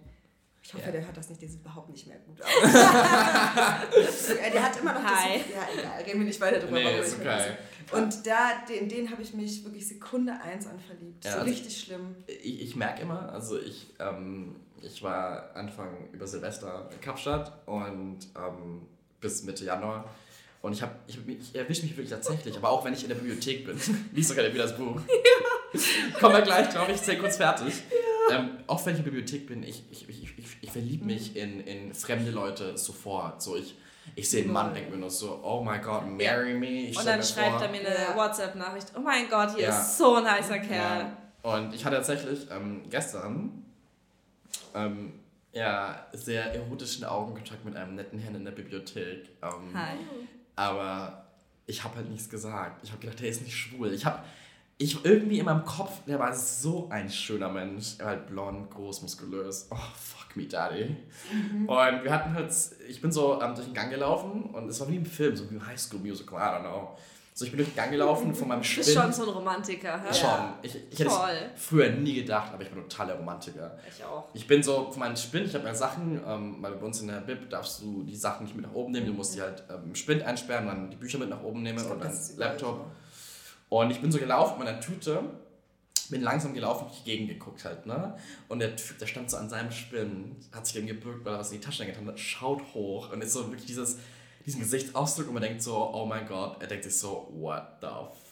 ich 0.64 0.74
hoffe, 0.74 0.86
Ja. 0.86 0.92
der 0.92 1.06
hört 1.06 1.18
das 1.18 1.30
nicht, 1.30 1.42
der 1.42 1.50
sieht 1.50 1.60
überhaupt 1.60 1.90
nicht 1.90 2.08
mehr 2.08 2.18
gut 2.20 2.42
aus. 2.42 2.50
ja, 2.64 4.50
der 4.52 4.64
hat 4.64 4.80
immer 4.80 4.94
noch 4.94 5.04
Hi. 5.04 5.40
das... 5.40 5.50
Ja, 5.54 5.68
egal, 5.82 6.04
reden 6.04 6.20
wir 6.20 6.26
nicht 6.26 6.40
weiter 6.42 6.60
drüber. 6.60 6.80
Nee, 6.80 7.00
ist 7.00 7.20
okay. 7.20 7.52
Und 7.92 8.26
da, 8.26 8.52
den, 8.70 8.88
den 8.88 9.12
habe 9.12 9.22
ich 9.22 9.34
mich 9.34 9.64
wirklich 9.66 9.88
Sekunde 9.88 10.34
eins 10.42 10.66
an 10.68 10.80
verliebt. 10.80 11.26
Ja, 11.26 11.32
so 11.34 11.38
also- 11.40 11.50
richtig 11.52 11.78
schlimm. 11.78 12.16
Ich, 12.28 12.62
ich 12.62 12.76
merke 12.78 13.02
immer, 13.02 13.32
also 13.32 13.60
ich, 13.60 13.88
ähm, 14.00 14.56
ich 14.82 15.04
war 15.04 15.54
Anfang 15.56 16.10
über 16.14 16.26
Silvester 16.26 16.90
in 16.94 17.02
Kapstadt 17.02 17.62
und 17.68 18.20
ähm, 18.38 18.88
bis 19.20 19.44
Mitte 19.44 19.66
Januar. 19.66 20.10
Und 20.62 20.72
ich, 20.72 20.82
hab, 20.82 20.96
ich, 21.08 21.20
ich 21.28 21.56
erwische 21.56 21.82
mich 21.84 21.92
wirklich 21.92 22.10
tatsächlich, 22.10 22.56
aber 22.56 22.70
auch 22.70 22.86
wenn 22.86 22.94
ich 22.94 23.04
in 23.04 23.10
der 23.10 23.16
Bibliothek 23.16 23.66
bin, 23.66 23.78
liest 24.14 24.30
sogar 24.30 24.46
wieder 24.46 24.64
das 24.64 24.78
Buch. 24.78 25.02
Kommen 26.20 26.36
wir 26.36 26.42
gleich 26.42 26.70
drauf, 26.70 26.88
ich 26.88 27.02
zähle 27.02 27.18
kurz 27.20 27.36
fertig. 27.36 27.74
Ähm, 28.32 28.58
auch 28.68 28.86
wenn 28.86 28.94
ich 28.94 29.00
in 29.00 29.06
der 29.06 29.12
Bibliothek 29.12 29.48
bin, 29.48 29.64
ich, 29.64 29.84
ich, 29.92 30.08
ich, 30.10 30.38
ich, 30.38 30.46
ich 30.62 30.72
verliebe 30.72 31.06
mich 31.06 31.36
in, 31.36 31.60
in 31.62 31.94
fremde 31.94 32.32
Leute 32.32 32.78
sofort. 32.78 33.42
So 33.42 33.56
ich, 33.58 33.76
ich 34.16 34.30
sehe 34.30 34.44
einen 34.44 34.54
Mann, 34.54 34.74
denke 34.74 34.92
mir 34.92 34.98
nur 34.98 35.10
so, 35.10 35.40
oh 35.44 35.64
my 35.64 35.80
God, 35.80 36.08
marry 36.08 36.54
me. 36.54 36.88
Ich 36.90 36.98
Und 36.98 37.06
dann 37.06 37.20
mir 37.20 37.26
schreibt 37.26 37.52
vor- 37.58 37.62
er 37.64 37.72
mir 37.72 37.80
eine. 37.80 38.16
WhatsApp-Nachricht. 38.18 38.88
Oh 38.96 39.00
mein 39.02 39.30
Gott, 39.30 39.56
hier 39.56 39.64
Ja. 39.66 39.70
ist 39.82 39.98
so 39.98 40.16
ein 40.16 40.26
heißer 40.30 40.60
Kerl. 40.60 41.00
Ja. 41.02 41.18
Und 41.42 41.74
ich 41.76 41.84
hatte 41.84 41.98
tatsächlich 41.98 42.48
ähm, 42.52 42.84
gestern 42.90 43.64
ähm, 44.74 45.20
ja, 45.52 46.08
sehr 46.14 46.54
erotischen 46.54 47.04
Augenkontakt 47.06 47.64
mit 47.66 47.76
einem 47.76 47.96
netten 47.96 48.20
Herrn 48.20 48.36
in 48.36 48.46
der 48.46 48.52
Bibliothek. 48.54 49.30
Ähm, 49.42 49.74
Hi. 49.78 49.98
aber 50.56 51.26
ich 51.66 51.84
habe 51.84 51.98
halt 51.98 52.10
nichts 52.10 52.30
gesagt. 52.30 52.82
Ich 52.84 52.92
habe 52.92 53.00
gedacht, 53.02 53.20
der 53.22 53.30
ist 53.30 53.42
nicht 53.42 53.56
schwul. 53.56 53.94
Ich 53.94 54.06
habe 54.06 54.20
ich 54.78 55.06
irgendwie 55.06 55.40
in 55.40 55.46
meinem 55.46 55.66
Kopf, 55.66 56.04
der 56.08 56.20
war 56.20 56.34
so 56.34 56.90
ein 56.90 57.10
schöner 57.10 57.50
Mensch. 57.50 57.96
Er 58.00 58.06
war 58.06 58.12
halt 58.14 58.28
blond, 58.28 58.70
groß, 58.72 59.04
muskulös. 59.04 59.68
Oh, 59.70 59.76
fuck 59.76 60.36
me, 60.36 60.46
daddy. 60.46 60.96
Mhm. 61.32 61.70
Und 61.70 62.04
wir 62.04 62.12
hatten 62.12 62.34
halt, 62.34 62.52
ich 62.88 63.02
bin 63.02 63.12
so 63.12 63.40
ähm, 63.42 63.54
durch 63.56 63.68
den 63.68 63.74
Gang 63.74 63.90
gelaufen 63.90 64.44
und 64.54 64.68
es 64.68 64.80
war 64.80 64.90
wie 64.90 64.96
im 64.96 65.06
Film, 65.06 65.36
so 65.36 65.50
wie 65.50 65.56
im 65.56 65.66
Highschool-Musical, 65.66 66.40
I 66.40 66.56
don't 66.56 66.62
know. 66.62 66.98
So, 67.36 67.46
ich 67.46 67.52
bin 67.52 67.58
durch 67.58 67.70
den 67.70 67.76
Gang 67.76 67.90
gelaufen 67.90 68.36
von 68.36 68.48
meinem 68.48 68.62
Du 68.62 68.68
Spinn. 68.68 68.84
bist 68.84 68.94
schon 68.94 69.12
so 69.12 69.24
ein 69.24 69.30
Romantiker, 69.30 70.00
hä? 70.04 70.14
Schon. 70.14 70.54
Ich, 70.62 70.76
ich 70.92 71.00
hätte 71.00 71.10
es 71.10 71.64
früher 71.64 71.90
nie 71.90 72.14
gedacht, 72.14 72.54
aber 72.54 72.62
ich 72.62 72.70
bin 72.70 72.80
totaler 72.84 73.16
Romantiker. 73.16 73.76
Ich 73.90 74.04
auch. 74.04 74.30
Ich 74.34 74.46
bin 74.46 74.62
so 74.62 74.92
von 74.92 75.00
meinem 75.00 75.16
Spind, 75.16 75.48
ich 75.48 75.54
habe 75.56 75.64
meine 75.64 75.76
Sachen, 75.76 76.22
ähm, 76.28 76.58
weil 76.62 76.74
bei 76.74 76.86
uns 76.86 77.02
in 77.02 77.08
der 77.08 77.22
Bib 77.22 77.50
darfst 77.50 77.82
du 77.82 78.04
die 78.04 78.16
Sachen 78.16 78.44
nicht 78.46 78.56
mit 78.56 78.66
nach 78.66 78.74
oben 78.74 78.92
nehmen, 78.92 79.08
du 79.08 79.14
musst 79.14 79.34
die 79.34 79.42
halt 79.42 79.64
ähm, 79.68 79.86
im 79.86 79.96
Spind 79.96 80.22
einsperren, 80.22 80.68
dann 80.68 80.92
die 80.92 80.96
Bücher 80.96 81.18
mit 81.18 81.30
nach 81.30 81.42
oben 81.42 81.64
nehmen 81.64 81.80
glaub, 81.80 81.94
und 81.94 82.04
dann 82.04 82.12
ist 82.12 82.36
überall 82.36 82.52
Laptop. 82.52 82.86
Und 83.74 83.90
ich 83.90 84.02
bin 84.02 84.12
so 84.12 84.20
gelaufen 84.20 84.60
mit 84.60 84.68
meiner 84.68 84.80
Tüte, 84.80 85.24
bin 86.12 86.22
langsam 86.22 86.54
gelaufen, 86.54 86.86
hab 86.86 86.94
ich 86.94 87.06
gegengeguckt 87.06 87.66
halt, 87.66 87.88
ne? 87.88 88.16
Und 88.48 88.60
der 88.60 88.76
Typ, 88.76 89.00
der 89.00 89.08
stand 89.08 89.32
so 89.32 89.38
an 89.38 89.50
seinem 89.50 89.72
Spinn, 89.72 90.36
hat 90.52 90.68
sich 90.68 90.76
eben 90.76 90.86
gebückt, 90.86 91.26
weil 91.26 91.34
er 91.34 91.40
was 91.40 91.52
in 91.52 91.60
die 91.60 91.66
Tasche 91.66 91.84
getan 91.84 92.06
hat, 92.06 92.20
schaut 92.20 92.62
hoch 92.76 93.12
und 93.12 93.24
ist 93.24 93.34
so 93.34 93.48
wirklich 93.48 93.66
dieses, 93.66 93.98
diesen 94.46 94.60
Gesichtsausdruck 94.60 95.28
und 95.30 95.34
man 95.34 95.42
denkt 95.42 95.64
so, 95.64 95.92
oh 95.92 96.06
mein 96.06 96.28
Gott, 96.28 96.62
er 96.62 96.68
denkt 96.68 96.84
sich 96.84 96.96
so, 96.96 97.28
what 97.34 97.64
the 97.82 97.88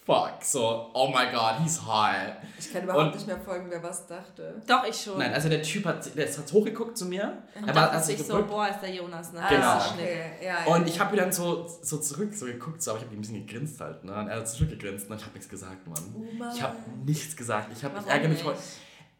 fuck? 0.06 0.43
So, 0.43 0.89
oh 0.93 1.08
my 1.08 1.32
God, 1.32 1.62
he's 1.62 1.80
high. 1.86 2.34
Ich 2.60 2.72
kann 2.72 2.84
überhaupt 2.84 3.06
Und- 3.06 3.16
nicht 3.16 3.28
mehr 3.28 3.39
folgen, 3.39 3.68
wer 3.70 3.82
was 3.84 4.08
dachte. 4.08 4.62
Doch, 4.68 4.84
ich 4.84 4.95
schon. 4.99 5.18
Nein, 5.18 5.34
also 5.34 5.49
der 5.49 5.62
Typ 5.62 5.86
hat, 5.86 6.16
der 6.16 6.26
ist 6.26 6.38
hat 6.38 6.52
hochgeguckt 6.52 6.97
zu 6.97 7.06
mir, 7.06 7.43
und 7.56 7.68
er 7.68 7.76
war 7.76 7.84
dachte 7.84 7.97
als 7.97 8.10
ich 8.10 8.18
sich 8.18 8.28
so, 8.28 8.43
boah, 8.45 8.68
ist 8.68 8.82
der 8.82 8.93
Jonas, 8.93 9.32
ne? 9.34 9.41
Genau. 9.49 9.80
Schnitt. 9.80 10.06
okay. 10.06 10.32
ja, 10.41 10.66
ja. 10.66 10.76
und 10.76 10.88
ich 10.88 10.99
habe 10.99 11.16
mir 11.16 11.22
dann 11.22 11.32
so, 11.32 11.68
so 11.82 11.97
zurück 11.97 12.34
so 12.34 12.45
geguckt, 12.45 12.82
so, 12.82 12.91
aber 12.91 12.99
ich 12.99 13.06
habe 13.06 13.16
ein 13.16 13.22
bisschen 13.22 13.45
gegrinst 13.45 13.80
halt, 13.80 14.04
ne? 14.04 14.14
Und 14.14 14.28
er 14.28 14.38
hat 14.38 14.49
zurückgegrinst 14.49 15.10
und 15.10 15.18
ich 15.18 15.24
habe 15.24 15.34
nichts 15.34 15.49
gesagt, 15.49 15.88
Mann. 15.88 16.16
Oh 16.16 16.38
Mann. 16.38 16.56
Ich 16.56 16.62
habe 16.62 16.76
nichts 17.06 17.36
gesagt. 17.36 17.70
Ich, 17.76 17.84
hab, 17.84 17.99
ich 17.99 18.08
ärgere 18.08 18.30
mich 18.30 18.43
heute. 18.43 18.60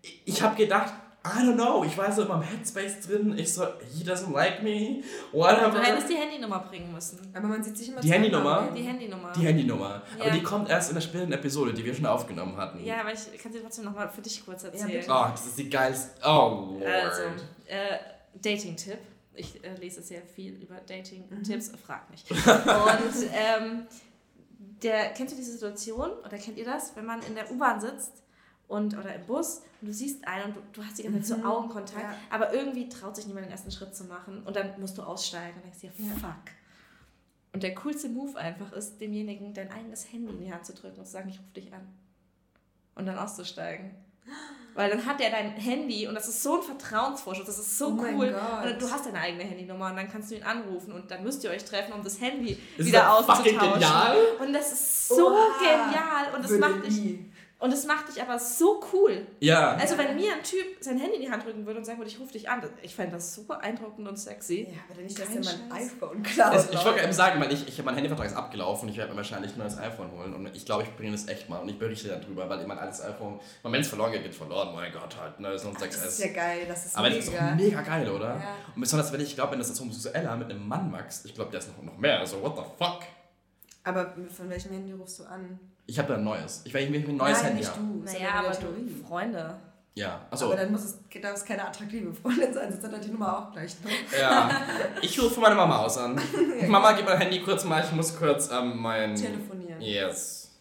Ich, 0.02 0.22
ich 0.26 0.42
habe 0.42 0.56
gedacht, 0.56 0.94
I 1.24 1.44
don't 1.44 1.54
know, 1.54 1.84
ich 1.84 1.96
war 2.00 2.12
so 2.12 2.24
in 2.24 2.30
meinem 2.30 2.42
Headspace 2.42 3.02
drin. 3.02 3.38
Ich 3.38 3.54
so, 3.54 3.64
he 3.94 4.04
doesn't 4.04 4.34
like 4.34 4.64
me, 4.64 5.04
whatever. 5.32 5.70
Du 5.70 5.80
hättest 5.80 6.10
die 6.10 6.16
Handynummer 6.16 6.60
bringen 6.62 6.92
müssen. 6.92 7.20
Aber 7.36 7.48
man 7.48 7.64
sieht 7.64 7.78
sich 7.78 7.90
immer 7.90 8.02
Die 8.02 8.12
Handynummer? 8.12 8.62
ne? 8.62 8.72
Die 8.76 8.82
Handynummer. 8.82 9.32
Die 9.32 9.46
Handynummer. 9.46 10.02
Ja. 10.18 10.26
Aber 10.26 10.32
die 10.32 10.42
kommt 10.42 10.70
erst 10.70 10.90
in 10.90 10.96
der 10.96 11.02
späteren 11.02 11.32
Episode, 11.32 11.74
die 11.74 11.86
wir 11.86 11.94
schon 11.94 12.08
aufgenommen 12.08 12.58
hatten. 12.58 12.84
Ja, 12.84 13.02
aber 13.02 13.14
ich 13.14 13.38
kann 13.38 13.54
sie 13.54 13.60
trotzdem 13.60 13.86
nochmal 13.86 14.10
für 14.10 14.22
dich 14.22 14.44
kurz 14.44 14.64
erzählen. 14.64 14.88
bitte. 14.88 15.12
Oh, 15.12 15.26
das 15.30 15.46
ist 15.46 15.60
die 15.60 15.70
geilste. 15.70 16.10
Oh, 16.24 16.78
Lord. 16.80 16.86
Also, 16.88 17.22
äh, 17.68 18.00
Dating-Tipp. 18.42 18.98
Ich 19.36 19.64
äh, 19.64 19.76
lese 19.76 20.02
sehr 20.02 20.24
viel 20.24 20.54
über 20.62 20.76
Dating-Tipps, 20.88 21.72
frag 21.86 22.10
mich. 22.10 22.26
Und 22.32 23.30
ähm, 23.32 23.86
der, 24.82 25.10
kennst 25.14 25.34
du 25.34 25.38
diese 25.38 25.52
Situation 25.54 26.10
oder 26.26 26.38
kennt 26.38 26.58
ihr 26.58 26.66
das, 26.66 26.96
wenn 26.96 27.06
man 27.06 27.22
in 27.22 27.36
der 27.36 27.50
U-Bahn 27.52 27.80
sitzt 27.80 28.24
und, 28.68 28.98
oder 28.98 29.14
im 29.14 29.26
Bus 29.28 29.62
und 29.82 29.88
du 29.88 29.94
siehst 29.94 30.28
einen 30.28 30.46
und 30.46 30.56
du, 30.58 30.62
du 30.74 30.84
hast 30.86 30.98
die 31.00 31.04
ganze 31.04 31.22
Zeit 31.22 31.40
so 31.42 31.46
Augenkontakt, 31.46 32.04
Ja. 32.04 32.16
aber 32.30 32.54
irgendwie 32.54 32.88
traut 32.90 33.16
sich 33.16 33.26
niemand 33.28 33.46
den 33.46 33.52
ersten 33.52 33.72
Schritt 33.72 33.96
zu 33.96 34.04
machen 34.06 34.44
und 34.44 34.56
dann 34.56 34.80
musst 34.80 34.98
du 34.98 35.04
aussteigen 35.04 35.56
und 35.58 35.64
denkst 35.64 35.80
dir, 35.80 35.92
Ja. 35.98 36.14
fuck. 36.16 36.52
Und 37.54 37.64
der 37.64 37.76
coolste 37.76 38.08
Move 38.10 38.38
einfach 38.40 38.72
ist, 38.72 39.02
demjenigen 39.02 39.54
dein 39.54 39.70
eigenes 39.72 40.12
Handy 40.14 40.32
in 40.32 40.40
die 40.40 40.54
Hand 40.54 40.66
zu 40.66 40.74
drücken 40.74 41.00
und 41.00 41.06
zu 41.06 41.12
sagen, 41.12 41.30
ich 41.30 41.38
rufe 41.40 41.52
dich 41.54 41.74
an. 41.74 41.86
Und 42.96 43.06
dann 43.08 43.18
auszusteigen. 43.18 43.92
Weil 44.74 44.90
dann 44.90 45.06
hat 45.06 45.20
er 45.20 45.32
dein 45.32 45.50
Handy 45.52 46.08
und 46.08 46.16
das 46.16 46.30
ist 46.30 46.44
so 46.44 46.58
ein 46.58 46.62
Vertrauensvorschuss, 46.64 47.46
das 47.46 47.60
ist 47.60 47.78
so 47.78 47.88
Oh 47.88 48.04
cool. 48.14 48.34
Und 48.64 48.82
du 48.82 48.90
hast 48.90 49.06
deine 49.06 49.20
eigene 49.20 49.44
Handynummer 49.44 49.88
und 49.90 49.98
dann 49.98 50.08
kannst 50.08 50.32
du 50.32 50.36
ihn 50.36 50.44
anrufen 50.44 50.94
und 50.94 51.12
dann 51.12 51.24
müsst 51.24 51.44
ihr 51.44 51.50
euch 51.50 51.66
treffen, 51.66 51.92
um 51.92 52.04
das 52.04 52.22
Handy 52.22 52.58
Ist 52.78 52.88
wieder 52.88 53.00
das 53.00 53.28
auszutauschen. 53.30 53.60
genial? 53.74 54.18
Und 54.40 54.54
das 54.54 54.72
ist 54.72 55.08
so 55.10 55.32
Oha. 55.32 55.58
genial 55.60 56.36
und 56.36 56.44
das 56.46 56.52
macht 56.52 56.86
dich 56.86 56.98
nie. 57.02 57.32
Und 57.62 57.72
das 57.72 57.86
macht 57.86 58.10
dich 58.10 58.22
aber 58.22 58.38
so 58.40 58.84
cool. 58.92 59.26
Ja. 59.40 59.76
Also 59.76 59.98
wenn 59.98 60.16
mir 60.16 60.34
ein 60.34 60.44
Typ 60.44 60.66
sein 60.80 60.98
Handy 60.98 61.18
in 61.18 61.22
die 61.22 61.32
Hand 61.32 61.46
drücken 61.46 61.66
würde 61.66 61.78
und 61.80 61.86
sagen 61.86 62.00
würde, 62.00 62.10
ich 62.10 62.20
rufe 62.20 62.34
dich 62.34 62.50
an, 62.50 62.62
ich 62.82 62.96
fände 62.96 63.14
das 63.14 63.36
super 63.36 63.58
beeindruckend 63.58 64.08
und 64.08 64.18
sexy. 64.18 64.68
Ja, 64.70 64.80
aber 64.92 65.02
nicht, 65.02 65.20
dass 65.20 65.30
der 65.30 65.44
mein 65.70 65.72
iPhone 65.82 66.24
klaut. 66.24 66.56
Es, 66.56 66.70
ich 66.72 66.84
wollte 66.84 67.04
eben 67.04 67.14
sagen, 67.14 67.40
weil 67.40 67.54
ich, 67.54 67.68
ich 67.68 67.84
mein 67.84 67.94
Handyvertrag 67.94 68.26
ist 68.26 68.36
abgelaufen 68.36 68.88
und 68.88 68.92
ich 68.92 68.98
werde 68.98 69.12
mir 69.12 69.18
wahrscheinlich 69.18 69.54
ein 69.54 69.60
neues 69.60 69.78
iPhone 69.78 70.12
holen 70.12 70.34
und 70.34 70.56
ich 70.56 70.66
glaube, 70.66 70.84
ich 70.84 70.96
bringe 70.96 71.12
das 71.12 71.28
echt 71.28 71.50
mal 71.50 71.60
und 71.60 71.70
ich 71.70 71.78
berichte 71.78 72.08
darüber, 72.08 72.50
weil 72.50 72.66
mein 72.66 72.80
altes 72.80 73.02
iPhone, 73.04 73.40
wenn 73.64 73.76
es 73.82 73.88
verloren 73.88 74.12
geht, 74.12 74.24
geht 74.24 74.34
verloren, 74.34 74.74
mein 74.74 74.92
Gott 74.92 75.16
halt, 75.22 75.40
ne, 75.40 75.54
ist 75.54 75.64
noch 75.64 75.76
ein 75.76 75.80
Das 75.80 75.96
ist 75.96 76.20
6S. 76.20 76.28
ja 76.28 76.34
geil, 76.34 76.66
das 76.68 76.88
ist 76.88 76.98
Aber 76.98 77.10
das 77.10 77.20
ist 77.20 77.32
mega. 77.32 77.50
doch 77.50 77.56
mega 77.56 77.82
geil, 77.82 78.10
oder? 78.10 78.30
Ja. 78.30 78.56
Und 78.76 78.82
besonders, 78.82 79.14
wenn 79.14 79.22
ich 79.22 79.36
glaube, 79.36 79.52
wenn 79.52 79.60
das 79.60 79.70
als 79.70 79.80
Homosexueller 79.80 80.36
mit 80.36 80.50
einem 80.50 80.68
Mann 80.68 80.90
magst, 80.90 81.26
ich 81.26 81.36
glaube, 81.36 81.52
der 81.52 81.60
ist 81.60 81.68
noch, 81.78 81.84
noch 81.84 81.98
mehr, 81.98 82.20
also 82.20 82.42
what 82.42 82.56
the 82.56 82.64
fuck? 82.84 83.02
Aber 83.84 84.14
von 84.36 84.50
welchem 84.50 84.74
Handy 84.74 84.94
rufst 84.94 85.20
du 85.20 85.24
an? 85.24 85.60
Ich 85.88 85.98
habe 85.98 86.10
da 86.10 86.16
ein 86.16 86.24
neues. 86.24 86.62
Ich 86.66 86.74
werde 86.74 86.90
mir 86.90 87.00
ein 87.00 87.18
neues 87.18 87.38
Nein, 87.38 87.46
Handy 87.48 87.60
nicht 87.60 87.76
du. 87.76 88.04
Naja, 88.04 88.34
aber 88.36 88.52
du, 88.52 89.06
Freunde. 89.08 89.56
Ja, 89.94 90.26
also, 90.32 90.46
Aber 90.46 90.56
dann 90.56 90.72
muss 90.72 90.86
es, 90.86 91.00
darf 91.22 91.34
es 91.34 91.44
keine 91.44 91.68
attraktive 91.68 92.14
Freundin 92.14 92.54
sein, 92.54 92.72
sonst 92.72 92.86
hat 92.86 92.94
er 92.94 93.00
die 93.00 93.10
Nummer 93.10 93.38
auch 93.38 93.52
gleich. 93.52 93.76
Ne? 93.84 93.90
ja. 94.20 94.50
Ich 95.02 95.22
rufe 95.22 95.42
meine 95.42 95.56
Mama 95.56 95.80
aus 95.80 95.98
an. 95.98 96.18
Mama, 96.68 96.94
gib 96.94 97.06
mein 97.06 97.18
Handy 97.18 97.42
kurz 97.42 97.66
mal, 97.66 97.84
ich 97.84 97.92
muss 97.92 98.18
kurz 98.18 98.50
ähm, 98.52 98.78
mein... 98.78 99.16
Telefonieren. 99.16 99.82
Yes. 99.82 100.52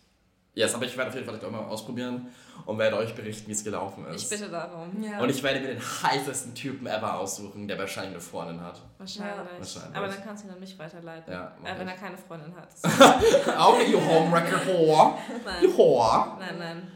Yes, 0.54 0.74
aber 0.74 0.84
ich 0.84 0.96
werde 0.96 1.10
auf 1.10 1.14
jeden 1.14 1.26
Fall 1.26 1.38
auch 1.46 1.50
mal 1.50 1.60
ausprobieren 1.60 2.26
und 2.66 2.78
werde 2.78 2.96
euch 2.96 3.14
berichten, 3.14 3.48
wie 3.48 3.52
es 3.52 3.64
gelaufen 3.64 4.06
ist. 4.06 4.22
Ich 4.22 4.28
bitte 4.28 4.50
darum. 4.50 5.02
Ja. 5.02 5.20
Und 5.20 5.28
ich 5.28 5.42
werde 5.42 5.60
mir 5.60 5.68
den 5.68 5.80
heißesten 5.80 6.54
Typen 6.54 6.86
ever 6.86 7.18
aussuchen, 7.18 7.66
der 7.66 7.78
wahrscheinlich 7.78 8.12
eine 8.12 8.20
Freundin 8.20 8.60
hat. 8.60 8.80
Wahrscheinlich. 8.98 9.34
Wahrscheinlich. 9.58 9.96
Aber 9.96 10.08
dann 10.08 10.22
kannst 10.22 10.44
du 10.44 10.48
ihn 10.48 10.54
an 10.54 10.60
mich 10.60 10.78
weiterleiten. 10.78 11.32
Ja, 11.32 11.56
äh, 11.64 11.78
wenn 11.78 11.88
er 11.88 11.96
keine 11.96 12.16
Freundin 12.18 12.54
hat. 12.54 12.68
Auch 13.58 13.80
you 13.80 14.00
Homewrecker 14.00 14.66
Whore. 14.66 15.14
You 15.28 15.38
nein. 15.44 15.76
Whore. 15.76 16.36
nein, 16.38 16.58
nein. 16.58 16.92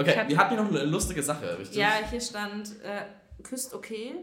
Okay, 0.00 0.16
hab- 0.16 0.28
wir 0.28 0.38
hatten 0.38 0.54
hier 0.54 0.62
noch 0.62 0.70
eine 0.70 0.84
lustige 0.84 1.22
Sache, 1.22 1.58
richtig? 1.58 1.76
Ja, 1.76 1.90
hier 2.08 2.20
stand, 2.20 2.80
äh, 2.82 3.02
küsst 3.42 3.74
okay, 3.74 4.14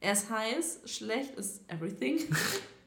er 0.00 0.12
ist 0.12 0.28
heiß, 0.30 0.80
schlecht 0.86 1.36
ist 1.36 1.62
everything. 1.70 2.18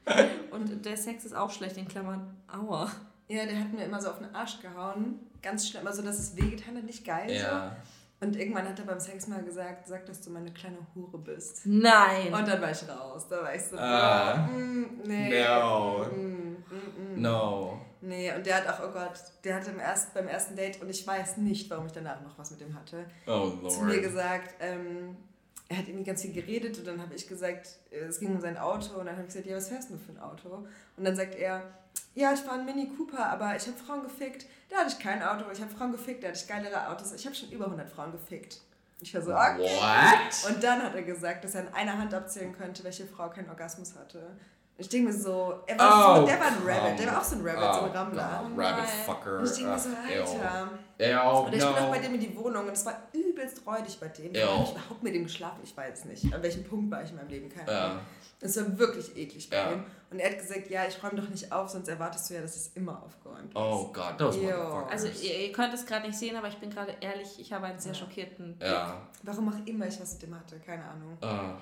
Und 0.51 0.85
der 0.85 0.97
Sex 0.97 1.25
ist 1.25 1.33
auch 1.33 1.49
schlecht, 1.49 1.77
in 1.77 1.87
Klammern, 1.87 2.35
aua. 2.47 2.91
Ja, 3.27 3.45
der 3.45 3.59
hat 3.59 3.73
mir 3.73 3.85
immer 3.85 4.01
so 4.01 4.09
auf 4.09 4.19
den 4.19 4.33
Arsch 4.33 4.59
gehauen. 4.61 5.19
Ganz 5.41 5.67
schlimm, 5.69 5.85
also 5.87 6.01
dass 6.01 6.17
es 6.19 6.35
wehgetan 6.35 6.75
hat, 6.77 6.83
nicht 6.83 7.05
geil. 7.05 7.31
Ja. 7.31 7.75
So. 8.19 8.27
Und 8.27 8.35
irgendwann 8.37 8.67
hat 8.67 8.79
er 8.79 8.85
beim 8.85 8.99
Sex 8.99 9.27
mal 9.27 9.43
gesagt, 9.43 9.87
sag, 9.87 10.05
dass 10.05 10.21
du 10.21 10.31
meine 10.31 10.51
kleine 10.51 10.77
Hure 10.95 11.17
bist. 11.17 11.61
Nein. 11.65 12.33
Und 12.33 12.47
dann 12.47 12.61
war 12.61 12.71
ich 12.71 12.87
raus. 12.87 13.27
Da 13.29 13.43
war 13.43 13.53
ich 13.53 13.61
so, 13.61 13.77
Ah. 13.77 14.47
mm, 14.47 15.01
nee. 15.05 15.43
No. 15.43 16.05
Mm, 16.09 16.17
mm, 16.17 17.15
mm. 17.17 17.21
No. 17.21 17.81
Nee, 18.01 18.31
und 18.33 18.45
der 18.45 18.55
hat 18.57 18.67
auch, 18.69 18.87
oh 18.87 18.91
Gott, 18.91 19.19
der 19.43 19.55
hatte 19.55 19.71
im 19.71 19.79
erst, 19.79 20.13
beim 20.13 20.27
ersten 20.27 20.55
Date, 20.55 20.81
und 20.81 20.89
ich 20.89 21.05
weiß 21.05 21.37
nicht, 21.37 21.69
warum 21.69 21.87
ich 21.87 21.91
danach 21.91 22.21
noch 22.21 22.37
was 22.37 22.51
mit 22.51 22.61
dem 22.61 22.73
hatte, 22.79 23.05
Oh 23.27 23.67
zu 23.67 23.81
mir 23.83 23.93
Lord. 23.93 24.03
gesagt, 24.03 24.55
ähm, 24.59 25.17
er 25.67 25.77
hat 25.77 25.87
irgendwie 25.87 26.03
ganz 26.05 26.21
viel 26.21 26.31
geredet 26.33 26.77
und 26.77 26.85
dann 26.87 27.01
habe 27.01 27.15
ich 27.15 27.27
gesagt, 27.27 27.79
äh, 27.91 27.97
es 28.05 28.19
ging 28.19 28.33
um 28.35 28.39
sein 28.41 28.57
Auto 28.57 28.99
und 28.99 29.07
dann 29.07 29.15
habe 29.15 29.23
ich 29.23 29.27
gesagt, 29.33 29.47
ja, 29.47 29.57
was 29.57 29.69
fährst 29.69 29.89
du 29.89 29.97
für 29.97 30.11
ein 30.11 30.19
Auto? 30.19 30.65
Und 30.97 31.03
dann 31.03 31.15
sagt 31.15 31.33
er, 31.35 31.63
ja, 32.15 32.33
ich 32.33 32.39
fahre 32.39 32.55
einen 32.57 32.65
Mini 32.65 32.89
Cooper, 32.97 33.25
aber 33.29 33.55
ich 33.55 33.67
habe 33.67 33.77
Frauen 33.77 34.01
gefickt, 34.03 34.45
da 34.69 34.77
hatte 34.77 34.87
ich 34.89 34.99
kein 34.99 35.21
Auto, 35.21 35.45
ich 35.51 35.61
habe 35.61 35.71
Frauen 35.73 35.91
gefickt, 35.91 36.23
da 36.23 36.29
hatte 36.29 36.39
ich 36.39 36.47
geilere 36.47 36.89
Autos, 36.89 37.13
ich 37.13 37.25
habe 37.25 37.35
schon 37.35 37.49
über 37.51 37.65
100 37.65 37.89
Frauen 37.89 38.11
gefickt. 38.11 38.61
Ich 39.01 39.13
war 39.13 39.21
so, 39.21 39.33
okay. 39.33 39.59
What? 39.59 40.49
Und 40.51 40.63
dann 40.63 40.81
hat 40.81 40.95
er 40.95 41.03
gesagt, 41.03 41.43
dass 41.43 41.53
er 41.55 41.61
an 41.67 41.73
einer 41.73 41.97
Hand 41.97 42.13
abzählen 42.13 42.53
könnte, 42.57 42.83
welche 42.83 43.05
Frau 43.05 43.29
keinen 43.29 43.49
Orgasmus 43.49 43.93
hatte. 43.95 44.25
Ich 44.77 44.89
denke 44.89 45.07
mir 45.11 45.17
so, 45.17 45.61
er 45.67 45.79
war 45.79 46.17
Oh, 46.17 46.21
so, 46.21 46.25
der 46.27 46.37
war 46.39 46.47
ein 46.47 46.57
Rabbit, 46.65 46.99
der 46.99 47.07
war 47.07 47.19
auch 47.19 47.23
so 47.23 47.35
ein 47.37 47.47
Rabbit, 47.47 47.73
so 47.75 47.81
ein 47.81 47.89
Oh, 47.91 47.93
Rammler. 47.93 48.39
God, 48.43 48.51
Oh 48.57 48.61
Rabbit 48.61 48.89
fucker. 49.05 49.39
Und 49.39 49.45
ich 49.45 49.51
denke 49.53 49.69
mir 49.71 49.79
so. 49.79 49.89
Alter. 49.89 50.69
Ew, 50.97 51.39
Und 51.45 51.53
ich 51.53 51.59
bin 51.59 51.67
auch 51.69 51.79
no. 51.81 51.89
bei 51.91 51.99
dem 51.99 52.13
in 52.15 52.19
die 52.19 52.35
Wohnung 52.35 52.65
und 52.67 52.73
es 52.73 52.85
war 52.85 52.93
übelst 53.13 53.65
räudig 53.65 53.97
bei 53.99 54.07
dem. 54.09 54.33
Ich 54.33 54.41
habe 54.43 54.71
überhaupt 54.71 55.03
mit 55.03 55.15
dem 55.15 55.23
geschlafen, 55.23 55.59
ich 55.63 55.75
weiß 55.75 56.05
nicht. 56.05 56.33
An 56.33 56.41
welchem 56.43 56.63
Punkt 56.65 56.91
war 56.91 57.03
ich 57.03 57.09
in 57.09 57.15
meinem 57.17 57.29
Leben? 57.29 57.49
Keine. 57.49 57.71
Ahnung. 57.71 57.99
Es 58.41 58.57
war 58.57 58.77
wirklich 58.77 59.15
eklig 59.17 59.49
bei 59.49 59.55
Ja. 59.57 59.71
ihm. 59.73 59.83
Und 60.15 60.21
er 60.21 60.31
hat 60.31 60.39
gesagt, 60.39 60.69
ja, 60.69 60.85
ich 60.87 61.03
räume 61.03 61.19
doch 61.19 61.27
nicht 61.27 61.51
auf, 61.51 61.67
sonst 61.67 61.89
erwartest 61.89 62.29
du 62.29 62.35
ja, 62.35 62.41
dass 62.41 62.55
es 62.55 62.67
immer 62.69 63.03
aufgeräumt 63.03 63.49
ist. 63.49 63.55
Oh 63.57 63.89
Gott, 63.91 64.17
those 64.17 64.39
Ew. 64.39 64.45
motherfuckers. 64.45 64.91
Also 64.91 65.07
ihr, 65.21 65.47
ihr 65.47 65.51
könnt 65.51 65.73
es 65.73 65.85
gerade 65.85 66.07
nicht 66.07 66.17
sehen, 66.17 66.37
aber 66.37 66.47
ich 66.47 66.55
bin 66.55 66.69
gerade 66.69 66.95
ehrlich, 67.01 67.37
ich 67.37 67.51
habe 67.51 67.65
einen 67.65 67.79
sehr 67.79 67.93
schockierten 67.93 68.55
Blick. 68.55 68.71
ja. 68.71 69.01
Warum 69.23 69.49
auch 69.49 69.67
immer 69.67 69.87
ich 69.87 69.99
was 69.99 70.13
mit 70.13 70.21
dem 70.21 70.39
hatte, 70.39 70.57
keine 70.59 70.85
Ahnung. 70.85 71.17
Uh, 71.21 71.57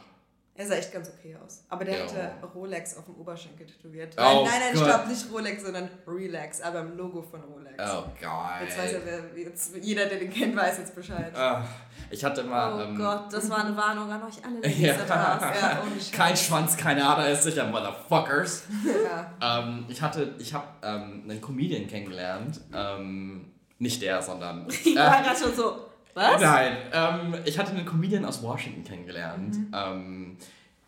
Er 0.55 0.67
sah 0.67 0.75
echt 0.75 0.91
ganz 0.93 1.09
okay 1.09 1.35
aus. 1.43 1.63
Aber 1.67 1.83
der 1.83 1.97
Ja. 1.97 2.03
hatte 2.03 2.33
Rolex 2.53 2.95
auf 2.97 3.05
dem 3.05 3.15
Oberschenkel 3.15 3.65
tätowiert. 3.65 4.13
Oh 4.19 4.21
nein, 4.21 4.45
nein, 4.45 4.59
nein, 4.59 4.73
Gott. 4.75 4.87
stopp, 4.87 5.07
nicht 5.07 5.31
Rolex, 5.31 5.63
sondern 5.63 5.89
Relax, 6.05 6.61
aber 6.61 6.81
im 6.81 6.95
Logo 6.95 7.23
von 7.23 7.41
Rolex. 7.41 7.73
oh 7.79 8.03
God. 8.21 8.61
Jetzt 8.61 8.77
weiß 8.77 8.93
er, 8.93 9.01
wer, 9.03 9.41
jetzt, 9.43 9.75
jeder, 9.81 10.05
der 10.05 10.19
den 10.19 10.31
kennt, 10.31 10.55
weiß 10.55 10.77
jetzt 10.77 10.93
Bescheid. 10.93 11.35
Ah, 11.35 11.63
ich 12.11 12.23
hatte 12.23 12.43
mal. 12.43 12.71
Oh 12.75 12.81
ähm, 12.83 12.95
Gott, 12.95 13.33
das 13.33 13.49
war 13.49 13.65
eine 13.65 13.75
Warnung 13.75 14.11
an 14.11 14.21
euch 14.23 14.45
alle. 14.45 14.61
Ja. 14.79 14.93
Ja. 15.07 15.81
Kein 16.11 16.37
Schwanz, 16.37 16.77
keine 16.77 17.03
Ader 17.03 17.29
ist 17.31 17.43
sicher, 17.43 17.65
Motherfuckers. 17.65 18.65
Ja. 19.41 19.59
ähm, 19.59 19.85
ich 19.89 19.99
hatte, 20.03 20.35
ich 20.37 20.53
habe 20.53 20.67
ähm, 20.83 21.23
einen 21.27 21.41
Comedian 21.41 21.87
kennengelernt. 21.87 22.61
Ähm, 22.71 23.51
nicht 23.79 24.01
der, 24.03 24.21
sondern. 24.21 24.67
Ich 24.69 24.95
war 24.95 25.23
gerade 25.23 25.39
schon 25.39 25.55
so, 25.55 25.87
was? 26.13 26.41
Nein, 26.41 26.77
ähm, 26.91 27.35
ich 27.45 27.57
hatte 27.57 27.71
einen 27.71 27.85
Comedian 27.85 28.25
aus 28.25 28.41
Washington 28.41 28.83
kennengelernt. 28.83 29.55
Mhm. 29.55 29.71
Ähm, 29.73 30.37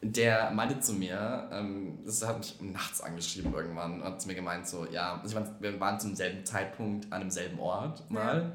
der 0.01 0.51
meinte 0.51 0.79
zu 0.79 0.93
mir, 0.93 1.49
ähm, 1.51 1.99
das 2.05 2.25
hat 2.25 2.37
mich 2.37 2.61
nachts 2.61 3.01
angeschrieben 3.01 3.53
irgendwann, 3.53 4.01
und 4.01 4.03
hat 4.03 4.21
zu 4.21 4.27
mir 4.27 4.35
gemeint, 4.35 4.67
so, 4.67 4.85
ja, 4.85 5.19
also 5.21 5.27
ich 5.27 5.43
mein, 5.43 5.55
wir 5.59 5.79
waren 5.79 5.99
zum 5.99 6.15
selben 6.15 6.45
Zeitpunkt 6.45 7.11
an 7.11 7.21
demselben 7.21 7.59
Ort 7.59 8.09
mal. 8.11 8.51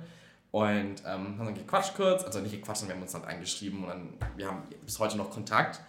Und 0.53 1.03
ähm, 1.07 1.39
haben 1.39 1.45
dann 1.45 1.55
gequatscht 1.55 1.95
kurz, 1.95 2.25
also 2.25 2.41
nicht 2.41 2.53
gequatscht, 2.53 2.81
sondern 2.81 2.97
wir 2.97 3.01
haben 3.01 3.03
uns 3.03 3.13
dann 3.13 3.25
angeschrieben 3.25 3.85
und 3.85 3.89
dann, 3.89 4.09
wir 4.37 4.49
haben 4.49 4.63
bis 4.85 4.99
heute 4.99 5.17
noch 5.17 5.31
Kontakt. 5.31 5.81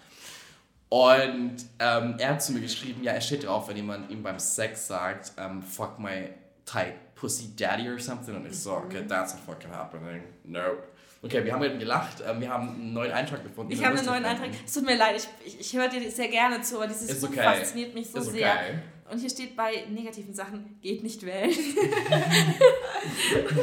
Und 0.89 1.55
ähm, 1.79 2.15
er 2.19 2.29
hat 2.29 2.43
zu 2.43 2.51
mir 2.51 2.61
geschrieben, 2.61 3.03
ja, 3.03 3.13
er 3.13 3.21
steht 3.21 3.45
drauf, 3.45 3.69
wenn 3.69 3.77
jemand 3.77 4.11
ihm 4.11 4.21
beim 4.21 4.37
Sex 4.37 4.87
sagt, 4.87 5.31
ähm, 5.37 5.63
fuck 5.63 5.97
my 5.97 6.29
tight 6.65 6.93
pussy 7.21 7.55
daddy 7.55 7.87
or 7.87 7.99
something. 7.99 8.35
Und 8.35 8.47
ich 8.47 8.57
so, 8.57 8.73
okay, 8.73 9.05
that's 9.07 9.33
not 9.35 9.43
fucking 9.45 9.71
happening. 9.71 10.23
Nope. 10.43 10.83
Okay, 11.23 11.45
wir 11.45 11.53
haben 11.53 11.63
eben 11.63 11.77
gelacht, 11.77 12.23
ähm, 12.27 12.41
wir 12.41 12.49
haben 12.49 12.69
einen 12.69 12.93
neuen 12.93 13.11
Eintrag 13.11 13.43
gefunden. 13.43 13.71
Ich 13.71 13.77
den 13.77 13.85
habe 13.87 13.97
einen 13.99 14.07
neuen. 14.07 14.25
Eintrag. 14.25 14.49
Es 14.65 14.73
tut 14.73 14.83
mir 14.83 14.97
leid, 14.97 15.15
ich, 15.17 15.27
ich, 15.45 15.59
ich 15.59 15.77
höre 15.77 15.87
dir 15.87 16.09
sehr 16.09 16.29
gerne 16.29 16.59
zu, 16.63 16.77
aber 16.77 16.87
dieses 16.87 17.09
Ist 17.11 17.21
Buch 17.21 17.29
okay. 17.29 17.43
fasziniert 17.43 17.93
mich 17.93 18.09
so 18.09 18.17
Ist 18.17 18.31
sehr. 18.31 18.51
okay. 18.51 18.79
Und 19.11 19.19
hier 19.19 19.29
steht 19.29 19.55
bei 19.55 19.85
negativen 19.89 20.33
Sachen, 20.33 20.79
geht 20.81 21.03
nicht 21.03 21.23
wählen. 21.23 21.51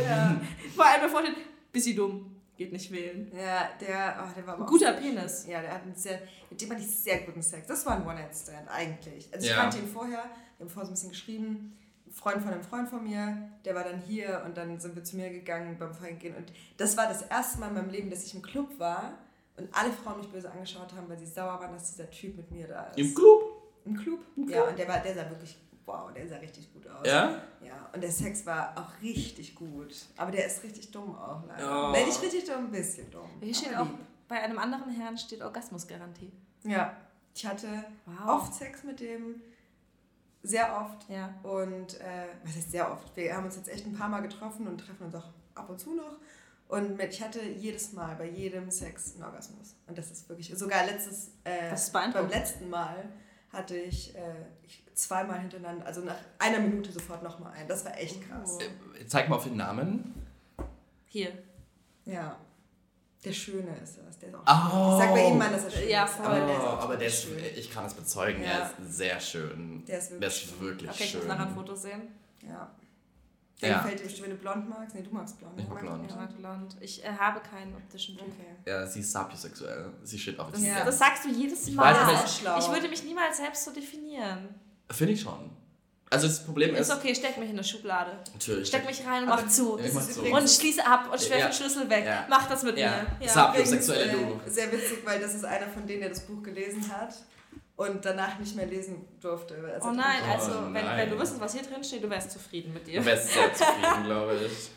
Ja. 0.08 0.40
Vor 0.74 0.84
allem 0.86 1.02
davor 1.02 1.22
steht, 1.22 1.36
bisschen 1.72 1.96
dumm, 1.96 2.36
geht 2.56 2.72
nicht 2.72 2.90
wählen. 2.92 3.30
Ja, 3.36 3.68
der, 3.80 4.24
oh, 4.24 4.32
der 4.36 4.46
war 4.46 4.54
aber 4.54 4.64
auch 4.64 4.68
Guter 4.68 4.92
Penis. 4.92 5.46
Ja, 5.48 5.60
der 5.60 5.72
hat 5.74 5.82
einen 5.82 5.94
sehr, 5.94 6.20
mit 6.50 6.60
dem 6.60 6.70
hatte 6.70 6.80
ich 6.82 6.90
sehr 6.90 7.18
guten 7.20 7.42
Sex. 7.42 7.66
Das 7.66 7.84
war 7.86 7.96
ein 7.96 8.06
One-Night-Stand 8.06 8.68
eigentlich. 8.68 9.28
Also 9.32 9.44
ich 9.46 9.50
Ja. 9.52 9.62
kannte 9.62 9.78
ihn 9.78 9.88
vorher, 9.88 10.24
wir 10.58 10.64
haben 10.64 10.68
vorher 10.70 10.86
so 10.86 10.90
ein 10.92 10.94
bisschen 10.94 11.10
geschrieben. 11.10 11.77
Freund 12.18 12.42
von 12.42 12.52
einem 12.52 12.62
Freund 12.62 12.88
von 12.88 13.04
mir, 13.04 13.36
der 13.64 13.74
war 13.74 13.84
dann 13.84 14.00
hier 14.00 14.42
und 14.44 14.56
dann 14.56 14.78
sind 14.80 14.96
wir 14.96 15.04
zu 15.04 15.16
mir 15.16 15.30
gegangen 15.30 15.76
beim 15.78 15.94
Feingehen. 15.94 16.34
Und 16.34 16.52
das 16.76 16.96
war 16.96 17.06
das 17.06 17.22
erste 17.22 17.60
Mal 17.60 17.68
in 17.68 17.74
meinem 17.74 17.90
Leben, 17.90 18.10
dass 18.10 18.24
ich 18.24 18.34
im 18.34 18.42
Club 18.42 18.78
war 18.78 19.12
und 19.56 19.68
alle 19.72 19.92
Frauen 19.92 20.18
mich 20.18 20.28
böse 20.28 20.50
angeschaut 20.50 20.92
haben, 20.94 21.08
weil 21.08 21.18
sie 21.18 21.26
sauer 21.26 21.60
waren, 21.60 21.72
dass 21.72 21.90
dieser 21.92 22.10
Typ 22.10 22.36
mit 22.36 22.50
mir 22.50 22.66
da 22.66 22.84
ist. 22.86 22.98
Im 22.98 23.14
Club? 23.14 23.42
Im 23.84 23.96
Club? 23.96 24.20
Ja, 24.48 24.64
und 24.64 24.78
der, 24.78 24.88
war, 24.88 24.98
der 24.98 25.14
sah 25.14 25.30
wirklich, 25.30 25.56
wow, 25.86 26.12
der 26.12 26.28
sah 26.28 26.36
richtig 26.36 26.72
gut 26.72 26.86
aus. 26.88 27.06
Ja? 27.06 27.40
Ja, 27.64 27.88
und 27.92 28.02
der 28.02 28.10
Sex 28.10 28.44
war 28.44 28.76
auch 28.76 29.00
richtig 29.02 29.54
gut. 29.54 29.94
Aber 30.16 30.30
der 30.32 30.46
ist 30.46 30.62
richtig 30.64 30.90
dumm 30.90 31.14
auch 31.16 31.42
leider. 31.46 31.90
Oh. 31.90 31.92
Wenn 31.92 32.06
nicht 32.06 32.20
richtig 32.20 32.44
dumm, 32.44 32.64
ein 32.66 32.70
bisschen 32.72 33.08
dumm. 33.10 33.30
Hier 33.40 33.54
steht 33.54 33.76
auch, 33.76 33.86
bei 34.26 34.42
einem 34.42 34.58
anderen 34.58 34.90
Herrn 34.90 35.16
steht 35.16 35.40
Orgasmusgarantie. 35.40 36.32
Ja, 36.64 36.96
ich 37.34 37.46
hatte 37.46 37.68
Wow. 38.06 38.40
oft 38.42 38.54
Sex 38.54 38.82
mit 38.82 38.98
dem, 39.00 39.40
sehr 40.42 40.80
oft. 40.80 41.08
Ja. 41.08 41.34
Und 41.42 42.00
äh, 42.00 42.28
was 42.44 42.56
heißt 42.56 42.70
sehr 42.70 42.90
oft? 42.90 43.16
Wir 43.16 43.36
haben 43.36 43.44
uns 43.44 43.56
jetzt 43.56 43.68
echt 43.68 43.86
ein 43.86 43.94
paar 43.94 44.08
Mal 44.08 44.20
getroffen 44.20 44.66
und 44.66 44.78
treffen 44.78 45.06
uns 45.06 45.14
auch 45.14 45.28
ab 45.54 45.68
und 45.68 45.78
zu 45.80 45.94
noch. 45.94 46.18
Und 46.68 46.98
mit, 46.98 47.14
ich 47.14 47.22
hatte 47.22 47.42
jedes 47.42 47.92
Mal 47.92 48.14
bei 48.16 48.28
jedem 48.28 48.70
Sex 48.70 49.14
einen 49.14 49.24
Orgasmus. 49.24 49.74
Und 49.86 49.96
das 49.96 50.10
ist 50.10 50.28
wirklich, 50.28 50.52
sogar 50.56 50.84
letztes, 50.84 51.30
äh, 51.44 51.74
beim 51.92 52.28
letzten 52.28 52.68
Mal 52.68 53.08
hatte 53.50 53.76
ich, 53.76 54.14
äh, 54.14 54.34
ich 54.62 54.84
zweimal 54.94 55.40
hintereinander, 55.40 55.86
also 55.86 56.02
nach 56.02 56.18
einer 56.38 56.60
Minute 56.60 56.92
sofort 56.92 57.22
nochmal 57.22 57.52
ein. 57.54 57.66
Das 57.66 57.84
war 57.86 57.96
echt 57.96 58.20
krass. 58.28 58.58
Oh. 58.60 59.04
Zeig 59.06 59.30
mal 59.30 59.36
auf 59.36 59.44
den 59.44 59.56
Namen. 59.56 60.14
Hier. 61.06 61.32
Ja. 62.04 62.38
Der 63.24 63.32
Schöne 63.32 63.76
ist 63.82 63.98
das. 63.98 64.18
Der 64.20 64.28
ist 64.28 64.34
auch 64.36 64.72
Oh. 64.72 64.92
Ich 64.98 65.04
sag 65.04 65.12
bei 65.12 65.26
ihm 65.28 65.38
mal, 65.38 65.50
dass 65.50 65.64
er 65.64 65.70
schön 65.70 65.88
Ja, 65.88 66.04
ist. 66.04 66.20
Aber 66.20 66.34
der 66.36 66.54
ist 66.56 66.60
oh, 66.62 66.66
aber 66.66 66.96
der 66.96 67.00
wirklich 67.00 67.08
ist, 67.08 67.22
schön. 67.22 67.38
ich 67.56 67.70
kann 67.70 67.84
es 67.86 67.94
bezeugen, 67.94 68.42
Ja. 68.42 68.48
er 68.50 68.62
ist 68.66 68.96
sehr 68.96 69.20
schön. 69.20 69.84
Der 69.86 69.98
ist 69.98 70.10
wirklich 70.10 70.20
Der 70.20 70.28
ist 70.28 70.38
schön. 70.40 70.60
wirklich 70.60 70.90
Okay, 70.90 71.04
ich 71.04 71.10
schön. 71.10 71.20
muss 71.20 71.28
nachher 71.28 71.46
ein 71.48 71.54
Foto 71.54 71.74
sehen. 71.74 72.02
Ja. 72.46 72.70
Der 73.60 73.70
Ja. 73.70 73.78
gefällt 73.78 73.98
dir 73.98 74.04
bestimmt, 74.04 74.28
wenn 74.28 74.36
du 74.36 74.40
blond 74.42 74.68
magst. 74.68 74.94
Nee, 74.94 75.02
du 75.02 75.10
magst 75.10 75.36
blond. 75.38 75.54
Ich 75.58 75.64
ne? 75.66 75.74
mag 75.74 75.80
blond. 75.80 76.04
Ich 76.08 76.14
mag 76.16 76.36
blond. 76.36 76.76
Ich 76.80 77.04
äh, 77.04 77.08
habe 77.08 77.40
keinen 77.40 77.74
optischen 77.74 78.16
Typ. 78.16 78.28
Okay. 78.28 78.54
Ja, 78.70 78.86
sie 78.86 79.00
ist 79.00 79.10
sapiosexuell. 79.10 79.90
Sie 80.04 80.16
steht 80.18 80.38
auf 80.38 80.52
Das, 80.52 80.62
Ja. 80.64 80.84
das 80.84 80.96
sagst 80.98 81.24
du 81.24 81.28
jedes 81.30 81.66
Ich 81.66 81.74
Mal. 81.74 81.92
weiß, 81.92 81.98
aber 82.02 82.24
ich- 82.24 82.64
ich 82.66 82.72
würde 82.72 82.88
mich 82.88 83.02
niemals 83.02 83.36
selbst 83.38 83.64
so 83.64 83.72
definieren. 83.72 84.54
Finde 84.90 85.12
ich 85.14 85.20
schon. 85.20 85.50
Also 86.10 86.26
das 86.26 86.42
Problem 86.44 86.74
ist, 86.74 86.88
Ist 86.88 86.96
okay, 86.96 87.14
steck 87.14 87.36
mich 87.36 87.50
in 87.50 87.56
eine 87.56 87.64
Schublade. 87.64 88.12
natürlich. 88.32 88.68
Steck 88.68 88.86
mich 88.86 89.04
rein 89.06 89.24
und 89.24 89.28
mach 89.28 89.46
zu. 89.48 89.78
Ich 89.78 89.92
mach 89.92 90.08
zu. 90.08 90.22
Und 90.22 90.48
schließe 90.48 90.86
ab 90.86 91.08
und 91.12 91.20
schwerf 91.20 91.40
Ja. 91.40 91.46
den 91.48 91.52
Schlüssel 91.52 91.90
weg. 91.90 92.04
Ja. 92.06 92.26
Mach 92.30 92.48
das 92.48 92.62
mit 92.62 92.78
Ja. 92.78 93.04
mir. 93.20 93.26
Ja. 93.26 93.54
Sexuelle 93.64 94.04
äh, 94.04 94.12
Du. 94.12 94.40
Sehr 94.46 94.72
witzig, 94.72 94.98
weil 95.04 95.20
das 95.20 95.34
ist 95.34 95.44
einer 95.44 95.66
von 95.68 95.86
denen, 95.86 96.00
der 96.00 96.08
das 96.10 96.20
Buch 96.20 96.42
gelesen 96.42 96.90
hat 96.90 97.14
und 97.76 98.04
danach 98.04 98.38
nicht 98.38 98.56
mehr 98.56 98.66
lesen 98.66 99.04
durfte. 99.20 99.54
Oh 99.82 99.86
nein, 99.90 99.96
drin 100.20 100.28
war. 100.28 100.34
also 100.34 100.50
Oh 100.52 100.64
wenn, 100.64 100.72
nein. 100.72 100.98
wenn 100.98 101.10
du 101.10 101.18
wüsstest, 101.20 101.40
was 101.40 101.52
hier 101.52 101.62
drin 101.62 101.84
steht, 101.84 102.02
du 102.02 102.08
wärst 102.10 102.30
zufrieden 102.30 102.72
mit 102.72 102.86
dir. 102.86 103.00
Du 103.00 103.06
wärst 103.06 103.28
sehr 103.32 103.52
zufrieden, 103.54 104.04
glaube 104.04 104.34
ich. 104.46 104.70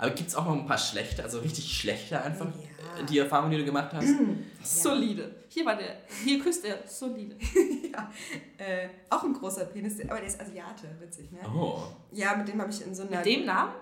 Aber 0.00 0.10
gibt 0.12 0.30
es 0.30 0.34
auch 0.34 0.46
noch 0.46 0.52
ein 0.54 0.64
paar 0.66 0.78
schlechte, 0.78 1.22
also 1.22 1.40
richtig 1.40 1.70
schlechte 1.78 2.18
einfach, 2.22 2.46
Ja. 2.46 3.02
die 3.04 3.18
Erfahrungen, 3.18 3.50
die 3.50 3.58
du 3.58 3.64
gemacht 3.66 3.92
hast? 3.92 4.08
Solide. 4.64 5.34
Hier 5.48 5.66
war 5.66 5.76
der, 5.76 5.96
hier 6.24 6.40
küsst 6.42 6.64
er. 6.64 6.78
Solide. 6.86 7.36
ja. 7.92 8.10
äh, 8.56 8.88
auch 9.10 9.22
ein 9.24 9.34
großer 9.34 9.66
Penis, 9.66 10.00
aber 10.00 10.16
der 10.16 10.26
ist 10.28 10.40
Asiate, 10.40 10.88
witzig, 11.00 11.30
ne? 11.32 11.40
Oh. 11.54 11.82
Ja, 12.12 12.34
mit 12.34 12.48
dem 12.48 12.60
habe 12.62 12.70
ich 12.70 12.84
in 12.86 12.94
so 12.94 13.02
einer... 13.02 13.18
Mit 13.18 13.26
dem 13.26 13.44
Namen? 13.44 13.72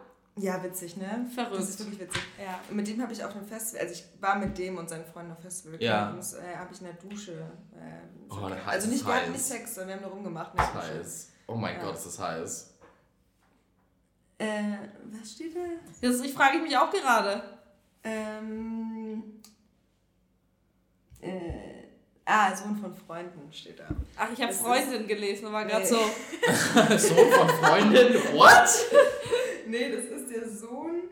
Ja, 0.40 0.60
witzig, 0.62 0.96
ne? 0.96 1.26
Verrückt. 1.34 1.58
Das 1.60 1.68
ist 1.68 1.78
wirklich 1.80 2.00
witzig. 2.00 2.22
Ja. 2.44 2.58
Und 2.68 2.76
mit 2.76 2.88
dem 2.88 3.00
habe 3.00 3.12
ich 3.12 3.22
auf 3.24 3.34
einem 3.36 3.46
Festival, 3.46 3.82
also 3.86 3.94
ich 3.94 4.04
war 4.20 4.38
mit 4.38 4.56
dem 4.58 4.76
und 4.76 4.88
seinen 4.88 5.04
Freunden 5.04 5.32
auf 5.32 5.40
Festival 5.40 5.80
Ja. 5.82 6.10
und 6.10 6.18
äh, 6.18 6.56
habe 6.56 6.72
ich 6.72 6.80
in 6.80 6.86
der 6.86 6.94
Dusche. 6.94 7.32
Äh, 7.32 8.08
Oh, 8.30 8.48
heiß, 8.50 8.58
also 8.66 8.88
nicht, 8.90 9.06
wir 9.06 9.14
hatten 9.14 9.32
nicht. 9.32 9.42
Sex, 9.44 9.74
sondern 9.76 9.88
wir 9.88 9.94
haben 9.96 10.02
nur 10.02 10.10
rumgemacht. 10.12 10.52
in 10.52 10.58
Das 10.58 10.72
der 10.72 10.80
ist 10.82 10.88
Dusche. 10.90 10.98
heiß. 11.00 11.32
Oh 11.46 11.54
mein 11.54 11.76
Ja. 11.76 11.82
Gott, 11.82 11.94
ist 11.96 12.06
das 12.06 12.18
heiß. 12.18 12.74
Äh, 14.38 14.76
was 15.20 15.32
steht 15.32 15.54
da? 15.56 15.60
Das 16.00 16.20
ich 16.20 16.32
frage 16.32 16.58
mich 16.58 16.76
auch 16.76 16.90
gerade. 16.90 17.42
Ähm, 18.04 19.22
äh, 21.20 21.88
ah, 22.24 22.54
Sohn 22.54 22.76
von 22.76 22.94
Freunden 22.94 23.52
steht 23.52 23.80
da. 23.80 23.88
Ach, 24.16 24.28
ich 24.32 24.40
habe 24.40 24.52
Freundin 24.52 25.06
gelesen, 25.08 25.46
aber 25.46 25.64
gerade 25.64 25.82
Nee. 25.82 25.88
so. 25.88 25.96
Sohn 26.98 27.32
von 27.32 27.48
Freundin, 27.48 28.14
what? 28.34 28.68
Nee, 29.66 29.90
das 29.94 30.04
ist 30.06 30.30
der 30.30 30.48
Sohn 30.48 31.02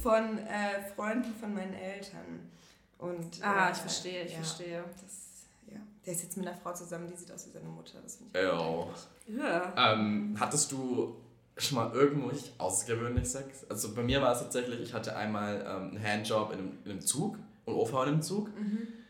von 0.00 0.38
äh, 0.38 0.80
Freunden 0.94 1.34
von 1.34 1.52
meinen 1.52 1.74
Eltern. 1.74 2.50
Und, 2.98 3.42
Ah, 3.42 3.68
äh, 3.68 3.72
ich 3.72 3.78
verstehe, 3.78 4.22
ich 4.24 4.30
ja, 4.32 4.36
verstehe. 4.38 4.84
Das, 5.02 5.72
ja. 5.72 5.80
Der 6.04 6.12
ist 6.12 6.22
jetzt 6.22 6.36
mit 6.36 6.46
einer 6.46 6.56
Frau 6.56 6.72
zusammen, 6.72 7.08
die 7.08 7.16
sieht 7.16 7.32
aus 7.32 7.46
wie 7.48 7.50
seine 7.50 7.68
Mutter. 7.68 7.98
Das 8.04 8.16
finde 8.18 8.38
ich. 8.38 9.36
Ja. 9.36 9.92
Ähm, 9.92 10.36
hattest 10.38 10.70
du 10.70 11.16
schon 11.56 11.76
mal 11.76 11.92
irgendwo 11.92 12.28
nicht 12.28 12.52
außergewöhnlich 12.58 13.28
Sex? 13.28 13.66
Also 13.68 13.94
bei 13.94 14.02
mir 14.02 14.20
war 14.20 14.32
es 14.32 14.40
tatsächlich, 14.40 14.80
ich 14.80 14.92
hatte 14.92 15.16
einmal 15.16 15.64
ähm, 15.66 15.90
einen 15.90 16.02
Handjob 16.02 16.52
in 16.52 16.58
einem, 16.58 16.78
in 16.84 16.90
einem 16.92 17.00
Zug 17.00 17.38
und 17.64 17.74
OV 17.74 17.92
in 17.92 17.98
einem 17.98 18.22
Zug, 18.22 18.50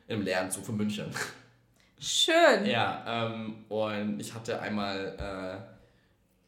in 0.09 0.15
einem 0.15 0.25
leeren 0.25 0.51
Zug 0.51 0.65
von 0.65 0.77
München. 0.77 1.07
Schön. 1.99 2.67
Ja, 2.67 3.05
ähm, 3.07 3.65
und 3.69 4.21
ich 4.21 4.35
hatte 4.35 4.61
einmal, 4.61 5.65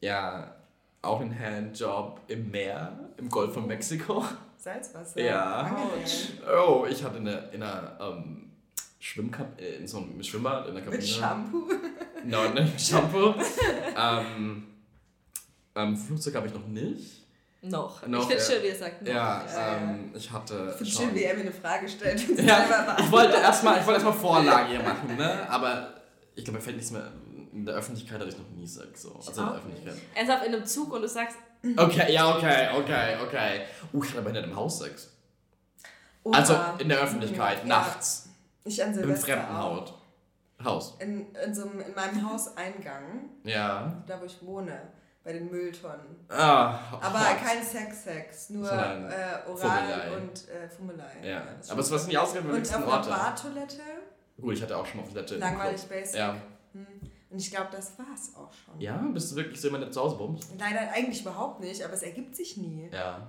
äh, 0.03 0.07
ja, 0.07 0.55
auch 1.03 1.20
einen 1.20 1.38
Handjob 1.38 2.20
im 2.28 2.51
Meer, 2.51 2.99
im 3.16 3.28
Golf 3.28 3.55
von 3.55 3.66
Mexiko. 3.66 4.24
Salzwasser. 4.57 5.20
Ja. 5.20 5.62
Angeln. 5.62 6.05
Oh, 6.59 6.84
ich 6.88 7.03
hatte 7.03 7.18
eine, 7.18 7.49
in 7.53 7.62
einer 7.62 7.96
ähm, 8.01 8.51
Schwimmkab 8.99 9.61
in 9.61 9.86
so 9.86 9.99
einem 9.99 10.22
Schwimmbad 10.22 10.68
in 10.68 10.74
der 10.74 10.82
Kabine. 10.82 11.01
Mit 11.01 11.09
Shampoo. 11.09 11.70
Nein, 12.24 12.55
nicht 12.55 12.80
Shampoo. 12.80 13.34
ähm, 13.96 14.66
ähm, 15.79 15.97
Flugzeug 15.97 16.35
habe 16.35 16.47
ich 16.47 16.55
noch 16.55 16.66
nicht. 16.66 17.24
Noch. 17.61 18.07
Noch, 18.07 18.20
ich 18.20 18.26
finde 18.29 18.43
ja. 18.43 18.49
schön, 18.51 18.62
wie 18.62 18.66
ihr 18.68 18.76
sagt. 18.76 19.03
Noch. 19.03 19.09
Ja, 19.09 19.45
Ja. 19.53 19.76
ähm, 19.79 20.12
ich 20.14 20.31
hatte. 20.31 20.68
Ich 20.70 20.76
finde 20.76 20.93
schon- 20.93 21.05
schön, 21.07 21.14
wie 21.14 21.24
er 21.24 21.35
mir 21.35 21.41
eine 21.43 21.53
Frage 21.53 21.89
stellt 21.89 22.39
Ja, 22.47 22.64
ich 22.99 23.11
wollte 23.11 23.37
erstmal 23.37 23.85
wollt 23.87 23.97
erst 24.03 24.18
Vorlage 24.20 24.68
hier 24.68 24.83
machen, 24.83 25.16
ne? 25.16 25.49
Aber 25.51 25.95
ich 26.37 26.45
glaube, 26.45 26.59
mir 26.59 26.62
fällt 26.64 26.76
nichts 26.76 26.93
mehr. 26.93 27.11
In 27.53 27.64
der 27.64 27.74
Öffentlichkeit 27.74 28.20
hatte 28.20 28.29
ich 28.31 28.39
noch 28.39 28.49
nie 28.51 28.66
Sex. 28.66 29.03
So. 29.03 29.14
Also 29.16 29.33
in 29.33 29.39
auch 29.41 29.51
der 29.51 29.57
Öffentlichkeit. 29.59 29.95
Ernsthaft 30.14 30.47
in 30.47 30.55
einem 30.55 30.64
Zug 30.66 30.93
und 30.93 31.03
du 31.03 31.09
sagst, 31.09 31.37
Okay, 31.76 32.12
ja, 32.12 32.37
okay, 32.37 32.68
okay, 32.76 33.16
okay. 33.26 33.61
Uh, 33.93 34.05
ich 34.05 34.11
hatte 34.11 34.20
aber 34.20 34.31
nicht 34.31 34.45
im 34.45 34.55
Haus 34.55 34.79
Sex. 34.79 35.11
Also 36.31 36.55
in 36.79 36.89
der 36.89 36.99
Öffentlichkeit, 37.01 37.59
Ja. 37.62 37.68
nachts. 37.68 38.29
Ich 38.64 38.81
an 38.83 38.91
Im 38.91 38.95
Silvester 38.95 39.26
Fremdenhaus. 39.39 39.93
Haus. 40.62 40.95
auch. 40.95 41.01
In, 41.01 41.26
in, 41.35 41.55
so 41.55 41.62
einem, 41.62 41.81
in 41.81 41.95
meinem 41.95 42.31
Hauseingang, 42.31 43.31
Ja. 43.45 44.03
da 44.07 44.20
wo 44.20 44.24
ich 44.24 44.37
wohne, 44.43 44.81
bei 45.29 45.35
den 45.35 45.51
Mülltonnen. 45.51 46.16
Ah, 46.31 46.79
Aber 47.03 47.20
hot. 47.20 47.37
kein 47.45 47.62
Sex-Sex, 47.62 48.49
nur 48.49 48.64
Sondern 48.64 49.11
äh, 49.11 49.14
Oral 49.47 49.57
Fummelei. 49.59 50.16
und 50.16 50.49
äh, 50.49 50.68
Fummelei. 50.70 51.12
Ja. 51.22 51.43
das 51.59 51.70
Aber 51.70 51.81
es 51.83 51.91
war 51.91 51.99
die 51.99 52.16
ausgewöhnlichsten 52.16 52.83
Und 52.83 52.89
auf 52.89 52.89
einer 52.95 52.99
Orte. 52.99 53.11
Bartoilette, 53.11 53.83
Gut, 54.41 54.55
ich 54.55 54.62
hatte 54.62 54.74
auch 54.79 54.87
schon 54.87 55.01
mal 55.01 55.03
auf 55.07 55.12
Toilette. 55.12 55.37
langweilig 55.37 55.83
basic. 55.83 56.16
Ja. 56.18 56.35
Hm. 56.72 56.87
Und 57.29 57.39
ich 57.39 57.51
glaube, 57.51 57.68
das 57.72 57.99
war's 57.99 58.33
auch 58.37 58.51
schon. 58.55 58.81
Ja, 58.81 58.97
bist 59.12 59.31
du 59.33 59.37
wirklich 59.37 59.61
so 59.61 59.66
jemand, 59.68 59.85
der 59.85 59.91
zu 59.93 60.01
Hause 60.01 60.16
bumst? 60.16 60.49
Leider 60.59 60.81
eigentlich 60.93 61.20
überhaupt 61.20 61.61
nicht, 61.61 61.85
aber 61.85 61.93
es 61.93 62.03
ergibt 62.03 62.35
sich 62.35 62.57
nie. 62.57 62.89
Ja. 62.91 63.26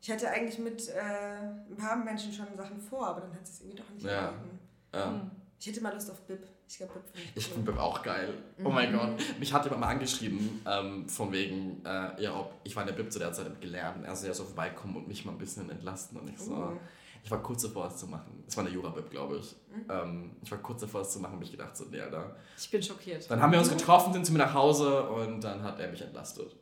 Ich 0.00 0.10
hatte 0.10 0.28
eigentlich 0.28 0.58
mit 0.58 0.88
äh, 0.88 1.00
ein 1.00 1.76
paar 1.76 1.94
Menschen 1.94 2.32
schon 2.32 2.46
Sachen 2.56 2.80
vor, 2.80 3.06
aber 3.06 3.20
dann 3.20 3.32
hat 3.34 3.44
es 3.44 3.60
irgendwie 3.60 3.76
doch 3.80 3.90
nicht 3.90 4.04
Ja. 4.04 4.30
ergeben. 4.32 4.58
Ähm, 4.94 5.30
Ich 5.60 5.66
hätte 5.68 5.80
mal 5.80 5.94
Lust 5.94 6.10
auf 6.10 6.20
Bib. 6.22 6.44
Ich 6.68 6.78
glaube, 6.78 6.92
Ich 7.36 7.46
finde 7.46 7.70
Bib 7.70 7.80
auch 7.80 8.02
geil. 8.02 8.34
Oh 8.64 8.70
mein 8.70 8.92
Gott. 8.92 9.10
Mich 9.38 9.52
hat 9.52 9.64
jemand 9.64 9.82
mal 9.82 9.88
angeschrieben, 9.88 10.62
ähm, 10.66 11.08
von 11.08 11.32
wegen, 11.32 11.80
äh, 11.84 12.20
ja, 12.22 12.34
ob 12.38 12.54
ich 12.64 12.74
war 12.74 12.82
in 12.82 12.88
der 12.88 12.94
Bib 12.94 13.12
zu 13.12 13.18
der 13.20 13.32
Zeit 13.32 13.60
gelernt. 13.60 14.04
Er 14.04 14.16
soll 14.16 14.28
ja 14.28 14.34
so 14.34 14.44
vorbeikommen 14.44 14.96
und 14.96 15.06
mich 15.08 15.24
mal 15.24 15.32
ein 15.32 15.38
bisschen 15.38 15.70
entlasten. 15.70 16.18
Und 16.18 16.28
ich 16.28 16.38
so, 16.38 16.52
Uh. 16.54 16.76
ich 17.22 17.30
war 17.30 17.40
kurz 17.40 17.62
davor, 17.62 17.86
es 17.86 17.96
zu 17.98 18.08
machen. 18.08 18.42
Es 18.48 18.56
war 18.56 18.64
eine 18.64 18.74
Jura-Bib, 18.74 19.10
glaube 19.10 19.36
ich. 19.38 19.54
Ähm, 19.88 20.32
ich 20.42 20.50
war 20.50 20.58
kurz 20.58 20.80
davor, 20.80 21.02
es 21.02 21.10
zu 21.10 21.20
machen, 21.20 21.34
habe 21.34 21.44
ich 21.44 21.52
gedacht, 21.52 21.76
so, 21.76 21.84
nee, 21.84 22.00
Alter. 22.00 22.34
ich 22.58 22.68
bin 22.70 22.82
schockiert. 22.82 23.30
Dann 23.30 23.40
haben 23.40 23.52
wir 23.52 23.60
uns 23.60 23.68
getroffen, 23.70 24.12
sind 24.12 24.26
zu 24.26 24.32
mir 24.32 24.38
nach 24.38 24.54
Hause 24.54 25.08
und 25.08 25.40
dann 25.42 25.62
hat 25.62 25.78
er 25.78 25.88
mich 25.90 26.02
entlastet. 26.02 26.56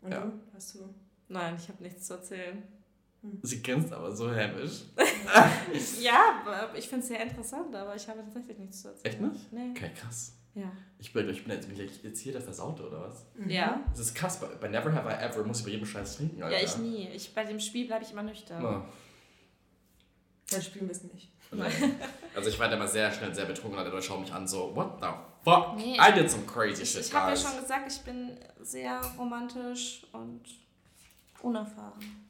Und 0.00 0.10
Ja. 0.12 0.20
du? 0.24 0.32
Hast 0.52 0.74
du? 0.74 0.92
Nein, 1.28 1.56
ich 1.58 1.68
habe 1.68 1.80
nichts 1.82 2.06
zu 2.08 2.14
erzählen. 2.14 2.62
Sie 3.42 3.62
grinst 3.62 3.92
aber 3.92 4.14
so 4.14 4.32
hämisch. 4.32 4.82
Ja, 6.00 6.70
ich 6.76 6.86
finde 6.88 7.02
es 7.02 7.08
sehr 7.08 7.20
interessant, 7.20 7.74
aber 7.74 7.96
ich 7.96 8.06
habe 8.06 8.20
tatsächlich 8.22 8.58
nichts 8.58 8.82
zu 8.82 8.88
erzählen. 8.88 9.12
Echt 9.12 9.20
nicht? 9.20 9.52
Nee. 9.52 9.70
Okay, 9.70 9.90
krass. 9.94 10.36
Ja. 10.54 10.70
Ich 10.98 11.12
bin, 11.12 11.28
ich 11.28 11.42
bin, 11.42 11.52
jetzt, 11.52 11.66
bin 11.68 11.80
ich 11.80 12.02
jetzt 12.02 12.20
hier 12.20 12.32
der 12.32 12.42
Versaute, 12.42 12.86
oder 12.86 13.00
was? 13.00 13.26
Ja. 13.48 13.80
Das 13.90 14.00
ist 14.00 14.14
krass, 14.14 14.38
bei, 14.38 14.46
bei 14.46 14.68
Never 14.68 14.92
Have 14.92 15.08
I 15.08 15.24
Ever 15.24 15.44
muss 15.44 15.60
ich 15.60 15.64
bei 15.64 15.70
jedem 15.72 15.86
Scheiß 15.86 16.16
trinken, 16.18 16.42
Alter. 16.42 16.56
Ja, 16.56 16.64
ich 16.64 16.76
nie. 16.76 17.08
Ich, 17.08 17.34
bei 17.34 17.44
dem 17.44 17.58
Spiel 17.58 17.86
bleibe 17.86 18.04
ich 18.04 18.12
immer 18.12 18.22
nüchtern. 18.22 18.64
Oh. 18.64 18.82
Dann 20.50 20.62
spielen 20.62 20.86
wir 20.86 20.92
es 20.92 21.02
nicht. 21.02 21.30
Also 22.34 22.48
ich 22.48 22.58
war 22.58 22.68
da 22.68 22.74
immer 22.74 22.88
sehr 22.88 23.12
schnell 23.12 23.32
sehr 23.32 23.44
betrunken 23.44 23.78
und 23.78 23.84
die 23.84 23.90
Leute 23.92 24.04
schauen 24.04 24.22
mich 24.22 24.32
an 24.32 24.48
so, 24.48 24.74
what 24.74 24.98
the 25.00 25.06
fuck? 25.44 25.76
Nee, 25.76 25.96
I 26.00 26.12
did 26.12 26.28
some 26.28 26.44
crazy 26.46 26.82
Ich, 26.82 26.90
shit, 26.90 27.02
ich 27.02 27.14
habe 27.14 27.30
ja 27.30 27.36
schon 27.36 27.60
gesagt, 27.60 27.92
ich 27.92 28.00
bin 28.00 28.36
sehr 28.60 29.00
romantisch 29.16 30.04
und 30.12 30.42
unerfahren. 31.42 32.23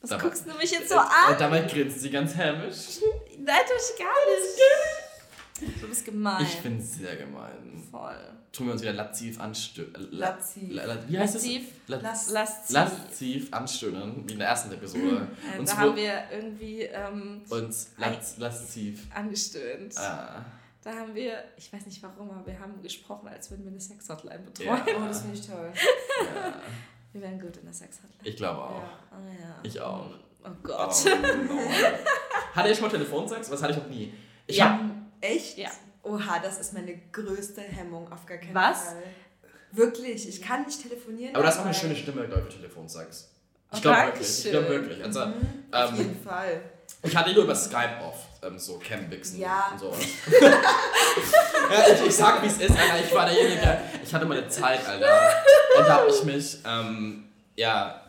Was 0.00 0.10
Dabei- 0.10 0.22
guckst 0.22 0.46
du 0.46 0.54
mich 0.54 0.70
jetzt 0.70 0.88
so 0.88 0.94
Äh, 0.94 0.98
an? 1.32 1.36
dabei 1.38 1.60
grinst 1.62 2.00
sie 2.00 2.10
ganz 2.10 2.34
hämisch. 2.34 2.76
Nein, 3.38 3.60
tu 3.66 3.72
ich 3.76 3.98
gar 3.98 5.66
nicht. 5.68 5.80
Du 5.82 5.88
bist 5.88 6.04
gemein. 6.06 6.42
Ich 6.42 6.58
bin 6.60 6.80
sehr 6.80 7.16
gemein. 7.16 7.82
voll. 7.90 8.16
Tun 8.50 8.66
wir 8.66 8.72
uns 8.72 8.82
wieder 8.82 8.94
lativ 8.94 9.38
anstöhnen. 9.38 10.08
Lativ. 10.10 10.70
Wie 11.06 11.18
heißt 11.18 11.34
Lativ? 11.34 11.62
es? 11.68 11.88
La 11.88 11.96
Lass- 11.98 12.30
Lasziv. 12.30 12.74
Lasziv 12.74 13.52
anstöhnen, 13.52 14.24
wie 14.28 14.32
in 14.32 14.38
der 14.38 14.48
ersten 14.48 14.72
Episode. 14.72 15.28
Äh, 15.54 15.58
Uns 15.58 15.70
da 15.70 15.76
haben 15.76 15.94
wir 15.96 16.24
irgendwie 16.32 16.80
ähm, 16.82 17.42
uns 17.50 17.90
las- 17.98 18.38
lasziv. 18.38 19.06
angestöhnt. 19.14 19.96
Ah. 19.98 20.44
Da 20.82 20.92
haben 20.94 21.14
wir, 21.14 21.44
ich 21.58 21.70
weiß 21.70 21.84
nicht 21.86 22.02
warum, 22.02 22.30
aber 22.30 22.46
wir 22.46 22.58
haben 22.58 22.80
gesprochen, 22.82 23.28
als 23.28 23.50
würden 23.50 23.64
wir 23.66 23.70
eine 23.70 23.80
Sexhotline 23.80 24.40
betreuen. 24.40 24.68
Ja. 24.86 24.94
Oh, 24.96 25.06
das 25.06 25.20
finde 25.20 25.36
ich 25.38 25.46
toll. 25.46 25.70
Ja. 26.34 26.54
Wir 27.12 27.22
wären 27.22 27.40
gut 27.40 27.56
in 27.56 27.64
der 27.64 27.72
Sexhotline. 27.72 28.20
Ich 28.22 28.36
glaube 28.36 28.60
auch. 28.62 28.82
Ja. 28.82 28.98
Oh, 29.12 29.42
ja. 29.42 29.54
Ich 29.62 29.80
auch. 29.80 30.06
Oh 30.10 30.16
Oh, 30.42 30.50
Gott. 30.62 30.94
no. 31.48 31.58
Hatte 32.54 32.68
ich 32.70 32.78
schon 32.78 32.86
mal 32.86 32.90
Telefonsex? 32.90 33.50
Was 33.50 33.62
hatte 33.62 33.72
ich 33.74 33.78
noch 33.78 33.88
nie? 33.88 34.12
Ich 34.46 34.56
Ja. 34.56 34.70
hab, 34.72 34.80
Echt? 35.20 35.58
Ja. 35.58 35.68
Oha, 36.02 36.38
das 36.38 36.58
ist 36.60 36.72
meine 36.72 36.96
größte 37.12 37.60
Hemmung, 37.60 38.10
auf 38.10 38.24
gar 38.24 38.38
keinen 38.38 38.54
Was? 38.54 38.84
Fall. 38.84 39.02
Wirklich, 39.72 40.26
ich 40.28 40.40
kann 40.40 40.64
nicht 40.64 40.82
telefonieren. 40.82 41.34
aber 41.34 41.42
du 41.44 41.48
hast 41.50 41.58
auch 41.58 41.64
eine 41.66 41.74
schöne 41.74 41.94
Stimme, 41.94 42.26
glaube 42.26 42.46
ich, 42.48 42.54
für 42.54 42.60
Telefonsex. 42.62 43.30
Ich 43.72 43.78
Oh, 43.78 43.82
glaube 43.82 44.06
wirklich. 44.06 44.44
Ich 44.46 44.50
glaube 44.50 44.68
wirklich. 44.70 45.04
Also, 45.04 45.20
Auf 45.20 45.32
ähm, 45.90 45.96
jeden 45.96 46.22
Fall. 46.24 46.62
Ich 47.02 47.16
hatte 47.16 47.32
nur 47.32 47.44
über 47.44 47.54
Skype 47.54 47.96
oft 48.06 48.26
ähm, 48.42 48.58
so 48.58 48.78
Cambixen 48.78 49.40
Ja. 49.40 49.68
und 49.72 49.78
sowas. 49.80 49.98
ja, 50.40 51.94
ich, 51.94 52.06
ich 52.06 52.14
sag, 52.14 52.42
wie 52.42 52.46
es 52.46 52.58
ist, 52.58 52.70
Alter. 52.70 53.04
Ich 53.04 53.14
war 53.14 53.26
derjenige. 53.26 53.78
Ich 54.04 54.12
hatte 54.14 54.26
mal 54.26 54.38
eine 54.38 54.48
Zeit, 54.48 54.86
Alter. 54.86 55.30
Und 55.78 55.86
da 55.88 55.94
habe 55.94 56.10
ich 56.10 56.24
mich, 56.24 56.58
ähm, 56.66 57.24
ja. 57.56 58.00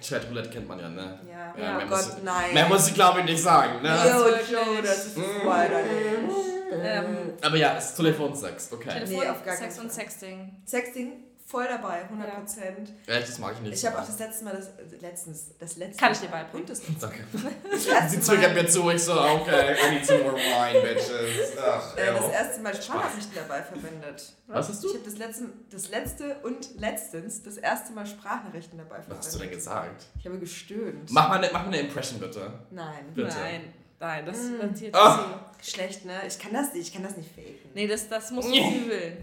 Chat 0.00 0.26
Roulette 0.30 0.48
kennt 0.48 0.66
man 0.66 0.80
ja, 0.80 0.88
ne? 0.88 1.20
Ja. 1.28 1.54
Ja, 1.58 1.76
mehr 1.76 1.86
oh 1.86 1.90
muss, 1.90 2.08
Gott, 2.08 2.24
nein. 2.24 2.54
Mehr 2.54 2.66
muss 2.68 2.88
ich, 2.88 2.94
glaube 2.94 3.20
ich, 3.20 3.26
nicht 3.26 3.42
sagen, 3.42 3.82
ne? 3.82 3.88
Yo. 3.88 4.54
Joe, 4.54 4.82
das 4.82 5.06
ist 5.06 5.16
weiter 5.16 5.82
nicht. 5.82 6.46
Ähm, 6.72 7.34
Aber 7.42 7.56
ja, 7.56 7.76
es 7.76 7.86
ist 7.90 7.96
Telefonsex, 7.96 8.72
okay. 8.72 8.90
Telefon, 8.90 9.18
Nee, 9.18 9.28
auf 9.28 9.44
gar 9.44 9.56
Sex 9.56 9.78
und. 9.78 9.92
Sexting. 9.92 10.62
Sexting, 10.64 11.12
voll 11.50 11.66
dabei, 11.68 12.02
100 12.04 12.34
Prozent. 12.36 12.92
Echt, 13.06 13.28
das 13.28 13.38
mag 13.38 13.54
ich 13.54 13.60
nicht. 13.60 13.74
Ich 13.74 13.86
habe 13.86 13.98
auch 14.00 14.06
das 14.06 14.18
letzte 14.18 14.44
Mal, 14.44 14.54
das, 14.56 14.68
äh, 14.68 14.96
letztens, 15.00 15.46
das 15.58 15.76
letzte 15.76 15.96
Kann 16.02 16.12
ich 16.12 16.18
dir 16.20 16.28
Mal 16.30 16.44
beibringen. 16.44 16.68
und 16.68 16.70
das 16.70 16.82
Danke. 17.00 17.24
Das 17.70 18.10
Sie 18.12 18.20
zögert 18.20 18.54
mir 18.54 18.66
zu, 18.66 18.88
ich 18.90 19.02
so, 19.02 19.12
okay, 19.20 19.74
I 19.86 19.94
need 19.94 20.06
some 20.06 20.22
more 20.22 20.34
wine, 20.36 20.80
bitches. 20.80 21.56
Ach, 21.60 21.96
äh, 21.96 22.06
das 22.14 22.28
erste 22.30 22.60
Mal 22.62 22.74
Sprachnachrichten 22.74 23.34
dabei 23.34 23.62
verwendet. 23.62 24.32
Was 24.46 24.68
hast 24.68 24.84
Ich 24.84 24.90
du? 24.92 24.96
habe 24.98 25.04
das 25.10 25.18
letzte, 25.18 25.44
das 25.70 25.90
letzte 25.90 26.36
und 26.42 26.80
letztens 26.80 27.42
das 27.42 27.56
erste 27.56 27.92
Mal 27.92 28.06
Sprachnachrichten 28.06 28.78
dabei 28.78 28.96
verwendet. 29.02 29.18
Was 29.18 29.26
hast 29.26 29.34
du 29.34 29.38
denn 29.40 29.50
gesagt? 29.50 30.06
Ich 30.18 30.26
habe 30.26 30.38
gestöhnt. 30.38 31.10
Mach 31.10 31.28
mal 31.28 31.38
eine, 31.38 31.50
mach 31.52 31.62
mal 31.62 31.68
eine 31.68 31.80
Impression, 31.80 32.20
bitte. 32.20 32.52
Nein. 32.70 33.06
Bitte. 33.14 33.28
Nein, 33.28 33.74
nein, 33.98 34.26
das 34.26 34.36
Mm. 34.38 34.92
Ah. 34.92 35.40
zu. 35.62 35.70
Schlecht, 35.70 36.04
ne? 36.06 36.14
Ich 36.26 36.38
kann 36.38 36.52
das 36.52 36.72
nicht, 36.72 36.88
ich 36.88 36.92
kann 36.94 37.02
das 37.02 37.16
nicht 37.16 37.28
faken. 37.34 37.70
Nee, 37.74 37.86
das, 37.86 38.08
das 38.08 38.30
musst 38.30 38.48
du 38.48 38.52
fühlen. 38.54 39.16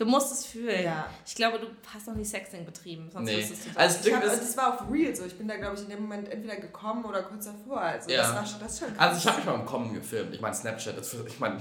Du 0.00 0.06
musst 0.06 0.32
es 0.32 0.46
fühlen. 0.46 0.82
Ja. 0.82 1.10
Ich 1.26 1.34
glaube, 1.34 1.58
du 1.58 1.66
hast 1.92 2.06
noch 2.06 2.14
nie 2.14 2.24
Sexting 2.24 2.64
betrieben, 2.64 3.10
sonst 3.12 3.26
Nee. 3.26 3.36
wüsstest 3.36 3.66
du 3.66 3.68
das. 3.68 3.76
Also, 3.76 4.08
Ich 4.08 4.14
hab, 4.14 4.22
das 4.22 4.56
war 4.56 4.74
auch 4.74 4.90
real 4.90 5.14
so. 5.14 5.26
Ich 5.26 5.36
bin 5.36 5.46
da, 5.46 5.56
glaube 5.58 5.76
ich, 5.76 5.82
in 5.82 5.90
dem 5.90 6.00
Moment 6.00 6.26
entweder 6.30 6.56
gekommen 6.56 7.04
oder 7.04 7.22
kurz 7.22 7.44
davor. 7.44 7.82
Also 7.82 8.08
Ja. 8.08 8.22
das 8.22 8.34
war 8.34 8.46
schon, 8.46 8.60
das 8.60 8.78
schon 8.78 8.88
Also 8.98 9.18
ich 9.18 9.26
habe 9.26 9.36
mich 9.36 9.44
mal 9.44 9.54
im 9.56 9.66
Kommen 9.66 9.92
gefilmt. 9.92 10.34
Ich 10.34 10.40
meine 10.40 10.54
Snapchat, 10.54 10.96
das, 10.96 11.12
ich 11.26 11.38
meine, 11.38 11.58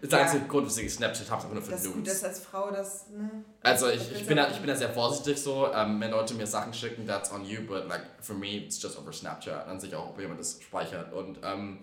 das 0.00 0.10
Ja. 0.10 0.18
einzige 0.20 0.46
Grund, 0.46 0.66
weswegen 0.66 0.88
ich 0.88 0.94
Snapchat 0.94 1.30
habe, 1.30 1.40
ist 1.40 1.44
einfach 1.44 1.52
nur 1.54 1.62
für 1.62 1.70
das 1.72 1.80
ist 1.82 1.86
gut, 1.88 1.96
Nudes. 1.96 2.12
dass 2.22 2.24
als 2.24 2.40
Frau 2.40 2.70
das, 2.70 3.10
ne? 3.10 3.30
Also 3.62 3.90
ich, 3.90 4.12
ich, 4.12 4.26
bin 4.26 4.38
da, 4.38 4.48
ich 4.48 4.56
bin 4.56 4.66
da 4.68 4.76
sehr 4.76 4.88
vorsichtig 4.88 5.36
so, 5.42 5.70
ähm, 5.74 6.00
wenn 6.00 6.10
Leute 6.10 6.32
mir 6.32 6.46
Sachen 6.46 6.72
schicken, 6.72 7.06
that's 7.06 7.30
on 7.32 7.44
you, 7.44 7.66
but 7.66 7.86
like 7.86 8.06
for 8.22 8.34
me 8.34 8.64
it's 8.64 8.80
just 8.80 8.98
over 8.98 9.12
Snapchat. 9.12 9.66
An 9.68 9.78
sich 9.78 9.94
auch, 9.94 10.08
ob 10.08 10.18
jemand 10.18 10.40
das 10.40 10.58
speichert. 10.62 11.12
Und 11.12 11.38
ähm, 11.44 11.80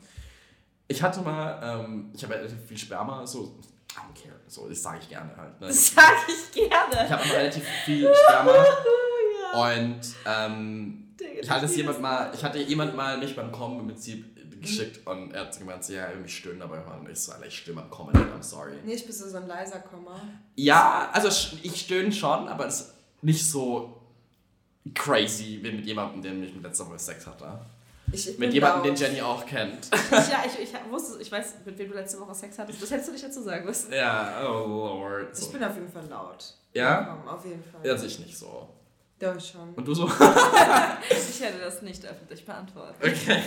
ich 0.88 1.04
hatte 1.04 1.22
mal, 1.22 1.60
ähm, 1.86 2.10
ich 2.16 2.24
habe 2.24 2.34
relativ 2.34 2.58
viel 2.68 2.78
Sperma, 2.80 3.28
so, 3.28 3.56
I 3.92 4.00
don't 4.00 4.24
care, 4.24 4.40
so, 4.48 4.70
das 4.70 4.82
sage 4.82 5.00
ich 5.02 5.10
gerne 5.10 5.36
halt. 5.36 5.60
Ne? 5.60 5.68
Das 5.68 5.94
sag 5.94 6.28
ich 6.28 6.52
gerne. 6.52 7.06
Ich 7.06 7.12
habe 7.12 7.24
immer 7.24 7.34
relativ 7.34 7.64
viel 7.86 8.14
Sperma 8.14 8.66
Und 9.74 10.00
ähm, 10.26 11.14
ich 11.42 11.50
hatte 11.50 11.66
es 11.66 11.76
jemand 11.76 12.02
mal, 12.02 12.32
ich 12.34 12.44
hatte 12.44 12.60
jemand 12.60 12.96
mal 12.96 13.18
mich 13.18 13.36
beim 13.36 13.52
Kommen 13.52 13.82
im 13.82 13.88
Prinzip 13.88 14.26
geschickt 14.62 15.06
und 15.08 15.34
er 15.34 15.42
hat 15.42 15.58
gemeint, 15.58 15.88
ja, 15.90 16.10
irgendwie 16.10 16.30
stöhnen 16.30 16.60
dabei 16.60 16.78
hören. 16.78 17.08
Ich 17.12 17.20
so, 17.20 17.32
Alter, 17.32 17.48
ich 17.48 17.58
stöhne 17.58 17.82
beim 17.82 17.90
Kommen 17.90 18.14
nicht, 18.14 18.32
I'm 18.32 18.44
sorry. 18.44 18.74
Nee, 18.86 18.94
ich 18.94 19.06
bin 19.06 19.14
so 19.14 19.36
ein 19.36 19.48
leiser 19.48 19.80
Komma. 19.80 20.22
Ja, 20.56 21.10
also 21.12 21.28
ich 21.64 21.82
stöhne 21.82 22.12
schon, 22.12 22.48
aber 22.48 22.68
es 22.68 22.82
ist 22.82 22.94
nicht 23.22 23.46
so 23.46 24.02
crazy 24.94 25.60
wie 25.62 25.72
mit 25.72 25.86
jemandem, 25.86 26.22
der 26.22 26.34
mich 26.34 26.54
mit 26.54 26.64
letzter 26.64 26.88
Woche 26.88 27.00
Sex 27.00 27.26
hatte. 27.26 27.60
Ich, 28.14 28.30
ich 28.30 28.38
Mit 28.38 28.54
jemandem, 28.54 28.94
den. 28.94 28.96
Jenny 28.96 29.22
auch 29.22 29.46
kennt. 29.46 29.90
ja, 30.12 30.44
ich, 30.46 30.60
ich 30.60 30.74
wusste, 30.90 31.22
ich 31.22 31.32
weiß, 31.32 31.56
mit 31.66 31.78
wem 31.78 31.90
du 31.90 31.96
letzte 31.96 32.20
Woche 32.20 32.36
Sex 32.36 32.60
hattest. 32.60 32.82
Das 32.82 32.92
hättest 32.92 33.08
du 33.08 33.14
nicht 33.14 33.24
dazu 33.24 33.42
sagen 33.42 33.66
müssen. 33.66 33.94
Ja, 33.94 34.44
oh 34.50 34.68
Lord. 34.68 35.40
Ich 35.40 35.52
bin 35.52 35.64
auf 35.64 35.76
jeden 35.76 35.92
Fall 35.92 36.06
laut. 36.08 36.54
Ja? 36.74 37.04
Komm, 37.04 37.34
auf 37.34 37.46
jeden 37.46 37.64
Fall. 37.64 37.86
Ja, 37.86 37.98
sich 37.98 38.20
nicht 38.20 38.38
so. 38.38 38.68
Doch 39.20 39.40
schon. 39.40 39.74
Und 39.76 39.88
du 39.88 39.94
so? 39.94 40.10
Ich 41.10 41.48
hätte 41.48 41.60
das 41.60 41.82
nicht 41.82 42.06
öffentlich 42.06 42.46
beantwortet. 42.46 42.96
Okay. 43.02 43.42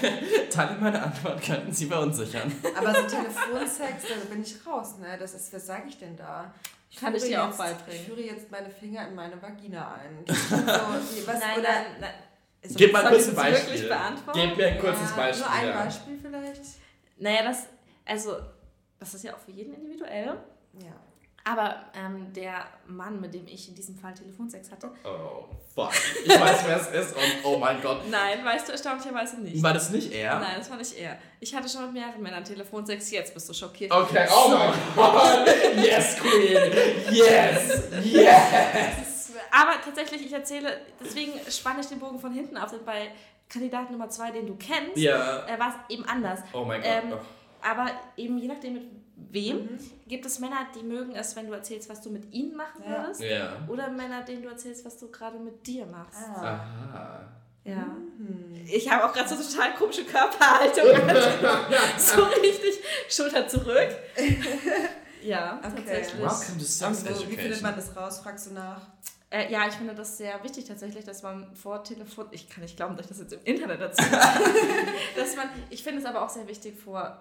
Teile 0.50 0.76
meine 0.80 1.00
Antwort 1.00 1.40
könnten 1.42 1.72
Sie 1.72 1.86
verunsichern. 1.86 2.52
Aber 2.76 2.92
so 2.92 3.02
Telefonsex, 3.02 4.02
da 4.02 4.28
bin 4.28 4.42
ich 4.42 4.66
raus, 4.66 4.98
ne? 4.98 5.16
Das 5.16 5.32
ist, 5.34 5.52
was 5.52 5.66
sage 5.66 5.84
ich 5.88 5.98
denn 5.98 6.16
da? 6.16 6.52
Kann 6.98 7.14
ich 7.14 7.22
führe 7.22 7.30
dir 7.30 7.42
auch 7.44 7.48
jetzt, 7.48 7.58
beibringen. 7.58 8.00
Ich 8.00 8.06
führe 8.06 8.20
jetzt 8.22 8.50
meine 8.50 8.70
Finger 8.70 9.06
in 9.06 9.14
meine 9.14 9.40
Vagina 9.40 9.94
ein. 9.94 10.24
So, 10.26 10.56
was, 10.56 11.40
nein, 11.40 11.58
oder, 11.58 11.68
nein, 11.68 11.86
nein. 12.00 12.14
Ist 12.64 12.76
Gib 12.78 12.92
mal 12.92 13.02
kurz 13.02 13.22
ich 13.22 13.28
ein 13.28 13.34
das 13.34 13.44
Beispiel. 13.44 13.72
wirklich 13.74 13.88
beantworten? 13.88 14.40
Gib 14.40 14.56
mir 14.56 14.66
ein 14.68 14.78
kurzes 14.78 15.10
ja, 15.10 15.16
Beispiel. 15.16 15.46
Nur 15.46 15.54
ein 15.54 15.68
ja. 15.68 15.84
Beispiel 15.84 16.18
vielleicht? 16.20 16.62
Naja, 17.18 17.42
das, 17.44 17.66
also, 18.06 18.36
das 18.98 19.14
ist 19.14 19.24
ja 19.24 19.34
auch 19.34 19.38
für 19.38 19.50
jeden 19.50 19.74
individuell. 19.74 20.38
Ja. 20.82 20.94
Aber 21.46 21.84
ähm, 21.94 22.32
der 22.32 22.64
Mann, 22.86 23.20
mit 23.20 23.34
dem 23.34 23.46
ich 23.46 23.68
in 23.68 23.74
diesem 23.74 23.94
Fall 23.98 24.14
Telefonsex 24.14 24.70
hatte, 24.70 24.90
Oh, 25.04 25.44
fuck. 25.74 25.92
Ich 26.24 26.30
weiß, 26.30 26.60
wer 26.66 26.76
es 26.80 27.08
ist 27.08 27.14
und 27.14 27.44
oh 27.44 27.58
mein 27.58 27.82
Gott. 27.82 28.08
nein, 28.10 28.42
weißt 28.42 28.68
du 28.68 28.72
erstaunlicherweise 28.72 29.42
nicht. 29.42 29.62
War 29.62 29.74
das 29.74 29.90
nicht 29.90 30.10
er? 30.10 30.38
Nein, 30.40 30.54
das 30.56 30.70
war 30.70 30.78
nicht 30.78 30.96
er. 30.96 31.18
Ich 31.40 31.54
hatte 31.54 31.68
schon 31.68 31.84
mit 31.84 31.92
mehreren 31.92 32.22
Männern 32.22 32.44
Telefonsex, 32.44 33.10
jetzt 33.10 33.34
bist 33.34 33.46
du 33.46 33.52
schockiert. 33.52 33.92
Okay, 33.92 34.26
oh 34.34 34.48
mein 34.48 34.72
Gott. 34.96 35.46
Yes, 35.76 36.16
Queen. 36.16 36.72
Yes. 37.12 37.82
Yes. 38.02 39.13
Aber 39.56 39.72
tatsächlich, 39.84 40.26
ich 40.26 40.32
erzähle, 40.32 40.80
deswegen 41.02 41.32
spanne 41.50 41.80
ich 41.80 41.86
den 41.86 41.98
Bogen 42.00 42.18
von 42.18 42.32
hinten 42.32 42.56
auf, 42.56 42.70
denn 42.72 42.84
bei 42.84 43.08
Kandidat 43.48 43.90
Nummer 43.90 44.08
zwei, 44.08 44.30
den 44.32 44.46
du 44.46 44.56
kennst, 44.56 44.96
Ja. 44.96 45.46
äh, 45.46 45.58
war 45.60 45.68
es 45.88 45.94
eben 45.94 46.04
anders. 46.06 46.40
Oh 46.52 46.64
mein 46.64 46.80
Gott. 46.80 46.90
Ähm, 46.90 47.14
aber 47.62 47.86
eben 48.16 48.36
je 48.38 48.48
nachdem 48.48 48.72
mit 48.74 48.82
wem, 49.16 49.68
gibt 50.08 50.26
es 50.26 50.38
Männer, 50.40 50.66
die 50.74 50.82
mögen 50.82 51.14
es, 51.14 51.36
wenn 51.36 51.46
du 51.46 51.52
erzählst, 51.52 51.88
was 51.88 52.00
du 52.00 52.10
mit 52.10 52.32
ihnen 52.32 52.56
machen 52.56 52.82
Ja. 52.84 53.02
würdest. 53.04 53.20
ja. 53.20 53.52
Oder 53.68 53.88
Männer, 53.90 54.22
denen 54.22 54.42
du 54.42 54.48
erzählst, 54.48 54.84
was 54.84 54.98
du 54.98 55.08
gerade 55.10 55.38
mit 55.38 55.64
dir 55.66 55.86
machst. 55.86 56.18
Ah. 56.36 56.42
Aha. 56.42 57.20
Ja. 57.64 57.76
Hm. 58.18 58.54
Ich 58.66 58.90
habe 58.90 59.04
auch 59.04 59.12
gerade 59.12 59.28
so 59.28 59.36
total 59.36 59.74
komische 59.74 60.04
Körperhaltung. 60.04 60.84
so 61.98 62.22
richtig 62.24 62.80
Schulter 63.08 63.46
zurück. 63.48 63.88
Ja, 65.22 65.58
Okay. 65.64 65.72
tatsächlich. 65.76 66.20
Welcome 66.22 66.58
to 66.58 66.64
Sex 66.64 67.06
Also, 67.06 67.30
wie 67.30 67.36
findet 67.36 67.62
man 67.62 67.74
das 67.76 67.96
raus? 67.96 68.18
Fragst 68.18 68.48
du 68.48 68.54
nach? 68.54 68.82
Äh, 69.34 69.50
ja, 69.50 69.66
ich 69.66 69.74
finde 69.74 69.94
das 69.94 70.16
sehr 70.16 70.42
wichtig 70.44 70.64
tatsächlich, 70.66 71.04
dass 71.04 71.22
man 71.22 71.54
vor 71.56 71.82
Telefon, 71.82 72.26
ich 72.30 72.48
kann 72.48 72.62
nicht 72.62 72.76
glauben, 72.76 72.96
dass 72.96 73.06
ich 73.06 73.10
das 73.10 73.18
jetzt 73.20 73.32
im 73.32 73.40
Internet 73.44 73.80
dazu 73.80 74.02
dass 75.16 75.34
man, 75.36 75.48
ich 75.70 75.82
finde 75.82 75.98
es 76.00 76.04
aber 76.06 76.22
auch 76.22 76.28
sehr 76.30 76.46
wichtig 76.46 76.78
vor 76.78 77.20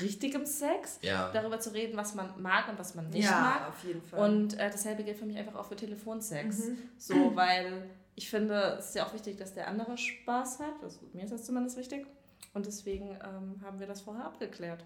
richtigem 0.00 0.46
Sex, 0.46 0.98
Ja. 1.02 1.30
darüber 1.32 1.60
zu 1.60 1.74
reden, 1.74 1.96
was 1.98 2.14
man 2.14 2.40
mag 2.40 2.68
und 2.68 2.78
was 2.78 2.94
man 2.94 3.10
nicht 3.10 3.24
ja, 3.24 3.30
mag. 3.40 3.68
auf 3.68 3.84
jeden 3.84 4.00
Fall. 4.00 4.20
Und 4.20 4.54
äh, 4.58 4.70
dasselbe 4.70 5.04
gilt 5.04 5.18
für 5.18 5.26
mich 5.26 5.36
einfach 5.36 5.54
auch 5.56 5.66
für 5.66 5.76
Telefonsex. 5.76 6.58
Mhm. 6.68 6.78
So, 6.96 7.36
weil 7.36 7.90
ich 8.14 8.30
finde, 8.30 8.76
es 8.78 8.88
ist 8.90 8.94
ja 8.94 9.06
auch 9.06 9.12
wichtig, 9.12 9.36
dass 9.36 9.52
der 9.52 9.68
andere 9.68 9.98
Spaß 9.98 10.60
hat. 10.60 10.82
Also, 10.82 11.00
mir 11.12 11.24
ist 11.24 11.32
das 11.32 11.44
zumindest 11.44 11.76
wichtig. 11.76 12.06
Und 12.54 12.64
deswegen 12.66 13.10
ähm, 13.22 13.60
haben 13.62 13.80
wir 13.80 13.86
das 13.86 14.00
vorher 14.02 14.24
abgeklärt. 14.24 14.82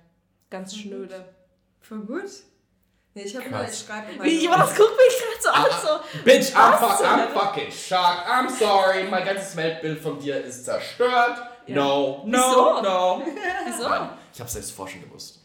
Ganz 0.51 0.73
Mhm. 0.75 0.81
schnöde. 0.81 1.25
Voll 1.81 2.01
gut. 2.01 2.31
Nee, 3.17 3.23
ich 3.23 3.35
habe 3.35 3.49
nur, 3.49 3.67
ich 3.67 3.79
schreibe 3.79 4.13
immer. 4.13 4.25
Wie, 4.25 4.35
nur- 4.47 4.53
Jonas 4.53 4.77
guckt 4.77 4.93
mich 4.95 5.19
gerade 5.19 5.41
so 5.41 5.49
an, 5.49 6.01
so. 6.13 6.19
Bitch, 6.23 6.55
I'm, 6.55 6.79
fuck, 6.79 7.01
I'm 7.01 7.29
fucking 7.33 7.73
shocked. 7.73 8.29
I'm 8.29 8.47
sorry. 8.51 9.05
Mein 9.05 9.25
ganzes 9.25 9.57
Weltbild 9.57 10.03
von 10.03 10.19
dir 10.21 10.45
ist 10.45 10.67
zerstört. 10.67 11.39
Ja. 11.67 11.77
No, 11.77 12.23
no, 12.27 12.37
Wieso? 12.39 12.83
no. 12.83 13.23
Wieso? 13.67 13.89
Nein, 13.89 14.11
ich 14.35 14.39
habe 14.39 14.51
selbst 14.51 14.73
vorher 14.73 14.93
schon 14.93 15.03
gewusst. 15.09 15.39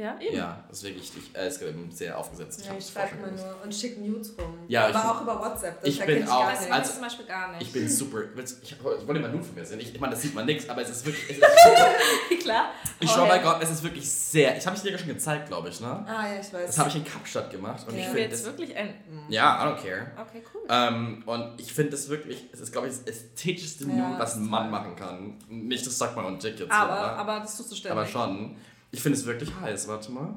Ja, 0.00 0.16
eben. 0.20 0.36
Ja, 0.36 0.62
deswegen 0.70 0.96
ich, 1.00 1.10
ich, 1.16 1.36
äh, 1.36 1.48
ist 1.48 1.60
eben 1.60 1.90
sehr 1.90 2.16
aufgesetzt. 2.16 2.60
Ich 2.60 2.66
Ja, 2.68 2.72
ich 2.74 2.84
es 2.84 2.92
schreibe 2.92 3.16
gewusst. 3.16 3.44
nur 3.44 3.62
und 3.64 3.74
schicke 3.74 4.00
Nudes 4.00 4.32
rum. 4.38 4.56
Ja, 4.68 4.82
Aber 4.86 4.90
ich 4.90 4.96
bin- 4.96 5.10
auch 5.10 5.22
über 5.22 5.40
WhatsApp. 5.40 5.80
Das 5.80 5.88
ich 5.90 5.98
erkenne 6.00 6.18
bin 6.20 6.26
gar 6.28 6.38
auch- 6.38 6.50
Das 6.52 6.60
nicht. 6.60 6.72
Also- 6.72 6.86
ich 6.88 6.92
zum 6.94 7.02
Beispiel 7.02 7.26
gar 7.26 7.50
nicht. 7.50 7.62
Ich 7.62 7.72
bin 7.72 7.88
super. 7.88 8.18
Ich, 8.36 8.62
ich 8.62 8.84
wollte 8.84 9.18
mal 9.20 9.28
nur 9.32 9.42
von 9.42 9.54
mir 9.56 9.64
sehen. 9.66 9.80
Ich, 9.80 9.92
ich 9.92 10.00
meine, 10.00 10.12
das 10.14 10.22
sieht 10.22 10.36
man 10.36 10.46
nichts, 10.46 10.68
aber 10.70 10.82
es 10.82 10.90
ist 10.90 11.04
wirklich. 11.04 11.28
Es 11.30 11.38
ist, 11.38 11.44
Klar. 12.44 12.66
ich 13.00 13.08
Oh, 13.10 13.12
schwöre 13.12 13.26
hey. 13.28 13.38
bei 13.38 13.42
Gott, 13.44 13.58
es 13.60 13.70
ist 13.70 13.82
wirklich 13.82 14.08
sehr. 14.08 14.56
Ich 14.56 14.64
habe 14.66 14.76
es 14.76 14.82
dir 14.82 14.92
ja 14.92 14.98
schon 14.98 15.08
gezeigt, 15.08 15.48
glaube 15.48 15.68
ich, 15.68 15.80
ne? 15.80 15.88
Ah, 16.06 16.28
ja, 16.32 16.40
ich 16.40 16.52
weiß. 16.52 16.66
Das 16.66 16.78
habe 16.78 16.88
ich 16.90 16.94
in 16.94 17.04
Kapstadt 17.04 17.50
gemacht 17.50 17.84
und 17.88 17.94
Ja. 17.94 17.98
ich 18.00 18.06
Ich 18.06 18.12
will 18.14 18.20
finde 18.22 18.30
jetzt 18.36 18.46
das. 18.46 18.52
wirklich 18.52 18.76
ein. 18.76 18.94
Ja, 19.28 19.64
I 19.64 19.66
don't 19.68 19.82
care. 19.82 20.12
Okay, 20.16 20.42
cool. 20.54 20.62
Ähm, 20.70 21.22
und 21.26 21.60
ich 21.60 21.72
finde 21.72 21.94
es 21.96 22.08
wirklich, 22.08 22.44
es 22.52 22.60
ist, 22.60 22.70
glaube 22.70 22.86
ich, 22.86 22.92
das 22.94 23.02
ästhetischste 23.16 23.84
Ja, 23.86 23.94
Nude, 23.94 24.18
was 24.20 24.30
ist 24.34 24.36
ein 24.36 24.46
Mann 24.48 24.62
toll. 24.62 24.70
machen 24.70 24.94
kann. 24.96 25.38
Nicht 25.48 25.84
das 25.84 25.98
sagt 25.98 26.14
man 26.14 26.24
und 26.24 26.40
Dick 26.40 26.60
jetzt. 26.60 26.70
aber, 26.70 26.92
hier, 26.94 27.02
ne? 27.06 27.12
aber 27.16 27.40
das 27.40 27.56
tust 27.56 27.72
du 27.72 27.74
ständig. 27.74 27.98
aber 27.98 28.06
schon. 28.06 28.56
Ich 28.90 29.02
finde 29.02 29.18
es 29.18 29.26
wirklich 29.26 29.50
heiß, 29.60 29.88
warte 29.88 30.10
mal. 30.12 30.34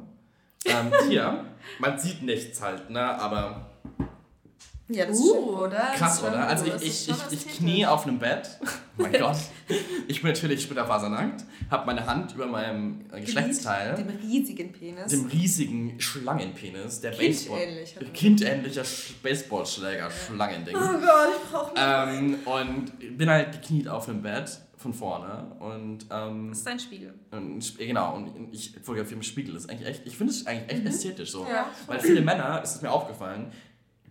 Ähm, 0.66 0.92
hier, 1.10 1.46
man 1.80 1.98
sieht 1.98 2.22
nichts 2.22 2.62
halt, 2.62 2.90
ne? 2.90 3.02
Aber 3.02 3.72
Ja, 4.90 5.06
das 5.06 5.18
ist 5.18 5.24
Uh, 5.24 5.34
schön, 5.34 5.44
oder? 5.60 5.80
Krass, 5.96 6.18
ist 6.18 6.24
oder? 6.24 6.48
Also 6.48 6.66
ich, 6.66 6.74
ist 6.76 6.84
ich, 7.10 7.10
ich, 7.32 7.48
ich 7.48 7.58
knie 7.58 7.86
auf 7.86 8.06
einem 8.06 8.20
Bett. 8.20 8.60
Oh 8.98 9.04
mein 9.04 9.14
Gott. 9.20 9.38
Ich 10.08 10.22
bin 10.22 10.32
natürlich 10.34 10.62
splitterfasernackt, 10.64 11.46
habe 11.72 11.86
meine 11.86 12.06
Hand 12.06 12.36
über 12.36 12.46
meinem 12.46 13.06
äh, 13.12 13.22
Geschlechtsteil, 13.22 13.96
Dem 13.96 14.10
riesigen 14.22 14.72
Penis. 14.74 15.08
dem 15.12 15.26
riesigen 15.28 16.00
Schlangenpenis, 16.00 17.00
der 17.00 17.12
Baseball. 17.12 17.86
Kindähnlicher 18.14 18.82
Sch- 18.84 19.14
Baseballschläger, 19.24 20.12
Schlangending. 20.12 20.76
Oh 20.76 20.80
Gott, 21.00 21.30
ich 21.42 21.52
brauche 21.52 21.74
Ähm, 21.78 22.36
und 22.46 23.18
bin 23.18 23.30
halt 23.30 23.54
gekniet 23.54 23.88
auf 23.88 24.06
dem 24.08 24.22
Bett 24.22 24.60
von 24.82 24.94
vorne 24.94 25.56
und, 25.60 26.06
ähm, 26.12 26.50
Das 26.50 26.60
ist 26.60 26.68
dein 26.68 26.80
Spiegel. 26.80 27.14
und 27.32 27.78
genau 27.78 28.16
und 28.16 28.54
ich 28.54 28.74
fotografiere 28.82 29.16
im 29.18 29.24
Spiegel. 29.24 29.54
Das 29.54 29.64
ist 29.64 29.70
eigentlich 29.70 29.88
echt, 29.88 30.08
ich 30.08 30.18
finde 30.18 30.34
es 30.34 30.46
eigentlich 30.48 30.78
echt 30.80 30.86
ästhetisch 30.88 31.32
so. 31.32 31.46
Ja. 31.46 31.70
Weil 31.88 32.00
viele 32.00 32.22
Männer, 32.22 32.62
ist 32.62 32.82
mir 32.82 32.92
aufgefallen, 32.92 33.52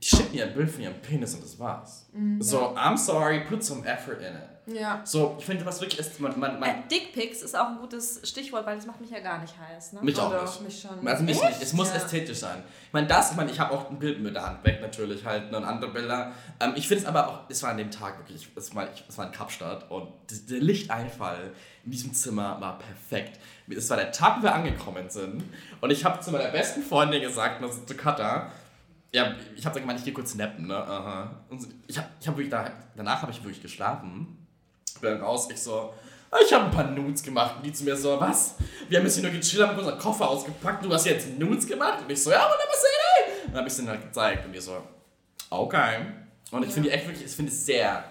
die 0.02 0.06
schicken 0.06 0.34
mir 0.34 0.46
ein 0.46 0.54
Bild 0.54 0.70
von 0.70 0.82
ihrem 0.82 0.94
Penis 1.02 1.34
und 1.34 1.42
das 1.44 1.58
war's. 1.58 2.08
So, 2.38 2.74
I'm 2.76 2.96
sorry, 2.96 3.40
put 3.40 3.62
some 3.62 3.84
effort 3.86 4.20
in 4.20 4.34
it. 4.34 4.49
Ja. 4.72 5.00
So, 5.04 5.36
ich 5.38 5.44
finde, 5.44 5.64
was 5.66 5.80
wirklich 5.80 5.98
ist, 6.00 6.20
man, 6.20 6.38
man, 6.38 6.60
man 6.60 6.68
Äh, 6.70 6.74
Dickpics 6.90 7.42
ist 7.42 7.56
auch 7.56 7.68
ein 7.68 7.78
gutes 7.78 8.20
Stichwort, 8.24 8.64
weil 8.66 8.76
das 8.76 8.86
macht 8.86 9.00
mich 9.00 9.10
ja 9.10 9.20
gar 9.20 9.38
nicht 9.40 9.54
heiß. 9.58 9.94
Ne? 9.94 10.00
mich 10.02 10.18
auch 10.18 10.28
Oder 10.30 10.42
nicht. 10.42 10.52
auch 10.52 10.60
mich 10.60 10.80
schon. 10.80 11.06
Also 11.08 11.22
mich 11.24 11.36
Echt? 11.42 11.48
nicht. 11.50 11.62
Es 11.62 11.72
muss 11.72 11.88
Ja. 11.88 11.96
ästhetisch 11.96 12.38
sein. 12.38 12.62
Ich 12.86 12.92
meine, 12.92 13.06
das, 13.06 13.30
ich 13.32 13.36
meine, 13.36 13.50
ich 13.50 13.58
habe 13.58 13.72
auch 13.74 13.90
ein 13.90 13.98
Bild 13.98 14.20
mit 14.20 14.34
der 14.34 14.46
Hand 14.46 14.64
weg 14.64 14.80
natürlich 14.80 15.24
halt 15.24 15.50
ne, 15.50 15.56
und 15.58 15.64
andere 15.64 15.90
Bilder. 15.90 16.32
Ähm, 16.60 16.72
ich 16.76 16.86
finde 16.88 17.02
es 17.02 17.08
aber 17.08 17.28
auch, 17.28 17.40
es 17.48 17.62
war 17.62 17.70
an 17.70 17.78
dem 17.78 17.90
Tag 17.90 18.18
wirklich, 18.18 18.48
es 18.54 18.74
war, 18.74 18.88
ich, 18.92 19.04
es 19.08 19.18
war 19.18 19.26
in 19.26 19.32
Kapstadt 19.32 19.90
und 19.90 20.08
der 20.48 20.60
Lichteinfall 20.60 21.52
in 21.84 21.90
diesem 21.90 22.12
Zimmer 22.14 22.60
war 22.60 22.78
perfekt. 22.78 23.38
Es 23.68 23.88
war 23.90 23.96
der 23.96 24.12
Tag, 24.12 24.38
wo 24.38 24.42
wir 24.42 24.54
angekommen 24.54 25.08
sind 25.10 25.42
und 25.80 25.90
ich 25.90 26.04
habe 26.04 26.20
zu 26.20 26.30
meiner 26.32 26.50
besten 26.50 26.82
Freundin 26.82 27.22
gesagt, 27.22 27.62
also 27.62 27.84
zu 27.84 27.94
Katha, 27.96 28.50
ja, 29.12 29.34
ich 29.56 29.66
habe 29.66 29.80
gemeint, 29.80 29.98
ich 29.98 30.04
gehe 30.04 30.14
kurz 30.14 30.34
nappen, 30.36 30.68
ne? 30.68 30.76
Aha. 30.76 31.30
Und 31.48 31.66
ich 31.88 31.98
habe 31.98 32.06
ich 32.20 32.28
hab 32.28 32.36
wirklich, 32.36 32.50
da, 32.50 32.70
danach 32.96 33.22
habe 33.22 33.32
ich 33.32 33.42
wirklich 33.42 33.60
geschlafen. 33.62 34.39
Dann 35.02 35.20
raus, 35.20 35.48
ich 35.50 35.60
so, 35.60 35.92
"Ah, 36.30 36.38
ich 36.44 36.52
habe 36.52 36.64
ein 36.66 36.70
paar 36.70 36.84
Nudes 36.90 37.22
gemacht. 37.22 37.56
Und 37.56 37.66
die 37.66 37.72
zu 37.72 37.84
mir 37.84 37.96
so, 37.96 38.20
was? 38.20 38.54
Wir 38.88 38.98
haben 38.98 39.06
jetzt 39.06 39.14
hier 39.14 39.22
nur 39.24 39.32
gechillt, 39.32 39.66
haben 39.66 39.78
unseren 39.78 39.98
Koffer 39.98 40.28
ausgepackt, 40.28 40.84
du 40.84 40.92
hast 40.92 41.06
jetzt 41.06 41.38
Nudes 41.38 41.66
gemacht? 41.66 42.00
Und 42.02 42.10
ich 42.10 42.22
so, 42.22 42.30
ja, 42.30 42.38
wunderbar, 42.42 42.66
ey. 43.26 43.46
Und 43.46 43.52
dann 43.52 43.58
habe 43.58 43.66
ich 43.68 43.72
es 43.72 43.76
denen 43.76 43.88
halt 43.88 44.02
gezeigt 44.02 44.44
und 44.46 44.52
die 44.52 44.60
so, 44.60 44.82
okay. 45.50 45.98
Und 46.50 46.64
ich 46.64 46.72
finde 46.72 46.88
die 46.88 46.94
echt 46.94 47.06
wirklich, 47.06 47.24
ich 47.26 47.32
finde 47.32 47.52
es 47.52 47.64
sehr, 47.66 48.04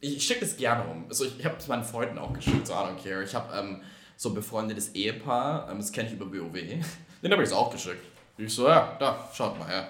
ich 0.00 0.24
schicke 0.26 0.40
das 0.40 0.56
gerne 0.56 0.84
rum. 0.84 1.04
Also 1.08 1.24
ich, 1.24 1.38
ich 1.38 1.44
habe 1.44 1.56
es 1.58 1.66
meinen 1.68 1.84
Freunden 1.84 2.18
auch 2.18 2.32
geschickt, 2.32 2.66
so 2.66 2.72
I 2.72 2.76
don't 2.76 3.02
care. 3.02 3.22
Ich 3.22 3.34
habe 3.34 3.54
ähm, 3.56 3.82
so 4.16 4.30
ein 4.30 4.34
befreundetes 4.34 4.90
Ehepaar, 4.94 5.68
ähm, 5.70 5.78
das 5.78 5.92
kenne 5.92 6.08
ich 6.08 6.14
über 6.14 6.26
WoW. 6.26 6.52
Den 7.22 7.32
habe 7.32 7.42
ich 7.42 7.48
es 7.48 7.52
auch 7.54 7.70
geschickt. 7.70 8.04
Ich 8.36 8.54
so, 8.54 8.68
ja, 8.68 8.96
da, 8.98 9.28
schaut 9.34 9.58
mal, 9.58 9.70
ja. 9.70 9.88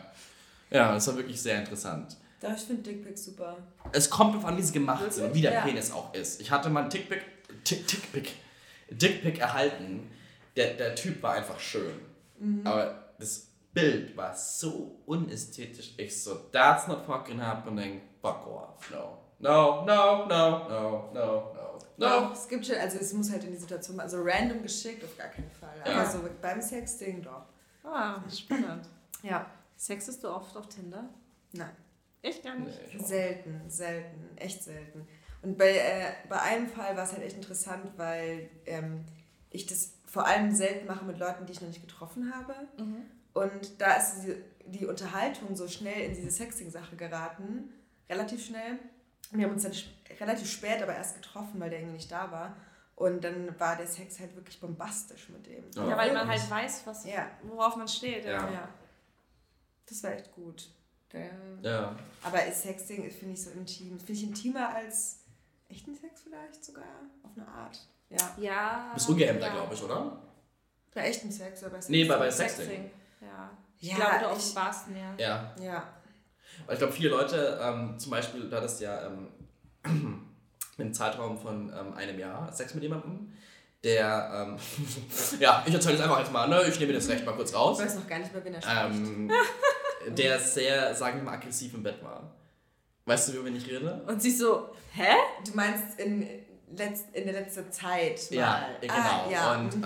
Ja, 0.70 0.92
das 0.94 1.06
war 1.08 1.16
wirklich 1.16 1.40
sehr 1.40 1.58
interessant. 1.58 2.16
Doch, 2.40 2.52
ich 2.54 2.62
finde 2.62 2.82
Dickpics 2.82 3.24
super. 3.24 3.56
Es 3.92 4.08
kommt 4.08 4.34
drauf 4.34 4.44
an, 4.44 4.56
wie 4.56 4.62
sie 4.62 4.72
gemacht 4.72 5.12
sind 5.12 5.26
und 5.26 5.34
wie 5.34 5.42
der 5.42 5.52
Ja. 5.54 5.60
Penis 5.62 5.90
auch 5.90 6.14
ist. 6.14 6.40
Ich 6.40 6.50
hatte 6.50 6.70
mal 6.70 6.82
einen 6.82 6.90
Tickpick, 6.90 7.22
Tick, 7.64 7.86
Tickpick, 7.86 8.32
Dickpick 8.90 9.38
erhalten. 9.40 10.10
Der, 10.56 10.74
der 10.74 10.94
Typ 10.94 11.22
war 11.22 11.34
einfach 11.34 11.58
schön. 11.58 11.94
Mhm. 12.38 12.66
Aber 12.66 13.12
das 13.18 13.48
Bild 13.72 14.16
war 14.16 14.34
so 14.36 15.00
unästhetisch. 15.06 15.94
Ich 15.96 16.22
so, 16.22 16.34
that's 16.52 16.86
not 16.86 17.04
fucking 17.06 17.40
happening. 17.40 18.00
Fuck 18.22 18.46
off. 18.46 18.90
No. 18.90 19.18
No, 19.40 19.84
no, 19.84 20.26
no, 20.26 20.68
no, 20.68 21.10
no, 21.14 21.54
no, 21.54 21.78
Doch, 21.96 22.26
no. 22.28 22.32
es 22.32 22.48
gibt 22.48 22.66
schon, 22.66 22.74
also 22.76 22.98
es 22.98 23.12
muss 23.12 23.30
halt 23.30 23.44
in 23.44 23.52
die 23.52 23.56
Situation, 23.56 24.00
also 24.00 24.20
random 24.20 24.62
geschickt 24.62 25.04
auf 25.04 25.16
gar 25.16 25.28
keinen 25.28 25.50
Fall. 25.50 25.74
Ja. 25.86 25.92
Aber 26.00 26.10
so 26.10 26.18
beim 26.42 26.60
Sexting 26.60 27.22
doch. 27.22 27.44
Ah, 27.84 28.20
spannend. 28.28 28.88
Ja. 29.22 29.46
Sexest 29.76 30.24
du 30.24 30.28
oft 30.28 30.56
auf 30.56 30.68
Tinder? 30.68 31.08
Nein. 31.52 31.70
Echt 32.22 32.42
gar 32.42 32.56
nicht? 32.56 32.78
Nee. 32.92 33.04
Selten, 33.04 33.62
selten, 33.68 34.36
echt 34.36 34.62
selten. 34.62 35.06
Und 35.42 35.56
bei, 35.56 35.70
äh, 35.76 36.12
bei 36.28 36.40
einem 36.40 36.66
Fall 36.68 36.96
war 36.96 37.04
es 37.04 37.12
halt 37.12 37.22
echt 37.22 37.36
interessant, 37.36 37.92
weil 37.96 38.50
ähm, 38.66 39.04
ich 39.50 39.66
das 39.66 39.94
vor 40.04 40.26
allem 40.26 40.52
selten 40.54 40.86
mache 40.86 41.04
mit 41.04 41.18
Leuten, 41.18 41.46
die 41.46 41.52
ich 41.52 41.60
noch 41.60 41.68
nicht 41.68 41.80
getroffen 41.80 42.34
habe. 42.34 42.54
Mhm. 42.76 43.02
Und 43.34 43.80
da 43.80 43.94
ist 43.94 44.22
die, 44.24 44.34
die 44.66 44.86
Unterhaltung 44.86 45.54
so 45.54 45.68
schnell 45.68 46.00
in 46.02 46.14
diese 46.14 46.30
Sexting-Sache 46.30 46.96
geraten, 46.96 47.72
relativ 48.10 48.44
schnell. 48.44 48.78
Wir 49.30 49.44
haben 49.46 49.52
uns 49.52 49.62
dann 49.62 49.72
relativ 50.18 50.50
spät 50.50 50.82
aber 50.82 50.94
erst 50.94 51.14
getroffen, 51.14 51.60
weil 51.60 51.70
der 51.70 51.80
irgendwie 51.80 51.96
nicht 51.98 52.10
da 52.10 52.30
war. 52.32 52.56
Und 52.96 53.22
dann 53.22 53.58
war 53.60 53.76
der 53.76 53.86
Sex 53.86 54.18
halt 54.18 54.34
wirklich 54.34 54.58
bombastisch 54.60 55.28
mit 55.28 55.46
dem. 55.46 55.64
Ja. 55.76 55.90
Ja, 55.90 55.96
weil 55.96 56.12
man 56.12 56.26
halt 56.26 56.50
weiß, 56.50 56.82
was, 56.84 57.04
Ja. 57.04 57.30
worauf 57.42 57.76
man 57.76 57.86
steht. 57.86 58.24
Ja. 58.24 58.50
Ja. 58.50 58.68
Das 59.86 60.02
war 60.02 60.12
echt 60.12 60.32
gut. 60.32 60.68
Der, 61.12 61.30
Ja. 61.62 61.96
Aber 62.22 62.44
ist 62.46 62.62
Sexting 62.62 63.04
ist, 63.04 63.18
finde 63.18 63.34
ich, 63.34 63.42
so 63.42 63.50
intim. 63.50 63.98
Finde 63.98 64.12
ich 64.12 64.22
intimer 64.24 64.74
als 64.74 65.20
echten 65.68 65.94
Sex 65.94 66.22
vielleicht 66.24 66.64
sogar, 66.64 66.84
auf 67.22 67.30
eine 67.36 67.46
Art. 67.48 67.78
Ja. 68.10 68.34
ja 68.38 68.86
Du 68.90 68.94
bist 68.94 69.08
ungehemmter, 69.08 69.46
ja. 69.46 69.52
glaube 69.52 69.74
ich, 69.74 69.82
oder? 69.82 70.18
Bei 70.94 71.02
echten 71.08 71.30
Sex 71.30 71.60
oder 71.62 71.70
bei 71.70 71.76
Sexting? 71.80 71.96
Nee, 71.96 72.04
bei, 72.04 72.16
bei 72.18 72.30
Sexting. 72.30 72.64
Sexting. 72.66 72.90
Ja. 73.20 73.50
Ich 73.80 73.88
Ja, 73.90 73.96
glaube, 73.96 74.12
du 74.18 74.24
ich- 74.26 74.32
offenbarst 74.32 74.88
mehr. 74.88 75.14
Ja. 75.18 75.54
Ja. 75.62 75.88
Weil 76.66 76.74
ich 76.74 76.78
glaube, 76.78 76.92
viele 76.92 77.10
Leute, 77.10 77.58
ähm, 77.62 77.98
zum 77.98 78.10
Beispiel, 78.10 78.48
du 78.50 78.56
hattest 78.56 78.80
ja 78.80 79.06
ähm, 79.06 79.28
einen 80.78 80.92
Zeitraum 80.94 81.38
von 81.38 81.72
ähm, 81.72 81.94
einem 81.94 82.18
Jahr 82.18 82.52
Sex 82.52 82.74
mit 82.74 82.82
jemandem, 82.82 83.32
der, 83.84 84.46
ähm, 84.48 84.58
ja, 85.40 85.62
ich 85.66 85.72
erzähle 85.72 85.94
es 85.96 86.00
einfach 86.00 86.18
jetzt 86.18 86.32
mal, 86.32 86.48
ne? 86.48 86.64
ich 86.68 86.80
nehme 86.80 86.92
das 86.92 87.08
Recht 87.08 87.24
mal 87.24 87.32
kurz 87.34 87.50
Ich 87.50 87.56
raus, 87.56 87.78
weiß 87.78 87.94
noch 87.94 88.08
gar 88.08 88.18
nicht 88.18 88.32
mehr, 88.32 88.44
wen 88.44 88.54
er 88.54 88.60
spricht. 88.62 88.76
ähm, 88.76 89.30
der 90.08 90.38
sehr, 90.38 90.94
sagen 90.94 91.18
wir 91.18 91.24
mal, 91.24 91.32
aggressiv 91.34 91.74
im 91.74 91.82
Bett 91.82 92.02
war. 92.02 92.34
Weißt 93.04 93.28
du, 93.28 93.32
über 93.34 93.44
wen 93.46 93.56
ich 93.56 93.66
rede? 93.66 94.02
Und 94.06 94.20
sie 94.22 94.30
so, 94.30 94.68
hä? 94.92 95.14
Du 95.46 95.52
meinst 95.54 95.98
in, 95.98 96.26
letzt, 96.76 97.06
in 97.14 97.24
der 97.24 97.32
letzten 97.32 97.70
Zeit 97.72 98.20
mal. 98.30 98.36
Ja, 98.36 98.68
genau. 98.80 98.94
Ah, 98.94 99.30
ja. 99.30 99.56
Und 99.58 99.76
mhm. 99.76 99.84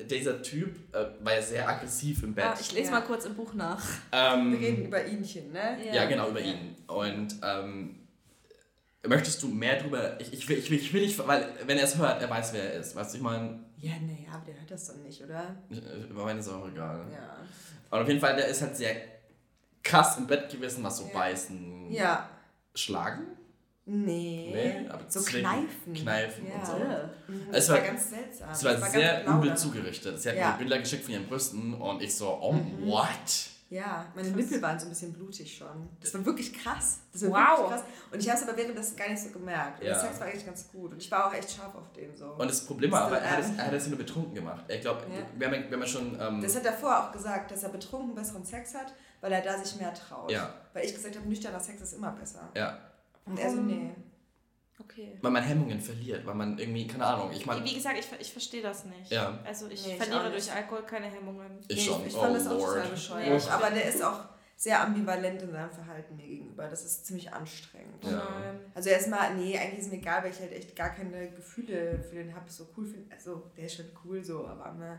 ähm, 0.00 0.08
dieser 0.08 0.40
Typ 0.42 0.94
äh, 0.94 1.06
war 1.24 1.34
ja 1.34 1.42
sehr 1.42 1.68
aggressiv 1.68 2.22
im 2.22 2.34
Bett. 2.34 2.44
Ah, 2.44 2.56
ich 2.60 2.70
lese 2.72 2.86
Ja. 2.92 3.00
mal 3.00 3.00
kurz 3.00 3.24
im 3.24 3.34
Buch 3.34 3.52
nach. 3.54 3.82
ähm, 4.12 4.52
Wir 4.52 4.60
reden 4.68 4.86
über 4.86 5.04
Ihnchen, 5.04 5.50
ne? 5.52 5.76
Ja, 5.92 6.04
genau, 6.06 6.28
über 6.28 6.40
ihn. 6.40 6.76
Und 6.86 7.34
ähm, 7.42 7.98
möchtest 9.04 9.42
du 9.42 9.48
mehr 9.48 9.80
drüber? 9.80 10.20
Ich, 10.20 10.32
ich, 10.32 10.48
will, 10.48 10.58
ich, 10.58 10.70
will, 10.70 10.78
ich 10.78 10.92
will 10.92 11.02
nicht, 11.02 11.18
weil 11.26 11.48
wenn 11.66 11.78
er 11.78 11.84
es 11.84 11.96
hört, 11.98 12.22
er 12.22 12.30
weiß, 12.30 12.52
wer 12.52 12.74
er 12.74 12.80
ist. 12.80 12.94
Weißt 12.94 13.12
du, 13.12 13.16
ich 13.16 13.22
meine, 13.24 13.58
Ja, 13.78 13.92
nee, 14.00 14.26
aber 14.32 14.44
der 14.46 14.54
hört 14.54 14.70
das 14.70 14.86
doch 14.86 14.96
nicht, 14.98 15.20
oder? 15.22 15.56
über 16.08 16.24
meine 16.24 16.38
ist 16.38 16.48
auch 16.48 16.68
egal. 16.68 17.06
Ja. 17.12 17.36
Und 17.90 17.98
auf 18.02 18.06
jeden 18.08 18.20
Fall, 18.20 18.36
der 18.36 18.46
ist 18.46 18.62
halt 18.62 18.76
sehr 18.76 18.94
krass 19.82 20.16
im 20.18 20.26
Bett 20.26 20.50
gewesen, 20.50 20.82
was 20.84 20.98
so 20.98 21.04
Ja. 21.06 21.12
beißen, 21.18 21.90
Ja. 21.92 22.28
schlagen. 22.74 23.26
Nee. 23.84 24.50
Nee, 24.84 24.88
aber 24.88 25.02
so 25.08 25.18
deswegen 25.18 25.40
kneifen. 25.48 25.92
kneifen 25.94 26.46
ja. 26.46 26.54
und 26.54 26.66
so. 26.66 26.72
Mhm. 27.32 27.40
Es 27.50 27.66
Das 27.66 27.68
war- 27.70 27.76
war 27.78 27.84
ganz 27.84 28.10
seltsam. 28.10 28.50
Es 28.50 28.64
war, 28.64 28.74
Das 28.74 28.92
sehr 28.92 29.26
übel 29.26 29.48
dann. 29.48 29.56
zugerichtet. 29.56 30.22
Sie 30.22 30.28
hat 30.28 30.36
Ja. 30.36 30.52
mir 30.52 30.58
Bilder 30.58 30.78
geschickt 30.78 31.04
von 31.04 31.12
ihren 31.14 31.26
Brüsten 31.26 31.74
und 31.74 32.00
ich 32.00 32.14
so, 32.14 32.38
oh, 32.40 32.52
Mhm. 32.52 32.86
what? 32.86 33.08
Ja, 33.70 34.04
meine 34.14 34.28
Nippel 34.28 34.60
waren 34.62 34.78
so 34.78 34.84
ein 34.86 34.90
bisschen 34.90 35.12
blutig 35.14 35.56
schon. 35.56 35.88
Das 36.00 36.12
war 36.14 36.24
wirklich 36.26 36.52
krass. 36.52 36.98
Das 37.12 37.22
war 37.22 37.30
Wow. 37.30 37.58
wirklich 37.70 37.70
krass. 37.70 37.84
Und 38.12 38.20
ich 38.20 38.28
habe 38.28 38.38
es 38.40 38.46
aber 38.48 38.56
währenddessen 38.58 38.96
gar 38.96 39.08
nicht 39.08 39.22
so 39.22 39.30
gemerkt. 39.30 39.80
Und 39.80 39.86
Ja. 39.86 39.94
der 39.94 40.00
Sex 40.00 40.20
war 40.20 40.26
eigentlich 40.26 40.44
ganz 40.46 40.68
gut. 40.70 40.92
Und 40.92 40.98
ich 41.02 41.10
war 41.10 41.26
auch 41.26 41.32
echt 41.34 41.50
scharf 41.50 41.74
auf 41.74 41.90
den 41.92 42.14
so. 42.14 42.26
Und 42.26 42.48
das 42.50 42.64
Problem 42.66 42.92
war, 42.92 43.06
aber 43.06 43.18
er 43.18 43.30
hat 43.32 43.40
es, 43.40 43.46
am. 43.46 43.58
er 43.58 43.66
hat 43.66 43.72
es 43.72 43.86
nur 43.88 43.96
betrunken 43.98 44.34
gemacht. 44.34 44.64
Ich 44.68 44.82
glaube, 44.82 45.00
Ja. 45.10 45.22
wir, 45.36 45.46
haben, 45.48 45.54
ja- 45.54 45.70
wir 45.70 45.76
haben 45.78 45.86
schon. 45.86 46.20
Ähm, 46.20 46.40
das 46.42 46.54
hat 46.54 46.66
er 46.66 46.74
vorher 46.74 47.02
auch 47.08 47.12
gesagt, 47.12 47.50
dass 47.50 47.62
er 47.62 47.70
betrunken 47.70 48.14
besseren 48.14 48.44
Sex 48.44 48.74
hat, 48.74 48.92
weil 49.22 49.32
er 49.32 49.40
da 49.40 49.56
sich 49.56 49.80
mehr 49.80 49.94
traut. 49.94 50.30
Ja. 50.30 50.52
Weil 50.74 50.84
ich 50.84 50.94
gesagt 50.94 51.16
habe, 51.16 51.26
nüchterner 51.26 51.58
Sex 51.60 51.80
ist 51.80 51.94
immer 51.94 52.10
besser. 52.12 52.50
ja, 52.54 52.78
Und 53.24 53.38
er 53.38 53.48
so, 53.50 53.56
Warum? 53.56 53.66
nee. 53.68 53.90
Okay. 54.80 55.16
weil 55.22 55.30
man 55.30 55.42
Hemmungen 55.44 55.80
verliert, 55.80 56.26
weil 56.26 56.34
man 56.34 56.58
irgendwie, 56.58 56.86
keine 56.88 57.06
Ahnung, 57.06 57.30
ich 57.32 57.46
meine. 57.46 57.64
Wie 57.64 57.72
gesagt, 57.74 57.96
ich, 57.98 58.08
ich 58.20 58.32
verstehe 58.32 58.62
das 58.62 58.84
nicht. 58.84 59.10
Ja. 59.12 59.38
Also 59.44 59.68
ich 59.68 59.86
Nee, 59.86 59.92
ich 59.92 59.96
verliere 60.02 60.24
nicht. 60.30 60.48
durch 60.48 60.52
Alkohol 60.56 60.82
keine 60.82 61.06
Hemmungen. 61.06 61.60
Ich 61.68 61.76
nee, 61.76 61.82
schon. 61.82 62.00
Ich, 62.02 62.08
ich 62.08 62.16
Oh 62.16 62.20
fand 62.22 62.36
das 62.36 62.46
auch 62.48 62.58
Lord. 62.58 62.74
total 62.74 62.90
bescheuert. 62.90 63.28
Nee, 63.28 63.36
ich- 63.36 63.50
aber 63.50 63.70
der 63.70 63.84
ist 63.88 64.02
auch 64.02 64.20
sehr 64.56 64.80
ambivalent 64.82 65.40
in 65.42 65.52
seinem 65.52 65.70
Verhalten 65.70 66.16
mir 66.16 66.26
gegenüber. 66.26 66.68
Das 66.68 66.84
ist 66.84 67.06
ziemlich 67.06 67.32
anstrengend. 67.32 68.02
Ja. 68.04 68.26
Also 68.74 68.88
erstmal, 68.90 69.34
nee, 69.36 69.56
eigentlich 69.56 69.80
ist 69.80 69.90
mir 69.92 69.98
egal, 69.98 70.24
weil 70.24 70.32
ich 70.32 70.40
halt 70.40 70.52
echt 70.52 70.74
gar 70.74 70.90
keine 70.90 71.30
Gefühle 71.30 72.02
für 72.02 72.16
den 72.16 72.34
habe, 72.34 72.50
so 72.50 72.66
cool 72.76 72.86
finde. 72.86 73.14
Also, 73.14 73.50
der 73.56 73.66
ist 73.66 73.76
schon 73.76 73.86
cool 74.04 74.24
so, 74.24 74.46
aber 74.46 74.72
ne. 74.72 74.98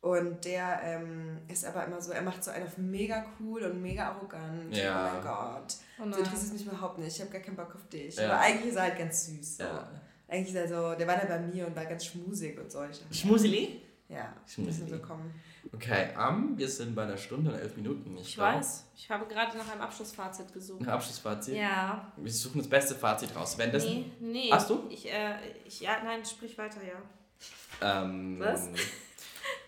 Und 0.00 0.44
der 0.44 0.80
ähm, 0.84 1.38
ist 1.48 1.64
aber 1.64 1.84
immer 1.84 2.00
so, 2.00 2.12
er 2.12 2.22
macht 2.22 2.44
so 2.44 2.52
einen 2.52 2.66
auf 2.66 2.78
mega 2.78 3.26
cool 3.40 3.64
und 3.64 3.82
mega 3.82 4.10
arrogant. 4.10 4.76
Ja. 4.76 5.10
Oh 5.10 5.14
mein 5.14 5.22
Gott. 5.24 5.74
Oh 5.98 6.02
Du 6.04 6.18
interessierst 6.18 6.52
mich 6.52 6.66
überhaupt 6.66 6.98
nicht. 6.98 7.16
Ich 7.16 7.20
habe 7.20 7.32
gar 7.32 7.40
keinen 7.40 7.56
Bock 7.56 7.74
auf 7.74 7.88
dich. 7.88 8.14
Ja. 8.16 8.30
Aber 8.30 8.40
eigentlich 8.40 8.70
ist 8.70 8.76
er 8.76 8.82
halt 8.82 8.98
ganz 8.98 9.26
süß. 9.26 9.56
So. 9.56 9.64
Ja. 9.64 9.88
Eigentlich 10.28 10.54
ist 10.54 10.54
er 10.54 10.68
so, 10.68 10.96
der 10.96 11.06
war 11.06 11.16
da 11.16 11.26
bei 11.26 11.40
mir 11.40 11.66
und 11.66 11.74
war 11.74 11.86
ganz 11.86 12.04
schmusig 12.04 12.58
und 12.58 12.70
so. 12.70 12.84
Ich 12.84 13.00
dachte, 13.00 13.14
Schmuseli? 13.14 13.82
ja, 14.08 14.34
Schmuseli. 14.46 14.84
müssen 14.84 14.88
so 14.88 15.04
kommen. 15.04 15.34
Okay, 15.72 16.08
ähm, 16.18 16.56
wir 16.56 16.68
sind 16.68 16.94
bei 16.94 17.02
einer 17.02 17.16
Stunde 17.16 17.50
und 17.50 17.58
elf 17.58 17.76
Minuten. 17.76 18.16
Ich 18.18 18.34
glaub. 18.34 18.54
weiß. 18.54 18.84
Ich 18.94 19.10
habe 19.10 19.26
gerade 19.26 19.56
nach 19.58 19.70
einem 19.70 19.80
Abschlussfazit 19.80 20.52
gesucht. 20.52 20.82
Ein 20.82 20.88
Abschlussfazit. 20.88 21.56
Ja. 21.56 22.12
Wir 22.16 22.32
suchen 22.32 22.58
das 22.58 22.68
beste 22.68 22.94
Fazit 22.94 23.34
raus. 23.34 23.58
Wenn 23.58 23.72
das. 23.72 23.84
Nee, 23.84 24.04
nee. 24.20 24.50
Hast 24.50 24.70
du? 24.70 24.84
Ich, 24.90 25.10
äh, 25.10 25.34
ich, 25.66 25.80
ja, 25.80 25.96
nein, 26.04 26.24
sprich 26.24 26.56
weiter, 26.56 26.80
ja. 26.86 28.02
Ähm, 28.02 28.38
Was? 28.38 28.68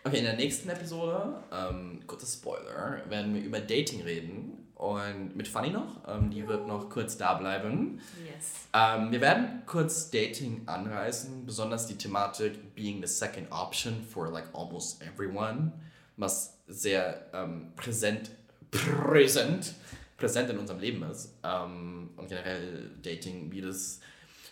Okay, 0.03 0.19
in 0.19 0.25
der 0.25 0.37
nächsten 0.37 0.71
Episode, 0.71 1.43
ähm, 1.53 2.01
kurzer 2.07 2.27
Spoiler, 2.27 3.03
werden 3.09 3.35
wir 3.35 3.43
über 3.43 3.61
Dating 3.61 4.01
reden. 4.03 4.61
Und 4.75 5.37
mit 5.37 5.47
Fanny 5.47 5.69
noch. 5.69 6.09
Ähm, 6.09 6.31
die 6.31 6.49
wird 6.49 6.67
noch 6.67 6.89
kurz 6.89 7.19
da 7.19 7.35
bleiben. 7.35 8.01
Yes. 8.25 8.67
Ähm, 8.73 9.13
wir 9.13 9.21
werden 9.21 9.63
kurz 9.67 10.11
Dating 10.11 10.63
anreißen, 10.65 11.45
besonders 11.45 11.87
die 11.87 11.99
Thematik 11.99 12.75
being 12.75 13.03
the 13.03 13.07
second 13.07 13.53
option 13.53 14.03
for 14.03 14.31
like 14.31 14.47
almost 14.55 15.03
everyone, 15.03 15.71
was 16.17 16.57
sehr 16.67 17.27
ähm, 17.35 17.73
präsent, 17.77 18.31
präsent, 18.71 19.75
präsent 20.17 20.49
in 20.49 20.57
unserem 20.57 20.81
Leben 20.81 21.03
ist. 21.03 21.35
Ähm, 21.45 22.09
und 22.17 22.29
generell 22.29 22.91
Dating, 23.03 23.53
wie 23.53 23.61
das 23.61 24.01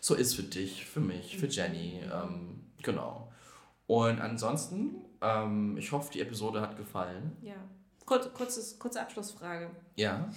so 0.03 0.15
ist 0.15 0.35
für 0.35 0.43
dich, 0.43 0.85
für 0.85 1.01
mich, 1.01 1.39
für 1.39 1.47
Jenny. 1.47 2.03
Ähm, 2.03 2.67
genau. 2.83 3.33
Und 3.87 4.21
ansonsten, 4.21 5.07
ähm, 5.21 5.77
ich 5.77 5.91
hoffe, 5.93 6.13
die 6.13 6.21
Episode 6.21 6.61
hat 6.61 6.77
gefallen. 6.77 7.37
Ja. 7.43 7.57
Kurz, 8.07 8.33
kurzes, 8.33 8.79
kurze 8.79 9.01
Abschlussfrage. 9.01 9.71
Ja. 9.97 10.29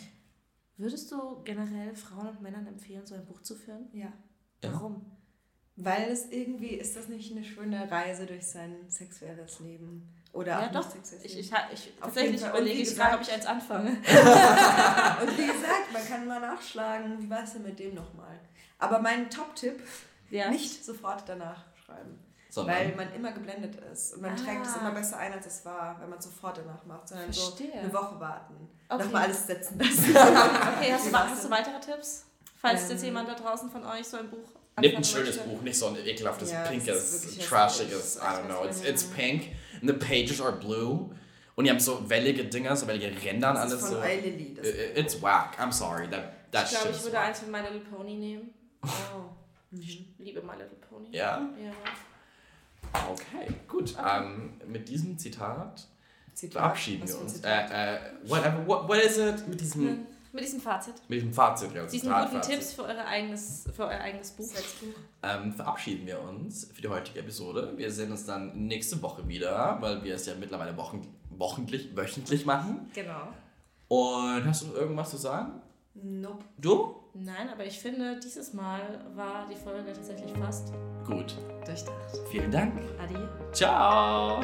Würdest 0.78 1.12
du 1.12 1.42
generell 1.44 1.96
Frauen 1.96 2.28
und 2.30 2.42
Männern 2.42 2.68
empfehlen, 2.68 3.06
so 3.06 3.16
ein 3.16 3.26
Buch 3.26 3.42
zu 3.42 3.56
führen? 3.56 3.88
Ja. 3.94 4.12
Ja. 4.64 4.74
Warum? 4.74 5.06
Weil 5.78 6.10
es 6.12 6.30
irgendwie, 6.32 6.70
ist 6.76 6.96
das 6.98 7.08
nicht 7.08 7.32
eine 7.32 7.44
schöne 7.44 7.90
Reise 7.90 8.26
durch 8.26 8.46
sein 8.46 8.76
sexuelles 8.90 9.60
Leben? 9.62 10.14
Oder 10.34 10.52
Ja, 10.62 10.68
auch 10.68 10.72
doch. 10.72 10.94
nicht 10.96 11.06
sexuelles 11.06 11.26
Ich, 11.26 11.52
Leben? 11.52 11.58
ich, 11.74 11.88
ich, 11.88 11.94
tatsächlich 12.00 12.42
überlege 12.46 12.82
ich 12.82 12.96
gerade, 12.96 13.16
ob 13.16 13.22
ich 13.22 13.32
eins 13.32 13.46
anfange. 13.46 13.90
Und 13.92 15.38
wie 15.38 15.48
gesagt, 15.48 15.94
man 15.94 16.06
kann 16.08 16.28
mal 16.28 16.40
nachschlagen, 16.42 17.22
wie 17.22 17.30
war 17.30 17.44
es 17.44 17.54
denn 17.54 17.64
mit 17.64 17.80
dem 17.80 17.96
nochmal? 17.96 18.40
Aber 18.80 19.00
mein 19.00 19.30
Top-Tipp, 19.30 19.82
Ja. 20.30 20.50
nicht 20.50 20.84
sofort 20.84 21.24
danach 21.28 21.64
schreiben. 21.86 22.18
Sondern, 22.54 22.76
Weil 22.76 22.96
man 22.98 23.14
immer 23.14 23.32
geblendet 23.32 23.76
ist. 23.94 24.14
Und 24.16 24.24
man 24.24 24.36
trägt 24.36 24.66
es 24.66 24.74
Ah. 24.76 24.80
immer 24.82 24.92
besser 24.92 25.18
ein, 25.18 25.32
als 25.32 25.46
es 25.46 25.64
war, 25.64 25.98
wenn 26.02 26.10
man 26.10 26.20
es 26.20 26.26
sofort 26.26 26.58
danach 26.58 26.84
macht. 26.86 27.08
Sondern 27.08 27.32
Verstehe. 27.32 27.72
so 27.72 27.78
eine 27.80 27.94
Woche 27.94 28.20
warten. 28.20 28.56
Okay. 28.90 29.04
Nochmal 29.06 29.24
alles 29.24 29.48
setzen 29.48 29.80
lassen. 29.80 30.14
Okay, 30.78 30.92
hast 30.92 31.08
du, 31.08 31.14
hast 31.18 31.46
du 31.46 31.50
weitere 31.50 31.80
Tipps? 31.80 32.26
Falls 32.60 32.84
Ähm, 32.84 32.90
jetzt 32.92 33.04
jemand 33.06 33.30
da 33.30 33.36
draußen 33.36 33.70
von 33.70 33.86
euch 33.86 34.06
so 34.06 34.18
ein 34.18 34.30
Buch 34.30 34.38
Nimmt 34.80 34.96
ein 34.98 35.04
schönes 35.04 35.36
möchte. 35.38 35.50
Buch, 35.50 35.62
nicht 35.62 35.78
so 35.78 35.88
ein 35.88 35.96
ekelhaftes, 36.06 36.52
Ja, 36.52 36.64
pinkes, 36.64 37.38
trashiges. 37.40 38.18
I 38.18 38.20
don't 38.20 38.46
know. 38.48 38.66
It's, 38.66 38.82
it's 38.84 39.04
pink 39.06 39.48
and 39.82 39.90
the 39.90 39.94
pages 39.94 40.42
are 40.42 40.52
blue. 40.52 41.10
Und 41.56 41.66
die 41.66 41.70
haben 41.72 41.80
so 41.80 42.10
wellige 42.10 42.44
Dinger, 42.46 42.76
so 42.76 42.86
wellige 42.88 43.08
Ränder 43.24 43.52
und 43.52 43.58
alles 43.58 43.74
ist 43.74 43.82
von 43.82 43.90
so. 43.92 44.02
I- 44.04 45.00
It's 45.00 45.22
whack. 45.22 45.58
I'm 45.60 45.72
sorry. 45.72 46.10
That, 46.10 46.52
that 46.52 46.66
Ich 46.66 46.72
glaube, 46.72 46.88
shit 46.88 46.96
ich 46.98 47.04
würde 47.04 47.16
whack. 47.18 47.26
eins 47.28 47.40
von 47.40 47.52
My 47.52 47.60
Little 47.60 47.80
Pony 47.82 48.16
nehmen. 48.16 48.54
oh. 48.84 48.88
Ich 49.78 50.06
liebe 50.18 50.42
My 50.42 50.54
Little 50.54 50.78
Pony. 50.90 51.10
Ja? 51.16 51.42
Ja. 51.64 51.72
Okay, 52.94 53.54
gut. 53.68 53.96
Okay. 53.98 54.24
Ähm, 54.24 54.54
mit 54.68 54.88
diesem 54.90 55.18
Zitat 55.18 55.88
Zitat. 56.34 56.62
verabschieden 56.62 57.08
wir 57.08 57.20
uns. 57.20 57.36
Zitat? 57.36 57.72
Äh, 57.72 57.96
äh, 57.96 58.00
whatever, 58.28 58.68
what, 58.68 58.88
what 58.88 58.98
is 59.04 59.18
it? 59.18 59.48
Mit 59.48 59.60
diesem, 59.62 60.06
Mit 60.32 60.44
diesem 60.44 60.62
Fazit. 60.62 60.96
mit 61.08 61.18
diesem 61.20 61.34
Fazit, 61.34 61.74
ja. 61.74 61.84
Diesen 61.84 62.00
Zitat, 62.02 62.24
guten 62.26 62.36
Fazit. 62.38 62.54
Tipps 62.54 62.74
für, 62.74 62.84
eure 62.84 63.06
eigenes, 63.06 63.66
für 63.76 63.86
euer 63.86 64.00
eigenes 64.00 64.32
Buch. 64.32 64.50
Ähm, 65.24 65.54
verabschieden 65.54 66.08
wir 66.08 66.22
uns 66.22 66.66
für 66.74 66.82
die 66.82 66.88
heutige 66.88 67.20
Episode. 67.20 67.74
Wir 67.76 67.92
sehen 67.92 68.12
uns 68.12 68.26
dann 68.26 68.68
nächste 68.68 69.02
Woche 69.02 69.28
wieder, 69.28 69.78
weil 69.82 70.04
wir 70.04 70.16
es 70.16 70.26
ja 70.26 70.34
mittlerweile 70.36 70.76
wochen, 70.78 71.08
wochentlich, 71.30 71.96
wöchentlich 71.96 72.46
machen. 72.46 72.90
Genau. 72.94 73.28
Und 73.88 74.46
hast 74.46 74.64
du 74.64 74.68
noch 74.68 74.76
irgendwas 74.76 75.10
zu 75.10 75.18
sagen? 75.18 75.62
Nope. 75.96 76.46
Du? 76.58 77.01
Nein, 77.14 77.50
aber 77.52 77.66
ich 77.66 77.80
finde, 77.80 78.20
dieses 78.20 78.54
Mal 78.54 79.00
war 79.16 79.48
die 79.50 79.56
Folge 79.56 79.92
tatsächlich 79.94 80.32
fast 80.38 80.74
Gut. 81.06 81.36
durchdacht. 81.66 81.96
Vielen 82.30 82.52
Dank. 82.52 82.74
Adi. 83.02 83.18
Ciao. 83.52 84.42